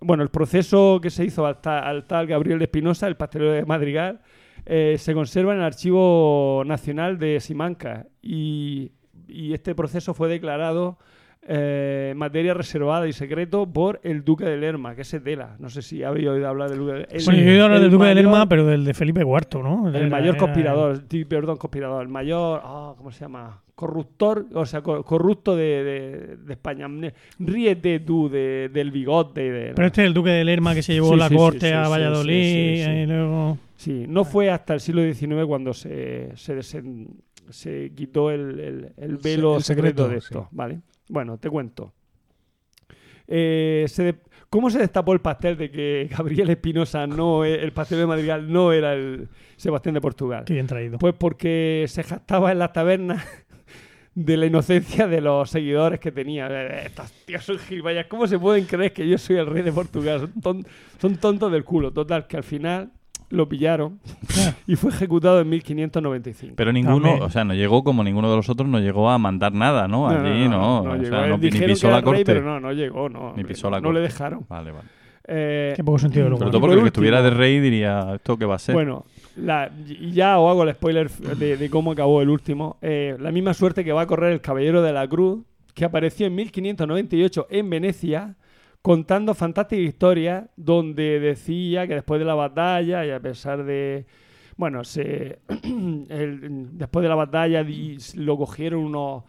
bueno, 0.00 0.22
el 0.22 0.28
proceso 0.30 1.00
que 1.02 1.10
se 1.10 1.24
hizo 1.24 1.44
al, 1.46 1.60
ta- 1.60 1.80
al 1.80 2.06
tal 2.06 2.26
Gabriel 2.26 2.58
de 2.58 2.64
Espinosa, 2.66 3.06
el 3.06 3.16
pastelero 3.16 3.52
de 3.52 3.64
Madrigal, 3.64 4.20
eh, 4.66 4.96
se 4.98 5.14
conserva 5.14 5.52
en 5.52 5.58
el 5.58 5.64
Archivo 5.64 6.62
Nacional 6.66 7.18
de 7.18 7.40
Simancas. 7.40 8.06
Y, 8.22 8.92
y 9.28 9.52
este 9.52 9.74
proceso 9.74 10.14
fue 10.14 10.28
declarado 10.28 10.98
eh, 11.46 12.12
materia 12.16 12.54
reservada 12.54 13.08
y 13.08 13.12
secreto 13.12 13.66
por 13.66 13.98
el 14.04 14.24
Duque 14.24 14.44
de 14.44 14.56
Lerma, 14.58 14.94
que 14.94 15.02
es 15.02 15.16
Tela. 15.24 15.56
No 15.58 15.68
sé 15.70 15.82
si 15.82 16.02
habéis 16.04 16.28
oído 16.28 16.46
hablar 16.48 16.68
del 16.70 16.78
Duque 16.78 16.92
de 16.92 16.98
Lerma. 17.00 17.16
Bueno, 17.24 17.40
yo 17.40 17.46
he 17.46 17.52
oído 17.52 17.64
hablar 17.64 17.80
del 17.80 17.90
Duque 17.90 18.04
de 18.04 18.10
mayor- 18.14 18.24
Lerma, 18.24 18.48
pero 18.48 18.66
del 18.66 18.84
de 18.84 18.94
Felipe 18.94 19.20
IV, 19.22 19.62
¿no? 19.62 19.88
El 19.88 20.10
mayor 20.10 20.34
era- 20.34 20.38
conspirador, 20.38 21.02
perdón, 21.28 21.56
conspirador, 21.56 22.02
el 22.02 22.08
mayor, 22.08 22.60
ah, 22.62 22.94
¿cómo 22.96 23.10
se 23.10 23.20
llama? 23.20 23.62
Corruptor, 23.74 24.44
o 24.52 24.66
sea, 24.66 24.82
co- 24.82 25.02
corrupto 25.02 25.56
de, 25.56 25.82
de- 25.82 26.36
de 26.36 26.52
España. 26.52 26.86
Ríete 27.38 28.00
tú 28.00 28.28
de- 28.28 28.68
del 28.72 28.90
bigote. 28.90 29.50
De, 29.50 29.72
Pero 29.74 29.86
este 29.86 30.02
es 30.02 30.06
el 30.08 30.14
Duque 30.14 30.30
de 30.30 30.44
Lerma 30.44 30.74
que 30.74 30.82
se 30.82 30.92
llevó 30.92 31.12
Sí, 31.12 31.16
la 31.16 31.28
sí, 31.30 31.34
corte 31.36 31.68
sí, 31.68 31.72
a 31.72 31.88
Valladolid 31.88 32.86
y 33.02 33.06
luego... 33.06 33.58
Sí, 33.76 34.04
no 34.06 34.26
fue 34.26 34.50
hasta 34.50 34.74
el 34.74 34.80
siglo 34.80 35.00
XIX 35.02 35.46
cuando 35.46 35.72
se, 35.72 36.32
se, 36.36 36.54
desen- 36.58 37.08
se 37.48 37.90
quitó 37.96 38.30
el, 38.30 38.60
el- 38.60 38.92
el 38.98 39.18
Se- 39.22 39.28
velo 39.36 39.56
el 39.56 39.62
secreto, 39.62 40.04
secreto, 40.04 40.08
de 40.08 40.18
esto, 40.18 40.48
¿vale? 40.52 40.80
Bueno, 41.10 41.38
te 41.38 41.50
cuento. 41.50 41.92
Eh, 43.26 43.84
se 43.88 44.02
de- 44.04 44.16
¿Cómo 44.48 44.68
se 44.70 44.78
destapó 44.80 45.12
el 45.12 45.20
pastel 45.20 45.56
de 45.56 45.70
que 45.70 46.08
Gabriel 46.16 46.50
Espinosa 46.50 47.06
no, 47.06 47.44
e- 47.44 47.62
el 47.62 47.72
pastel 47.72 47.98
de 47.98 48.06
Madrigal 48.06 48.50
no 48.52 48.72
era 48.72 48.94
el 48.94 49.28
Sebastián 49.56 49.94
de 49.94 50.00
Portugal? 50.00 50.44
Qué 50.44 50.54
bien 50.54 50.66
traído. 50.66 50.98
Pues 50.98 51.14
porque 51.14 51.84
se 51.88 52.02
jactaba 52.02 52.50
en 52.50 52.58
las 52.58 52.72
tabernas 52.72 53.24
de 54.14 54.36
la 54.36 54.46
inocencia 54.46 55.06
de 55.06 55.20
los 55.20 55.50
seguidores 55.50 56.00
que 56.00 56.10
tenía. 56.10 56.48
Eh, 56.50 56.86
Estos 56.86 57.12
tíos 57.24 57.44
son 57.44 57.58
gilipollas. 57.58 58.06
¿Cómo 58.06 58.26
se 58.26 58.38
pueden 58.38 58.64
creer 58.64 58.92
que 58.92 59.08
yo 59.08 59.18
soy 59.18 59.36
el 59.36 59.46
rey 59.46 59.62
de 59.62 59.72
Portugal? 59.72 60.20
Son, 60.20 60.40
ton- 60.40 60.66
son 61.00 61.16
tontos 61.18 61.52
del 61.52 61.62
culo. 61.64 61.92
Total, 61.92 62.26
que 62.26 62.36
al 62.36 62.44
final 62.44 62.90
lo 63.30 63.48
pillaron 63.48 64.00
y 64.66 64.76
fue 64.76 64.90
ejecutado 64.90 65.40
en 65.40 65.48
1595. 65.48 66.54
Pero 66.56 66.72
ninguno, 66.72 67.16
o 67.20 67.30
sea, 67.30 67.44
no 67.44 67.54
llegó 67.54 67.82
como 67.84 68.04
ninguno 68.04 68.28
de 68.30 68.36
los 68.36 68.48
otros, 68.50 68.68
no 68.68 68.78
llegó 68.80 69.08
a 69.08 69.18
mandar 69.18 69.52
nada, 69.52 69.88
¿no? 69.88 70.08
Allí 70.08 70.48
no, 70.48 70.80
o 70.82 70.96
llegó. 70.96 71.16
sea, 71.16 71.26
no, 71.28 71.38
ni 71.38 71.50
pisó 71.50 71.88
la 71.88 71.96
rey, 71.96 72.02
corte. 72.04 72.24
pero 72.24 72.42
no, 72.42 72.60
no 72.60 72.72
llegó. 72.72 73.08
No, 73.08 73.32
Ni 73.36 73.44
pisó 73.44 73.70
le 73.70 74.00
dejaron. 74.00 74.44
Vale, 74.48 74.72
vale. 74.72 74.88
Eh, 75.32 75.74
Qué 75.76 75.84
poco 75.84 75.98
sentido 75.98 76.24
Sobre 76.24 76.36
humor. 76.36 76.50
todo 76.50 76.60
porque 76.60 76.72
por 76.72 76.78
el 76.78 76.84
que 76.84 76.88
estuviera 76.88 77.22
de 77.22 77.30
rey 77.30 77.60
diría, 77.60 78.14
¿esto 78.16 78.36
qué 78.36 78.44
va 78.46 78.56
a 78.56 78.58
ser? 78.58 78.74
Bueno, 78.74 79.04
la- 79.36 79.70
y 79.86 80.10
ya 80.10 80.38
os 80.40 80.50
hago 80.50 80.64
el 80.64 80.74
spoiler 80.74 81.08
de, 81.10 81.56
de 81.56 81.70
cómo 81.70 81.92
acabó 81.92 82.20
el 82.20 82.30
último. 82.30 82.78
Eh, 82.82 83.16
la 83.20 83.30
misma 83.30 83.54
suerte 83.54 83.84
que 83.84 83.92
va 83.92 84.02
a 84.02 84.06
correr 84.06 84.32
el 84.32 84.40
Caballero 84.40 84.82
de 84.82 84.92
la 84.92 85.06
Cruz, 85.06 85.44
que 85.74 85.84
apareció 85.84 86.26
en 86.26 86.34
1598 86.34 87.46
en 87.50 87.70
Venecia, 87.70 88.34
contando 88.82 89.34
fantásticas 89.34 89.84
historias 89.84 90.44
donde 90.56 91.20
decía 91.20 91.86
que 91.86 91.94
después 91.94 92.18
de 92.18 92.24
la 92.24 92.34
batalla 92.34 93.04
y 93.04 93.10
a 93.10 93.20
pesar 93.20 93.64
de... 93.64 94.06
Bueno, 94.56 94.84
se, 94.84 95.38
el- 96.08 96.68
después 96.78 97.02
de 97.02 97.08
la 97.08 97.14
batalla 97.14 97.64
lo 98.16 98.36
cogieron 98.36 98.80
unos, 98.84 99.24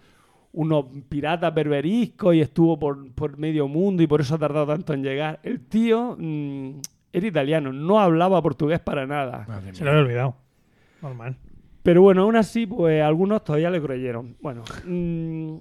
unos 0.54 0.86
piratas 1.10 1.54
berberiscos 1.54 2.36
y 2.36 2.42
estuvo 2.42 2.78
por, 2.78 3.12
por 3.14 3.38
medio 3.38 3.68
mundo 3.68 4.04
y 4.04 4.08
por 4.08 4.22
eso 4.22 4.36
ha 4.36 4.40
tardado 4.40 4.68
tanto 4.68 4.94
en 4.94 5.04
llegar. 5.04 5.40
El 5.44 5.62
tío 5.62 6.16
mm, 6.20 6.72
era 7.14 7.28
italiano, 7.28 7.72
no 7.72 8.00
hablaba 8.00 8.42
portugués 8.42 8.80
para 8.82 9.06
nada. 9.08 9.46
Madre 9.48 9.74
Se 9.74 9.84
mía. 9.84 9.86
lo 9.86 9.90
había 9.92 10.02
olvidado. 10.04 10.36
Normal. 11.02 11.38
Pero 11.84 12.02
bueno, 12.02 12.24
aún 12.24 12.36
así, 12.36 12.68
pues 12.68 13.02
algunos 13.02 13.44
todavía 13.44 13.70
le 13.72 13.82
creyeron. 13.82 14.36
Bueno, 14.42 14.64
mm, 14.86 15.56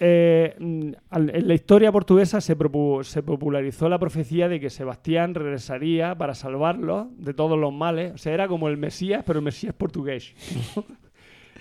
eh, 0.00 0.54
en 0.58 0.96
la 1.10 1.54
historia 1.54 1.92
portuguesa 1.92 2.40
se, 2.40 2.56
se 3.02 3.22
popularizó 3.22 3.88
la 3.88 3.98
profecía 3.98 4.48
de 4.48 4.58
que 4.58 4.70
Sebastián 4.70 5.34
regresaría 5.34 6.16
para 6.16 6.34
salvarlos 6.34 7.08
de 7.18 7.34
todos 7.34 7.58
los 7.58 7.72
males. 7.72 8.12
O 8.14 8.18
sea, 8.18 8.32
era 8.34 8.48
como 8.48 8.68
el 8.68 8.78
Mesías, 8.78 9.22
pero 9.26 9.38
el 9.38 9.44
Mesías 9.44 9.74
portugués. 9.74 10.34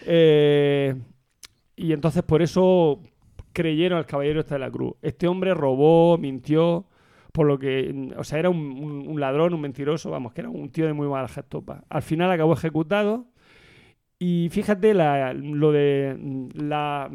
Eh, 0.05 0.95
y 1.75 1.91
entonces 1.91 2.23
por 2.23 2.41
eso 2.41 3.01
creyeron 3.53 3.97
al 3.97 4.05
caballero 4.05 4.39
este 4.39 4.55
de 4.55 4.59
la 4.59 4.71
cruz. 4.71 4.93
Este 5.01 5.27
hombre 5.27 5.53
robó, 5.53 6.17
mintió, 6.17 6.85
por 7.33 7.47
lo 7.47 7.59
que, 7.59 8.13
o 8.17 8.23
sea, 8.23 8.39
era 8.39 8.49
un, 8.49 9.19
ladrón, 9.19 9.53
un 9.53 9.61
mentiroso, 9.61 10.09
vamos, 10.09 10.33
que 10.33 10.41
era 10.41 10.49
un 10.49 10.69
tío 10.69 10.85
de 10.87 10.93
muy 10.93 11.07
mala 11.07 11.27
gestopa. 11.27 11.83
Al 11.89 12.01
final 12.01 12.31
acabó 12.31 12.53
ejecutado 12.53 13.27
y 14.19 14.49
fíjate 14.51 14.93
la- 14.93 15.33
lo 15.33 15.71
de 15.71 16.49
la... 16.53 17.09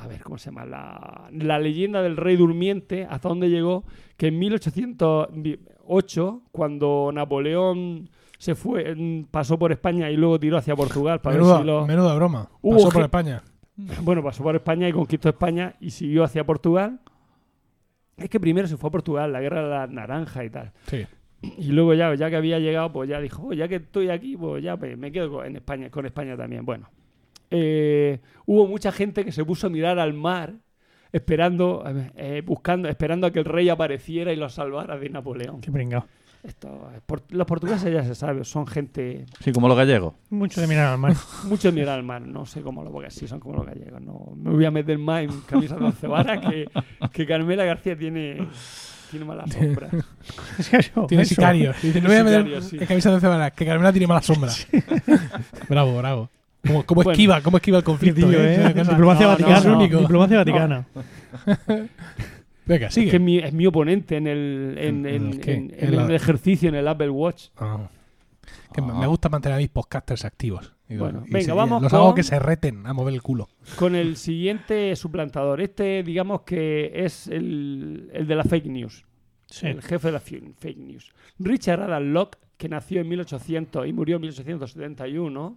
A 0.00 0.06
ver, 0.06 0.22
¿cómo 0.22 0.38
se 0.38 0.50
llama? 0.50 0.64
La, 0.64 1.28
la 1.32 1.58
leyenda 1.58 2.00
del 2.02 2.16
rey 2.16 2.36
durmiente, 2.36 3.04
hasta 3.10 3.28
dónde 3.28 3.50
llegó, 3.50 3.82
que 4.16 4.28
en 4.28 4.38
1808, 4.38 6.42
cuando 6.52 7.10
Napoleón 7.12 8.08
se 8.38 8.54
fue, 8.54 8.94
mm, 8.94 9.24
pasó 9.24 9.58
por 9.58 9.72
España 9.72 10.08
y 10.10 10.16
luego 10.16 10.38
tiró 10.38 10.56
hacia 10.56 10.76
Portugal 10.76 11.20
para 11.20 11.34
ver 11.34 11.42
Menuda, 11.42 11.58
si 11.58 11.64
los... 11.64 11.88
menuda 11.88 12.14
broma. 12.14 12.48
Hubo 12.62 12.76
Pasó 12.76 12.90
por 12.90 13.02
España. 13.02 13.42
Bueno, 14.02 14.24
pasó 14.24 14.42
por 14.42 14.56
España 14.56 14.88
y 14.88 14.92
conquistó 14.92 15.28
España 15.28 15.76
y 15.78 15.90
siguió 15.90 16.24
hacia 16.24 16.44
Portugal. 16.44 16.98
Es 18.16 18.28
que 18.28 18.40
primero 18.40 18.66
se 18.66 18.76
fue 18.76 18.88
a 18.88 18.90
Portugal, 18.90 19.32
la 19.32 19.40
guerra 19.40 19.62
de 19.62 19.68
la 19.68 19.86
naranja 19.86 20.44
y 20.44 20.50
tal. 20.50 20.72
Sí. 20.88 21.06
Y 21.42 21.70
luego 21.70 21.94
ya, 21.94 22.12
ya 22.16 22.28
que 22.28 22.34
había 22.34 22.58
llegado, 22.58 22.92
pues 22.92 23.08
ya 23.08 23.20
dijo, 23.20 23.46
"Oh, 23.46 23.52
ya 23.52 23.68
que 23.68 23.76
estoy 23.76 24.10
aquí, 24.10 24.36
pues 24.36 24.64
ya 24.64 24.76
pues, 24.76 24.98
me 24.98 25.12
quedo 25.12 25.44
en 25.44 25.54
España, 25.54 25.90
con 25.90 26.06
España 26.06 26.36
también. 26.36 26.64
Bueno, 26.64 26.88
eh, 27.50 28.20
hubo 28.46 28.66
mucha 28.66 28.92
gente 28.92 29.24
que 29.24 29.32
se 29.32 29.44
puso 29.44 29.66
a 29.66 29.70
mirar 29.70 29.98
al 29.98 30.14
mar, 30.14 30.54
esperando, 31.12 31.84
eh, 32.16 32.42
buscando, 32.44 32.88
esperando 32.88 33.26
a 33.26 33.30
que 33.32 33.38
el 33.38 33.44
rey 33.44 33.68
apareciera 33.68 34.32
y 34.32 34.36
los 34.36 34.54
salvara 34.54 34.96
de 34.98 35.08
Napoleón. 35.10 35.60
Qué 35.60 35.70
pringado. 35.72 36.06
Esto, 36.40 36.88
es 36.94 37.00
por- 37.00 37.24
los 37.30 37.46
portugueses 37.48 37.92
ya 37.92 38.04
se 38.04 38.14
sabe, 38.14 38.44
son 38.44 38.64
gente 38.66 39.26
Sí, 39.40 39.50
como 39.52 39.66
los 39.66 39.76
gallegos. 39.76 40.14
Mucho 40.30 40.60
de 40.60 40.68
mirar 40.68 40.92
al 40.92 40.98
mar. 40.98 41.12
mucho 41.44 41.72
mirar 41.72 41.98
al 41.98 42.04
mar, 42.04 42.22
no 42.22 42.46
sé 42.46 42.60
cómo 42.62 42.84
lo, 42.84 42.92
porque 42.92 43.10
sí 43.10 43.26
son 43.26 43.40
como 43.40 43.56
los 43.56 43.66
gallegos. 43.66 44.00
No 44.00 44.32
me 44.36 44.50
voy 44.52 44.64
a 44.64 44.70
meter 44.70 44.98
más 44.98 45.24
en 45.24 45.40
camisa 45.42 45.76
de 45.76 45.84
once 45.86 46.06
varas 46.06 46.38
que, 46.48 46.66
que 47.12 47.26
Carmela 47.26 47.64
García 47.64 47.98
tiene, 47.98 48.46
tiene 49.10 49.24
malas 49.26 49.50
sombras. 49.52 49.92
Es 50.58 50.68
que 50.68 50.76
eso, 50.76 51.06
Tiene 51.06 51.24
eso. 51.24 51.34
sicarios. 51.34 51.82
Dice, 51.82 52.00
no 52.00 52.08
voy 52.08 52.18
a 52.18 52.24
meter 52.24 52.62
sí. 52.62 52.78
en 52.78 52.86
camisa 52.86 53.10
de 53.12 53.20
cebada, 53.20 53.50
que 53.50 53.66
Carmela 53.66 53.90
tiene 53.92 54.06
mala 54.06 54.22
sombra. 54.22 54.52
bravo, 55.68 55.96
bravo. 55.98 56.30
¿Cómo, 56.66 56.84
cómo 56.84 56.98
Bueno. 57.02 57.12
esquiva, 57.12 57.40
cómo 57.40 57.56
esquiva 57.58 57.78
el 57.78 57.84
conflicto? 57.84 58.28
tío, 58.28 58.40
eh? 58.42 58.54
¿eh? 58.56 58.74
Diplomacia 58.74 59.26
No, 59.26 59.32
no, 59.32 59.38
vaticana. 59.38 59.76
único. 59.76 59.98
Diplomacia 59.98 60.36
vaticana. 60.38 60.86
Venga, 62.66 62.88
Es 62.88 62.94
que 62.94 63.16
es 63.16 63.20
mi, 63.20 63.38
es 63.38 63.52
mi 63.54 63.66
oponente 63.66 64.16
en 64.16 64.26
el, 64.26 64.74
en, 64.78 65.06
¿En- 65.06 65.40
en- 65.42 65.74
en 65.78 65.88
el 65.94 65.96
la- 66.08 66.14
ejercicio, 66.14 66.68
en 66.68 66.74
el 66.74 66.86
Apple 66.86 67.08
Watch. 67.10 67.46
Ah. 67.56 67.88
Que 68.74 68.82
me- 68.82 68.92
Ah. 68.92 68.98
me 69.00 69.06
gusta 69.06 69.28
mantener 69.30 69.56
a 69.56 69.58
mis 69.58 69.70
podcasters 69.70 70.24
activos. 70.26 70.74
Bueno, 70.90 71.22
venga, 71.28 71.40
se- 71.46 71.52
vamos 71.52 71.82
Los 71.82 71.90
con- 71.90 72.00
hago 72.00 72.14
que 72.14 72.22
se 72.22 72.38
reten 72.38 72.86
a 72.86 72.92
mover 72.92 73.14
el 73.14 73.22
culo. 73.22 73.48
Con 73.76 73.94
el 73.94 74.16
siguiente 74.16 74.94
suplantador. 74.96 75.60
Este, 75.62 76.02
digamos 76.02 76.42
que 76.42 76.90
es 76.94 77.26
el, 77.28 78.10
el 78.12 78.26
de 78.26 78.34
la 78.34 78.44
fake 78.44 78.66
news. 78.66 79.04
Sí. 79.46 79.66
El 79.66 79.80
jefe 79.82 80.08
de 80.08 80.12
la 80.12 80.20
fake 80.20 80.76
news. 80.78 81.10
Richard 81.38 81.82
Adam 81.82 82.12
Locke, 82.12 82.36
que 82.58 82.68
nació 82.68 83.00
en 83.00 83.08
1800 83.08 83.86
y 83.86 83.92
murió 83.94 84.16
en 84.16 84.22
1871. 84.22 85.56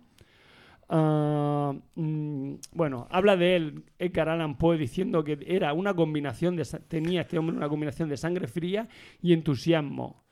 Ah, 0.91 1.73
mm, 1.95 2.53
bueno, 2.73 3.07
habla 3.09 3.35
de 3.37 3.55
él 3.55 3.83
Edgar 3.97 4.29
Allan 4.29 4.57
Poe 4.57 4.77
diciendo 4.77 5.23
que 5.23 5.39
era 5.47 5.73
una 5.73 5.93
combinación 5.95 6.55
de 6.55 6.63
tenía 6.87 7.21
este 7.21 7.39
hombre 7.39 7.55
una 7.57 7.69
combinación 7.69 8.09
de 8.09 8.17
sangre 8.17 8.47
fría 8.47 8.87
y 9.21 9.33
entusiasmo 9.33 10.23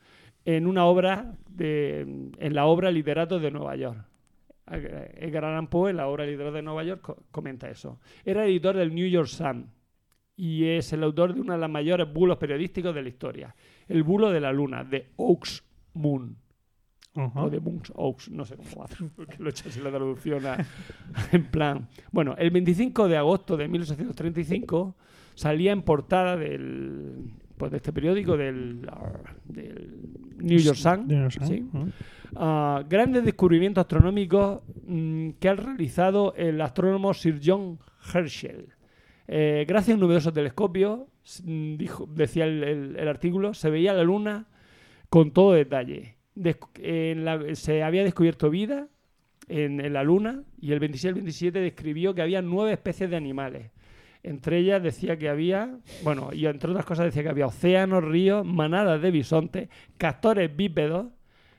en 0.44 0.66
una 0.66 0.84
obra 0.86 1.34
de 1.48 2.00
en 2.38 2.54
la 2.54 2.66
obra 2.66 2.90
Literato 2.90 3.38
de 3.40 3.50
Nueva 3.50 3.74
York. 3.76 4.06
Edgar 4.72 5.44
Allan 5.46 5.66
Poe 5.66 5.90
en 5.90 5.96
la 5.96 6.06
obra 6.06 6.24
Literato 6.24 6.54
de 6.56 6.62
Nueva 6.62 6.84
York 6.84 7.00
co- 7.02 7.24
comenta 7.32 7.68
eso. 7.68 7.98
Era 8.24 8.44
editor 8.46 8.76
del 8.76 8.94
New 8.94 9.08
York 9.08 9.26
Sun 9.26 9.66
y 10.36 10.64
es 10.66 10.92
el 10.92 11.02
autor 11.02 11.34
de 11.34 11.40
uno 11.40 11.54
de 11.54 11.58
los 11.58 11.68
mayores 11.70 12.10
bulos 12.12 12.38
periodísticos 12.38 12.94
de 12.94 13.02
la 13.02 13.08
historia, 13.08 13.54
el 13.88 14.02
bulo 14.04 14.30
de 14.30 14.40
la 14.40 14.52
luna, 14.52 14.84
de 14.84 15.08
Oaks 15.16 15.64
Moon, 15.94 16.36
O 17.44 17.50
de 17.50 17.58
Moon's 17.60 17.92
Oaks, 17.96 18.30
no 18.30 18.44
sé 18.44 18.56
cómo 18.56 18.68
va, 18.82 18.86
porque 19.16 19.36
lo 19.38 19.46
he 19.48 19.50
hecho 19.50 19.68
así 19.68 19.80
la 19.80 19.90
traducción 19.90 20.46
a- 20.46 20.64
en 21.32 21.44
plan. 21.50 21.88
Bueno, 22.12 22.34
el 22.38 22.50
25 22.50 23.08
de 23.08 23.16
agosto 23.16 23.56
de 23.56 23.66
1835 23.68 24.94
salía 25.34 25.72
en 25.72 25.82
portada 25.82 26.36
del, 26.36 27.32
pues 27.56 27.70
de 27.72 27.78
este 27.78 27.92
periódico, 27.92 28.36
del, 28.36 28.86
del 29.44 29.98
New 30.38 30.58
York 30.58 30.76
Sun. 30.76 31.08
Ah, 32.36 32.84
grandes 32.88 33.24
descubrimientos 33.24 33.82
astronómicos 33.82 34.60
mm, 34.86 35.30
que 35.40 35.48
ha 35.48 35.54
realizado 35.54 36.32
el 36.36 36.60
astrónomo 36.60 37.12
Sir 37.12 37.40
John 37.44 37.80
Herschel. 38.14 38.68
Eh, 39.26 39.64
gracias 39.66 39.94
a 39.94 39.94
un 39.94 40.00
novedoso 40.00 40.32
telescopio, 40.32 41.08
mm, 41.44 41.74
dijo, 41.76 42.06
decía 42.06 42.44
el, 42.44 42.62
el- 42.62 42.96
el 42.96 43.08
artículo, 43.08 43.52
se 43.52 43.68
veía 43.68 43.92
la 43.94 44.04
Luna 44.04 44.46
con 45.08 45.32
todo 45.32 45.52
detalle. 45.54 46.16
Descu- 46.36 46.68
en 46.82 47.24
la- 47.24 47.54
se 47.54 47.82
había 47.82 48.04
descubierto 48.04 48.50
vida 48.50 48.86
en, 49.48 49.80
en 49.80 49.92
la 49.92 50.04
Luna 50.04 50.42
y 50.60 50.72
el 50.72 50.78
26 50.80 51.14
27 51.14 51.58
describió 51.58 52.14
que 52.14 52.22
había 52.22 52.40
nueve 52.42 52.72
especies 52.72 53.10
de 53.10 53.16
animales. 53.16 53.70
Entre 54.22 54.58
ellas 54.58 54.82
decía 54.82 55.16
que 55.16 55.28
había, 55.30 55.76
bueno, 56.04 56.30
y 56.32 56.46
entre 56.46 56.70
otras 56.70 56.84
cosas 56.84 57.06
decía 57.06 57.22
que 57.22 57.30
había 57.30 57.46
océanos, 57.46 58.04
ríos, 58.04 58.44
manadas 58.44 59.00
de 59.00 59.10
bisontes, 59.10 59.68
castores 59.96 60.54
bípedos, 60.54 61.06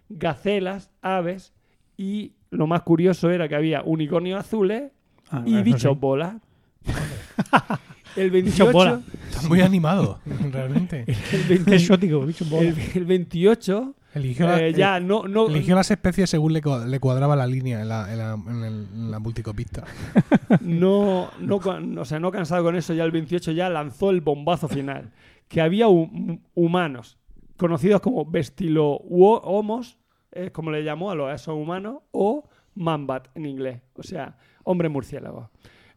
gacelas, 0.10 0.91
aves 1.02 1.53
Y 1.98 2.34
lo 2.52 2.68
más 2.68 2.81
curioso 2.84 3.30
era 3.31 3.48
que 3.48 3.56
había 3.56 3.81
unicornios 3.84 4.39
azules 4.39 4.91
Ah, 5.30 5.43
y 5.45 5.61
bichos 5.64 5.93
sí. 5.93 5.98
bolas. 5.99 6.35
el 8.15 8.30
Bichos 8.31 8.57
28, 8.60 8.72
bola. 8.73 9.02
Está 9.30 9.48
muy 9.48 9.61
animado, 9.61 10.19
realmente. 10.52 11.06
el 11.31 11.43
20 11.48 11.65
Qué 11.65 11.76
exótico, 11.77 12.19
bicho 12.26 12.45
bola. 12.45 12.69
el, 12.69 12.76
el 12.95 13.06
28 13.06 13.95
Eligió, 14.13 14.53
eh, 14.57 14.73
ya 14.73 14.99
no, 14.99 15.23
no 15.27 15.47
eligió 15.47 15.73
las 15.75 15.89
especies 15.89 16.29
según 16.29 16.51
le, 16.53 16.61
cua- 16.61 16.85
le 16.85 16.99
cuadraba 16.99 17.35
la 17.35 17.47
línea 17.47 17.81
en 17.81 17.88
la, 17.88 18.11
en 18.11 18.17
la, 18.17 18.33
en 18.33 18.63
el- 18.63 18.88
en 18.93 19.11
la 19.11 19.19
multicopista. 19.19 19.85
no, 20.61 21.29
no, 21.39 21.55
o 22.01 22.05
sea, 22.05 22.19
no 22.19 22.31
cansado 22.31 22.63
con 22.63 22.75
eso, 22.75 22.93
ya 22.93 23.03
el 23.05 23.11
28 23.11 23.51
ya 23.53 23.69
lanzó 23.69 24.09
el 24.09 24.21
bombazo 24.21 24.67
final. 24.67 25.11
Que 25.47 25.61
había 25.61 25.88
hu- 25.88 26.39
humanos, 26.55 27.17
conocidos 27.57 28.01
como 28.01 28.25
Vestilohomos, 28.25 29.97
es 30.31 30.51
como 30.51 30.71
le 30.71 30.83
llamó 30.83 31.11
a 31.11 31.15
los 31.15 31.33
esos 31.33 31.55
humanos, 31.55 31.99
o 32.11 32.47
Mambat 32.75 33.27
en 33.35 33.45
inglés, 33.45 33.81
o 33.95 34.03
sea, 34.03 34.38
hombres 34.63 34.91
murciélagos. 34.91 35.49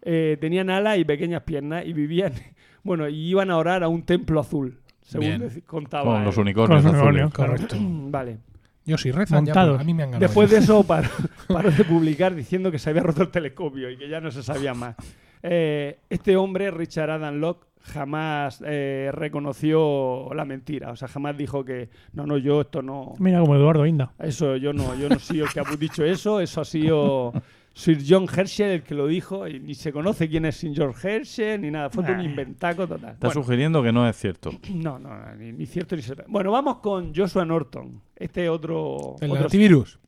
Eh, 0.02 0.36
tenían 0.40 0.70
alas 0.70 0.98
y 0.98 1.04
pequeñas 1.04 1.42
piernas 1.42 1.84
y 1.86 1.92
vivían, 1.92 2.32
bueno, 2.82 3.08
y 3.08 3.28
iban 3.30 3.50
a 3.50 3.56
orar 3.58 3.82
a 3.82 3.88
un 3.88 4.02
templo 4.02 4.40
azul, 4.40 4.80
según 5.04 5.26
Bien. 5.28 5.62
contaba. 5.66 6.04
Con 6.04 6.16
él. 6.18 6.24
los 6.24 6.36
unicornios 6.36 6.82
Con 6.82 6.92
los 6.92 7.00
azules. 7.00 7.22
unicornios. 7.22 7.60
Correcto. 7.68 7.76
Vale. 8.10 8.38
Yo 8.86 8.98
sí 8.98 9.10
rezan, 9.12 9.46
ya, 9.46 9.52
Montados. 9.54 9.70
pero 9.76 9.80
a 9.80 9.84
mí 9.84 9.94
me 9.94 10.02
han 10.02 10.10
ganado. 10.10 10.26
Después 10.26 10.50
de 10.50 10.58
eso 10.58 10.82
paró, 10.82 11.08
paró 11.48 11.70
de 11.70 11.84
publicar 11.84 12.34
diciendo 12.34 12.70
que 12.70 12.78
se 12.78 12.90
había 12.90 13.02
roto 13.02 13.22
el 13.22 13.28
telescopio 13.30 13.88
y 13.90 13.96
que 13.96 14.08
ya 14.08 14.20
no 14.20 14.30
se 14.30 14.42
sabía 14.42 14.74
más. 14.74 14.96
Eh, 15.42 16.00
este 16.10 16.36
hombre, 16.36 16.70
Richard 16.70 17.10
Adam 17.10 17.36
Locke, 17.36 17.66
jamás 17.80 18.62
eh, 18.66 19.10
reconoció 19.12 20.28
la 20.34 20.44
mentira. 20.44 20.90
O 20.90 20.96
sea, 20.96 21.08
jamás 21.08 21.36
dijo 21.36 21.64
que 21.64 21.88
no, 22.12 22.26
no, 22.26 22.36
yo 22.38 22.62
esto 22.62 22.82
no. 22.82 23.14
Mira 23.18 23.40
como 23.40 23.54
Eduardo 23.56 23.86
Inda. 23.86 24.12
Eso 24.18 24.56
yo 24.56 24.72
no, 24.72 24.94
yo 24.96 25.08
no 25.08 25.18
soy 25.18 25.40
el 25.40 25.48
que 25.48 25.60
ha 25.60 25.64
dicho 25.78 26.04
eso. 26.04 26.40
Eso 26.40 26.60
ha 26.60 26.64
sido 26.64 27.32
Sir 27.76 27.98
John 28.08 28.26
Herschel 28.34 28.70
el 28.70 28.82
que 28.84 28.94
lo 28.94 29.06
dijo 29.08 29.48
y 29.48 29.58
ni 29.58 29.74
se 29.74 29.92
conoce 29.92 30.28
quién 30.28 30.44
es 30.44 30.56
Sir 30.56 30.72
John 30.76 30.92
Herschel 31.02 31.60
ni 31.60 31.70
nada. 31.72 31.90
Fue 31.90 32.04
un 32.04 32.20
inventaco 32.20 32.86
total. 32.86 33.14
Está 33.14 33.26
Bueno, 33.26 33.42
sugiriendo 33.42 33.82
que 33.82 33.92
no 33.92 34.08
es 34.08 34.16
cierto. 34.16 34.52
no, 34.74 34.98
no, 34.98 35.08
no, 35.08 35.34
ni, 35.34 35.52
ni 35.52 35.66
cierto 35.66 35.96
ni 35.96 36.02
cierto. 36.02 36.24
Bueno, 36.28 36.52
vamos 36.52 36.76
con 36.78 37.12
Joshua 37.14 37.44
Norton. 37.44 38.00
Este 38.16 38.48
otro. 38.48 39.16
El 39.20 39.30
otro 39.32 39.44
antivirus. 39.44 39.98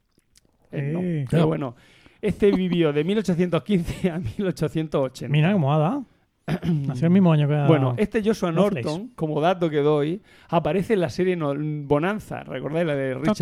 eh, 0.71 0.91
no, 0.93 1.01
Eh. 1.01 1.27
pero 1.29 1.43
No. 1.43 1.49
bueno, 1.49 1.77
este 2.23 2.53
vivió 2.53 2.93
de 2.93 3.03
1815 3.05 4.11
a 4.11 4.19
1880. 4.19 5.31
Mira 5.33 5.53
cómo 5.53 5.75
ha 5.75 5.79
dado. 5.79 6.05
Nació 6.87 7.07
el 7.09 7.13
mismo 7.13 7.33
año 7.33 7.49
que 7.49 7.65
Bueno, 7.67 7.95
este 7.99 8.23
Joshua. 8.25 8.53
Norton, 8.53 9.09
como 9.17 9.41
dato 9.41 9.69
que 9.69 9.79
doy, 9.79 10.23
aparece 10.49 10.95
en 10.95 11.01
la 11.01 11.11
serie 11.11 11.37
Bonanza. 11.37 12.45
¿Recordáis 12.45 12.87
la 12.87 12.95
de 12.95 13.15
Richard 13.15 13.35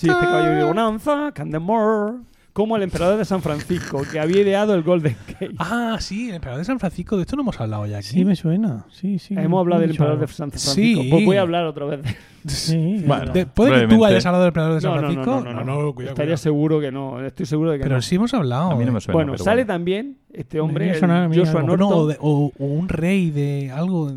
Sí, 0.00 0.08
este 0.08 0.08
caballero 0.08 0.56
de 0.56 0.64
Bonanza, 0.64 1.30
Candemore, 1.32 2.18
como 2.56 2.74
el 2.78 2.82
emperador 2.84 3.18
de 3.18 3.26
San 3.26 3.42
Francisco, 3.42 4.00
que 4.10 4.18
había 4.18 4.40
ideado 4.40 4.72
el 4.74 4.82
Golden 4.82 5.14
Gate. 5.28 5.50
Ah, 5.58 5.98
sí, 6.00 6.30
el 6.30 6.36
emperador 6.36 6.60
de 6.60 6.64
San 6.64 6.80
Francisco. 6.80 7.16
De 7.16 7.22
esto 7.24 7.36
no 7.36 7.42
hemos 7.42 7.60
hablado 7.60 7.84
ya 7.84 7.98
aquí. 7.98 8.06
Sí, 8.06 8.24
me 8.24 8.34
suena. 8.34 8.86
Sí, 8.90 9.18
sí. 9.18 9.34
Hemos 9.36 9.60
hablado 9.60 9.82
del 9.82 9.90
emperador 9.90 10.20
de. 10.20 10.26
San 10.28 10.50
Francisco. 10.50 10.74
Sí. 10.74 11.08
Pues 11.10 11.22
voy 11.26 11.36
a 11.36 11.42
hablar 11.42 11.66
otra 11.66 11.84
vez. 11.84 12.02
de- 12.02 12.16
Sí, 12.48 13.02
Bueno, 13.06 13.26
de- 13.26 13.40
De- 13.40 13.46
¿Puede 13.46 13.86
que 13.86 13.94
tú 13.94 14.02
hayas 14.06 14.24
hablado 14.24 14.44
del 14.44 14.48
emperador 14.48 14.74
de 14.76 14.80
San 14.80 14.90
No, 14.90 14.96
no, 14.96 15.02
no, 15.02 15.12
Francisco? 15.12 15.44
no, 15.44 15.52
no, 15.52 15.64
no. 15.82 15.94
cuidado, 15.94 16.12
Estaría 16.14 16.14
cuidado. 16.28 16.36
seguro 16.38 16.80
que 16.80 16.90
no. 16.92 17.20
Estoy 17.26 17.44
seguro 17.44 17.72
de 17.72 17.76
que 17.76 17.82
Pero 17.82 17.96
no. 17.96 18.02
sí 18.02 18.14
hemos 18.14 18.32
hablado. 18.32 18.70
A 18.70 18.76
mí 18.76 18.84
no 18.86 18.92
me 18.92 19.00
suena. 19.02 19.14
bueno, 19.16 19.32
pero 19.32 19.44
sale 19.44 19.64
bueno. 19.64 19.74
también 19.74 20.16
este 20.32 20.58
hombre, 20.60 20.94
Joshua 20.94 21.62
Norton. 21.62 22.08
de- 22.08 22.16
o, 22.20 22.52
o 22.58 22.64
un 22.64 22.88
rey 22.88 23.30
de 23.30 23.70
algo. 23.70 24.12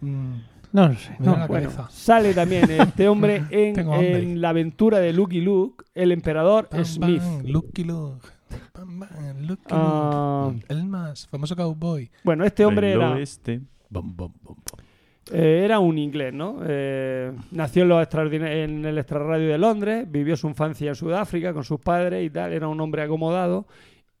mm, 0.00 0.34
no 0.72 0.88
lo 0.88 0.94
sé. 0.94 1.16
Me 1.18 1.26
no. 1.26 1.32
da 1.32 1.38
la 1.40 1.46
Bueno, 1.46 1.70
cabeza. 1.70 1.90
sale 1.90 2.34
también 2.34 2.70
este 2.70 3.08
hombre 3.08 3.42
en, 3.50 4.40
la 4.40 4.50
aventura 4.50 4.98
de 4.98 5.12
Lucky 5.12 5.40
Luke, 5.40 5.84
el 5.94 6.12
emperador 6.12 6.68
Bam, 6.70 6.84
Smith. 6.84 7.22
bam, 7.22 7.42
Lucky 7.46 7.84
Luke. 7.84 8.26
Bam, 8.74 8.98
bam, 9.00 9.08
Lucky 9.46 9.62
Ah. 9.70 10.50
Luke. 10.52 10.64
El 10.68 10.84
más 10.84 11.26
famoso 11.28 11.54
cowboy. 11.56 12.10
Bueno, 12.24 12.44
este 12.44 12.64
hombre 12.64 12.92
era, 12.92 13.12
oeste. 13.12 13.60
Bam. 13.90 14.14
eh, 15.32 15.62
era 15.64 15.78
un 15.78 15.98
inglés, 15.98 16.32
¿no? 16.32 16.58
Eh, 16.66 17.32
nació 17.52 17.82
en, 17.82 17.88
los 17.88 18.08
en 18.14 18.84
el 18.84 18.98
extrarradio 18.98 19.48
de 19.48 19.58
Londres, 19.58 20.06
vivió 20.10 20.36
su 20.36 20.48
infancia 20.48 20.88
en 20.88 20.94
Sudáfrica 20.94 21.52
con 21.52 21.64
sus 21.64 21.80
padres 21.80 22.24
y 22.24 22.30
tal, 22.30 22.52
era 22.52 22.68
un 22.68 22.80
hombre 22.80 23.02
acomodado. 23.02 23.66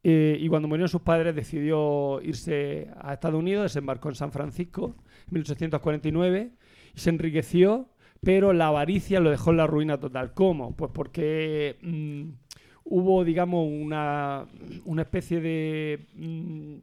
eh, 0.02 0.36
y 0.40 0.48
cuando 0.48 0.66
murieron 0.68 0.88
sus 0.88 1.02
padres 1.02 1.34
decidió 1.34 2.20
irse 2.22 2.88
a 3.00 3.12
Estados 3.14 3.38
Unidos, 3.38 3.64
desembarcó 3.64 4.08
en 4.08 4.14
San 4.14 4.32
Francisco 4.32 4.94
1849 5.30 6.50
y 6.94 6.98
se 6.98 7.10
enriqueció, 7.10 7.88
pero 8.22 8.52
la 8.52 8.68
avaricia 8.68 9.20
lo 9.20 9.30
dejó 9.30 9.50
en 9.50 9.56
la 9.58 9.66
ruina 9.66 9.98
total. 9.98 10.32
¿Cómo? 10.34 10.76
Pues 10.76 10.90
porque 10.94 11.78
mm, 11.82 12.22
hubo, 12.84 13.24
digamos, 13.24 13.66
una, 13.70 14.46
una 14.84 15.02
especie 15.02 15.40
de, 15.40 16.06
mm, 16.14 16.74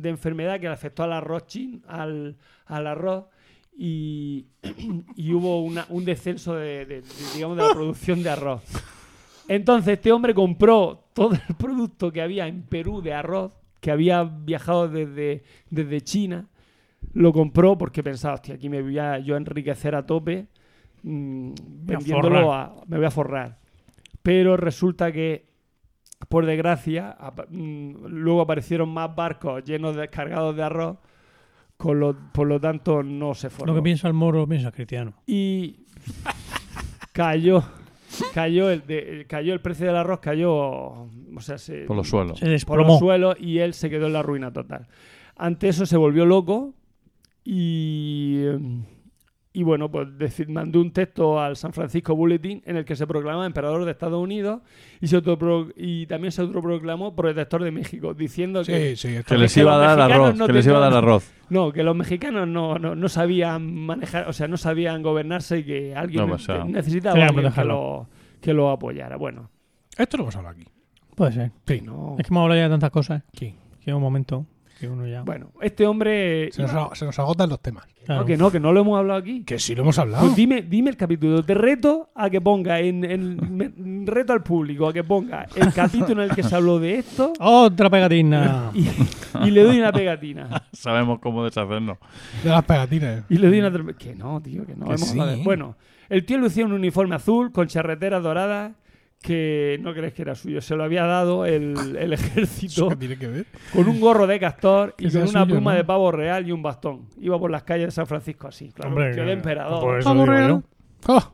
de 0.00 0.08
enfermedad 0.08 0.60
que 0.60 0.66
le 0.68 0.72
afectó 0.72 1.02
al 1.02 1.12
arroz 1.12 1.46
chin, 1.46 1.82
al, 1.86 2.36
al 2.66 2.86
arroz, 2.86 3.24
y, 3.76 4.46
hubo 5.32 5.62
una- 5.64 5.86
un 5.88 6.04
descenso 6.04 6.54
de, 6.54 6.86
de- 6.86 7.02
de, 7.02 7.08
digamos, 7.34 7.56
de 7.56 7.62
la 7.64 7.74
producción 7.74 8.22
de 8.22 8.30
arroz. 8.30 8.62
Entonces 9.48 9.94
este 9.94 10.10
hombre 10.12 10.32
compró 10.32 11.04
todo 11.12 11.32
el 11.34 11.56
producto 11.56 12.10
que 12.10 12.22
había 12.22 12.46
en 12.46 12.62
Perú 12.62 13.02
de 13.02 13.12
arroz, 13.12 13.52
que 13.80 13.90
había 13.90 14.22
viajado 14.24 14.88
desde, 14.88 15.42
desde 15.68 16.00
China, 16.00 16.48
lo 17.14 17.32
compró 17.32 17.78
porque 17.78 18.02
pensaba, 18.02 18.34
hostia, 18.34 18.54
aquí 18.56 18.68
me 18.68 18.82
voy 18.82 18.98
a 18.98 19.18
yo 19.18 19.34
a 19.34 19.38
enriquecer 19.38 19.94
a 19.94 20.04
tope, 20.06 20.46
mm, 21.02 21.52
vendiéndolo 21.86 22.52
a, 22.52 22.74
me 22.86 22.96
voy 22.98 23.06
a 23.06 23.10
forrar. 23.10 23.58
Pero 24.22 24.56
resulta 24.56 25.10
que, 25.12 25.46
por 26.28 26.46
desgracia, 26.46 27.16
mm, 27.50 28.06
luego 28.06 28.40
aparecieron 28.42 28.88
más 28.88 29.14
barcos 29.14 29.62
llenos 29.64 29.96
de 29.96 30.08
cargados 30.08 30.56
de 30.56 30.62
arroz, 30.62 30.98
con 31.76 31.98
lo, 32.00 32.16
por 32.32 32.46
lo 32.46 32.60
tanto 32.60 33.02
no 33.02 33.34
se 33.34 33.50
forró 33.50 33.72
Lo 33.72 33.78
que 33.78 33.82
piensa 33.82 34.06
el 34.08 34.14
moro, 34.14 34.46
piensa 34.46 34.68
el 34.68 34.74
cristiano. 34.74 35.14
y 35.26 35.80
cayó 37.12 37.62
cayó 38.32 38.70
el 38.70 38.86
de- 38.86 39.26
cayó 39.28 39.52
el 39.54 39.60
precio 39.60 39.86
del 39.86 39.96
arroz 39.96 40.20
cayó 40.20 40.52
o 40.54 41.08
sea 41.40 41.58
se, 41.58 41.84
Por 41.84 41.96
los 41.96 42.08
suelos. 42.08 42.38
Se 42.38 42.44
por 42.44 42.50
los 42.50 42.86
desplomó. 42.86 42.98
suelos 42.98 43.36
y 43.40 43.58
él 43.58 43.74
se 43.74 43.90
quedó 43.90 44.06
en 44.06 44.12
la 44.12 44.22
ruina 44.22 44.52
total 44.52 44.86
ante 45.36 45.68
eso 45.68 45.84
se 45.86 45.96
volvió 45.96 46.24
loco 46.26 46.74
y 47.44 48.44
y 49.56 49.62
bueno 49.62 49.88
pues 49.88 50.08
deci- 50.18 50.48
mandó 50.48 50.80
un 50.80 50.92
texto 50.92 51.40
al 51.40 51.54
San 51.56 51.72
Francisco 51.72 52.16
Bulletin 52.16 52.60
en 52.66 52.76
el 52.76 52.84
que 52.84 52.96
se 52.96 53.06
proclama 53.06 53.46
emperador 53.46 53.84
de 53.84 53.92
Estados 53.92 54.20
Unidos 54.20 54.62
y 55.00 55.06
se 55.06 55.22
y 55.76 56.06
también 56.06 56.32
se 56.32 56.42
autoproclamó 56.42 57.14
protector 57.14 57.62
de 57.62 57.70
México 57.70 58.14
diciendo 58.14 58.64
que 58.64 58.96
Sí, 58.96 59.08
les 59.36 59.54
que 59.54 59.60
iba 59.60 59.74
a 59.76 59.78
dar 59.94 60.00
arroz. 60.10 60.34
no 60.34 60.46
Que 60.48 60.52
les 60.54 60.66
iba 60.66 60.78
a 60.78 60.80
dar 60.80 60.94
arroz. 60.94 61.30
no, 61.50 61.70
que 61.72 61.84
los 61.84 61.94
mexicanos 61.94 62.48
no, 62.48 62.78
no, 62.80 62.96
no 62.96 63.08
sabían 63.08 63.72
manejar, 63.72 64.28
o 64.28 64.32
sea, 64.32 64.48
no 64.48 64.56
sabían 64.56 65.02
gobernarse 65.02 65.58
y 65.58 65.64
que 65.64 65.94
alguien 65.94 66.26
No, 66.26 66.34
o 66.34 66.38
sea, 66.38 66.64
necesitaba 66.64 67.24
alguien 67.26 67.52
que 67.52 67.64
lo, 67.64 68.08
que 68.40 68.52
lo 68.54 68.70
apoyara. 68.70 69.16
Bueno, 69.16 69.50
Esto 69.96 70.16
lo 70.16 70.24
hemos 70.24 70.34
hablado 70.34 70.56
aquí. 70.56 70.66
Puede 71.14 71.30
ser. 71.30 71.52
Sí. 71.66 71.80
no. 71.80 72.16
Es 72.18 72.26
que 72.26 72.32
hemos 72.34 72.42
hablado 72.42 72.58
ya 72.58 72.64
de 72.64 72.70
tantas 72.70 72.90
cosas 72.90 73.22
Sí. 73.34 73.54
que 73.80 73.94
un 73.94 74.02
momento 74.02 74.46
que 74.78 74.88
uno 74.88 75.06
ya. 75.06 75.22
Bueno, 75.22 75.50
este 75.60 75.86
hombre. 75.86 76.50
Se, 76.52 76.62
nos, 76.62 76.72
ag- 76.72 76.94
se 76.94 77.04
nos 77.04 77.18
agotan 77.18 77.48
los 77.48 77.60
temas. 77.60 77.84
Claro. 78.04 78.20
No, 78.22 78.26
que 78.26 78.36
no, 78.36 78.50
que 78.50 78.60
no 78.60 78.72
lo 78.72 78.80
hemos 78.80 78.98
hablado 78.98 79.18
aquí. 79.20 79.44
Que 79.44 79.58
sí 79.58 79.74
lo 79.74 79.82
hemos 79.82 79.98
hablado. 79.98 80.24
Pues 80.24 80.36
dime, 80.36 80.62
dime 80.62 80.90
el 80.90 80.96
capítulo. 80.96 81.42
Te 81.42 81.54
reto 81.54 82.10
a 82.14 82.28
que 82.28 82.40
ponga 82.40 82.80
en, 82.80 83.04
en- 83.04 83.56
me- 83.56 84.04
reto 84.06 84.32
al 84.32 84.42
público 84.42 84.88
a 84.88 84.92
que 84.92 85.02
ponga 85.04 85.46
el 85.56 85.72
capítulo 85.72 86.22
en 86.22 86.30
el 86.30 86.36
que 86.36 86.42
se 86.42 86.54
habló 86.54 86.78
de 86.78 86.96
esto 86.96 87.32
Otra 87.40 87.88
pegatina. 87.88 88.70
y, 88.74 88.88
y 89.46 89.50
le 89.50 89.62
doy 89.62 89.78
una 89.78 89.92
pegatina. 89.92 90.62
Sabemos 90.72 91.18
cómo 91.20 91.44
deshacernos. 91.44 91.98
De 92.42 92.50
las 92.50 92.64
pegatinas. 92.64 93.24
Y 93.30 93.38
le 93.38 93.48
doy 93.48 93.60
una 93.60 93.94
Que 93.94 94.14
no, 94.14 94.40
tío, 94.40 94.66
que 94.66 94.74
no. 94.76 94.86
Que 94.86 94.94
hemos 94.94 95.00
sí. 95.00 95.10
hablado 95.18 95.38
de- 95.38 95.42
Bueno, 95.44 95.76
el 96.08 96.26
tío 96.26 96.36
lucía 96.38 96.64
un 96.66 96.72
uniforme 96.72 97.14
azul 97.14 97.52
con 97.52 97.66
charreteras 97.68 98.22
doradas 98.22 98.72
que 99.24 99.78
no 99.80 99.94
crees 99.94 100.12
que 100.12 100.20
era 100.22 100.34
suyo. 100.34 100.60
Se 100.60 100.76
lo 100.76 100.84
había 100.84 101.04
dado 101.04 101.46
el, 101.46 101.96
el 101.96 102.12
¿Eso 102.14 102.24
ejército 102.26 102.88
qué 102.90 102.96
tiene 102.96 103.16
que 103.18 103.26
ver? 103.26 103.46
con 103.72 103.88
un 103.88 103.98
gorro 103.98 104.26
de 104.26 104.38
castor 104.38 104.94
y 104.98 105.04
Que 105.08 105.12
con 105.12 105.22
una 105.22 105.30
suyo, 105.44 105.46
pluma 105.46 105.72
¿no? 105.72 105.76
de 105.78 105.84
pavo 105.84 106.12
real 106.12 106.46
y 106.46 106.52
un 106.52 106.62
bastón. 106.62 107.08
Iba 107.20 107.38
por 107.38 107.50
las 107.50 107.62
calles 107.62 107.86
de 107.86 107.90
San 107.92 108.06
Francisco 108.06 108.48
así, 108.48 108.70
claro. 108.70 108.90
Hombre, 108.90 109.08
un 109.08 109.14
tío 109.14 109.24
de 109.24 109.32
emperador. 109.32 109.80
por 109.80 109.98
eso 109.98 110.08
Pavo 110.10 110.26
real. 110.26 110.48
yo. 110.50 110.62
¡Oh! 111.08 111.32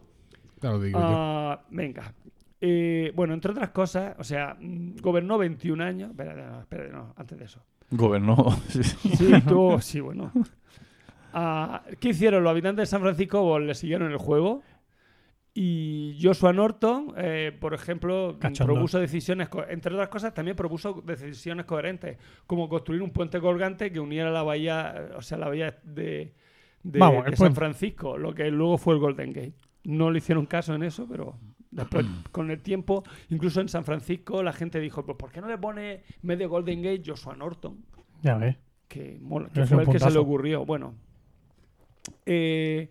Ya 0.63 0.71
lo 0.71 0.81
digo 0.81 0.99
yo. 1.01 1.05
Ah, 1.07 1.61
venga. 1.71 2.15
Eh, 2.61 3.11
bueno, 3.17 3.35
entre 3.35 3.51
otras 3.53 3.71
cosas, 3.71 4.15
o 4.19 4.25
sea, 4.25 4.55
mm, 4.61 4.97
gobernó 5.01 5.39
21 5.39 5.83
años. 5.83 6.11
Espérate, 6.11 6.43
no, 6.43 6.61
espérate, 6.61 6.93
no, 6.93 7.15
antes 7.17 7.39
de 7.39 7.45
eso. 7.47 7.61
Gobernó. 7.91 8.37
Sí, 8.69 9.33
tuvo, 9.49 9.81
sí, 9.81 9.99
bueno. 10.01 10.31
Ah, 11.33 11.83
¿Qué 12.01 12.09
hicieron 12.11 12.43
los 12.43 12.51
habitantes 12.51 12.83
de 12.83 12.87
San 12.87 13.01
Francisco? 13.01 13.43
Pues 13.49 13.65
le 13.65 13.75
siguieron 13.75 14.11
el 14.11 14.19
juego. 14.19 14.63
Y 15.53 16.17
Joshua 16.23 16.53
Norton, 16.53 17.13
eh, 17.17 17.57
por 17.61 17.75
ejemplo, 17.75 18.37
Cachondo. 18.39 18.73
propuso 18.75 19.01
decisiones, 19.01 19.49
entre 19.69 19.93
otras 19.95 20.09
cosas, 20.09 20.33
también 20.33 20.57
propuso 20.57 21.03
decisiones 21.05 21.67
coherentes, 21.67 22.19
como 22.47 22.69
construir 22.69 23.03
un 23.03 23.11
puente 23.11 23.41
colgante 23.41 23.91
que 23.91 23.99
uniera 23.99 24.31
la 24.31 24.43
bahía, 24.45 25.11
o 25.17 25.23
sea, 25.23 25.39
la 25.39 25.49
bahía 25.49 25.77
de, 25.83 26.35
de- 26.85 26.99
Vamos, 27.01 27.25
de 27.25 27.31
el 27.31 27.37
San. 27.37 27.55
Francisco, 27.55 28.17
lo 28.17 28.33
que 28.33 28.49
luego 28.51 28.79
fue 28.79 28.95
el 28.95 29.01
Golden 29.01 29.33
Gate. 29.33 29.55
No 29.85 30.11
le 30.11 30.19
hicieron 30.19 30.47
caso 30.47 30.75
en 30.75 30.83
eso, 30.85 31.07
pero 31.09 31.35
Después, 31.73 32.07
con 32.33 32.51
el 32.53 32.61
tiempo, 32.61 33.03
incluso 33.29 33.61
en 33.61 33.69
San 33.69 33.85
Francisco, 33.85 34.43
la 34.45 34.53
gente 34.53 34.79
dijo, 34.79 35.05
pues 35.05 35.17
¿por 35.19 35.33
qué 35.33 35.41
no 35.41 35.49
le 35.49 35.59
pone 35.59 36.03
medio 36.23 36.49
Golden 36.49 36.81
Gate 36.83 37.03
Joshua 37.05 37.35
Norton? 37.35 37.85
Ya 38.23 38.37
ves. 38.37 38.57
que, 38.87 39.19
mola, 39.21 39.49
que 39.49 39.67
fue 39.67 39.83
el 39.83 39.89
que 39.89 39.99
se 39.99 40.11
le 40.11 40.19
ocurrió. 40.19 40.65
Bueno, 40.65 40.95
eh, 42.27 42.91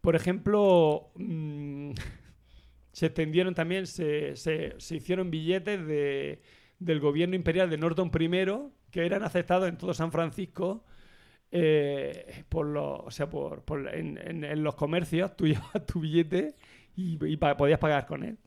por 0.00 0.16
ejemplo, 0.16 1.10
mm, 1.16 1.92
se 2.92 3.06
extendieron 3.06 3.54
también, 3.54 3.86
se, 3.86 4.36
se- 4.36 4.74
se 4.78 4.96
hicieron 4.96 5.30
billetes 5.30 5.86
de, 5.86 6.40
del 6.78 7.00
gobierno 7.00 7.36
imperial 7.36 7.70
de 7.70 7.78
Norton 7.78 8.10
I 8.18 8.30
que 8.90 9.06
eran 9.06 9.22
aceptados 9.22 9.68
en 9.68 9.76
todo 9.78 9.94
San 9.94 10.10
Francisco. 10.12 10.84
eh, 11.52 12.44
por 12.48 12.66
los, 12.66 13.00
o 13.04 13.10
sea, 13.10 13.28
por, 13.28 13.62
por- 13.62 13.92
en, 13.94 14.18
en- 14.18 14.44
en 14.44 14.62
los 14.62 14.74
comercios, 14.76 15.36
tú 15.36 15.46
llevabas 15.48 15.84
tu 15.86 16.00
billete 16.00 16.54
y, 16.96 17.18
y 17.26 17.36
pa- 17.36 17.56
podías 17.56 17.78
pagar 17.78 18.06
con 18.06 18.22
él. 18.24 18.38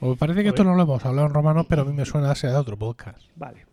O 0.00 0.14
parece 0.14 0.42
que 0.44 0.50
esto 0.50 0.62
no 0.62 0.74
lo 0.76 0.82
hemos 0.84 1.04
hablado 1.04 1.26
en 1.26 1.34
romanos, 1.34 1.66
pero 1.68 1.82
a 1.82 1.84
mí 1.84 1.92
me 1.92 2.04
suena 2.04 2.30
a 2.30 2.34
ser 2.36 2.50
de 2.50 2.56
otro 2.56 2.76
podcast. 2.76 3.20
Vale. 3.34 3.66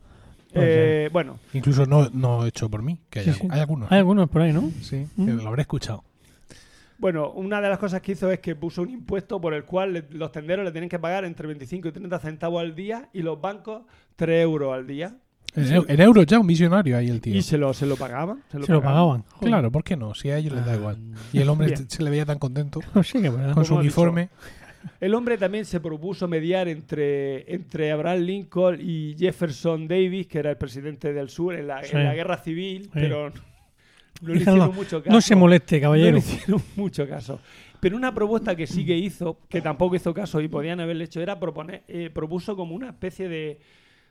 Eh, 0.54 1.10
bueno, 1.12 1.38
Incluso 1.54 1.86
no, 1.86 2.10
no 2.12 2.46
hecho 2.48 2.70
por 2.70 2.82
mí, 2.82 2.98
que 3.10 3.20
hay, 3.20 3.26
Sí, 3.26 3.32
algu- 3.32 3.42
sí. 3.42 3.48
hay 3.52 3.60
algunos. 3.60 3.92
Hay 3.92 4.00
algunos 4.00 4.30
por 4.30 4.42
ahí, 4.42 4.52
¿no? 4.54 4.72
Sí, 4.82 5.06
Mm. 5.16 5.30
lo 5.44 5.48
habré 5.50 5.62
escuchado. 5.64 6.04
Bueno, 6.98 7.32
una 7.32 7.60
de 7.62 7.70
las 7.70 7.78
cosas 7.78 8.02
que 8.02 8.14
hizo 8.14 8.32
es 8.32 8.40
que 8.40 8.56
puso 8.56 8.82
un 8.82 8.90
impuesto 8.90 9.40
por 9.42 9.54
el 9.54 9.66
cual 9.66 9.94
le- 9.94 10.06
los 10.12 10.32
tenderos 10.32 10.64
le 10.66 10.72
tienen 10.72 10.90
que 10.90 10.98
pagar 11.00 11.26
entre 11.26 11.46
25 11.48 11.90
y 11.90 11.92
30 11.92 12.20
centavos 12.20 12.62
al 12.62 12.74
día 12.76 13.10
y 13.14 13.22
los 13.22 13.40
bancos 13.42 13.84
3 14.16 14.44
euros 14.44 14.74
al 14.74 14.88
día. 14.88 15.16
En, 15.56 15.64
eu- 15.66 15.86
en 15.88 16.02
euros 16.02 16.26
ya, 16.26 16.40
un 16.40 16.48
visionario 16.48 16.98
ahí 16.98 17.10
el 17.10 17.22
tío. 17.22 17.34
Y 17.36 17.42
se 17.42 17.58
lo, 17.58 17.74
se 17.74 17.86
lo 17.86 17.96
pagaban. 17.96 18.44
Se 18.52 18.60
lo, 18.60 18.66
Se 18.66 18.74
pagaban. 18.74 19.24
Joder. 19.30 19.48
Claro, 19.50 19.72
¿por 19.72 19.84
qué 19.84 19.96
no? 19.96 20.14
Si 20.14 20.30
a 20.30 20.38
ellos 20.38 20.54
les 20.54 20.66
da 20.66 20.76
igual. 20.76 20.98
Y 21.34 21.40
el 21.40 21.48
hombre 21.50 21.68
Bien. 21.68 21.90
se 21.90 22.04
le 22.04 22.10
veía 22.10 22.26
tan 22.26 22.40
contento 22.40 22.80
Sí, 23.04 23.20
verdad. 23.22 23.54
con 23.54 23.64
su 23.66 23.76
uniforme. 23.76 24.30
El 25.00 25.14
hombre 25.16 25.38
también 25.38 25.66
se 25.66 25.80
propuso 25.80 26.28
mediar 26.28 26.68
entre, 26.68 27.52
entre 27.54 27.92
Abraham 27.92 28.20
Lincoln 28.20 28.80
y 28.82 29.16
Jefferson 29.18 29.88
Davis, 29.88 30.28
que 30.28 30.40
era 30.40 30.52
el 30.52 30.58
presidente 30.58 31.12
del 31.12 31.30
sur 31.30 31.56
en 31.56 31.68
la, 31.68 31.80
en 31.80 31.86
Sí. 31.88 31.94
la 31.98 32.14
guerra 32.14 32.38
civil, 32.38 32.90
pero 32.94 33.32
no 34.22 34.34
le 34.34 34.40
Díganlo, 34.40 34.58
hicieron 34.66 34.76
mucho 34.76 35.04
caso. 35.04 35.14
No 35.14 35.22
se 35.22 35.36
moleste, 35.36 35.78
No 35.78 35.82
caballero. 35.84 36.12
le 36.14 36.20
hicieron 36.20 36.62
mucho 36.76 37.08
caso. 37.08 37.40
Pero 37.80 37.98
una 37.98 38.14
propuesta 38.14 38.56
que 38.56 38.68
sí 38.68 38.86
que 38.86 38.98
hizo, 38.98 39.40
que 39.50 39.62
tampoco 39.62 39.96
hizo 39.96 40.14
caso 40.14 40.42
y 40.42 40.48
podían 40.48 40.80
haberle 40.80 41.04
hecho, 41.06 41.22
era 41.22 41.40
proponer, 41.40 41.84
eh, 41.88 42.10
propuso 42.12 42.56
como 42.56 42.76
una 42.76 42.90
especie 42.90 43.30
de, 43.30 43.60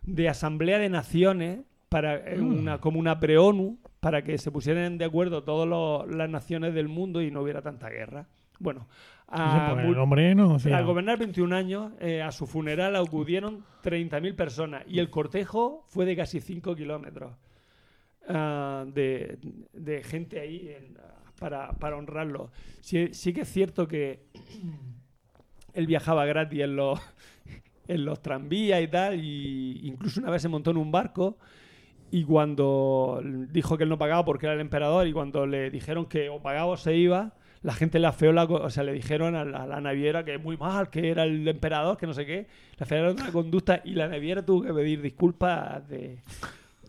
de 0.02 0.28
asamblea 0.28 0.78
de 0.78 0.88
naciones 0.88 1.60
para 1.88 2.16
eh, 2.16 2.40
una, 2.40 2.78
como 2.78 2.98
una 2.98 3.18
pre-ONU 3.20 3.78
para 4.00 4.22
que 4.22 4.36
se 4.38 4.50
pusieran 4.50 4.98
de 4.98 5.04
acuerdo 5.04 5.44
todas 5.44 6.06
las 6.08 6.28
naciones 6.28 6.74
del 6.74 6.88
mundo 6.88 7.22
y 7.22 7.30
no 7.30 7.40
hubiera 7.42 7.62
tanta 7.62 7.88
guerra. 7.88 8.28
Bueno, 8.58 8.86
a 9.26 9.74
pues 9.74 9.96
no. 10.36 10.76
al 10.76 10.84
gobernar 10.84 11.18
21 11.18 11.56
años, 11.56 11.92
eh, 12.00 12.22
a 12.22 12.30
su 12.30 12.46
funeral 12.46 12.94
acudieron 12.96 13.64
30.000 13.82 14.36
personas 14.36 14.84
y 14.86 14.98
el 15.00 15.10
cortejo 15.10 15.84
fue 15.88 16.04
de 16.04 16.16
casi 16.16 16.40
5 16.40 16.76
kilómetros 16.76 17.32
ah, 18.28 18.84
de, 18.86 20.02
gente 20.04 20.40
ahí 20.40 20.68
en- 20.68 20.96
para, 21.38 21.96
honrarlo. 21.96 22.50
Sí, 22.80 23.08
sí 23.12 23.32
que 23.32 23.42
es 23.42 23.48
cierto 23.48 23.86
que 23.86 24.20
él 25.72 25.86
viajaba 25.86 26.24
gratis 26.24 26.60
en 26.60 26.76
los, 26.76 27.00
en 27.88 28.04
los 28.04 28.22
tranvías 28.22 28.82
y 28.82 28.88
tal, 28.88 29.20
y 29.20 29.80
incluso 29.84 30.20
una 30.20 30.30
vez 30.30 30.42
se 30.42 30.48
montó 30.48 30.70
en 30.70 30.78
un 30.78 30.90
barco 30.90 31.36
y 32.10 32.24
cuando 32.24 33.20
dijo 33.50 33.76
que 33.76 33.82
él 33.82 33.90
no 33.90 33.98
pagaba 33.98 34.24
porque 34.24 34.46
era 34.46 34.54
el 34.54 34.60
emperador 34.60 35.06
y 35.06 35.12
cuando 35.12 35.46
le 35.46 35.70
dijeron 35.70 36.06
que 36.06 36.28
o 36.28 36.40
pagaba 36.40 36.66
o 36.66 36.76
se 36.76 36.96
iba, 36.96 37.34
la 37.62 37.72
gente 37.74 37.98
le 37.98 38.06
afeó 38.06 38.30
la... 38.32 38.44
O 38.44 38.70
sea, 38.70 38.84
le 38.84 38.92
dijeron 38.92 39.34
a 39.34 39.44
la, 39.44 39.64
a 39.64 39.66
la 39.66 39.80
naviera 39.80 40.24
que 40.24 40.38
muy 40.38 40.56
mal, 40.56 40.90
que 40.90 41.10
era 41.10 41.24
el 41.24 41.48
emperador, 41.48 41.96
que 41.96 42.06
no 42.06 42.14
sé 42.14 42.26
qué. 42.26 42.46
Le 42.78 42.84
afearon 42.84 43.16
la 43.16 43.32
conducta 43.32 43.80
y 43.84 43.94
la 43.94 44.06
naviera 44.06 44.44
tuvo 44.44 44.62
que 44.62 44.72
pedir 44.72 45.00
disculpas 45.00 45.88
de... 45.88 46.18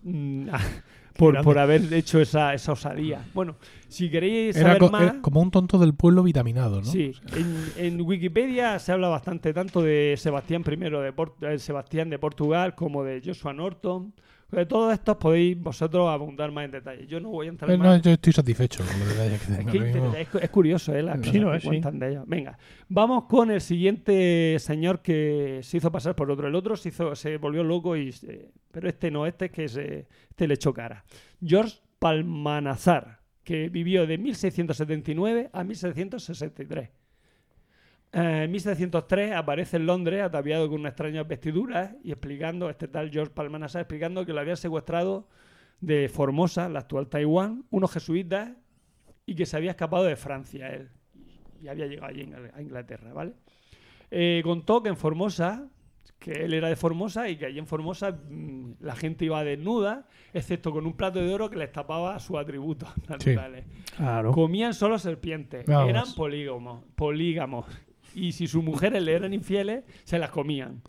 mm, 0.03 0.49
por, 1.17 1.41
por 1.41 1.57
haber 1.57 1.93
hecho 1.93 2.19
esa, 2.19 2.53
esa 2.53 2.73
osadía. 2.73 3.23
Bueno, 3.33 3.55
si 3.87 4.09
queréis 4.09 4.55
Era, 4.55 4.67
saber 4.67 4.79
co- 4.79 4.89
más... 4.91 5.01
era 5.03 5.21
como 5.21 5.41
un 5.41 5.51
tonto 5.51 5.77
del 5.77 5.93
pueblo 5.93 6.23
vitaminado, 6.23 6.77
¿no? 6.77 6.85
Sí, 6.85 7.13
en, 7.35 7.71
en 7.77 8.01
Wikipedia 8.01 8.77
se 8.79 8.91
habla 8.91 9.07
bastante 9.07 9.53
tanto 9.53 9.81
de 9.81 10.15
Sebastián 10.17 10.63
I 10.67 10.75
de 10.75 11.13
Port- 11.13 11.41
eh, 11.43 11.59
Sebastián 11.59 12.09
de 12.09 12.19
Portugal 12.19 12.75
como 12.75 13.03
de 13.03 13.21
Joshua 13.23 13.53
Norton. 13.53 14.13
De 14.51 14.65
todos 14.65 14.93
estos 14.93 15.17
podéis 15.17 15.59
vosotros 15.59 16.07
abundar 16.07 16.51
más 16.51 16.65
en 16.65 16.71
detalle. 16.71 17.07
Yo 17.07 17.19
no 17.19 17.29
voy 17.29 17.47
a 17.47 17.49
entrar 17.49 17.69
más. 17.77 17.87
no, 17.87 17.97
yo 18.01 18.11
estoy 18.11 18.31
satisfecho 18.31 18.83
con 18.85 18.99
los 18.99 19.09
detalles 19.09 19.41
que 19.41 19.51
Es, 19.53 19.57
tengo 19.93 20.11
que 20.13 20.21
es, 20.21 20.27
es 20.43 20.49
curioso, 20.49 20.93
¿eh? 20.95 21.01
Las 21.03 21.19
Sí, 21.25 21.39
lo 21.39 21.51
que 21.51 21.57
es, 21.57 21.63
sí. 21.63 21.67
cuentan 21.69 21.99
de 21.99 22.09
ellos. 22.11 22.23
Venga, 22.27 22.57
vamos 22.87 23.25
con 23.25 23.51
el 23.51 23.59
siguiente 23.59 24.57
señor 24.59 25.01
que 25.01 25.59
se 25.63 25.77
hizo 25.77 25.91
pasar 25.91 26.15
por 26.15 26.29
otro. 26.31 26.47
El 26.47 26.55
otro 26.55 26.77
se, 26.77 26.89
hizo, 26.89 27.15
se 27.15 27.37
volvió 27.37 27.63
loco, 27.63 27.97
y 27.97 28.11
se- 28.11 28.51
pero 28.71 28.87
este 28.87 29.11
no, 29.11 29.25
este 29.25 29.45
es 29.45 29.51
que 29.51 29.67
se, 29.67 30.07
este 30.29 30.47
le 30.47 30.53
echó 30.53 30.73
cara. 30.73 31.03
George 31.43 31.77
Palmanazar, 31.99 33.19
que 33.43 33.69
vivió 33.69 34.05
de 34.07 34.17
1679 34.17 35.49
a 35.51 35.63
1763. 35.63 36.89
Eh, 38.15 38.43
en 38.45 38.51
1703 38.51 39.33
aparece 39.33 39.75
en 39.75 39.85
Londres 39.85 40.23
ataviado 40.23 40.69
con 40.69 40.79
unas 40.79 40.91
extrañas 40.91 41.27
vestiduras 41.27 41.95
y 42.01 42.11
explicando, 42.11 42.69
este 42.69 42.87
tal 42.87 43.11
George 43.11 43.33
Palmanazar, 43.33 43.81
explicando 43.81 44.25
que 44.25 44.31
lo 44.31 44.39
habían 44.39 44.55
secuestrado 44.55 45.27
de 45.81 46.07
Formosa, 46.07 46.69
la 46.69 46.79
actual 46.79 47.07
Taiwán, 47.07 47.65
unos 47.71 47.91
jesuitas 47.91 48.53
y 49.25 49.35
que 49.35 49.45
se 49.45 49.57
había 49.57 49.71
escapado 49.71 50.05
de 50.05 50.15
Francia 50.15 50.69
él 50.69 50.89
y 51.61 51.67
había 51.67 51.87
llegado 51.87 52.07
allí 52.07 52.29
a 52.53 52.61
Inglaterra, 52.61 53.11
¿vale? 53.11 53.33
Eh, 54.11 54.41
contó 54.43 54.83
que 54.83 54.89
en 54.89 54.97
Formosa, 54.97 55.67
que 56.19 56.31
él 56.31 56.53
era 56.53 56.69
de 56.69 56.75
Formosa 56.75 57.27
y 57.27 57.37
que 57.37 57.47
allí 57.47 57.59
en 57.59 57.67
Formosa 57.67 58.11
mm, 58.11 58.75
la 58.81 58.95
gente 58.95 59.25
iba 59.25 59.43
desnuda, 59.43 60.07
excepto 60.33 60.71
con 60.71 60.85
un 60.85 60.93
plato 60.93 61.19
de 61.19 61.33
oro 61.33 61.49
que 61.49 61.57
les 61.57 61.71
tapaba 61.71 62.17
sus 62.19 62.37
atributos 62.37 62.89
naturales. 63.09 63.65
Claro. 63.97 64.31
Comían 64.31 64.73
solo 64.73 64.99
serpientes, 64.99 65.65
Vamos. 65.65 65.89
eran 65.89 66.13
polígamos, 66.15 66.83
polígamos. 66.95 67.65
Y 68.15 68.31
si 68.31 68.47
sus 68.47 68.63
mujeres 68.63 69.03
le 69.03 69.13
eran 69.13 69.33
infieles, 69.33 69.83
se 70.05 70.17
las 70.17 70.29
comían. 70.31 70.81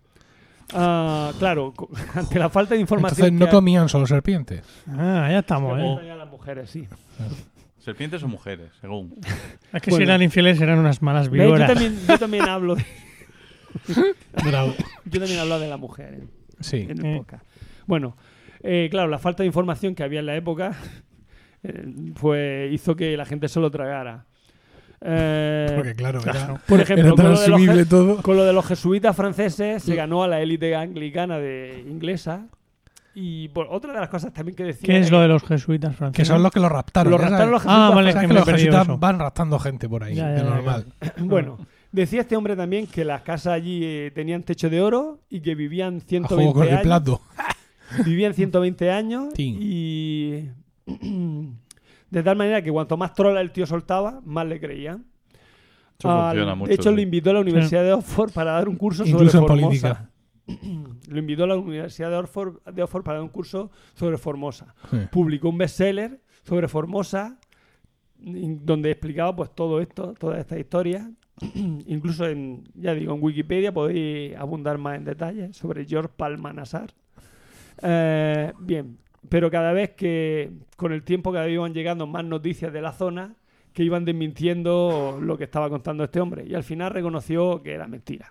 Ah, 0.72 1.32
claro, 1.38 1.74
ante 2.14 2.38
la 2.38 2.48
falta 2.48 2.74
de 2.74 2.80
información. 2.80 3.26
Entonces 3.26 3.38
no 3.40 3.46
que- 3.46 3.52
comían 3.56 3.88
solo 3.88 4.06
serpientes. 4.06 4.62
Ah, 4.88 5.28
ya 5.30 5.40
estamos, 5.40 5.78
¿eh? 5.78 5.82
comían 5.96 6.18
las 6.18 6.28
mujeres, 6.28 6.70
sí. 6.70 6.86
Serpientes 7.78 8.22
o 8.22 8.28
mujeres, 8.28 8.70
según. 8.80 9.14
Es 9.72 9.80
que 9.82 9.90
Bueno. 9.90 9.96
si 9.96 10.02
eran 10.10 10.22
infieles 10.22 10.60
eran 10.60 10.78
unas 10.78 11.02
malas. 11.02 11.26
Yo 11.26 11.32
víboras. 11.32 11.68
también, 11.72 11.96
yo 12.08 12.18
también 12.18 12.44
hablo 12.48 12.74
de, 12.74 12.84
Bravo. 14.44 14.74
yo 15.04 15.20
también 15.20 15.38
hablo 15.40 15.58
de 15.60 15.68
la 15.68 15.76
mujer 15.76 16.14
en, 16.14 16.30
Sí. 16.60 16.86
en 16.88 16.98
el 17.04 17.06
Eh. 17.06 17.16
podcast. 17.18 17.44
Bueno, 17.86 18.16
eh, 18.62 18.88
claro, 18.90 19.08
la 19.08 19.18
falta 19.18 19.42
de 19.42 19.46
información 19.46 19.94
que 19.94 20.02
había 20.02 20.20
en 20.20 20.26
la 20.26 20.34
época 20.36 20.72
eh, 21.62 21.84
fue, 22.16 22.68
hizo 22.72 22.96
que 22.96 23.16
la 23.16 23.24
gente 23.24 23.48
se 23.48 23.60
lo 23.60 23.70
tragara. 23.70 24.26
Eh, 25.00 25.72
Porque 25.76 25.94
claro, 25.94 26.20
era, 26.22 26.54
por 26.66 26.80
era 26.80 26.82
ejemplo, 26.84 27.14
tan 27.14 27.34
con 27.34 27.66
lo, 27.76 27.86
todo. 27.86 28.22
con 28.22 28.36
lo 28.36 28.44
de 28.44 28.52
los 28.52 28.66
jesuitas 28.66 29.14
franceses 29.14 29.82
se 29.82 29.94
ganó 29.94 30.22
a 30.22 30.28
la 30.28 30.40
élite 30.40 30.74
anglicana 30.74 31.38
de 31.38 31.84
inglesa. 31.88 32.46
Y 33.18 33.48
por, 33.48 33.66
otra 33.70 33.94
de 33.94 34.00
las 34.00 34.10
cosas 34.10 34.32
también 34.32 34.54
que 34.56 34.64
decía. 34.64 34.86
¿Qué 34.86 34.98
es 34.98 35.06
era 35.08 35.16
lo 35.16 35.22
de 35.22 35.28
los 35.28 35.42
jesuitas 35.42 35.96
franceses? 35.96 36.16
Que 36.28 36.30
son 36.30 36.42
los 36.42 36.52
que 36.52 36.60
lo 36.60 36.68
raptaron. 36.68 37.10
los 37.12 37.20
ya 37.20 37.28
raptaron 37.28 37.50
los 37.52 37.62
jesuitas 37.62 37.90
Ah, 37.90 37.94
vale, 37.94 38.12
que 38.14 38.26
los 38.34 38.44
jesuitas 38.44 38.82
eso. 38.82 38.98
van 38.98 39.18
raptando 39.18 39.58
gente 39.58 39.88
por 39.88 40.04
ahí, 40.04 40.14
Ya, 40.14 40.22
ya, 40.24 40.28
de 40.32 40.38
ya, 40.38 40.44
normal. 40.44 40.84
Bueno, 41.18 41.58
decía 41.92 42.20
este 42.20 42.36
hombre 42.36 42.56
también 42.56 42.86
que 42.86 43.04
las 43.06 43.22
casas 43.22 43.54
allí 43.54 43.80
eh, 43.84 44.12
tenían 44.14 44.42
techo 44.42 44.68
de 44.68 44.82
oro 44.82 45.20
y 45.30 45.40
que 45.40 45.54
vivían 45.54 45.96
A 45.96 46.00
120 46.00 46.34
juego 46.34 46.52
con 46.52 46.62
el 46.64 46.70
años. 46.74 46.82
plato. 46.82 47.20
Vivían 48.04 48.34
120 48.34 48.90
años 48.90 49.26
Sí. 49.36 49.56
y 49.60 50.50
de 52.20 52.22
tal 52.22 52.36
manera 52.36 52.62
que 52.62 52.70
cuanto 52.72 52.96
más 52.96 53.12
trola 53.14 53.40
el 53.40 53.50
tío 53.52 53.66
soltaba, 53.66 54.20
más 54.24 54.46
le 54.46 54.58
creían. 54.58 55.04
Eso 55.98 56.10
Al- 56.10 56.28
funciona 56.30 56.54
mucho. 56.54 56.68
de 56.68 56.74
hecho, 56.74 56.90
lo 56.92 57.00
invitó 57.00 57.30
a 57.30 57.34
la 57.34 57.40
Universidad 57.40 57.82
de 57.84 57.92
Oxford 57.92 58.32
para 58.32 58.52
dar 58.52 58.68
un 58.68 58.76
curso 58.76 59.04
Incluso 59.04 59.38
sobre 59.38 59.48
Formosa. 59.60 60.10
política. 60.46 60.96
lo 61.08 61.18
invitó 61.18 61.44
a 61.44 61.46
la 61.48 61.56
Universidad 61.56 62.10
de 62.10 62.16
Oxford, 62.16 62.62
de 62.72 62.82
Oxford 62.82 63.02
para 63.02 63.18
dar 63.18 63.22
un 63.24 63.30
curso 63.30 63.70
sobre 63.94 64.16
Formosa. 64.16 64.74
Sí. 64.90 64.96
Publicó 65.10 65.48
un 65.48 65.58
bestseller 65.58 66.20
sobre 66.42 66.68
Formosa 66.68 67.38
donde 68.18 68.90
explicaba 68.92 69.36
pues 69.36 69.54
todo 69.54 69.80
esto, 69.80 70.14
toda 70.18 70.38
esta 70.40 70.58
historia. 70.58 71.10
Incluso 71.54 72.26
en, 72.26 72.64
ya 72.74 72.94
digo, 72.94 73.14
en 73.14 73.22
Wikipedia 73.22 73.72
podéis 73.74 74.34
abundar 74.36 74.78
más 74.78 74.96
en 74.96 75.04
detalles 75.04 75.56
sobre 75.56 75.84
George 75.84 76.10
Palmanazar. 76.16 76.94
Eh, 77.82 78.52
bien, 78.60 78.96
pero 79.28 79.50
cada 79.50 79.72
vez 79.72 79.90
que, 79.90 80.50
con 80.76 80.92
el 80.92 81.02
tiempo, 81.02 81.32
cada 81.32 81.44
vez 81.46 81.54
iban 81.54 81.74
llegando 81.74 82.06
más 82.06 82.24
noticias 82.24 82.72
de 82.72 82.80
la 82.82 82.92
zona 82.92 83.34
que 83.72 83.82
iban 83.84 84.04
desmintiendo 84.04 85.18
lo 85.20 85.36
que 85.36 85.44
estaba 85.44 85.68
contando 85.68 86.04
este 86.04 86.20
hombre. 86.20 86.44
Y 86.46 86.54
al 86.54 86.62
final 86.64 86.90
reconoció 86.92 87.62
que 87.62 87.72
era 87.72 87.86
mentira. 87.86 88.30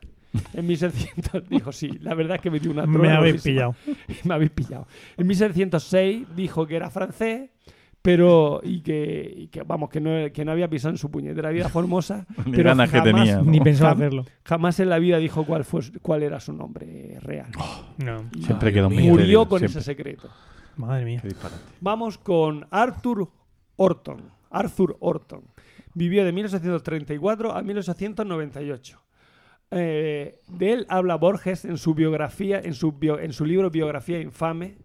En 0.54 0.66
1700 0.68 1.48
dijo, 1.50 1.72
sí, 1.72 1.90
la 2.02 2.14
verdad 2.16 2.36
es 2.38 2.42
que 2.42 2.52
metí 2.52 2.68
una 2.68 2.86
Me 2.86 2.94
trona 2.98 3.18
habéis 3.18 3.36
gordísima". 3.44 3.54
pillado. 3.54 3.76
Me 4.26 4.34
habéis 4.34 4.52
pillado. 4.52 4.88
En 5.18 5.28
1706 5.28 6.28
dijo 6.36 6.66
que 6.68 6.76
era 6.76 6.90
francés, 6.90 7.50
pero 8.02 8.60
y 8.64 8.82
que, 8.82 9.34
y 9.36 9.48
que, 9.48 9.64
vamos 9.64 9.90
que 9.90 10.00
no, 10.00 10.32
que 10.32 10.46
no 10.46 10.52
había 10.52 10.70
pisado 10.70 10.92
en 10.92 10.98
su 10.98 11.10
puñetera 11.10 11.50
vida 11.52 11.70
formosa 11.70 12.26
Ni 12.46 12.52
pero 12.52 12.70
ganas 12.70 12.92
que 12.92 12.98
jamás- 13.00 13.14
tenía. 13.16 13.38
¿no? 13.38 13.44
Ni 13.52 13.60
pensaba 13.62 13.92
hacerlo. 13.92 14.26
jamás 14.44 14.80
en 14.80 14.90
la 14.90 15.00
vida 15.00 15.18
dijo 15.18 15.46
cuál 15.46 15.64
fue 15.64 15.82
cuál 16.02 16.22
era 16.24 16.40
su 16.40 16.54
nombre 16.54 17.18
real 17.22 17.48
No. 17.98 18.26
Y 18.36 18.44
Siempre 18.44 18.72
quedó 18.74 18.90
murió 18.90 19.48
con 19.48 19.60
siempre. 19.60 19.80
ese 19.80 19.86
secreto 19.92 20.30
Madre 20.78 21.06
mía. 21.06 21.20
Qué 21.22 21.30
disparate. 21.30 21.62
Vamos 21.82 22.18
con 22.18 22.68
Arthur 22.72 23.30
Orton. 23.78 24.22
Arthur 24.50 24.98
Orton. 25.00 25.44
Vivió 25.94 26.26
de 26.26 26.32
1834 26.32 27.54
a 27.56 27.62
1898. 27.62 29.02
Eh, 29.72 30.40
de 30.48 30.74
él 30.74 30.86
habla 30.90 31.16
Borges 31.16 31.66
en 31.66 31.78
su 31.78 31.94
biografía, 31.96 32.60
en 32.60 32.74
su, 32.74 32.92
bio- 32.94 33.20
en 33.20 33.34
su 33.34 33.46
libro 33.46 33.70
Biografía 33.72 34.20
Infame. 34.22 34.78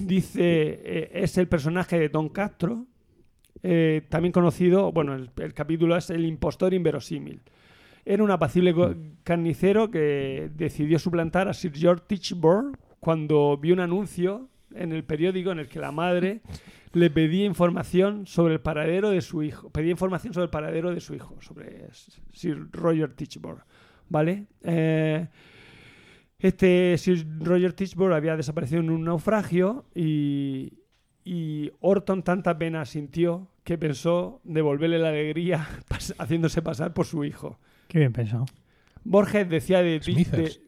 Dice, 0.00 0.40
eh, 0.42 1.10
es 1.12 1.36
el 1.38 1.48
personaje 1.48 1.98
de 1.98 2.08
Don 2.08 2.28
Castro, 2.30 2.86
eh, 3.62 4.02
también 4.08 4.32
conocido, 4.32 4.90
bueno, 4.90 5.14
el, 5.14 5.30
el 5.36 5.52
capítulo 5.54 5.96
es 5.96 6.08
El 6.10 6.24
impostor 6.24 6.72
inverosímil. 6.72 7.42
Era 8.04 8.22
un 8.22 8.30
apacible 8.30 8.74
carnicero 9.24 9.90
que 9.90 10.50
decidió 10.54 10.98
suplantar 10.98 11.48
a 11.48 11.52
Sir 11.54 11.72
George 11.74 12.04
Tichborne 12.06 12.72
cuando 13.00 13.56
vio 13.58 13.74
un 13.74 13.80
anuncio 13.80 14.48
en 14.74 14.92
el 14.92 15.04
periódico 15.04 15.52
en 15.52 15.58
el 15.58 15.68
que 15.68 15.80
la 15.80 15.92
madre 15.92 16.42
le 16.92 17.10
pedía 17.10 17.44
información 17.44 18.26
sobre 18.26 18.54
el 18.54 18.60
paradero 18.60 19.10
de 19.10 19.20
su 19.20 19.42
hijo. 19.42 19.70
Pedía 19.70 19.90
información 19.90 20.32
sobre 20.32 20.44
el 20.44 20.50
paradero 20.50 20.94
de 20.94 21.00
su 21.00 21.14
hijo, 21.14 21.36
sobre 21.40 21.88
Sir 22.32 22.68
Roger 22.72 23.12
Tichborne. 23.12 23.62
¿Vale? 24.08 24.46
Eh, 24.62 25.26
este 26.38 26.96
Sir 26.98 27.26
Roger 27.40 27.72
Tichborne 27.72 28.16
había 28.16 28.36
desaparecido 28.36 28.80
en 28.80 28.90
un 28.90 29.04
naufragio 29.04 29.86
y, 29.94 30.72
y 31.24 31.70
Orton 31.80 32.22
tanta 32.22 32.56
pena 32.56 32.84
sintió 32.84 33.48
que 33.64 33.78
pensó 33.78 34.40
devolverle 34.44 34.98
la 34.98 35.08
alegría 35.08 35.66
haciéndose 36.18 36.62
pasar 36.62 36.94
por 36.94 37.04
su 37.04 37.24
hijo. 37.24 37.58
Qué 37.88 37.98
bien 37.98 38.12
pensado. 38.12 38.46
Borges 39.08 39.48
decía, 39.48 39.82
de, 39.82 40.00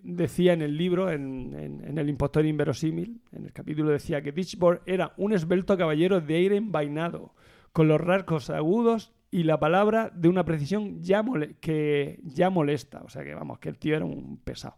decía 0.02 0.52
en 0.52 0.62
el 0.62 0.76
libro, 0.76 1.10
en, 1.10 1.54
en- 1.54 1.84
en 1.84 1.98
El 1.98 2.08
impostor 2.08 2.46
inverosímil, 2.46 3.20
en 3.32 3.44
el 3.46 3.52
capítulo 3.52 3.90
decía 3.90 4.22
que 4.22 4.32
Tichborne 4.32 4.80
era 4.86 5.12
un 5.16 5.32
esbelto 5.32 5.76
caballero 5.76 6.20
de 6.20 6.34
aire 6.36 6.56
envainado, 6.56 7.34
con 7.72 7.88
los 7.88 8.00
rasgos 8.00 8.50
agudos 8.50 9.12
y 9.30 9.42
la 9.42 9.58
palabra 9.60 10.10
de 10.14 10.28
una 10.28 10.44
precisión 10.44 11.02
ya 11.02 11.22
mole- 11.22 11.56
que 11.60 12.20
ya 12.24 12.48
molesta. 12.50 13.02
O 13.04 13.08
sea 13.08 13.24
que 13.24 13.34
vamos, 13.34 13.58
que 13.58 13.68
el 13.68 13.78
tío 13.78 13.96
era 13.96 14.04
un 14.04 14.38
pesado. 14.38 14.76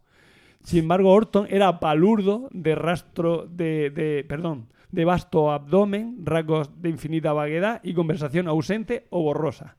Sin 0.63 0.81
embargo, 0.81 1.13
Orton 1.13 1.47
era 1.49 1.81
palurdo, 1.81 2.49
de 2.53 2.75
rastro 2.75 3.47
de, 3.47 3.91
de- 3.91 4.25
perdón, 4.29 4.67
de 4.91 5.05
vasto 5.05 5.53
abdomen, 5.53 6.19
rasgos 6.27 6.83
de 6.83 6.89
infinita 6.91 7.33
vaguedad 7.33 7.81
y 7.85 7.95
conversación 7.95 8.49
ausente 8.49 9.07
o 9.11 9.23
borrosa. 9.23 9.77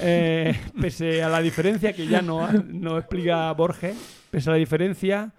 Eh, 0.00 0.54
pese 0.80 1.22
a 1.22 1.28
la 1.28 1.40
diferencia 1.40 1.92
que 1.92 2.06
ya 2.06 2.22
no, 2.22 2.50
no 2.52 2.98
explica 2.98 3.52
Borges, 3.52 4.26
pese 4.30 4.50
a 4.50 4.52
la 4.52 4.58
diferencia, 4.58 5.32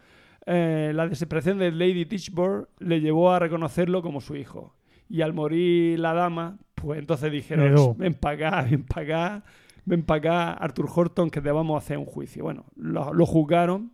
eh, 0.45 0.91
la 0.93 1.07
desesperación 1.07 1.57
de 1.57 1.71
Lady 1.71 2.05
Tichborne 2.05 2.67
le 2.79 3.01
llevó 3.01 3.31
a 3.31 3.39
reconocerlo 3.39 4.01
como 4.01 4.21
su 4.21 4.35
hijo. 4.35 4.75
Y 5.09 5.21
al 5.21 5.33
morir 5.33 5.99
la 5.99 6.13
dama, 6.13 6.57
pues 6.73 6.99
entonces 6.99 7.31
dijeron, 7.31 7.95
ven 7.97 8.13
para 8.15 8.47
acá, 8.47 8.67
ven 8.69 8.83
para 8.83 9.01
acá, 9.01 9.43
ven 9.85 10.03
para 10.03 10.17
acá, 10.17 10.53
Arthur 10.53 10.89
Horton, 10.93 11.29
que 11.29 11.41
te 11.41 11.51
vamos 11.51 11.75
a 11.75 11.79
hacer 11.79 11.97
un 11.97 12.05
juicio. 12.05 12.43
Bueno, 12.43 12.65
lo, 12.75 13.13
lo 13.13 13.25
juzgaron 13.25 13.91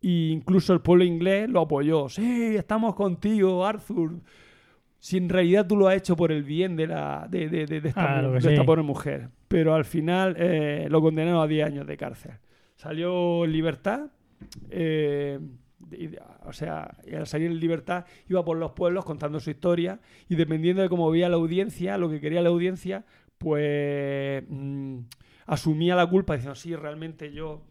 e 0.00 0.30
incluso 0.30 0.72
el 0.72 0.80
pueblo 0.80 1.04
inglés 1.04 1.48
lo 1.48 1.62
apoyó. 1.62 2.08
Sí, 2.08 2.54
estamos 2.56 2.94
contigo, 2.94 3.66
Arthur. 3.66 4.20
Si 5.00 5.16
en 5.16 5.28
realidad 5.28 5.66
tú 5.66 5.76
lo 5.76 5.86
has 5.88 5.96
hecho 5.96 6.16
por 6.16 6.32
el 6.32 6.42
bien 6.42 6.74
de, 6.76 6.86
la, 6.88 7.26
de, 7.30 7.48
de- 7.48 7.66
de- 7.66 7.80
de 7.80 7.88
esta, 7.90 8.00
Claro 8.06 8.28
mu- 8.28 8.34
que 8.34 8.40
de 8.40 8.48
esta 8.50 8.60
sí. 8.62 8.66
pobre 8.66 8.82
mujer. 8.82 9.28
Pero 9.48 9.74
al 9.74 9.84
final 9.84 10.34
eh, 10.38 10.86
lo 10.90 11.00
condenaron 11.00 11.40
a 11.40 11.46
10 11.46 11.66
años 11.66 11.86
de 11.86 11.96
cárcel. 11.96 12.32
Salió 12.76 13.44
en 13.44 13.52
libertad. 13.52 14.10
eh, 14.70 15.38
o 16.44 16.52
sea, 16.52 16.90
y 17.06 17.14
al 17.14 17.26
salir 17.26 17.46
en 17.50 17.58
libertad 17.60 18.04
iba 18.28 18.44
por 18.44 18.56
los 18.58 18.72
pueblos 18.72 19.04
contando 19.04 19.38
su 19.40 19.50
historia 19.50 20.00
y 20.28 20.34
dependiendo 20.34 20.82
de 20.82 20.88
cómo 20.88 21.10
veía 21.10 21.28
la 21.28 21.36
audiencia, 21.36 21.96
lo 21.96 22.10
que 22.10 22.20
quería 22.20 22.42
la 22.42 22.48
audiencia, 22.50 23.04
pues 23.38 24.42
mm, 24.48 24.98
asumía 25.46 25.94
la 25.94 26.06
culpa 26.06 26.34
diciendo, 26.34 26.54
sí, 26.56 26.74
realmente 26.76 27.32
yo 27.32 27.62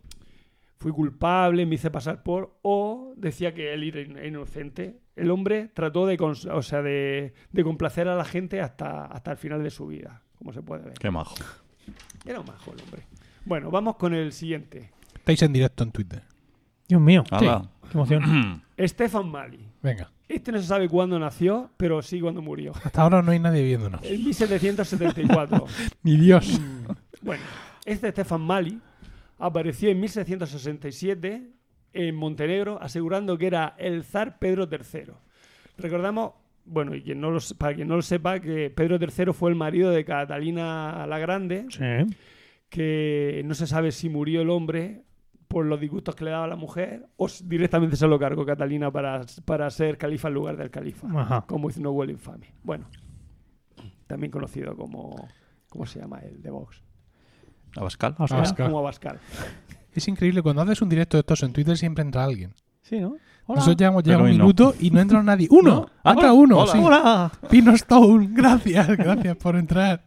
fui 0.79 0.91
culpable, 0.91 1.65
me 1.65 1.75
hice 1.75 1.89
pasar 1.91 2.23
por, 2.23 2.57
o 2.61 3.13
decía 3.17 3.53
que 3.53 3.73
él 3.73 3.83
era 3.83 4.01
in- 4.01 4.25
inocente. 4.25 4.99
El 5.15 5.31
hombre 5.31 5.69
trató 5.73 6.05
de, 6.05 6.17
o 6.21 6.61
sea, 6.61 6.81
de, 6.81 7.33
de 7.51 7.63
complacer 7.63 8.07
a 8.07 8.15
la 8.15 8.25
gente 8.25 8.61
hasta, 8.61 9.05
hasta 9.05 9.31
el 9.31 9.37
final 9.37 9.63
de 9.63 9.69
su 9.71 9.87
vida, 9.87 10.21
como 10.37 10.53
se 10.53 10.61
puede 10.61 10.83
ver. 10.83 10.93
Qué 10.93 11.09
majo. 11.09 11.35
Era 12.25 12.39
un 12.41 12.45
majo 12.45 12.71
el 12.73 12.81
hombre. 12.83 13.03
Bueno, 13.45 13.71
vamos 13.71 13.95
con 13.95 14.13
el 14.13 14.31
siguiente. 14.33 14.91
Estáis 15.15 15.41
en 15.41 15.53
directo 15.53 15.83
en 15.83 15.91
Twitter. 15.91 16.21
Dios 16.87 17.01
mío. 17.01 17.23
Hala. 17.31 17.69
Qué 17.89 17.93
emoción. 17.97 18.63
Stefan 18.79 19.29
Mali. 19.29 19.59
Venga. 19.81 20.11
Este 20.27 20.51
no 20.51 20.59
se 20.59 20.67
sabe 20.67 20.89
cuándo 20.89 21.17
nació, 21.17 21.71
pero 21.77 22.01
sí 22.01 22.19
cuándo 22.19 22.41
murió. 22.41 22.73
Hasta 22.83 23.01
ahora 23.01 23.21
no 23.21 23.31
hay 23.31 23.39
nadie 23.39 23.63
viéndonos. 23.63 24.01
En 24.03 24.23
1774. 24.25 25.65
Ni 26.03 26.17
Dios. 26.17 26.59
Bueno, 27.21 27.43
este 27.85 28.11
Stefan 28.11 28.41
Mali 28.41 28.79
apareció 29.39 29.89
en 29.89 29.99
1667 29.99 31.51
en 31.93 32.15
Montenegro 32.15 32.77
asegurando 32.81 33.37
que 33.37 33.47
era 33.47 33.75
el 33.77 34.03
zar 34.03 34.37
Pedro 34.39 34.67
III. 34.69 35.13
Recordamos, 35.77 36.33
bueno, 36.65 36.93
y 36.95 37.01
quien 37.01 37.19
no 37.21 37.31
lo, 37.31 37.39
para 37.57 37.75
quien 37.75 37.87
no 37.87 37.95
lo 37.95 38.01
sepa, 38.01 38.39
que 38.39 38.69
Pedro 38.69 38.97
III 38.99 39.33
fue 39.33 39.49
el 39.49 39.55
marido 39.55 39.89
de 39.91 40.03
Catalina 40.05 41.05
la 41.07 41.19
Grande, 41.19 41.65
Sí. 41.69 42.15
que 42.69 43.41
no 43.45 43.53
se 43.53 43.67
sabe 43.67 43.91
si 43.91 44.09
murió 44.09 44.41
el 44.41 44.49
hombre 44.49 45.03
por 45.47 45.65
los 45.65 45.79
disgustos 45.79 46.13
que 46.15 46.25
le 46.25 46.31
daba 46.31 46.43
a 46.43 46.47
la 46.49 46.57
mujer 46.57 47.07
o 47.15 47.27
directamente 47.45 47.95
se 47.95 48.05
lo 48.05 48.19
cargó 48.19 48.45
Catalina 48.45 48.91
para, 48.91 49.21
para 49.45 49.69
ser 49.69 49.97
califa 49.97 50.27
en 50.27 50.33
lugar 50.33 50.57
del 50.57 50.69
califa, 50.69 51.07
Ajá. 51.21 51.45
como 51.47 51.69
hizo 51.69 51.79
Noel 51.79 52.09
Infame. 52.11 52.47
Bueno, 52.63 52.89
también 54.07 54.31
conocido 54.31 54.75
como... 54.75 55.15
¿Cómo 55.69 55.85
se 55.85 55.99
llama 55.99 56.19
el 56.19 56.41
de 56.41 56.49
Vox? 56.49 56.81
Abascal. 57.75 58.15
Abascal. 58.17 58.37
Abascal. 58.39 58.65
Como 58.67 58.79
Abascal. 58.79 59.19
Es 59.93 60.07
increíble, 60.07 60.41
cuando 60.41 60.61
haces 60.61 60.81
un 60.81 60.89
directo 60.89 61.17
de 61.17 61.21
estos 61.21 61.43
en 61.43 61.53
Twitter 61.53 61.77
siempre 61.77 62.03
entra 62.03 62.23
alguien. 62.23 62.53
Sí, 62.81 62.99
¿no? 62.99 63.17
Hola. 63.49 63.59
Nosotros 63.59 63.77
llevamos 63.77 64.03
ya 64.03 64.13
Pero 64.13 64.23
un 64.23 64.25
hoy 64.29 64.37
no. 64.37 64.43
minuto 64.43 64.75
y 64.79 64.91
no 64.91 64.99
entra 64.99 65.23
nadie. 65.23 65.47
¡Uno! 65.49 65.69
¿No? 65.71 65.89
Ha 66.03 66.11
entrado 66.11 66.33
Hola. 66.35 66.41
uno, 66.43 66.57
Hola. 66.59 66.71
sí. 66.71 66.77
¡Hola! 66.81 67.31
Pino 67.49 67.71
Stone, 67.73 68.27
gracias, 68.31 68.87
gracias 68.97 69.35
por 69.37 69.55
entrar. 69.55 70.03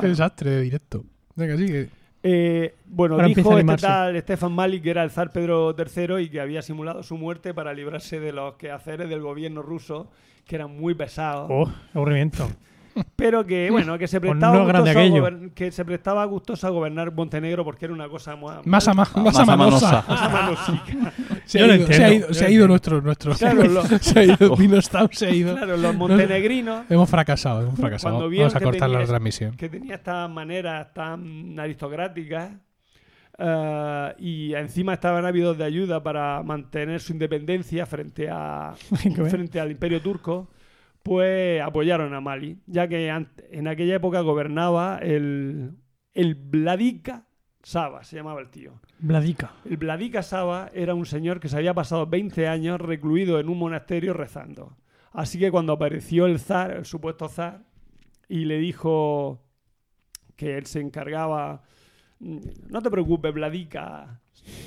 Qué 0.00 0.08
desastre 0.08 0.50
de 0.50 0.60
directo. 0.62 1.04
Venga, 1.36 1.56
sigue. 1.56 1.90
Eh, 2.22 2.74
bueno, 2.86 3.16
Ahora 3.16 3.26
empieza 3.26 3.40
dijo 3.50 3.50
a 3.50 3.60
este 3.60 3.60
animarse. 3.60 3.86
tal 3.86 4.18
Stefan 4.22 4.52
Malik 4.52 4.82
que 4.82 4.90
era 4.90 5.02
el 5.04 5.10
zar 5.10 5.30
Pedro 5.30 5.76
III 5.76 6.22
y 6.24 6.28
que 6.30 6.40
había 6.40 6.62
simulado 6.62 7.02
su 7.02 7.18
muerte 7.18 7.52
para 7.52 7.74
librarse 7.74 8.18
de 8.18 8.32
los 8.32 8.54
quehaceres 8.54 9.10
del 9.10 9.20
gobierno 9.20 9.60
ruso, 9.60 10.10
que 10.46 10.56
eran 10.56 10.74
muy 10.74 10.94
pesados. 10.94 11.48
¡Oh! 11.52 11.70
aburrimiento. 11.92 12.48
Pero 13.16 13.44
que, 13.44 13.68
bueno, 13.72 13.98
que 13.98 14.06
se 14.06 14.20
prestaba, 14.20 14.56
no 14.56 14.64
gustoso 14.64 14.90
a 14.90 15.02
gobern- 15.04 15.52
que 15.54 15.70
se 15.72 15.84
prestaba 15.84 16.24
gustoso 16.24 16.66
a 16.66 16.70
gobernar 16.70 17.12
Montenegro 17.12 17.64
porque 17.64 17.86
era 17.86 17.94
una 17.94 18.08
cosa 18.08 18.36
mu- 18.36 18.50
Más 18.64 18.86
a 18.88 18.94
más, 18.94 19.14
más 19.16 19.24
Más 19.24 19.36
a 19.38 19.42
amanosa. 19.52 20.04
manosa. 20.06 20.06
más 20.08 20.32
manosica. 20.32 21.12
Se 21.44 21.60
ha 21.62 21.66
ido, 21.76 21.86
se 21.86 22.04
ha 22.04 22.12
ido, 22.14 22.34
se 22.34 22.44
ha 22.46 22.50
ido 22.50 22.68
nuestro, 22.68 23.00
nuestro. 23.00 23.34
Claro, 23.34 23.64
lo- 23.64 23.82
se 23.84 24.18
ha 24.18 24.24
ido, 24.24 24.56
se 25.12 25.26
ha 25.26 25.30
ido. 25.30 25.56
Claro, 25.56 25.76
los 25.76 25.94
montenegrinos 25.94 26.84
Hemos 26.90 27.10
fracasado, 27.10 27.62
hemos 27.62 27.78
fracasado. 27.78 28.30
Vamos 28.30 28.54
a 28.54 28.58
que 28.58 28.64
cortar 28.64 28.88
la 28.90 28.98
tenías- 28.98 29.08
transmisión. 29.08 29.56
que 29.56 29.68
tenía 29.68 29.96
estas 29.96 30.30
maneras 30.30 30.92
tan 30.94 31.58
aristocráticas 31.58 32.52
eh, 33.38 34.14
y 34.18 34.54
encima 34.54 34.94
estaban 34.94 35.24
ávidos 35.26 35.58
de 35.58 35.64
ayuda 35.64 36.02
para 36.02 36.42
mantener 36.44 37.00
su 37.00 37.12
independencia 37.12 37.84
frente 37.86 38.28
a 38.30 38.74
frente 39.28 39.60
al 39.60 39.72
imperio 39.72 40.00
turco 40.00 40.48
pues 41.04 41.60
apoyaron 41.62 42.14
a 42.14 42.20
Mali 42.20 42.58
ya 42.66 42.88
que 42.88 43.08
en 43.08 43.68
aquella 43.68 43.96
época 43.96 44.20
gobernaba 44.22 44.98
el 45.00 45.72
el 46.14 46.34
Vladika 46.34 47.26
Saba 47.62 48.02
se 48.04 48.16
llamaba 48.16 48.40
el 48.40 48.48
tío 48.50 48.80
Bladica. 48.98 49.52
el 49.66 49.76
Vladika 49.76 50.22
Saba 50.22 50.70
era 50.74 50.94
un 50.94 51.04
señor 51.06 51.40
que 51.40 51.48
se 51.48 51.56
había 51.58 51.74
pasado 51.74 52.06
20 52.06 52.48
años 52.48 52.80
recluido 52.80 53.38
en 53.38 53.48
un 53.50 53.58
monasterio 53.58 54.14
rezando. 54.14 54.76
Así 55.12 55.38
que 55.38 55.50
cuando 55.50 55.74
apareció 55.74 56.26
el 56.26 56.40
zar, 56.40 56.72
el 56.72 56.84
supuesto 56.86 57.28
zar, 57.28 57.62
y 58.28 58.46
le 58.46 58.58
dijo 58.58 59.42
que 60.36 60.56
él 60.58 60.66
se 60.66 60.80
encargaba, 60.80 61.62
"Mm, 62.18 62.38
no 62.70 62.82
te 62.82 62.90
preocupes, 62.90 63.32
Vladika, 63.32 64.20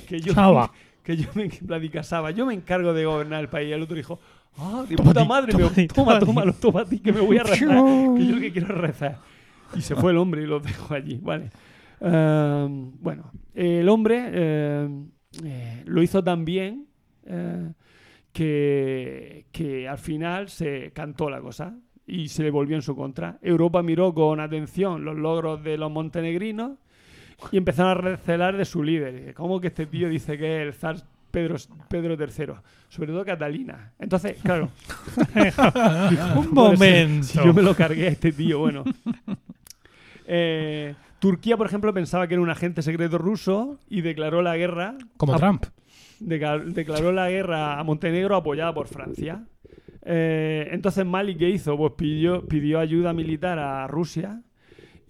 que 0.08 0.20
yo, 0.20 0.32
Saba. 0.32 0.70
que 1.02 1.16
yo 1.16 1.28
me, 1.34 1.50
Vladika 1.62 2.02
Saba, 2.02 2.30
yo 2.30 2.46
me 2.46 2.54
encargo 2.54 2.94
de 2.94 3.04
gobernar 3.04 3.40
el 3.40 3.48
país. 3.48 3.68
Y 3.70 3.72
el 3.72 3.82
otro 3.82 3.96
dijo, 3.96 4.20
ah, 4.58 4.84
de 4.88 4.96
puta 4.96 5.24
madre, 5.24 5.52
toma 5.52 5.70
me- 5.76 5.86
toma, 5.88 5.94
toma 5.94 6.18
ti". 6.20 6.26
tómalo, 6.26 6.52
toma 6.54 6.80
a 6.82 6.84
ti, 6.84 6.98
que 7.00 7.12
me 7.12 7.20
voy 7.20 7.38
a 7.38 7.42
rezar, 7.42 7.68
que 7.68 8.26
yo 8.26 8.34
lo 8.34 8.40
que 8.40 8.52
quiero 8.52 8.74
es 8.74 8.80
rezar. 8.80 9.18
Y 9.74 9.80
se 9.82 9.94
fue 9.96 10.12
el 10.12 10.18
hombre 10.18 10.42
y 10.42 10.46
lo 10.46 10.60
dejó 10.60 10.94
allí, 10.94 11.18
¿vale? 11.22 11.50
Eh, 12.00 12.66
bueno, 13.00 13.30
el 13.54 13.88
hombre 13.88 14.24
eh, 14.32 14.88
eh, 15.44 15.82
lo 15.86 16.02
hizo 16.02 16.22
tan 16.24 16.44
bien 16.44 16.86
eh, 17.26 17.72
que, 18.32 19.46
que 19.52 19.88
al 19.88 19.98
final 19.98 20.48
se 20.48 20.90
cantó 20.92 21.28
la 21.30 21.40
cosa 21.40 21.76
y 22.06 22.28
se 22.28 22.42
le 22.42 22.50
volvió 22.50 22.76
en 22.76 22.82
su 22.82 22.96
contra. 22.96 23.38
Europa 23.42 23.82
miró 23.82 24.14
con 24.14 24.40
atención 24.40 25.04
los 25.04 25.16
logros 25.16 25.62
de 25.62 25.76
los 25.76 25.90
montenegrinos 25.90 26.78
y 27.52 27.56
empezaron 27.58 27.92
a 27.92 28.00
recelar 28.00 28.56
de 28.56 28.64
su 28.64 28.82
líder. 28.82 29.34
¿Cómo 29.34 29.60
que 29.60 29.66
este 29.68 29.86
tío 29.86 30.08
dice 30.08 30.38
que 30.38 30.62
es 30.62 30.66
el 30.68 30.72
zar 30.74 30.96
Pedro, 31.38 31.56
Pedro 31.88 32.14
III? 32.14 32.54
Sobre 32.88 33.12
todo 33.12 33.24
Catalina. 33.24 33.92
Entonces, 33.98 34.36
claro, 34.42 34.70
Un 36.36 36.50
momento. 36.52 37.22
si 37.26 37.38
yo 37.38 37.52
me 37.54 37.62
lo 37.62 37.74
cargué 37.74 38.08
a 38.08 38.10
este 38.10 38.32
tío, 38.32 38.58
bueno. 38.60 38.84
Eh, 40.26 40.94
Turquía, 41.18 41.56
por 41.56 41.66
ejemplo, 41.66 41.92
pensaba 41.94 42.26
que 42.28 42.34
era 42.34 42.42
un 42.42 42.50
agente 42.50 42.82
secreto 42.82 43.18
ruso 43.18 43.78
y 43.88 44.02
declaró 44.02 44.42
la 44.42 44.56
guerra 44.56 44.94
Como 45.16 45.34
a- 45.34 45.38
Trump. 45.38 45.64
declaró 46.20 47.12
la 47.12 47.28
guerra 47.30 47.78
a 47.78 47.84
Montenegro 47.84 48.36
apoyada 48.36 48.72
por 48.74 48.86
Francia. 48.88 49.44
Eh, 50.02 50.68
entonces 50.72 51.04
Mali, 51.04 51.36
¿qué 51.36 51.50
hizo? 51.50 51.76
Pues 51.76 51.92
pidió, 51.96 52.46
pidió 52.46 52.78
ayuda 52.78 53.12
militar 53.12 53.58
a 53.58 53.86
Rusia 53.88 54.40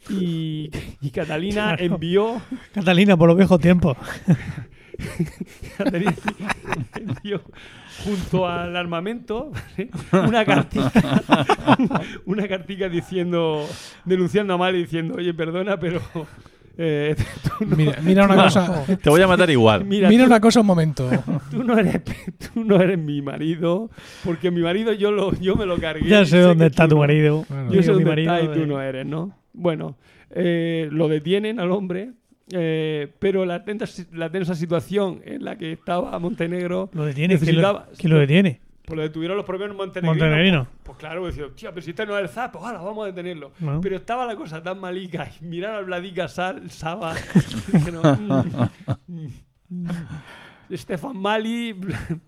y, 0.09 0.70
y 1.00 1.10
Catalina 1.10 1.74
Claro. 1.76 1.84
envió, 1.94 2.42
Catalina, 2.72 3.16
por 3.16 3.28
los 3.28 3.36
viejos 3.36 3.60
tiempos. 3.60 3.96
Junto 8.05 8.47
al 8.49 8.77
armamento 8.77 9.51
¿vale? 10.12 10.29
una 10.29 10.45
cartica 10.45 10.93
una 12.27 12.47
cartica 12.49 12.89
diciendo 12.89 13.66
denunciando 14.05 14.55
a 14.55 14.59
Mali 14.59 14.79
diciendo 14.79 15.15
oye 15.16 15.35
perdona 15.35 15.79
pero 15.79 16.01
eh, 16.81 17.16
tú 17.59 17.65
no, 17.66 17.77
Mira, 17.77 17.99
mira 18.03 18.25
una 18.25 18.37
cosa. 18.45 18.85
Te 19.03 19.11
voy 19.11 19.20
a 19.20 19.27
matar 19.27 19.51
igual. 19.51 19.85
mira, 19.85 20.09
Mira 20.09 20.23
tú- 20.23 20.29
una 20.31 20.41
cosa 20.41 20.61
un 20.61 20.66
momento. 20.66 21.11
tú 21.51 21.65
no 21.65 21.77
eres 21.77 22.03
tú 22.55 22.62
no 22.65 22.81
eres 22.81 22.97
mi 22.99 23.20
marido 23.20 23.91
porque 24.25 24.53
mi 24.53 24.62
marido 24.62 24.93
yo 24.93 25.11
lo 25.11 25.33
yo 25.41 25.57
me 25.57 25.66
lo 25.66 25.77
cargué 25.79 26.09
Ya 26.09 26.25
sé 26.25 26.39
dónde 26.39 26.66
está 26.66 26.85
tú 26.85 26.91
tu 26.91 26.95
no. 26.97 27.01
marido. 27.01 27.45
Bueno. 27.49 27.73
yo 27.73 27.83
sé 27.83 27.89
Digo, 27.93 27.99
mi 27.99 28.05
dónde 28.05 28.23
está 28.23 28.41
y 28.41 28.47
marido 28.47 28.53
tú 28.55 28.61
de- 28.61 28.66
no 28.69 28.81
eres 28.81 29.07
no 29.07 29.37
bueno 29.53 29.97
eh, 30.31 30.89
lo 30.93 31.09
detienen 31.09 31.59
al 31.59 31.73
hombre 31.73 32.12
eh, 32.53 33.12
pero 33.19 33.45
la 33.45 33.65
tensa, 33.65 33.87
la 34.12 34.31
tensa 34.31 34.55
situación 34.55 35.20
en 35.25 35.45
la 35.45 35.57
que 35.57 35.73
estaba 35.73 36.19
Montenegro 36.19 36.91
Lo 36.93 37.05
detiene. 37.05 37.39
¿Quién 37.39 37.61
lo, 37.61 37.85
quién 37.97 38.12
lo 38.12 38.19
detiene? 38.19 38.61
pues 38.89 38.97
lo 38.97 39.03
detuvieron 39.03 39.37
los 39.37 39.45
propios 39.45 39.75
montenegrinos 39.75 40.19
Montenegrino. 40.19 40.66
Pues 40.83 40.97
claro, 40.97 41.20
pues 41.20 41.37
decía, 41.37 41.55
tío, 41.55 41.70
pero 41.75 41.83
si 41.83 41.91
este 41.91 42.07
no 42.07 42.16
es 42.16 42.23
el 42.23 42.29
zap, 42.31 42.53
pues 42.53 42.65
ahora 42.65 42.81
vamos 42.81 43.05
a 43.05 43.09
detenerlo. 43.09 43.53
No. 43.61 43.83
Pero 43.83 43.97
estaba 43.97 44.25
la 44.25 44.35
cosa 44.35 44.62
tan 44.62 44.81
malica 44.81 45.29
y 45.39 45.45
mirar 45.45 45.75
al 45.75 45.85
Vladica 45.85 46.27
Sal, 46.27 46.70
Saba, 46.70 47.15
dijeron, 47.73 48.03
mm, 49.07 49.25
mm, 49.69 49.89
mm, 50.70 51.16
Mali, 51.16 51.79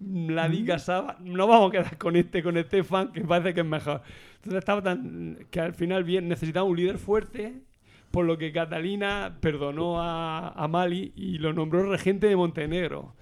Vladica 0.00 0.78
Saba, 0.78 1.16
no 1.20 1.46
vamos 1.46 1.70
a 1.70 1.72
quedar 1.72 1.96
con 1.96 2.14
este, 2.14 2.42
con 2.42 2.62
Stefan, 2.62 3.10
que 3.10 3.22
parece 3.22 3.54
que 3.54 3.60
es 3.60 3.66
mejor. 3.66 4.02
Entonces 4.36 4.58
estaba 4.58 4.82
tan, 4.82 5.38
que 5.50 5.60
al 5.60 5.72
final 5.72 6.04
bien, 6.04 6.28
necesitaba 6.28 6.66
un 6.66 6.76
líder 6.76 6.98
fuerte, 6.98 7.54
por 8.10 8.24
lo 8.24 8.36
que 8.38 8.52
Catalina 8.52 9.36
perdonó 9.40 10.00
a, 10.00 10.48
a 10.50 10.68
Mali 10.68 11.12
y 11.16 11.38
lo 11.38 11.52
nombró 11.52 11.88
regente 11.90 12.26
de 12.26 12.36
Montenegro. 12.36 13.14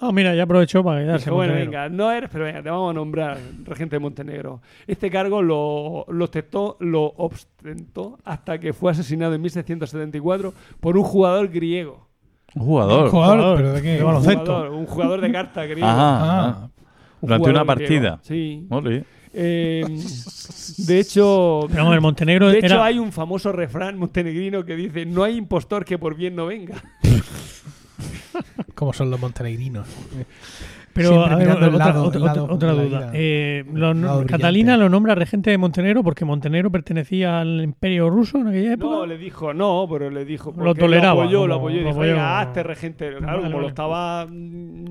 Ah, 0.00 0.10
mira, 0.12 0.34
ya 0.34 0.42
aprovechó 0.42 0.82
para 0.84 1.00
quedarse. 1.00 1.24
Dije, 1.26 1.30
bueno, 1.30 1.52
Montenegro. 1.54 1.80
venga, 1.82 1.88
no 1.96 2.10
eres, 2.12 2.28
pero 2.30 2.44
venga, 2.44 2.62
te 2.62 2.68
vamos 2.68 2.90
a 2.90 2.94
nombrar 2.94 3.38
regente 3.64 3.96
de 3.96 4.00
Montenegro. 4.00 4.60
Este 4.86 5.08
cargo 5.08 5.40
lo, 5.40 6.04
lo, 6.08 6.24
ostentó, 6.24 6.76
lo 6.80 7.14
ostentó 7.16 8.18
hasta 8.24 8.58
que 8.58 8.72
fue 8.72 8.90
asesinado 8.90 9.34
en 9.34 9.40
1674 9.42 10.52
por 10.80 10.98
un 10.98 11.04
jugador 11.04 11.48
griego. 11.48 12.08
Un 12.54 12.64
jugador. 12.66 13.08
Jugador, 13.10 13.36
Jugador 13.38 13.56
pero 13.56 13.72
de 13.72 13.82
qué. 13.82 13.88
de 13.94 14.00
Un 14.00 14.06
baloncesto. 14.06 14.44
jugador, 14.44 14.70
un 14.70 14.86
jugador 14.86 15.20
de 15.20 15.32
carta 15.32 15.64
griego. 15.64 15.86
Ajá. 15.88 15.98
Ah, 16.20 16.48
ajá. 16.50 16.70
Un 17.20 17.28
Durante 17.28 17.50
una 17.50 17.60
griego. 17.64 17.66
partida. 17.66 18.18
Sí. 18.22 18.66
Ole. 18.70 19.04
Eh, 19.34 19.84
de 20.78 21.00
hecho, 21.00 21.66
Pero 21.68 21.82
vamos, 21.82 21.94
el 21.94 22.00
Montenegro 22.00 22.48
de 22.48 22.58
hecho 22.60 22.82
hay 22.82 22.98
un 22.98 23.12
famoso 23.12 23.52
refrán 23.52 23.98
montenegrino 23.98 24.64
que 24.64 24.76
dice: 24.76 25.04
No 25.04 25.24
hay 25.24 25.36
impostor 25.36 25.84
que 25.84 25.98
por 25.98 26.14
bien 26.16 26.36
no 26.36 26.46
venga. 26.46 26.82
como 28.74 28.92
son 28.92 29.10
los 29.10 29.20
montenegrinos. 29.20 29.86
Pero, 30.94 31.24
a 31.24 31.36
ver, 31.36 31.48
otra, 31.50 31.70
lado- 31.70 32.04
otra- 32.04 32.18
el 32.18 32.24
lado 32.24 32.46
otra 32.48 32.70
de 32.72 32.76
la 32.76 32.82
duda. 32.84 33.10
Eh, 33.12 33.64
lo- 33.72 33.92
Catalina 34.26 34.72
brillante. 34.74 34.76
lo 34.78 34.88
nombra 34.88 35.14
regente 35.14 35.50
de 35.50 35.58
Montenegro 35.58 36.02
porque 36.04 36.24
Montenegro 36.24 36.70
pertenecía 36.70 37.40
al 37.40 37.60
Imperio 37.62 38.08
Ruso 38.10 38.38
en 38.38 38.48
aquella 38.48 38.72
época. 38.74 38.94
No, 38.96 39.06
le 39.06 39.18
dijo, 39.18 39.52
no, 39.52 39.86
pero 39.90 40.08
le 40.10 40.24
dijo. 40.24 40.54
Lo 40.56 40.74
toleraba, 40.74 41.14
Lo 41.16 41.20
apoyó, 41.22 41.46
lo 41.46 41.54
como- 41.54 41.66
apoyó. 41.66 41.76
y 41.76 41.80
lo 41.80 41.86
dijo, 41.88 41.98
apoyó. 41.98 42.12
venga, 42.12 42.40
hazte 42.40 42.62
regente. 42.62 43.08
Claro, 43.16 43.26
Vale, 43.26 43.38
como 43.42 43.50
vale. 43.50 43.60
lo 43.62 43.68
estaba. 43.68 44.26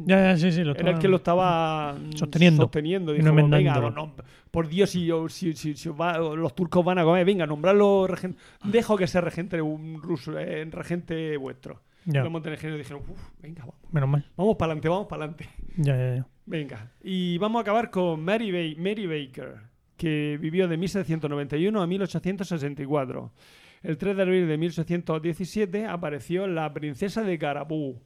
Ya, 0.05 0.17
ya, 0.31 0.37
sí, 0.37 0.51
sí. 0.51 0.63
Lo 0.63 0.75
Era 0.75 0.91
el 0.91 0.99
que 0.99 1.07
lo 1.07 1.15
estaba 1.17 1.95
Sosteniendo. 2.15 2.63
sosteniendo. 2.63 3.13
Dijo, 3.13 3.25
no 3.25 3.33
venga, 3.35 3.79
no, 3.89 4.13
por 4.51 4.67
Dios, 4.67 4.89
si, 4.91 5.05
yo, 5.05 5.27
si, 5.29 5.53
si- 5.53 5.75
si 5.75 5.89
os 5.89 5.99
va- 5.99 6.17
los 6.17 6.53
turcos 6.53 6.83
van 6.85 6.99
a 6.99 7.03
comer, 7.03 7.25
venga, 7.25 7.47
nombrarlo 7.47 8.05
regente. 8.07 8.37
Dejo 8.63 8.97
que 8.97 9.07
sea 9.07 9.21
regente 9.21 9.61
un 9.61 10.01
ruso, 10.01 10.37
eh, 10.37 10.65
regente 10.69 11.37
vuestro. 11.37 11.81
Ya, 12.05 12.21
Los 12.21 12.31
montenegrinos 12.33 12.77
dijeron, 12.77 13.01
uff, 13.09 13.29
venga, 13.41 13.61
vamos, 13.61 13.75
menos 13.91 14.09
mal. 14.09 14.25
vamos 14.35 14.57
para 14.57 14.73
adelante, 14.73 14.89
vamos 14.89 15.07
para 15.07 15.23
adelante. 15.23 15.47
Ya, 15.77 15.95
ya, 15.97 16.15
ya. 16.17 16.27
Venga, 16.45 16.91
y 17.01 17.37
vamos 17.37 17.59
a 17.59 17.61
acabar 17.61 17.89
con 17.89 18.21
Mary, 18.23 18.51
Ba- 18.51 18.81
Mary 18.81 19.05
Baker, 19.07 19.55
que 19.97 20.37
vivió 20.41 20.67
de 20.67 20.77
1791 20.77 21.81
a 21.81 21.87
1864. 21.87 23.31
El 23.81 23.97
3 23.97 24.15
de 24.15 24.21
abril 24.21 24.47
de 24.47 24.57
1817 24.57 25.85
apareció 25.85 26.47
la 26.47 26.73
princesa 26.73 27.23
de 27.23 27.37
Carabú 27.37 28.01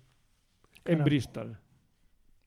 en 0.86 1.04
Bristol. 1.04 1.58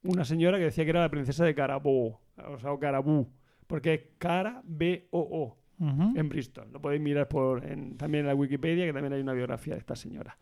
Una 0.02 0.24
señora 0.24 0.58
que 0.58 0.64
decía 0.64 0.84
que 0.84 0.90
era 0.90 1.00
la 1.00 1.10
princesa 1.10 1.44
de 1.44 1.54
Carabú, 1.54 2.16
o 2.36 2.58
sea, 2.58 2.72
o 2.72 2.78
Carabú, 2.80 3.28
porque 3.66 3.94
es 3.94 4.00
Cara 4.18 4.62
B-O-O 4.64 5.58
Ujú. 5.78 6.12
en 6.18 6.28
Bristol. 6.28 6.68
Lo 6.72 6.80
podéis 6.80 7.02
mirar 7.02 7.28
por, 7.28 7.64
en- 7.64 7.96
también 7.96 8.22
en 8.22 8.28
la 8.28 8.34
Wikipedia, 8.34 8.86
que 8.86 8.92
también 8.92 9.12
hay 9.12 9.20
una 9.20 9.32
biografía 9.34 9.74
de 9.74 9.80
esta 9.80 9.96
señora. 9.96 10.36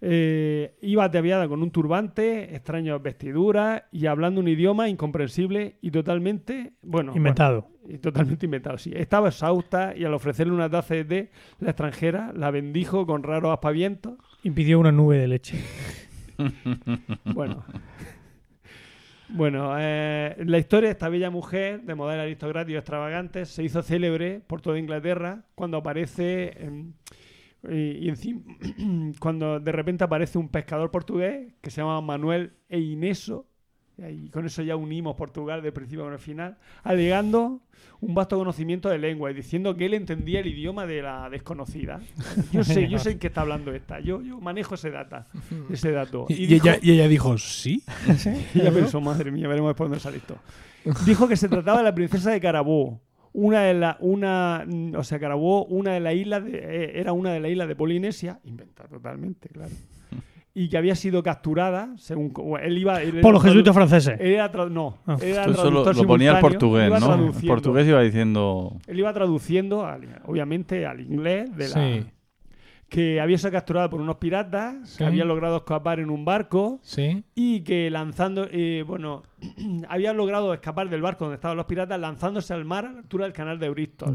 Eh, 0.00 0.76
iba 0.80 1.02
ataviada 1.04 1.48
con 1.48 1.60
un 1.62 1.70
turbante, 1.72 2.54
extrañas 2.54 3.02
vestiduras 3.02 3.82
y 3.90 4.06
hablando 4.06 4.40
un 4.40 4.46
idioma 4.48 4.88
incomprensible 4.88 5.76
y 5.80 5.90
totalmente, 5.90 6.74
bueno, 6.82 7.12
Inventado. 7.16 7.68
bueno, 7.82 7.94
y 7.96 7.98
totalmente 7.98 8.46
inventado, 8.46 8.78
sí. 8.78 8.92
Estaba 8.94 9.28
exhausta 9.28 9.94
y 9.96 10.04
al 10.04 10.14
ofrecerle 10.14 10.52
una 10.52 10.70
taza 10.70 10.94
de 10.94 11.04
té, 11.04 11.30
la 11.58 11.70
extranjera 11.70 12.32
la 12.34 12.50
bendijo 12.50 13.06
con 13.06 13.22
raros 13.22 13.52
aspavientos. 13.52 14.14
Y 14.44 14.50
pidió 14.50 14.78
una 14.78 14.92
nube 14.92 15.18
de 15.18 15.28
leche. 15.28 15.58
Bueno. 17.24 17.64
Bueno, 19.30 19.74
eh, 19.78 20.36
la 20.46 20.58
historia 20.58 20.88
de 20.88 20.92
esta 20.92 21.08
bella 21.10 21.28
mujer 21.30 21.82
de 21.82 21.94
modelo 21.94 22.22
aristocrático 22.22 22.74
y 22.74 22.78
extravagante 22.78 23.44
se 23.44 23.62
hizo 23.62 23.82
célebre 23.82 24.40
por 24.46 24.62
toda 24.62 24.78
Inglaterra 24.78 25.42
cuando 25.54 25.76
aparece 25.76 26.54
em, 26.64 26.92
y, 27.70 28.04
y 28.04 28.08
encima 28.08 28.40
cuando 29.20 29.60
de 29.60 29.72
repente 29.72 30.04
aparece 30.04 30.38
un 30.38 30.48
pescador 30.48 30.90
portugués 30.90 31.52
que 31.60 31.70
se 31.70 31.80
llama 31.80 32.00
Manuel 32.00 32.52
Eineso 32.68 33.46
y 33.98 34.28
con 34.30 34.46
eso 34.46 34.62
ya 34.62 34.76
unimos 34.76 35.16
Portugal 35.16 35.60
de 35.60 35.72
principio 35.72 36.04
con 36.04 36.12
el 36.12 36.20
final, 36.20 36.56
alegando 36.84 37.60
un 38.00 38.14
vasto 38.14 38.38
conocimiento 38.38 38.88
de 38.88 38.96
lengua 38.96 39.32
y 39.32 39.34
diciendo 39.34 39.74
que 39.76 39.86
él 39.86 39.94
entendía 39.94 40.38
el 40.38 40.46
idioma 40.46 40.86
de 40.86 41.02
la 41.02 41.28
desconocida. 41.28 42.00
Yo 42.52 42.62
sé, 42.62 42.88
yo 42.88 43.00
sé 43.00 43.10
en 43.10 43.18
qué 43.18 43.26
está 43.26 43.40
hablando 43.40 43.72
esta. 43.72 43.98
Yo, 43.98 44.22
yo 44.22 44.40
manejo 44.40 44.76
ese 44.76 44.92
data, 44.92 45.26
ese 45.70 45.90
dato. 45.90 46.26
Y, 46.28 46.34
y 46.44 46.46
dijo- 46.46 46.68
ella, 46.68 46.78
y 46.80 46.92
ella 46.92 47.08
dijo, 47.08 47.36
sí. 47.38 47.82
y 48.54 48.60
ella 48.60 48.70
pensó, 48.72 49.00
madre 49.00 49.32
mía, 49.32 49.48
veremos 49.48 49.74
por 49.74 49.88
dónde 49.88 49.98
sale 49.98 50.18
esto. 50.18 50.38
Dijo 51.04 51.26
que 51.26 51.36
se 51.36 51.48
trataba 51.48 51.78
de 51.78 51.84
la 51.84 51.94
princesa 51.94 52.30
de 52.30 52.40
Carabú. 52.40 53.00
Una 53.32 53.62
de 53.62 53.74
la, 53.74 53.96
una, 54.00 54.64
o 54.96 55.04
sea, 55.04 55.18
Carabú, 55.18 55.66
una 55.68 55.92
de 55.92 56.00
las 56.00 56.14
islas, 56.14 56.44
de- 56.44 56.58
eh, 56.58 56.92
era 57.00 57.12
una 57.12 57.32
de 57.32 57.40
las 57.40 57.50
islas 57.50 57.68
de 57.68 57.76
Polinesia, 57.76 58.40
inventada 58.44 58.88
totalmente, 58.88 59.48
claro. 59.50 59.72
Y 60.54 60.68
que 60.68 60.76
había 60.76 60.96
sido 60.96 61.22
capturada, 61.22 61.94
según 61.98 62.32
él 62.60 62.78
iba. 62.78 63.00
él 63.00 63.20
Por 63.20 63.32
los 63.32 63.42
jesuitas 63.44 63.72
franceses. 63.74 64.18
era 64.18 64.48
no, 64.68 64.96
Ah. 65.06 65.16
era 65.22 65.44
eso 65.44 65.70
lo, 65.70 65.84
ponía 66.06 66.32
el 66.32 66.40
portugués, 66.40 66.88
iba 66.88 66.98
¿no? 66.98 67.14
El 67.28 67.46
portugués 67.46 67.86
iba 67.86 68.02
diciendo. 68.02 68.76
Él 68.88 68.98
iba 68.98 69.12
traduciendo, 69.12 69.86
al- 69.86 70.20
obviamente, 70.26 70.84
al 70.84 71.00
inglés 71.00 71.54
de 71.56 71.68
la, 71.68 71.74
Sí, 71.74 72.04
que 72.88 73.20
había 73.20 73.36
sido 73.38 73.52
capturada 73.52 73.90
por 73.90 74.00
unos 74.00 74.16
piratas, 74.16 74.88
Sí. 74.88 74.98
que 74.98 75.04
había 75.04 75.24
logrado 75.24 75.58
escapar 75.58 76.00
en 76.00 76.08
un 76.10 76.24
barco 76.24 76.78
sí. 76.82 77.22
y 77.34 77.60
que 77.60 77.90
lanzando, 77.90 78.48
eh, 78.50 78.82
bueno, 78.86 79.22
había 79.88 80.12
logrado 80.12 80.54
escapar 80.54 80.88
del 80.88 81.02
barco 81.02 81.24
donde 81.24 81.34
estaban 81.36 81.56
los 81.56 81.66
piratas 81.66 82.00
lanzándose 82.00 82.54
al 82.54 82.64
mar 82.64 82.86
a 82.86 82.92
la 82.92 82.98
altura 83.00 83.24
del 83.24 83.32
canal 83.34 83.58
de 83.58 83.68
Bristol. 83.68 84.14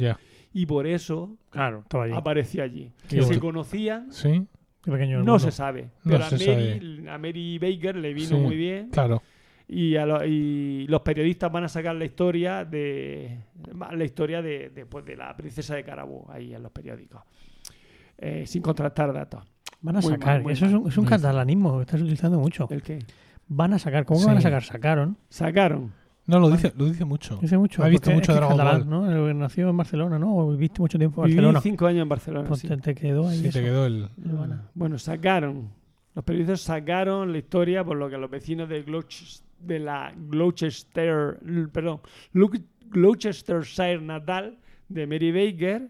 Y 0.55 0.65
por 0.65 0.85
eso 0.87 1.35
Claro, 1.49 1.83
allí. 2.01 2.13
apareció 2.15 2.63
allí. 2.63 2.91
Qué 3.09 3.17
Que 3.17 3.23
se 3.23 3.39
conocían, 3.39 4.11
Sí, 4.11 4.45
Qué 4.83 4.91
pequeño 4.91 5.19
el 5.19 5.25
no 5.25 5.33
mundo. 5.33 5.39
se 5.39 5.51
sabe. 5.51 5.89
No 6.03 6.11
Pero 6.11 6.25
a, 6.25 6.29
se 6.29 6.47
Mary, 6.51 7.07
a 7.07 7.17
Mary 7.17 7.57
Baker 7.59 7.95
le 7.95 8.13
vino 8.13 8.27
Sí. 8.27 8.35
muy 8.35 8.55
bien. 8.57 8.89
claro. 8.89 9.21
Y, 9.67 9.95
a 9.95 10.05
lo- 10.05 10.25
y 10.25 10.85
los 10.87 11.01
periodistas 11.01 11.49
van 11.51 11.63
a 11.63 11.69
sacar 11.69 11.95
la 11.95 12.03
historia 12.05 12.65
de 12.65 13.37
la 13.93 14.03
historia 14.03 14.41
de, 14.41 14.69
de, 14.69 14.85
pues, 14.85 15.05
de 15.05 15.15
la 15.15 15.35
princesa 15.37 15.73
de 15.75 15.83
Carabú 15.83 16.25
ahí 16.29 16.53
en 16.53 16.61
los 16.61 16.71
periódicos. 16.71 17.21
Eh, 18.17 18.45
sin 18.47 18.61
contrastar 18.61 19.11
datos. 19.13 19.43
Van 19.81 19.97
a 19.97 20.01
Muy 20.01 20.11
sacar. 20.13 20.41
mal, 20.43 20.51
Eso 20.51 20.65
es 20.65 20.73
un, 20.73 20.87
es 20.87 20.97
un 20.97 21.05
catalanismo 21.05 21.75
que 21.77 21.81
estás 21.81 22.01
utilizando 22.01 22.39
mucho. 22.39 22.67
¿El 22.69 22.81
qué? 22.81 22.99
Van 23.47 23.73
a 23.73 23.79
sacar. 23.79 24.05
¿Cómo 24.05 24.19
que 24.19 24.23
Sí. 24.23 24.27
van 24.27 24.37
a 24.37 24.41
sacar? 24.41 24.63
Sacaron. 24.63 25.17
Sacaron. 25.29 25.91
No, 26.25 26.39
lo 26.39 26.49
dice, 26.49 26.71
lo 26.77 26.85
dice 26.85 27.03
mucho. 27.03 27.37
Dice 27.41 27.57
mucho. 27.57 27.83
Ha 27.83 27.89
visto 27.89 28.09
mucho 28.11 28.21
es 28.21 28.27
que 28.29 28.33
Dragon 28.45 28.57
catalán, 28.57 28.89
Ball. 28.89 29.07
¿no? 29.09 29.33
Nació 29.33 29.69
en 29.69 29.75
Barcelona, 29.75 30.17
¿no? 30.17 30.47
Viviste 30.51 30.79
mucho 30.79 30.97
tiempo 30.97 31.21
en 31.21 31.25
Viví 31.27 31.35
Barcelona. 31.37 31.59
cinco 31.61 31.85
años 31.85 32.01
en 32.03 32.09
Barcelona. 32.09 32.47
Pues 32.47 32.61
sí. 32.61 32.67
te, 32.69 32.77
te 32.77 32.95
quedó 32.95 33.27
ahí. 33.27 33.39
Sí, 33.39 33.47
eso. 33.47 33.59
te 33.59 33.65
quedó 33.65 33.85
el. 33.85 34.07
Bueno. 34.15 34.61
Bueno, 34.73 34.97
sacaron. 34.97 35.69
Los 36.15 36.23
periodistas 36.23 36.61
sacaron 36.61 37.33
la 37.33 37.39
historia 37.39 37.83
por 37.83 37.97
lo 37.97 38.09
que 38.09 38.17
los 38.17 38.29
vecinos 38.29 38.69
de, 38.69 38.85
Glouc- 38.85 39.41
de 39.59 39.79
la 39.79 40.13
Gloucester, 40.15 41.39
perdón, 41.73 41.99
Gloucestershire 42.89 43.99
natal 44.01 44.57
de 44.87 45.07
Mary 45.07 45.31
Baker 45.31 45.89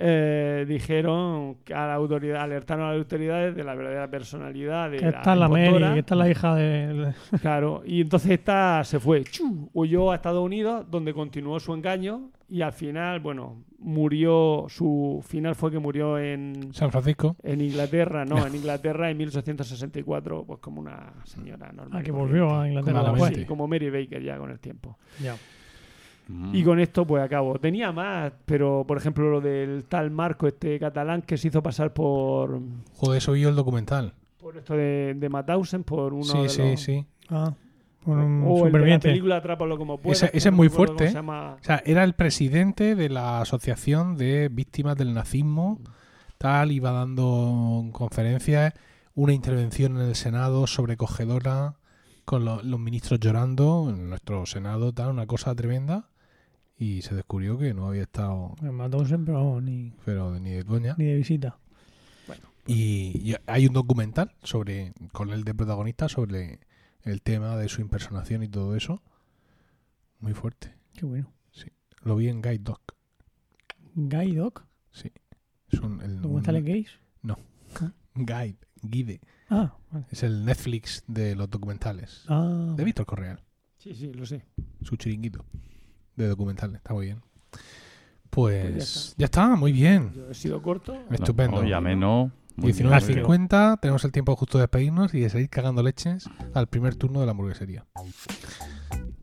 eh, 0.00 0.64
dijeron 0.68 1.56
que 1.64 1.74
a 1.74 1.88
la 1.88 1.94
autoridad, 1.94 2.42
alertaron 2.42 2.86
a 2.86 2.92
las 2.92 2.98
autoridades 2.98 3.56
de 3.56 3.64
la 3.64 3.74
verdadera 3.74 4.08
personalidad 4.08 4.92
de 4.92 4.98
Que 4.98 5.10
la 5.10 5.18
esta 5.18 5.32
es 5.32 5.38
la 5.40 5.48
Mary, 5.48 5.94
que 5.94 5.98
esta 5.98 6.14
es 6.14 6.18
la 6.18 6.30
hija 6.30 6.54
de. 6.54 7.14
Claro, 7.40 7.82
y 7.84 8.02
entonces 8.02 8.30
esta 8.30 8.84
se 8.84 9.00
fue, 9.00 9.24
¡chu! 9.24 9.68
huyó 9.72 10.12
a 10.12 10.14
Estados 10.14 10.44
Unidos, 10.44 10.86
donde 10.88 11.12
continuó 11.12 11.58
su 11.58 11.74
engaño 11.74 12.30
y 12.48 12.62
al 12.62 12.72
final, 12.72 13.18
bueno, 13.18 13.64
murió, 13.80 14.66
su 14.68 15.20
final 15.26 15.56
fue 15.56 15.72
que 15.72 15.80
murió 15.80 16.16
en, 16.16 16.72
San 16.72 16.92
Francisco. 16.92 17.34
en 17.42 17.60
Inglaterra, 17.60 18.24
no, 18.24 18.46
en 18.46 18.54
Inglaterra 18.54 19.10
en 19.10 19.16
1864, 19.18 20.44
pues 20.46 20.60
como 20.60 20.80
una 20.80 21.12
señora 21.24 21.72
normal. 21.72 22.00
Ah, 22.00 22.04
que 22.04 22.12
volvió 22.12 22.56
a 22.56 22.68
Inglaterra 22.68 22.98
Malamente. 22.98 23.24
después. 23.24 23.42
Sí, 23.42 23.46
como 23.46 23.66
Mary 23.66 23.90
Baker 23.90 24.22
ya 24.22 24.38
con 24.38 24.50
el 24.50 24.60
tiempo. 24.60 24.96
Ya. 25.20 25.34
Mm. 26.28 26.54
Y 26.54 26.62
con 26.62 26.78
esto 26.78 27.06
pues 27.06 27.22
acabo. 27.22 27.58
Tenía 27.58 27.90
más, 27.90 28.32
pero 28.44 28.84
por 28.86 28.98
ejemplo 28.98 29.30
lo 29.30 29.40
del 29.40 29.84
tal 29.84 30.10
Marco, 30.10 30.46
este 30.46 30.78
catalán 30.78 31.22
que 31.22 31.36
se 31.38 31.48
hizo 31.48 31.62
pasar 31.62 31.92
por, 31.94 32.60
Joder, 32.96 33.18
eso 33.18 33.32
vi 33.32 33.40
yo 33.40 33.48
el 33.48 33.56
documental. 33.56 34.12
por 34.38 34.56
esto 34.56 34.74
de, 34.74 35.14
de 35.16 35.28
Mauthausen, 35.28 35.84
por 35.84 36.12
uno 36.12 36.24
Sí, 36.24 36.38
de 36.42 36.48
sí, 36.50 36.62
los... 36.70 36.80
sí. 36.82 37.06
Ah, 37.30 37.54
por 38.04 38.16
un 38.18 38.44
O 38.46 38.66
el 38.66 38.72
de 38.72 38.78
la 38.86 38.98
película 39.00 39.36
Atrápalo 39.36 39.76
como 39.78 39.98
puedas. 39.98 40.22
Ese- 40.22 40.36
ese 40.36 40.50
no 40.50 40.54
es 40.54 40.56
muy 40.58 40.68
fuerte, 40.68 41.08
se 41.08 41.14
llama. 41.14 41.56
O 41.60 41.64
sea, 41.64 41.82
era 41.84 42.04
el 42.04 42.12
presidente 42.14 42.94
de 42.94 43.08
la 43.08 43.40
Asociación 43.40 44.16
de 44.16 44.48
Víctimas 44.50 44.96
del 44.96 45.14
Nazismo. 45.14 45.80
Tal, 46.38 46.70
iba 46.72 46.92
dando 46.92 47.86
conferencias, 47.92 48.72
una 49.14 49.32
intervención 49.32 49.96
en 49.96 50.08
el 50.08 50.14
Senado 50.14 50.66
sobrecogedora, 50.66 51.74
con 52.24 52.44
lo- 52.44 52.62
los 52.62 52.78
ministros 52.78 53.18
llorando, 53.20 53.86
en 53.90 54.08
nuestro 54.10 54.46
Senado, 54.46 54.92
tal, 54.92 55.10
una 55.10 55.26
cosa 55.26 55.54
tremenda. 55.54 56.07
Y 56.78 57.02
se 57.02 57.14
descubrió 57.14 57.58
que 57.58 57.74
no 57.74 57.88
había 57.88 58.02
estado, 58.02 58.54
Me 58.62 58.70
mató 58.70 59.04
siempre, 59.04 59.34
vamos, 59.34 59.62
ni, 59.62 59.92
pero 60.04 60.32
de- 60.32 60.40
ni 60.40 60.50
de 60.52 60.64
coña. 60.64 60.94
ni 60.98 61.04
de 61.06 61.16
visita. 61.16 61.58
Y, 62.66 63.30
y 63.30 63.34
hay 63.46 63.66
un 63.66 63.72
documental 63.72 64.34
sobre 64.42 64.92
con 65.12 65.30
él 65.30 65.42
de 65.44 65.54
protagonista 65.54 66.08
sobre 66.08 66.60
el 67.02 67.22
tema 67.22 67.56
de 67.56 67.68
su 67.68 67.80
impersonación 67.80 68.42
y 68.42 68.48
todo 68.48 68.76
eso. 68.76 69.02
Muy 70.20 70.34
fuerte. 70.34 70.74
Qué 70.94 71.06
bueno. 71.06 71.32
Lo 72.02 72.14
vi 72.16 72.28
en 72.28 72.42
Guide 72.42 72.58
Dog. 72.58 72.80
Guy 73.94 74.34
Doc, 74.36 74.64
Es 75.70 75.80
un, 75.80 76.00
el, 76.02 76.20
documentales 76.20 76.60
un- 76.62 76.66
gays. 76.68 76.90
Guide, 78.14 78.56
Guide. 78.82 79.20
Ah, 79.48 79.76
vale. 79.90 80.06
Es 80.10 80.22
el 80.24 80.44
Netflix 80.44 81.04
de 81.06 81.34
los 81.36 81.48
documentales. 81.48 82.24
Ah, 82.28 82.74
De 82.76 82.84
Víctor 82.84 83.06
Correal. 83.06 83.42
Sí, 83.78 83.94
sí, 83.94 84.12
lo 84.12 84.26
sé. 84.26 84.44
Su 84.82 84.96
chiringuito 84.96 85.44
de 86.18 86.28
documentales. 86.28 86.76
Está 86.76 86.92
muy 86.94 87.06
bien. 87.06 87.20
Pues 88.30 88.64
ya 88.64 88.70
Pues 88.72 88.96
está. 89.06 89.14
ya 89.18 89.24
está, 89.24 89.56
muy 89.56 89.72
bien. 89.72 90.12
Yo 90.14 90.30
he 90.30 90.34
sido 90.34 90.60
corto. 90.62 90.96
Estupendo. 91.10 91.62
No, 91.62 91.68
ya 91.68 91.80
menos. 91.80 92.30
Muy 92.56 92.72
bien. 92.72 92.88
19.50, 92.90 93.80
tenemos 93.80 94.04
el 94.04 94.12
tiempo 94.12 94.34
justo 94.36 94.58
de 94.58 94.62
despedirnos 94.62 95.14
y 95.14 95.20
de 95.20 95.30
seguir 95.30 95.48
cagando 95.48 95.82
leches 95.82 96.28
al 96.54 96.66
primer 96.66 96.96
turno 96.96 97.20
de 97.20 97.26
la 97.26 97.30
hamburguesería. 97.32 97.86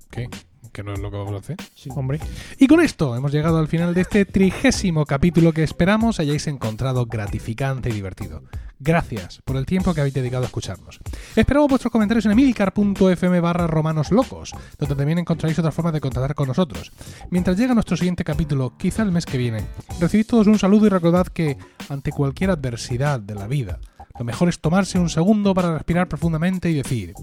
¿Qué? 0.10 0.30
Que 0.76 0.84
no 0.84 0.91
es 0.91 0.99
lo 0.99 1.10
que 1.10 1.15
vamos 1.15 1.31
a 1.31 1.38
hacer. 1.38 1.56
hombre. 1.95 2.19
Y 2.60 2.68
con 2.68 2.81
esto 2.81 3.15
hemos 3.15 3.31
llegado 3.31 3.60
al 3.60 3.69
final 3.69 3.93
de 3.93 4.02
este 4.02 4.26
trigésimo 4.26 5.06
capítulo 5.06 5.53
que 5.53 5.64
esperamos 5.64 6.19
hayáis 6.19 6.47
encontrado 6.47 7.06
gratificante 7.06 7.88
y 7.89 7.93
divertido. 7.93 8.43
Gracias 8.77 9.41
por 9.45 9.56
el 9.56 9.65
tiempo 9.65 9.93
que 9.93 10.02
habéis 10.02 10.15
dedicado 10.15 10.43
a 10.43 10.47
escucharnos. 10.47 10.99
Esperamos 11.34 11.69
vuestros 11.69 11.93
comentarios 11.93 12.26
en 12.26 12.34
emilcar.fm 12.34 13.39
barra 13.39 13.68
romanos 13.68 14.11
locos, 14.11 14.52
donde 14.77 14.95
también 14.95 15.19
encontraréis 15.19 15.57
otras 15.60 15.73
formas 15.73 15.93
de 15.93 16.02
contactar 16.02 16.35
con 16.35 16.49
nosotros. 16.49 16.91
Mientras 17.30 17.56
llega 17.56 17.73
nuestro 17.73 17.95
siguiente 17.95 18.26
capítulo, 18.26 18.73
quizá 18.77 19.03
el 19.03 19.14
mes 19.14 19.26
que 19.26 19.38
viene, 19.38 19.65
recibid 20.02 20.27
todos 20.27 20.47
un 20.47 20.60
saludo 20.60 20.88
y 20.88 20.89
recordad 20.89 21.27
que, 21.27 21.56
ante 21.88 22.11
cualquier 22.11 22.49
adversidad 22.49 23.22
de 23.22 23.35
la 23.35 23.47
vida, 23.47 23.80
lo 24.19 24.26
mejor 24.26 24.49
es 24.49 24.60
tomarse 24.60 24.99
un 24.99 25.10
segundo 25.10 25.53
para 25.53 25.73
respirar 25.73 26.10
profundamente 26.10 26.69
y 26.69 26.73
decir: 26.73 27.14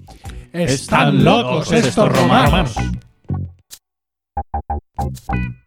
¡Están 0.54 1.22
locos 1.22 1.70
estos 1.70 2.08
romanos! 2.10 2.76
you 4.54 5.61